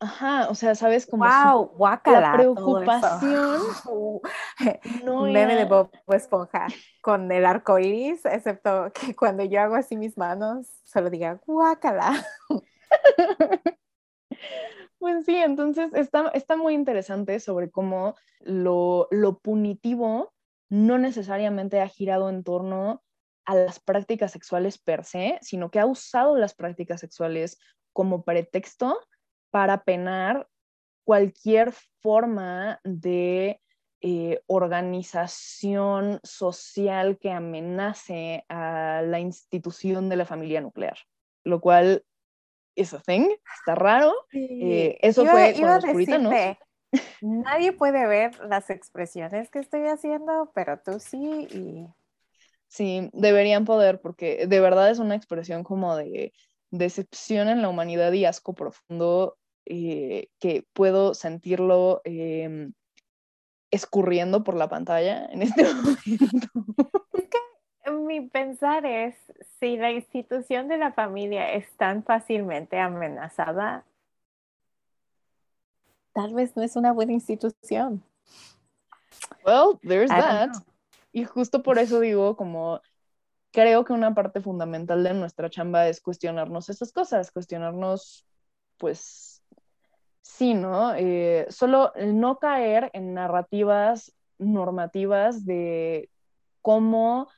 Ajá, 0.00 0.48
o 0.50 0.54
sea, 0.54 0.74
sabes 0.74 1.06
como 1.06 1.24
wow, 1.24 1.72
la 2.06 2.32
preocupación 2.32 3.60
no 5.04 5.22
meme 5.22 5.54
de 5.54 5.64
Bob 5.64 5.90
Esponja 6.08 6.66
con 7.00 7.30
el 7.30 7.46
arco 7.46 7.78
iris, 7.78 8.24
excepto 8.24 8.92
que 8.92 9.14
cuando 9.14 9.44
yo 9.44 9.60
hago 9.60 9.76
así 9.76 9.96
mis 9.96 10.18
manos 10.18 10.66
solo 10.84 11.10
diga 11.10 11.40
guácala. 11.46 12.12
Pues 14.98 15.26
sí, 15.26 15.36
entonces 15.36 15.92
está, 15.92 16.30
está 16.30 16.56
muy 16.56 16.72
interesante 16.72 17.38
sobre 17.38 17.70
cómo 17.70 18.14
lo, 18.40 19.06
lo 19.10 19.38
punitivo 19.38 20.32
no 20.70 20.96
necesariamente 20.96 21.82
ha 21.82 21.88
girado 21.88 22.30
en 22.30 22.42
torno 22.42 23.02
a 23.44 23.54
las 23.54 23.80
prácticas 23.80 24.32
sexuales 24.32 24.78
per 24.78 25.04
se, 25.04 25.38
sino 25.42 25.70
que 25.70 25.78
ha 25.78 25.84
usado 25.84 26.38
las 26.38 26.54
prácticas 26.54 27.00
sexuales 27.00 27.58
como 27.92 28.24
pretexto 28.24 28.98
para 29.54 29.84
penar 29.84 30.48
cualquier 31.04 31.72
forma 32.00 32.80
de 32.82 33.60
eh, 34.00 34.42
organización 34.48 36.18
social 36.24 37.18
que 37.20 37.30
amenace 37.30 38.44
a 38.48 39.02
la 39.06 39.20
institución 39.20 40.08
de 40.08 40.16
la 40.16 40.24
familia 40.24 40.60
nuclear, 40.60 40.98
lo 41.44 41.60
cual 41.60 42.04
es 42.74 42.94
a 42.94 42.98
thing, 42.98 43.28
está 43.60 43.76
raro. 43.76 44.12
Eh, 44.32 44.98
eso 45.00 45.24
fue 45.24 45.54
con 45.54 45.68
los 45.68 45.84
puritanos. 45.84 46.34
Nadie 47.20 47.70
puede 47.70 48.08
ver 48.08 48.36
las 48.46 48.70
expresiones 48.70 49.50
que 49.50 49.60
estoy 49.60 49.86
haciendo, 49.86 50.50
pero 50.52 50.80
tú 50.84 50.98
sí 50.98 51.46
y... 51.52 51.86
Sí, 52.66 53.08
deberían 53.12 53.64
poder 53.64 54.00
porque 54.00 54.48
de 54.48 54.58
verdad 54.58 54.90
es 54.90 54.98
una 54.98 55.14
expresión 55.14 55.62
como 55.62 55.94
de 55.94 56.32
decepción 56.72 57.48
en 57.48 57.62
la 57.62 57.68
humanidad 57.68 58.12
y 58.14 58.24
asco 58.24 58.52
profundo 58.52 59.38
eh, 59.66 60.28
que 60.38 60.66
puedo 60.72 61.14
sentirlo 61.14 62.00
em, 62.04 62.72
escurriendo 63.70 64.44
por 64.44 64.54
la 64.54 64.68
pantalla 64.68 65.26
en 65.26 65.42
este 65.42 65.64
momento. 65.74 66.48
Es 67.12 67.28
que 67.84 67.90
mi 67.90 68.28
pensar 68.28 68.86
es, 68.86 69.16
si 69.58 69.76
la 69.76 69.90
institución 69.90 70.68
de 70.68 70.78
la 70.78 70.92
familia 70.92 71.52
es 71.52 71.70
tan 71.76 72.04
fácilmente 72.04 72.78
amenazada, 72.78 73.84
tal 76.12 76.34
vez 76.34 76.56
no 76.56 76.62
es 76.62 76.76
una 76.76 76.92
buena 76.92 77.12
institución. 77.12 78.02
Well, 79.44 79.78
there's 79.82 80.10
that. 80.10 80.50
Y 81.12 81.24
justo 81.24 81.62
por 81.62 81.78
eso 81.78 82.00
digo, 82.00 82.36
como 82.36 82.80
creo 83.52 83.84
que 83.84 83.92
una 83.92 84.14
parte 84.14 84.40
fundamental 84.40 85.04
de 85.04 85.14
nuestra 85.14 85.48
chamba 85.48 85.88
es 85.88 86.00
cuestionarnos 86.00 86.68
esas 86.68 86.92
cosas, 86.92 87.30
cuestionarnos, 87.30 88.26
pues, 88.78 89.33
sí, 90.24 90.54
¿no? 90.54 90.94
Eh, 90.94 91.46
solo 91.50 91.92
no 91.96 92.38
caer 92.38 92.90
en 92.94 93.14
narrativas 93.14 94.12
normativas 94.38 95.44
de 95.44 96.10
cómo 96.62 97.28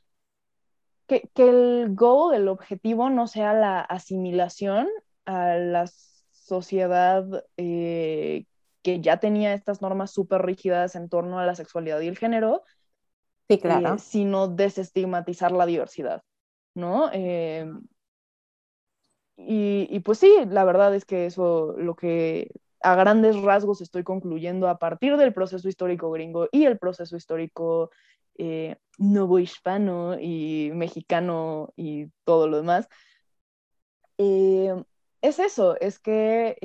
que, 1.07 1.29
el 1.35 1.95
goal, 1.95 2.35
el 2.35 2.49
objetivo 2.49 3.11
no 3.11 3.27
sea 3.27 3.53
la 3.53 3.81
asimilación 3.81 4.89
a 5.25 5.57
la 5.57 5.87
sociedad 6.31 7.45
eh, 7.57 8.47
que 8.83 9.01
ya 9.01 9.19
tenía 9.19 9.53
estas 9.53 9.83
normas 9.83 10.13
súper 10.13 10.43
rígidas 10.43 10.95
en 10.95 11.09
torno 11.09 11.41
a 11.41 11.47
la 11.47 11.57
sexualidad 11.57 12.01
y 12.01 12.09
el 12.09 12.17
género, 12.17 12.63
sí, 13.49 13.59
claro. 13.59 13.97
Eh, 13.97 13.99
sino 13.99 14.47
desestigmatizar 14.47 15.51
la 15.51 15.67
diversidad, 15.67 16.23
¿no? 16.75 17.11
Y, 19.39 19.87
y, 19.91 20.01
pues 20.01 20.19
sí, 20.19 20.33
la 20.49 20.65
verdad 20.65 20.95
es 20.95 21.05
que 21.05 21.27
eso 21.27 21.75
lo 21.77 21.95
que 21.95 22.51
a 22.87 22.95
grandes 22.95 23.37
rasgos 23.43 23.81
estoy 23.81 24.05
concluyendo 24.05 24.69
a 24.69 24.79
partir 24.79 25.17
del 25.17 25.35
proceso 25.35 25.69
histórico 25.69 26.09
gringo 26.13 26.49
y 26.53 26.67
el 26.67 26.79
proceso 26.79 27.17
histórico 27.17 27.91
eh, 28.39 28.77
hispano 29.41 30.17
y 30.21 30.71
mexicano 30.73 31.73
y 31.75 32.07
todo 32.25 32.47
lo 32.47 32.59
demás, 32.59 32.89
es 34.19 35.39
eso, 35.41 35.77
es 35.81 35.99
que 35.99 36.57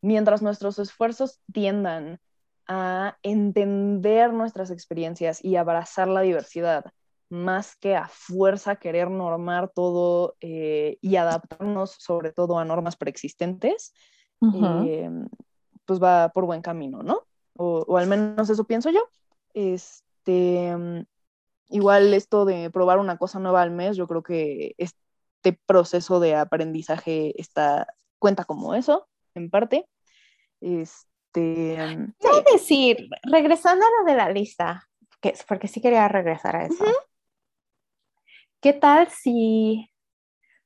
mientras 0.00 0.42
nuestros 0.42 0.78
esfuerzos 0.78 1.40
tiendan 1.52 2.20
a 2.68 3.18
entender 3.24 4.32
nuestras 4.32 4.70
experiencias 4.70 5.44
y 5.44 5.56
abrazar 5.56 6.06
la 6.06 6.20
diversidad, 6.20 6.84
más 7.30 7.74
que 7.74 7.96
a 7.96 8.06
fuerza 8.08 8.76
querer 8.76 9.10
normar 9.10 9.70
todo 9.74 10.36
eh, 10.40 10.98
y 11.00 11.16
adaptarnos 11.16 11.96
sobre 11.98 12.32
todo 12.32 12.60
a 12.60 12.64
normas 12.64 12.96
preexistentes, 12.96 13.92
eh, 14.40 15.10
pues 15.84 16.02
va 16.02 16.30
por 16.30 16.44
buen 16.44 16.62
camino, 16.62 17.02
¿no? 17.02 17.24
O, 17.56 17.96
al 17.96 18.06
menos 18.06 18.48
eso 18.50 18.64
pienso 18.64 18.90
yo. 18.90 19.00
Este, 19.54 20.74
igual 21.70 22.14
esto 22.14 22.44
de 22.44 22.70
probar 22.70 22.98
una 22.98 23.18
cosa 23.18 23.38
nueva 23.38 23.62
al 23.62 23.70
mes, 23.70 23.96
yo 23.96 24.06
creo 24.06 24.22
que 24.22 24.74
este 24.78 25.58
proceso 25.66 26.20
de 26.20 26.36
aprendizaje 26.36 27.34
está, 27.40 27.86
cuenta 28.18 28.44
como 28.44 28.74
eso 28.74 29.08
en 29.34 29.50
parte. 29.50 29.88
Este, 30.60 31.98
¿Qué 32.18 32.52
decir? 32.52 33.08
Regresando 33.24 33.84
a 33.84 33.90
lo 34.00 34.10
de 34.10 34.16
la 34.16 34.30
lista, 34.30 34.88
que, 35.20 35.34
porque 35.48 35.68
sí 35.68 35.80
quería 35.80 36.08
regresar 36.08 36.56
a 36.56 36.66
eso. 36.66 36.84
¿Qué 38.60 38.72
tal 38.72 39.08
si, 39.08 39.90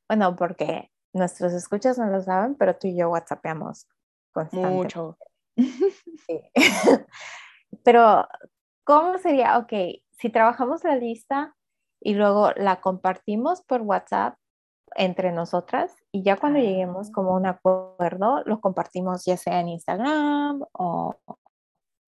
bueno, 0.09 0.35
porque 0.36 0.91
nuestros 1.13 1.53
escuchas 1.53 1.99
no 1.99 2.07
lo 2.07 2.23
saben, 2.23 2.55
pero 2.55 2.77
tú 2.77 2.89
y 2.89 2.97
yo 2.97 3.11
whatsappeamos 3.11 3.87
constantemente. 4.33 4.77
Mucho. 4.77 5.19
pero, 7.85 8.27
¿cómo 8.85 9.19
sería? 9.19 9.59
Ok, 9.59 9.73
si 10.11 10.31
trabajamos 10.31 10.85
la 10.85 10.97
lista 10.97 11.55
y 12.01 12.15
luego 12.15 12.53
la 12.57 12.81
compartimos 12.81 13.63
por 13.63 13.83
WhatsApp, 13.83 14.37
entre 14.97 15.33
nosotras 15.33 15.95
y 16.11 16.23
ya 16.23 16.37
cuando 16.37 16.59
lleguemos 16.59 17.09
ah. 17.09 17.13
como 17.15 17.33
a 17.33 17.37
un 17.37 17.47
acuerdo 17.47 18.43
lo 18.45 18.61
compartimos 18.61 19.25
ya 19.25 19.37
sea 19.37 19.61
en 19.61 19.69
Instagram 19.69 20.65
o 20.73 21.17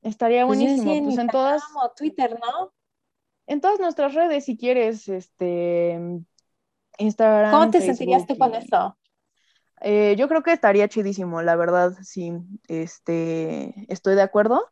estaría 0.02 0.46
pues 0.46 0.58
buenísimo 0.58 1.04
pues 1.04 1.18
en 1.18 1.28
todas 1.28 1.62
o 1.82 1.92
Twitter 1.96 2.38
no 2.40 2.72
en 3.46 3.60
todas 3.60 3.80
nuestras 3.80 4.14
redes 4.14 4.44
si 4.44 4.56
quieres 4.56 5.08
este 5.08 5.98
Instagram 6.98 7.52
cómo 7.52 7.70
te 7.70 7.80
sentirías 7.80 8.26
tú 8.26 8.36
con 8.36 8.54
eso 8.54 8.96
Eh, 9.80 10.14
yo 10.16 10.28
creo 10.28 10.42
que 10.42 10.52
estaría 10.52 10.88
chidísimo, 10.88 11.42
la 11.42 11.56
verdad, 11.56 11.94
sí, 12.02 12.32
este, 12.68 13.74
estoy 13.92 14.14
de 14.14 14.22
acuerdo. 14.22 14.66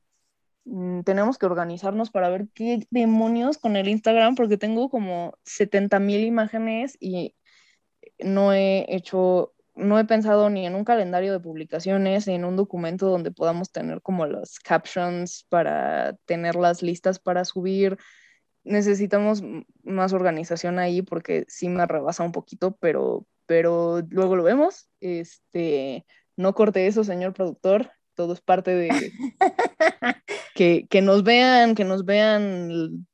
Mm, 0.64 1.00
tenemos 1.02 1.38
que 1.38 1.46
organizarnos 1.46 2.10
para 2.10 2.28
ver 2.30 2.48
qué 2.54 2.86
demonios 2.90 3.58
con 3.58 3.76
el 3.76 3.88
Instagram, 3.88 4.36
porque 4.36 4.56
tengo 4.56 4.88
como 4.90 5.34
70 5.44 5.98
mil 5.98 6.24
imágenes 6.24 6.96
y 7.00 7.34
no 8.18 8.52
he 8.52 8.86
hecho, 8.88 9.52
no 9.74 9.98
he 9.98 10.04
pensado 10.04 10.50
ni 10.50 10.66
en 10.66 10.74
un 10.74 10.84
calendario 10.84 11.32
de 11.32 11.40
publicaciones, 11.40 12.26
ni 12.26 12.34
en 12.34 12.44
un 12.44 12.56
documento 12.56 13.08
donde 13.08 13.32
podamos 13.32 13.72
tener 13.72 14.02
como 14.02 14.26
los 14.26 14.58
captions 14.60 15.44
para 15.48 16.14
tenerlas 16.26 16.82
listas 16.82 17.18
para 17.18 17.44
subir. 17.44 17.98
Necesitamos 18.64 19.42
más 19.82 20.12
organización 20.12 20.78
ahí 20.78 21.02
porque 21.02 21.44
sí 21.48 21.68
me 21.68 21.86
rebasa 21.86 22.22
un 22.22 22.32
poquito, 22.32 22.76
pero, 22.80 23.26
pero 23.46 24.02
luego 24.10 24.36
lo 24.36 24.44
vemos. 24.44 24.88
Este, 25.00 26.06
no 26.36 26.54
corte 26.54 26.86
eso, 26.86 27.04
señor 27.04 27.32
productor. 27.32 27.90
Todo 28.14 28.34
es 28.34 28.40
parte 28.40 28.74
de 28.74 28.88
que, 30.54 30.86
que 30.88 31.02
nos 31.02 31.24
vean, 31.24 31.74
que 31.74 31.84
nos 31.84 32.04
vean, 32.04 33.06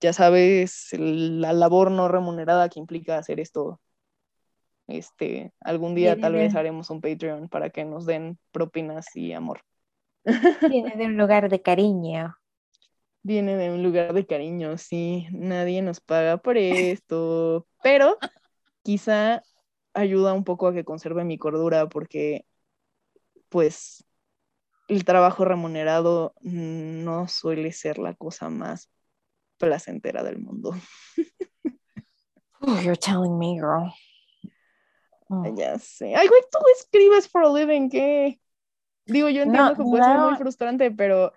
ya 0.00 0.12
sabes, 0.12 0.88
la 0.92 1.52
labor 1.52 1.90
no 1.90 2.08
remunerada 2.08 2.68
que 2.68 2.80
implica 2.80 3.18
hacer 3.18 3.40
esto. 3.40 3.80
Este, 4.86 5.52
algún 5.60 5.94
día 5.94 6.20
tal 6.20 6.34
vez 6.34 6.54
haremos 6.54 6.90
un 6.90 7.00
Patreon 7.00 7.48
para 7.48 7.70
que 7.70 7.84
nos 7.84 8.04
den 8.04 8.38
propinas 8.52 9.14
y 9.16 9.32
amor. 9.32 9.60
Viene 10.68 10.94
de 10.96 11.06
un 11.06 11.16
lugar 11.16 11.48
de 11.48 11.62
cariño. 11.62 12.36
Viene 13.26 13.56
de 13.56 13.70
un 13.70 13.82
lugar 13.82 14.12
de 14.12 14.26
cariño, 14.26 14.76
sí. 14.76 15.26
Nadie 15.32 15.80
nos 15.80 15.98
paga 15.98 16.36
por 16.36 16.58
esto, 16.58 17.66
pero 17.82 18.18
quizá 18.82 19.42
ayuda 19.94 20.34
un 20.34 20.44
poco 20.44 20.66
a 20.66 20.74
que 20.74 20.84
conserve 20.84 21.24
mi 21.24 21.38
cordura 21.38 21.88
porque 21.88 22.44
pues 23.48 24.04
el 24.88 25.06
trabajo 25.06 25.46
remunerado 25.46 26.34
no 26.42 27.26
suele 27.26 27.72
ser 27.72 27.98
la 27.98 28.12
cosa 28.12 28.50
más 28.50 28.90
placentera 29.56 30.22
del 30.22 30.38
mundo. 30.38 30.74
Oh, 32.60 32.78
you're 32.80 32.94
telling 32.94 33.38
me, 33.38 33.54
girl. 33.54 33.90
Oh. 35.30 35.44
Ya 35.56 35.78
sé. 35.78 36.14
Ay, 36.14 36.28
güey, 36.28 36.42
tú 36.52 36.58
escribes 36.78 37.26
for 37.26 37.42
a 37.44 37.48
living, 37.50 37.88
¿qué? 37.88 38.38
Digo, 39.06 39.30
yo 39.30 39.42
entiendo 39.42 39.74
que 39.74 39.82
puede 39.82 40.04
ser 40.04 40.18
muy 40.18 40.36
frustrante, 40.36 40.90
pero 40.90 41.32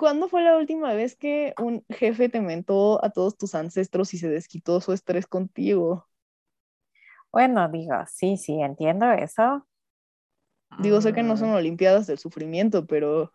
¿cuándo 0.00 0.28
fue 0.28 0.42
la 0.42 0.56
última 0.56 0.94
vez 0.94 1.14
que 1.14 1.52
un 1.58 1.84
jefe 1.90 2.30
te 2.30 2.40
mentó 2.40 3.04
a 3.04 3.10
todos 3.10 3.36
tus 3.36 3.54
ancestros 3.54 4.14
y 4.14 4.18
se 4.18 4.30
desquitó 4.30 4.80
su 4.80 4.94
estrés 4.94 5.26
contigo? 5.26 6.08
Bueno, 7.30 7.68
digo, 7.68 7.94
sí, 8.10 8.38
sí, 8.38 8.62
entiendo 8.62 9.12
eso. 9.12 9.66
Digo, 10.78 11.02
sé 11.02 11.12
que 11.12 11.22
no 11.22 11.36
son 11.36 11.50
mm. 11.50 11.54
Olimpiadas 11.54 12.06
del 12.06 12.16
sufrimiento, 12.16 12.86
pero 12.86 13.30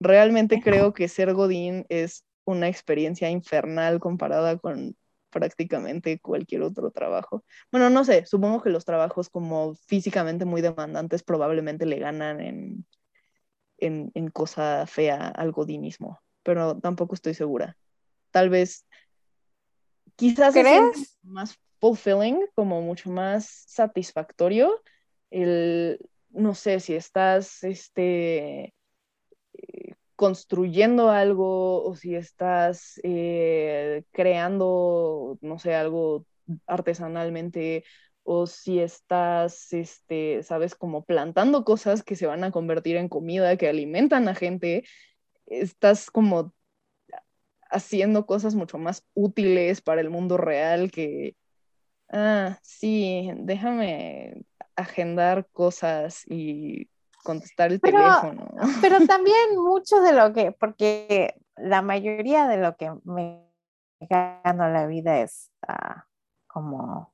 realmente 0.00 0.60
creo 0.62 0.92
que 0.92 1.08
ser 1.08 1.32
Godín 1.32 1.86
es 1.88 2.26
una 2.44 2.68
experiencia 2.68 3.30
infernal 3.30 4.00
comparada 4.00 4.58
con 4.58 4.94
prácticamente 5.30 6.20
cualquier 6.20 6.60
otro 6.60 6.90
trabajo. 6.90 7.42
Bueno, 7.72 7.88
no 7.88 8.04
sé, 8.04 8.26
supongo 8.26 8.62
que 8.62 8.68
los 8.68 8.84
trabajos 8.84 9.30
como 9.30 9.74
físicamente 9.86 10.44
muy 10.44 10.60
demandantes 10.60 11.22
probablemente 11.22 11.86
le 11.86 11.98
ganan 12.00 12.42
en, 12.42 12.86
en, 13.78 14.10
cosa 14.30 14.86
fea 14.86 15.28
al 15.28 15.52
godinismo, 15.52 16.20
pero 16.42 16.78
tampoco 16.78 17.14
estoy 17.14 17.34
segura. 17.34 17.76
Tal 18.30 18.50
vez, 18.50 18.86
quizás 20.16 20.54
es 20.56 21.18
más 21.22 21.58
fulfilling, 21.80 22.46
como 22.54 22.80
mucho 22.80 23.10
más 23.10 23.64
satisfactorio 23.66 24.82
el, 25.30 25.98
no 26.30 26.54
sé, 26.54 26.80
si 26.80 26.94
estás, 26.94 27.62
este, 27.64 28.74
construyendo 30.16 31.10
algo 31.10 31.84
o 31.84 31.96
si 31.96 32.14
estás 32.14 33.00
eh, 33.02 34.04
creando, 34.12 35.38
no 35.40 35.58
sé, 35.58 35.74
algo 35.74 36.24
artesanalmente 36.66 37.84
o 38.24 38.46
si 38.46 38.80
estás, 38.80 39.72
este, 39.72 40.42
sabes, 40.42 40.74
como 40.74 41.04
plantando 41.04 41.64
cosas 41.64 42.02
que 42.02 42.16
se 42.16 42.26
van 42.26 42.42
a 42.42 42.50
convertir 42.50 42.96
en 42.96 43.08
comida, 43.08 43.56
que 43.56 43.68
alimentan 43.68 44.28
a 44.28 44.34
gente, 44.34 44.84
estás 45.46 46.10
como 46.10 46.52
haciendo 47.70 48.26
cosas 48.26 48.54
mucho 48.54 48.78
más 48.78 49.04
útiles 49.14 49.82
para 49.82 50.00
el 50.00 50.10
mundo 50.10 50.36
real 50.36 50.90
que, 50.90 51.36
ah, 52.10 52.58
sí, 52.62 53.30
déjame 53.36 54.44
agendar 54.74 55.46
cosas 55.52 56.24
y 56.26 56.88
contestar 57.22 57.72
el 57.72 57.80
teléfono. 57.80 58.48
Pero 58.80 58.98
también 59.06 59.56
mucho 59.56 60.00
de 60.00 60.12
lo 60.12 60.32
que, 60.32 60.52
porque 60.52 61.34
la 61.56 61.82
mayoría 61.82 62.48
de 62.48 62.56
lo 62.56 62.76
que 62.76 62.90
me 63.04 63.44
gano 64.00 64.68
la 64.68 64.86
vida 64.86 65.20
es 65.20 65.50
ah, 65.66 66.06
como 66.46 67.13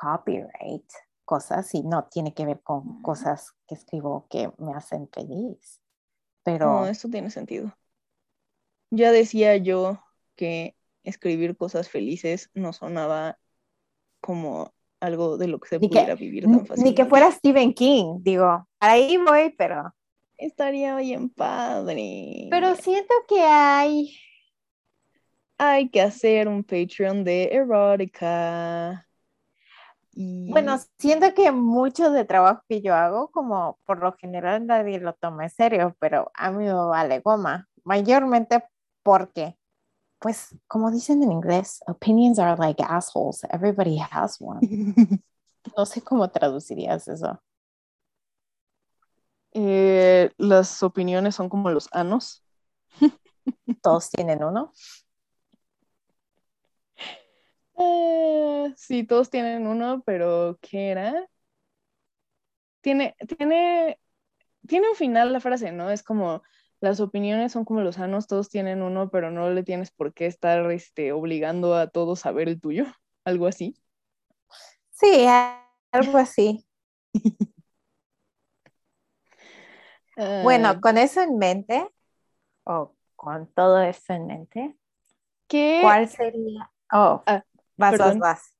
copyright, 0.00 0.90
cosas 1.24 1.74
y 1.74 1.82
no 1.82 2.04
tiene 2.04 2.34
que 2.34 2.46
ver 2.46 2.60
con 2.60 3.02
cosas 3.02 3.52
que 3.66 3.74
escribo 3.74 4.26
que 4.28 4.50
me 4.58 4.72
hacen 4.74 5.08
feliz. 5.08 5.80
Pero 6.42 6.66
no, 6.66 6.86
eso 6.86 7.08
tiene 7.08 7.30
sentido. 7.30 7.76
Ya 8.90 9.12
decía 9.12 9.56
yo 9.56 10.02
que 10.36 10.76
escribir 11.02 11.56
cosas 11.56 11.88
felices 11.88 12.50
no 12.54 12.72
sonaba 12.72 13.38
como 14.20 14.72
algo 15.00 15.36
de 15.36 15.48
lo 15.48 15.60
que 15.60 15.68
se 15.68 15.80
pudiera 15.80 16.14
vivir 16.14 16.44
tan 16.44 16.66
fácilmente. 16.66 16.82
Ni 16.84 16.94
que 16.94 17.04
fuera 17.04 17.30
Stephen 17.30 17.74
King, 17.74 18.18
digo, 18.20 18.66
ahí 18.80 19.16
voy, 19.16 19.54
pero... 19.56 19.94
Estaría 20.36 20.94
bien 20.96 21.30
padre. 21.30 22.46
Pero 22.50 22.76
siento 22.76 23.12
que 23.28 23.40
hay... 23.40 24.16
Hay 25.58 25.90
que 25.90 26.00
hacer 26.00 26.46
un 26.46 26.62
Patreon 26.62 27.24
de 27.24 27.48
erótica. 27.52 29.07
Bueno, 30.50 30.76
siento 30.98 31.32
que 31.34 31.52
mucho 31.52 32.10
de 32.10 32.24
trabajo 32.24 32.62
que 32.68 32.80
yo 32.82 32.94
hago, 32.94 33.30
como 33.30 33.78
por 33.84 34.00
lo 34.00 34.12
general 34.14 34.66
nadie 34.66 34.98
lo 34.98 35.12
toma 35.14 35.44
en 35.44 35.50
serio, 35.50 35.96
pero 36.00 36.30
a 36.34 36.50
mí 36.50 36.64
me 36.64 36.72
vale 36.72 37.20
goma, 37.20 37.68
mayormente 37.84 38.64
porque 39.04 39.56
pues 40.18 40.56
como 40.66 40.90
dicen 40.90 41.22
en 41.22 41.30
inglés, 41.32 41.80
opinions 41.86 42.38
are 42.38 42.56
like 42.58 42.82
assholes. 42.82 43.44
Everybody 43.50 43.98
has 43.98 44.40
one. 44.40 44.60
No 45.76 45.84
sé 45.84 46.00
cómo 46.00 46.30
traducirías 46.30 47.06
eso. 47.08 47.42
Eh, 49.52 50.30
las 50.38 50.82
opiniones 50.82 51.34
son 51.34 51.48
como 51.50 51.70
los 51.70 51.88
anos. 51.92 52.42
Todos 53.82 54.10
tienen 54.10 54.42
uno. 54.42 54.72
Eh, 57.78 58.74
sí, 58.76 59.04
todos 59.04 59.30
tienen 59.30 59.66
uno, 59.66 60.02
pero 60.04 60.58
¿qué 60.60 60.90
era? 60.90 61.28
Tiene, 62.80 63.16
tiene, 63.38 64.00
tiene 64.66 64.88
un 64.88 64.96
final 64.96 65.32
la 65.32 65.40
frase, 65.40 65.72
¿no? 65.72 65.90
Es 65.90 66.02
como 66.02 66.42
las 66.80 67.00
opiniones 67.00 67.52
son 67.52 67.64
como 67.64 67.80
los 67.80 67.96
sanos, 67.96 68.26
todos 68.26 68.48
tienen 68.48 68.82
uno, 68.82 69.10
pero 69.10 69.30
no 69.30 69.50
le 69.50 69.62
tienes 69.62 69.90
por 69.90 70.12
qué 70.14 70.26
estar 70.26 70.70
este, 70.70 71.12
obligando 71.12 71.74
a 71.74 71.88
todos 71.88 72.26
a 72.26 72.32
ver 72.32 72.48
el 72.48 72.60
tuyo, 72.60 72.84
algo 73.24 73.46
así. 73.46 73.76
Sí, 74.90 75.26
algo 75.92 76.18
así. 76.18 76.66
bueno, 80.42 80.68
ah. 80.68 80.80
con 80.80 80.98
eso 80.98 81.20
en 81.22 81.38
mente, 81.38 81.88
o 82.64 82.94
con 83.14 83.46
todo 83.52 83.80
eso 83.80 84.12
en 84.12 84.26
mente, 84.26 84.76
¿Qué? 85.46 85.80
¿cuál 85.82 86.08
sería? 86.08 86.70
Oh, 86.92 87.22
ah, 87.26 87.44
vas, 87.78 87.96
vas, 87.98 88.18
vas. 88.18 88.54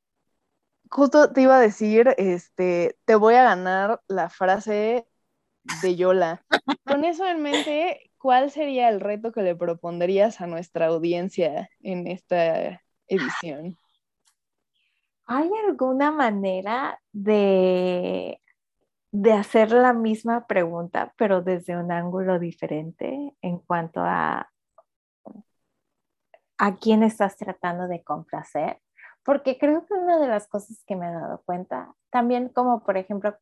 Justo 0.90 1.32
te 1.32 1.42
iba 1.42 1.56
a 1.56 1.60
decir, 1.60 2.14
este, 2.16 2.96
te 3.04 3.14
voy 3.14 3.34
a 3.34 3.42
ganar 3.42 4.00
la 4.08 4.30
frase 4.30 5.06
de 5.82 5.96
Yola. 5.96 6.42
Con 6.86 7.04
eso 7.04 7.26
en 7.26 7.42
mente, 7.42 8.10
¿cuál 8.16 8.50
sería 8.50 8.88
el 8.88 9.00
reto 9.00 9.32
que 9.32 9.42
le 9.42 9.54
propondrías 9.54 10.40
a 10.40 10.46
nuestra 10.46 10.86
audiencia 10.86 11.68
en 11.80 12.06
esta 12.06 12.82
edición? 13.06 13.76
¿Hay 15.26 15.50
alguna 15.66 16.10
manera 16.10 16.98
de, 17.12 18.40
de 19.12 19.32
hacer 19.34 19.72
la 19.72 19.92
misma 19.92 20.46
pregunta, 20.46 21.12
pero 21.18 21.42
desde 21.42 21.76
un 21.76 21.92
ángulo 21.92 22.38
diferente 22.38 23.34
en 23.42 23.58
cuanto 23.58 24.00
a 24.00 24.50
a 26.58 26.74
quién 26.76 27.02
estás 27.04 27.36
tratando 27.36 27.86
de 27.86 28.02
complacer? 28.02 28.80
Porque 29.28 29.58
creo 29.58 29.84
que 29.84 29.92
una 29.92 30.18
de 30.18 30.26
las 30.26 30.48
cosas 30.48 30.82
que 30.86 30.96
me 30.96 31.06
he 31.06 31.12
dado 31.12 31.42
cuenta, 31.44 31.94
también 32.08 32.48
como 32.48 32.82
por 32.82 32.96
ejemplo, 32.96 33.36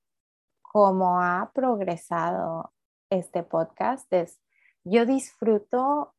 como 0.60 1.20
ha 1.22 1.52
progresado 1.54 2.72
este 3.08 3.44
podcast, 3.44 4.12
es 4.12 4.40
yo 4.82 5.06
disfruto 5.06 6.12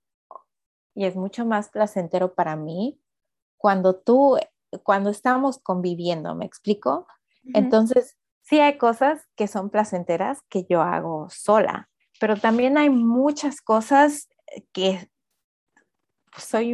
y 0.96 1.04
es 1.04 1.18
mucho 1.18 1.46
más 1.46 1.68
placentero 1.68 2.34
para 2.34 2.56
mí 2.56 3.02
cuando 3.58 3.98
tú, 3.98 4.38
cuando 4.84 5.10
estamos 5.10 5.60
conviviendo, 5.60 6.34
¿me 6.34 6.46
explico? 6.46 7.06
Entonces, 7.54 8.18
sí 8.44 8.62
hay 8.62 8.78
cosas 8.78 9.28
que 9.36 9.50
son 9.50 9.70
placenteras 9.70 10.44
que 10.48 10.66
yo 10.70 10.82
hago 10.82 11.28
sola, 11.30 11.90
pero 12.22 12.38
también 12.38 12.78
hay 12.78 12.90
muchas 12.90 13.60
cosas 13.60 14.30
que 14.72 15.12
soy 16.38 16.74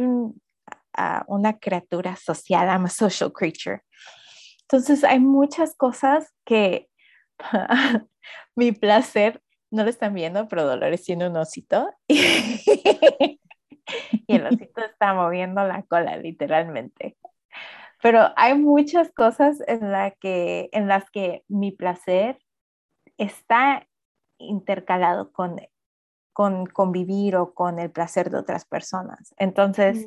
una 1.26 1.58
criatura 1.58 2.16
social, 2.16 2.68
I'm 2.68 2.84
a 2.84 2.90
social 2.90 3.32
creature. 3.32 3.82
Entonces 4.62 5.04
hay 5.04 5.20
muchas 5.20 5.74
cosas 5.74 6.32
que 6.44 6.88
mi 8.56 8.72
placer, 8.72 9.42
no 9.70 9.84
lo 9.84 9.90
están 9.90 10.14
viendo, 10.14 10.48
pero 10.48 10.64
Dolores 10.64 11.04
tiene 11.04 11.28
un 11.28 11.36
osito 11.36 11.90
y 12.08 13.38
el 14.28 14.46
osito 14.46 14.84
está 14.84 15.14
moviendo 15.14 15.64
la 15.64 15.82
cola 15.82 16.16
literalmente. 16.16 17.16
Pero 18.02 18.28
hay 18.36 18.54
muchas 18.54 19.10
cosas 19.12 19.62
en, 19.66 19.90
la 19.90 20.10
que, 20.10 20.68
en 20.72 20.88
las 20.88 21.10
que 21.10 21.42
mi 21.48 21.72
placer 21.72 22.38
está 23.16 23.88
intercalado 24.38 25.32
con, 25.32 25.60
con 26.32 26.66
convivir 26.66 27.36
o 27.36 27.54
con 27.54 27.78
el 27.78 27.90
placer 27.90 28.30
de 28.30 28.38
otras 28.38 28.66
personas. 28.66 29.34
Entonces, 29.38 30.06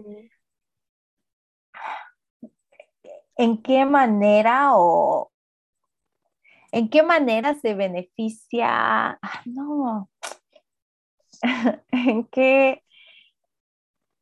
¿en 3.37 3.61
qué 3.61 3.85
manera 3.85 4.71
o 4.73 5.31
en 6.71 6.89
qué 6.89 7.03
manera 7.03 7.55
se 7.55 7.73
beneficia? 7.73 9.19
Ah, 9.21 9.41
no. 9.45 10.09
¿En 11.91 12.25
qué, 12.25 12.83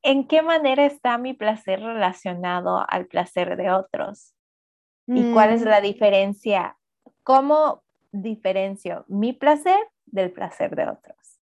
¿En 0.04 0.28
qué 0.28 0.42
manera 0.42 0.86
está 0.86 1.18
mi 1.18 1.34
placer 1.34 1.80
relacionado 1.80 2.86
al 2.88 3.08
placer 3.08 3.58
de 3.58 3.72
otros? 3.72 4.34
¿Y 5.08 5.34
cuál 5.34 5.52
es 5.52 5.62
la 5.62 5.80
mm. 5.80 5.84
diferencia? 5.84 6.78
¿Cómo 7.24 7.84
diferencio 8.12 9.06
mi 9.08 9.34
placer 9.34 9.80
del 10.06 10.32
placer 10.32 10.76
de 10.76 10.90
otros? 10.90 11.40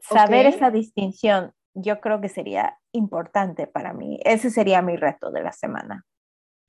Saber 0.00 0.46
esa 0.46 0.70
distinción 0.70 1.52
yo 1.76 2.00
creo 2.00 2.20
que 2.20 2.28
sería 2.28 2.78
importante 2.92 3.66
para 3.66 3.92
mí. 3.92 4.18
Ese 4.24 4.50
sería 4.50 4.80
mi 4.80 4.96
reto 4.96 5.30
de 5.30 5.42
la 5.42 5.52
semana. 5.52 6.04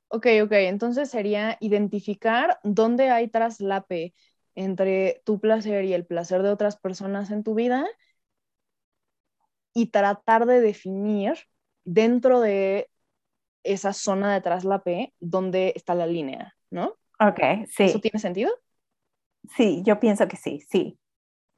Ok, 0.10 0.28
ok, 0.44 0.52
entonces 0.54 1.10
sería 1.10 1.58
identificar 1.60 2.60
dónde 2.64 3.10
hay 3.10 3.28
traslape 3.28 4.14
entre 4.56 5.22
tu 5.26 5.40
placer 5.40 5.84
y 5.86 5.94
el 5.94 6.06
placer 6.06 6.44
de 6.44 6.50
otras 6.50 6.78
personas 6.78 7.30
en 7.32 7.44
tu 7.44 7.54
vida 7.56 7.86
y 9.74 9.88
tratar 9.88 10.46
de 10.46 10.62
definir 10.62 11.36
dentro 11.84 12.40
de 12.42 12.90
esa 13.64 13.94
zona 13.94 14.34
de 14.34 14.42
traslape 14.42 15.14
dónde 15.20 15.74
está 15.76 15.96
la 15.96 16.08
línea, 16.08 16.56
¿no? 16.72 16.98
Ok, 17.20 17.40
sí. 17.70 17.86
¿Eso 17.86 18.00
tiene 18.00 18.20
sentido? 18.20 18.52
Sí, 19.56 19.82
yo 19.86 20.00
pienso 20.00 20.28
que 20.28 20.38
sí, 20.38 20.62
sí. 20.70 21.00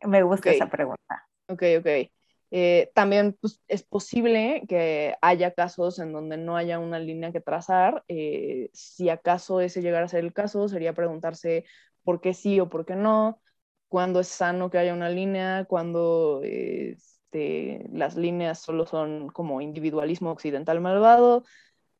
Me 0.06 0.24
gusta 0.24 0.52
esa 0.52 0.70
pregunta. 0.70 1.28
Ok, 1.48 1.64
ok. 1.80 2.12
Eh, 2.52 2.92
también 2.96 3.38
pues, 3.40 3.62
es 3.68 3.84
posible 3.84 4.64
que 4.68 5.16
haya 5.22 5.54
casos 5.54 6.00
en 6.00 6.12
donde 6.12 6.38
no 6.38 6.58
haya 6.58 6.80
una 6.80 7.00
línea 7.00 7.32
que 7.32 7.42
trazar. 7.42 8.04
Eh, 8.08 8.70
si 8.74 9.10
acaso 9.10 9.62
ese 9.62 9.82
llegara 9.82 10.06
a 10.06 10.10
ser 10.10 10.24
el 10.24 10.34
caso, 10.34 10.68
sería 10.68 10.94
preguntarse 10.94 11.66
por 12.04 12.22
qué 12.22 12.34
sí 12.34 12.60
o 12.60 12.70
por 12.70 12.86
qué 12.86 12.96
no, 12.96 13.42
cuándo 13.88 14.20
es 14.20 14.28
sano 14.28 14.70
que 14.70 14.80
haya 14.80 14.94
una 14.94 15.10
línea, 15.10 15.66
cuándo 15.66 16.42
este, 16.44 17.86
las 17.92 18.16
líneas 18.16 18.60
solo 18.60 18.86
son 18.86 19.30
como 19.30 19.62
individualismo 19.62 20.32
occidental 20.32 20.82
malvado. 20.82 21.44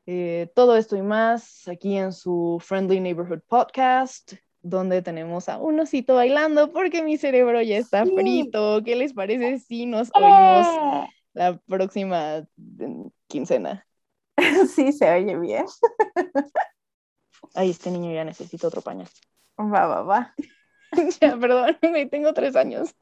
Eh, 0.06 0.52
todo 0.56 0.76
esto 0.78 0.96
y 0.98 1.04
más 1.04 1.68
aquí 1.68 1.96
en 1.98 2.14
su 2.14 2.58
Friendly 2.62 3.00
Neighborhood 3.00 3.42
Podcast 3.48 4.34
donde 4.62 5.02
tenemos 5.02 5.50
a 5.50 5.58
un 5.58 5.80
osito 5.80 6.16
bailando 6.16 6.72
porque 6.72 7.04
mi 7.04 7.18
cerebro 7.18 7.62
ya 7.62 7.78
está 7.78 8.06
frito. 8.06 8.82
¿Qué 8.84 8.96
les 8.96 9.14
parece 9.14 9.60
si 9.60 9.86
nos 9.86 10.10
oímos 10.14 10.68
¡Eh! 10.68 11.08
la 11.34 11.58
próxima 11.68 12.46
quincena? 13.28 13.86
Sí, 14.74 14.94
se 14.94 15.10
oye 15.10 15.38
bien. 15.38 15.66
Ay, 17.54 17.72
este 17.72 17.92
niño 17.92 18.14
ya 18.14 18.24
necesita 18.24 18.68
otro 18.68 18.82
pañal. 18.82 19.08
Va, 19.60 19.86
va, 19.86 20.04
va. 20.04 20.34
ya, 21.22 21.38
perdón, 21.38 21.78
tengo 22.12 22.34
tres 22.34 22.56
años. 22.56 22.96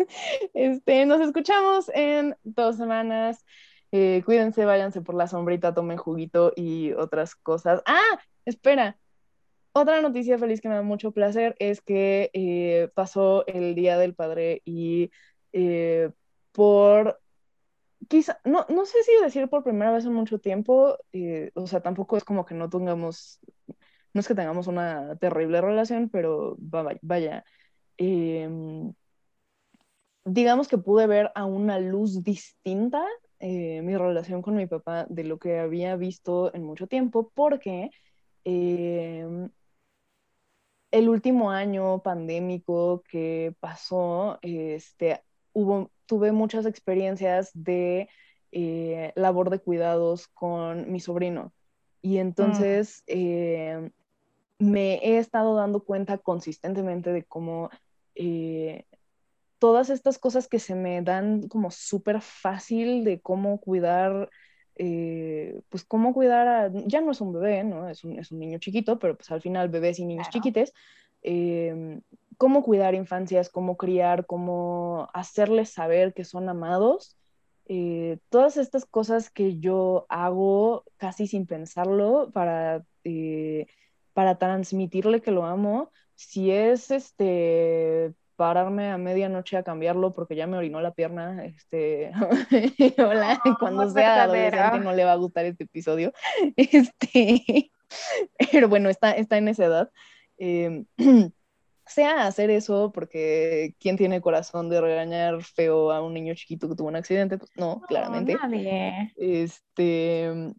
Este, 0.54 1.06
nos 1.06 1.22
escuchamos 1.22 1.90
en 1.94 2.36
dos 2.44 2.78
semanas. 2.78 3.46
Eh, 3.92 4.22
cuídense, 4.26 4.66
váyanse 4.66 5.02
por 5.02 5.16
la 5.16 5.28
sombrita, 5.28 5.74
tomen 5.74 5.98
juguito 5.98 6.54
y 6.56 6.92
otras 6.94 7.36
cosas. 7.36 7.82
Ah, 7.86 8.20
espera, 8.46 8.98
otra 9.82 10.02
noticia 10.02 10.38
feliz 10.38 10.62
que 10.62 10.70
me 10.70 10.76
da 10.76 10.82
mucho 10.82 11.12
placer 11.12 11.56
es 11.60 11.82
que 11.82 12.30
eh, 12.34 12.90
pasó 12.96 13.46
el 13.48 13.76
Día 13.76 13.98
del 13.98 14.16
Padre 14.16 14.62
y 14.66 15.12
eh, 15.54 16.12
por, 16.52 17.20
quizá, 18.08 18.40
no, 18.46 18.66
no, 18.70 18.86
sé 18.86 19.04
si 19.04 19.12
decir 19.24 19.48
por 19.50 19.64
primera 19.64 19.92
vez 19.92 20.06
en 20.06 20.14
mucho 20.14 20.40
tiempo, 20.40 20.98
eh, 21.14 21.52
o 21.56 21.68
sea, 21.68 21.82
tampoco 21.82 22.18
es 22.18 22.24
como 22.24 22.46
que 22.46 22.56
no 22.56 22.70
tengamos, 22.70 23.40
no 24.14 24.22
es 24.22 24.28
que 24.28 24.36
tengamos 24.36 24.68
una 24.68 25.16
terrible 25.18 25.62
relación, 25.62 26.10
pero 26.10 26.58
vaya, 27.02 27.44
em, 27.98 28.94
digamos 30.26 30.68
que 30.68 30.78
pude 30.78 31.08
ver 31.08 31.32
a 31.36 31.46
una 31.46 31.80
luz 31.80 32.24
distinta 32.24 33.06
mi 33.40 33.96
relación 33.96 34.42
con 34.42 34.56
mi 34.56 34.66
papá 34.66 35.06
de 35.10 35.24
lo 35.24 35.38
que 35.38 35.60
había 35.60 35.96
visto 35.96 36.54
en 36.56 36.64
mucho 36.64 36.88
tiempo, 36.88 37.32
porque 37.36 37.92
em, 38.44 39.50
el 40.92 41.10
último 41.10 41.52
año 41.52 42.02
pandémico 42.02 43.04
que 43.10 43.54
pasó, 43.60 44.40
este, 44.42 45.22
hubo, 45.54 45.92
tuve 46.06 46.32
muchas 46.32 46.66
experiencias 46.66 47.52
de 47.54 48.10
eh, 48.52 49.12
labor 49.16 49.50
de 49.50 49.60
cuidados 49.60 50.28
con 50.28 50.92
mi 50.92 51.00
sobrino. 51.00 51.54
Y 52.02 52.16
mm. 52.16 52.20
entonces 52.20 53.04
eh, 53.08 53.90
me 54.60 54.96
he 54.96 55.18
estado 55.18 55.56
dando 55.56 55.84
cuenta 55.84 56.18
consistentemente 56.18 57.12
de 57.12 57.24
cómo 57.24 57.70
eh, 58.16 58.86
todas 59.60 59.90
estas 59.90 60.18
cosas 60.18 60.48
que 60.48 60.60
se 60.60 60.76
me 60.76 61.02
dan 61.02 61.48
como 61.48 61.72
súper 61.72 62.22
fácil 62.22 63.04
de 63.04 63.20
cómo 63.20 63.60
cuidar 63.60 64.30
eh, 64.80 65.60
pues 65.70 65.84
cómo 65.84 66.14
cuidar 66.14 66.48
a, 66.48 66.72
ya 66.86 67.02
no 67.02 67.12
es 67.12 67.22
un 67.22 67.34
bebé, 67.34 67.64
¿no? 67.64 67.90
Es 67.90 68.04
un, 68.04 68.20
es 68.20 68.32
un 68.32 68.40
niño 68.40 68.60
chiquito, 68.60 69.00
pero 69.00 69.18
pues 69.18 69.32
al 69.32 69.42
final 69.42 69.70
bebés 69.70 70.00
y 70.00 70.06
niños 70.06 70.30
chiquites, 70.30 70.74
em, 71.24 72.02
cómo 72.38 72.64
cuidar 72.64 72.94
infancias, 72.94 73.50
cómo 73.50 73.78
criar, 73.78 74.26
cómo 74.26 75.08
hacerles 75.14 75.72
saber 75.72 76.14
que 76.14 76.24
son 76.24 76.48
amados. 76.50 77.18
Eh, 77.66 78.20
todas 78.30 78.58
estas 78.58 78.86
cosas 78.86 79.30
que 79.30 79.58
yo 79.60 80.06
hago 80.10 80.84
casi 80.98 81.28
sin 81.28 81.48
pensarlo 81.48 82.30
para, 82.32 82.86
eh, 83.04 83.66
para 84.14 84.38
transmitirle 84.38 85.22
que 85.22 85.32
lo 85.32 85.46
amo, 85.46 85.92
si 86.16 86.52
es 86.52 86.92
este 86.92 88.14
pararme 88.38 88.92
a 88.92 88.98
medianoche 88.98 89.58
a 89.58 89.64
cambiarlo 89.64 90.14
porque 90.14 90.36
ya 90.36 90.48
me 90.48 90.58
orinó 90.58 90.80
la 90.80 90.94
pierna, 90.94 91.44
este, 91.44 92.12
hola, 92.98 93.42
cuando 93.60 93.90
sea 93.90 94.24
adolescente 94.24 94.80
no 94.80 94.94
le 94.94 95.04
va 95.04 95.14
a 95.14 95.18
gustar 95.18 95.46
este 95.46 95.66
episodio, 95.66 96.14
este, 96.56 97.72
pero 98.52 98.70
bueno, 98.70 98.90
está, 98.90 99.12
está 99.12 99.38
en 99.38 99.50
esa 99.50 99.66
edad. 99.66 99.92
Em, 100.38 100.86
sea 101.88 102.28
hacer 102.28 102.50
eso 102.50 102.92
porque 102.94 103.74
quién 103.80 103.98
tiene 103.98 104.22
corazón 104.22 104.70
de 104.70 104.82
regañar 104.82 105.42
feo 105.44 105.92
a 105.92 106.02
un 106.02 106.14
niño 106.14 106.34
chiquito 106.36 106.70
que 106.70 106.76
tuvo 106.76 106.90
un 106.90 106.96
accidente, 106.96 107.38
pues 107.38 107.52
no, 107.56 107.82
claramente. 107.88 108.36
nadie. 108.36 109.14
Este, 109.16 110.54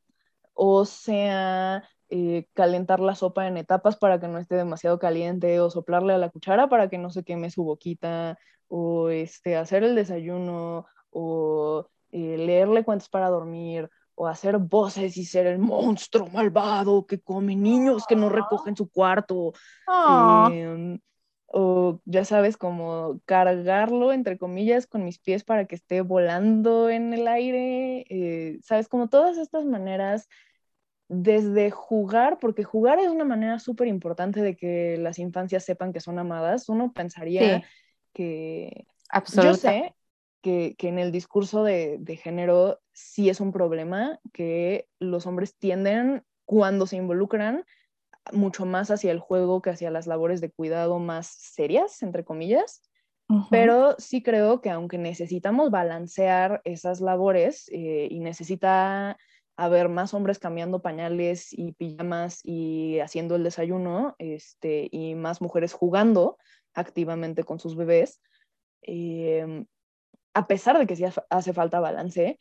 o 0.54 0.84
sea, 0.84 1.88
eh, 2.10 2.46
calentar 2.54 3.00
la 3.00 3.14
sopa 3.14 3.46
en 3.46 3.56
etapas 3.56 3.96
para 3.96 4.18
que 4.18 4.28
no 4.28 4.38
esté 4.38 4.56
demasiado 4.56 4.98
caliente 4.98 5.60
o 5.60 5.70
soplarle 5.70 6.14
a 6.14 6.18
la 6.18 6.30
cuchara 6.30 6.68
para 6.68 6.88
que 6.88 6.98
no 6.98 7.10
se 7.10 7.24
queme 7.24 7.50
su 7.50 7.64
boquita 7.64 8.38
o 8.68 9.10
este, 9.10 9.56
hacer 9.56 9.84
el 9.84 9.94
desayuno 9.94 10.86
o 11.10 11.86
eh, 12.10 12.38
leerle 12.38 12.84
cuentos 12.84 13.08
para 13.08 13.28
dormir 13.28 13.90
o 14.14 14.26
hacer 14.26 14.58
voces 14.58 15.16
y 15.16 15.24
ser 15.24 15.46
el 15.46 15.58
monstruo 15.58 16.28
malvado 16.28 17.06
que 17.06 17.20
come 17.20 17.54
niños 17.54 18.04
que 18.06 18.16
no 18.16 18.28
recogen 18.28 18.76
su 18.76 18.90
cuarto. 18.90 19.52
Em, 20.50 20.98
o 21.46 22.00
ya 22.04 22.24
sabes, 22.24 22.56
como 22.56 23.20
cargarlo, 23.24 24.12
entre 24.12 24.36
comillas, 24.38 24.86
con 24.86 25.04
mis 25.04 25.18
pies 25.18 25.44
para 25.44 25.66
que 25.66 25.76
esté 25.76 26.00
volando 26.02 26.90
en 26.90 27.14
el 27.14 27.28
aire. 27.28 28.04
Eh, 28.10 28.58
sabes, 28.62 28.88
como 28.88 29.08
todas 29.08 29.38
estas 29.38 29.64
maneras 29.64 30.28
desde 31.08 31.70
jugar, 31.70 32.38
porque 32.38 32.64
jugar 32.64 32.98
es 32.98 33.08
una 33.08 33.24
manera 33.24 33.58
súper 33.58 33.88
importante 33.88 34.42
de 34.42 34.56
que 34.56 34.98
las 34.98 35.18
infancias 35.18 35.64
sepan 35.64 35.92
que 35.92 36.00
son 36.00 36.18
amadas. 36.18 36.68
Uno 36.68 36.92
pensaría 36.92 37.64
que... 38.12 38.86
Yo 39.42 39.54
sé 39.54 39.94
que, 40.42 40.76
en 40.78 40.98
el 40.98 41.12
discurso 41.12 41.64
de, 41.64 42.20
género 42.22 42.80
sí 42.92 43.28
es 43.28 43.40
un 43.40 43.52
problema, 43.52 44.20
que 44.32 44.86
los 44.98 45.26
hombres 45.26 45.56
tienden, 45.56 46.24
cuando 46.44 46.86
se 46.86 46.96
involucran, 46.96 47.64
mucho 48.32 48.66
más 48.66 48.90
hacia 48.90 49.10
el 49.10 49.18
juego 49.18 49.62
que 49.62 49.70
hacia 49.70 49.90
las 49.90 50.06
labores 50.06 50.40
de 50.40 50.50
cuidado 50.50 50.98
más 50.98 51.26
serias, 51.26 52.02
entre 52.02 52.24
comillas. 52.24 52.82
Pero 53.50 53.94
sí 53.98 54.22
creo 54.22 54.62
que 54.62 54.70
aunque 54.70 54.96
necesitamos 54.96 55.70
balancear 55.70 56.62
esas 56.64 57.02
labores 57.02 57.68
eh, 57.70 58.08
y 58.10 58.20
necesita 58.20 59.18
haber 59.58 59.88
más 59.88 60.14
hombres 60.14 60.38
cambiando 60.38 60.80
pañales 60.80 61.48
y 61.50 61.72
pijamas 61.72 62.40
y 62.44 63.00
haciendo 63.00 63.34
el 63.34 63.42
desayuno, 63.42 64.14
este, 64.18 64.88
y 64.92 65.16
más 65.16 65.42
mujeres 65.42 65.72
jugando 65.72 66.38
activamente 66.74 67.42
con 67.42 67.58
sus 67.58 67.74
bebés, 67.76 68.20
em, 68.82 69.66
a 70.32 70.46
pesar 70.46 70.78
de 70.78 70.86
que 70.86 70.94
sí 70.94 71.04
hace 71.28 71.52
falta 71.52 71.80
balance, 71.80 72.38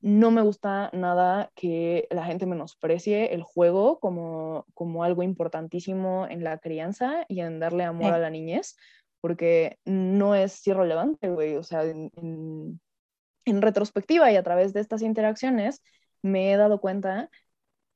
no 0.00 0.30
me 0.30 0.42
gusta 0.42 0.90
nada 0.92 1.50
que 1.54 2.06
la 2.10 2.24
gente 2.24 2.44
menosprecie 2.44 3.32
el 3.32 3.42
juego 3.42 3.98
como, 3.98 4.66
como 4.74 5.04
algo 5.04 5.22
importantísimo 5.22 6.26
en 6.28 6.44
la 6.44 6.58
crianza 6.58 7.24
y 7.28 7.40
en 7.40 7.60
darle 7.60 7.84
amor 7.84 8.12
a 8.12 8.18
la 8.18 8.28
niñez, 8.28 8.76
porque 9.22 9.78
no 9.86 10.34
es 10.34 10.64
irrelevante, 10.66 11.30
güey. 11.30 11.56
O 11.56 11.62
sea, 11.62 11.82
en, 11.84 12.10
en, 12.14 13.62
retrospectiva 13.62 14.30
y 14.30 14.36
a 14.36 14.42
través 14.42 14.74
de 14.74 14.80
estas 14.80 15.00
interacciones, 15.00 15.82
me 16.22 16.52
he 16.52 16.56
dado 16.56 16.80
cuenta 16.80 17.30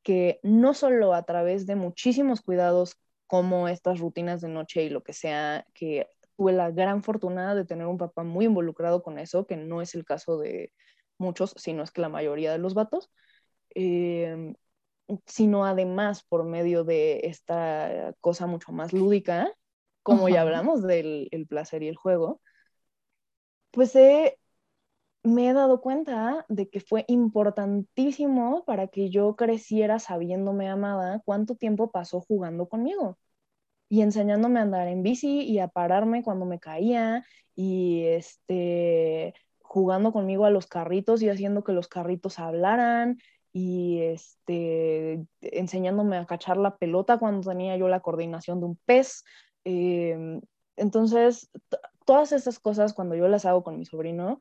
que 0.02 0.40
no 0.42 0.74
solo 0.74 1.14
a 1.14 1.24
través 1.24 1.66
de 1.66 1.76
muchísimos 1.76 2.42
cuidados 2.42 2.96
como 3.26 3.68
estas 3.68 4.00
rutinas 4.00 4.40
de 4.40 4.48
noche 4.48 4.84
y 4.84 4.90
lo 4.90 5.02
que 5.02 5.12
sea, 5.12 5.66
que 5.74 6.08
tuve 6.36 6.52
la 6.52 6.70
gran 6.70 7.02
fortuna 7.02 7.54
de 7.54 7.64
tener 7.64 7.86
un 7.86 7.98
papá 7.98 8.24
muy 8.24 8.46
involucrado 8.46 9.02
con 9.02 9.18
eso, 9.18 9.46
que 9.46 9.56
no 9.56 9.80
es 9.82 9.94
el 9.94 10.04
caso 10.04 10.38
de 10.38 10.72
muchos, 11.18 11.54
sino 11.56 11.82
es 11.82 11.90
que 11.92 12.00
la 12.00 12.08
mayoría 12.08 12.52
de 12.52 12.58
los 12.58 12.74
vatos, 12.74 13.10
em, 13.70 14.54
sino 15.26 15.66
además 15.66 16.24
por 16.24 16.44
medio 16.44 16.84
de 16.84 17.20
esta 17.24 18.14
cosa 18.20 18.46
mucho 18.46 18.72
más 18.72 18.92
lúdica, 18.92 19.52
como 20.02 20.28
ya 20.28 20.42
hablamos 20.42 20.82
del 20.82 21.28
el 21.32 21.46
placer 21.46 21.82
y 21.82 21.88
el 21.88 21.96
juego, 21.96 22.40
pues 23.70 23.94
me 25.22 25.48
he 25.48 25.52
dado 25.52 25.80
cuenta 25.80 26.44
de 26.48 26.68
que 26.68 26.80
fue 26.80 27.04
importantísimo 27.08 28.64
para 28.64 28.88
que 28.88 29.10
yo 29.10 29.36
creciera 29.36 29.98
sabiéndome 29.98 30.68
amada 30.68 31.22
cuánto 31.24 31.54
tiempo 31.54 31.90
pasó 31.90 32.20
jugando 32.20 32.68
conmigo 32.68 33.18
y 33.88 34.02
enseñándome 34.02 34.58
a 34.60 34.62
andar 34.62 34.88
en 34.88 35.02
bici 35.02 35.42
y 35.42 35.58
a 35.58 35.68
pararme 35.68 36.22
cuando 36.22 36.46
me 36.46 36.58
caía 36.58 37.24
y 37.54 38.04
este 38.06 39.34
jugando 39.60 40.12
conmigo 40.12 40.44
a 40.46 40.50
los 40.50 40.66
carritos 40.66 41.22
y 41.22 41.28
haciendo 41.28 41.62
que 41.64 41.72
los 41.72 41.88
carritos 41.88 42.38
hablaran 42.38 43.18
y 43.52 44.00
este 44.00 45.26
enseñándome 45.42 46.16
a 46.16 46.26
cachar 46.26 46.56
la 46.56 46.76
pelota 46.76 47.18
cuando 47.18 47.50
tenía 47.50 47.76
yo 47.76 47.88
la 47.88 48.00
coordinación 48.00 48.60
de 48.60 48.66
un 48.66 48.76
pez. 48.86 49.24
Em, 49.64 50.40
entonces, 50.76 51.50
todas 52.06 52.32
esas 52.32 52.58
cosas 52.58 52.94
cuando 52.94 53.14
yo 53.14 53.28
las 53.28 53.44
hago 53.44 53.62
con 53.62 53.78
mi 53.78 53.84
sobrino, 53.84 54.40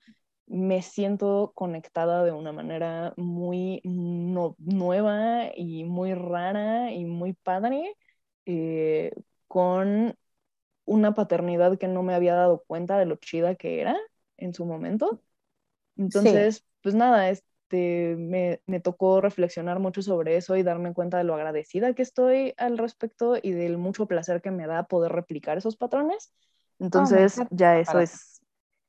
me 0.51 0.81
siento 0.81 1.53
conectada 1.55 2.25
de 2.25 2.33
una 2.33 2.51
manera 2.51 3.13
muy 3.15 3.79
nueva 3.85 5.49
y 5.55 5.85
muy 5.85 6.13
rara 6.13 6.91
y 6.91 7.05
muy 7.05 7.31
padre 7.31 7.95
eh, 8.45 9.13
con 9.47 10.13
una 10.83 11.13
paternidad 11.13 11.77
que 11.77 11.87
no 11.87 12.03
me 12.03 12.13
había 12.13 12.35
dado 12.35 12.65
cuenta 12.67 12.99
de 12.99 13.05
lo 13.05 13.15
chida 13.15 13.55
que 13.55 13.79
era 13.79 13.97
en 14.35 14.53
su 14.53 14.65
momento. 14.65 15.21
Entonces, 15.95 16.65
pues 16.81 16.95
nada, 16.95 17.29
este, 17.29 18.17
me, 18.17 18.59
me, 18.65 18.81
tocó 18.81 19.21
reflexionar 19.21 19.79
mucho 19.79 20.01
sobre 20.01 20.35
eso 20.35 20.57
y 20.57 20.63
darme 20.63 20.93
cuenta 20.93 21.17
de 21.17 21.23
lo 21.23 21.33
agradecida 21.33 21.93
que 21.93 22.01
estoy 22.01 22.53
al 22.57 22.77
respecto 22.77 23.37
y 23.41 23.51
del 23.51 23.77
mucho 23.77 24.05
placer 24.05 24.41
que 24.41 24.51
me 24.51 24.67
da 24.67 24.83
poder 24.83 25.13
replicar 25.13 25.57
esos 25.57 25.77
patrones. 25.77 26.33
Oh, 26.81 26.83
Entonces, 26.83 27.39
ya 27.51 27.79
eso 27.79 28.01
es 28.01 28.30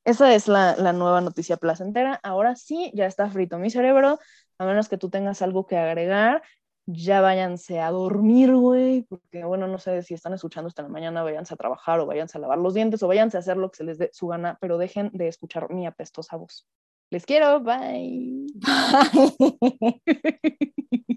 esa 0.04 0.34
es 0.34 0.48
la, 0.48 0.92
nueva 0.92 1.20
noticia 1.20 1.56
placentera. 1.56 2.18
Ahora 2.22 2.56
sí, 2.56 2.90
ya 2.94 3.06
está 3.06 3.30
frito 3.30 3.58
mi 3.58 3.70
cerebro. 3.70 4.18
A 4.58 4.66
menos 4.66 4.88
que 4.88 4.98
tú 4.98 5.10
tengas 5.10 5.42
algo 5.42 5.66
que 5.66 5.76
agregar, 5.76 6.42
ya 6.86 7.20
váyanse 7.20 7.80
a 7.80 7.90
dormir, 7.90 8.54
güey. 8.54 9.02
Porque, 9.02 9.44
bueno, 9.44 9.66
no 9.68 9.78
sé 9.78 10.02
si 10.02 10.14
están 10.14 10.34
escuchando 10.34 10.68
esta 10.68 10.86
mañana, 10.88 11.22
váyanse 11.22 11.54
a 11.54 11.56
trabajar 11.56 12.00
o 12.00 12.06
váyanse 12.06 12.38
a 12.38 12.40
lavar 12.40 12.58
los 12.58 12.74
dientes 12.74 13.02
o 13.02 13.08
váyanse 13.08 13.36
a 13.36 13.40
hacer 13.40 13.56
lo 13.56 13.70
que 13.70 13.78
se 13.78 13.84
les 13.84 13.98
dé 13.98 14.10
su 14.12 14.28
gana, 14.28 14.58
pero 14.60 14.78
dejen 14.78 15.10
de 15.12 15.28
escuchar 15.28 15.70
mi 15.70 15.86
apestosa 15.86 16.36
voz. 16.36 16.66
Les 17.10 17.26
quiero, 17.26 17.60
bye. 17.60 18.46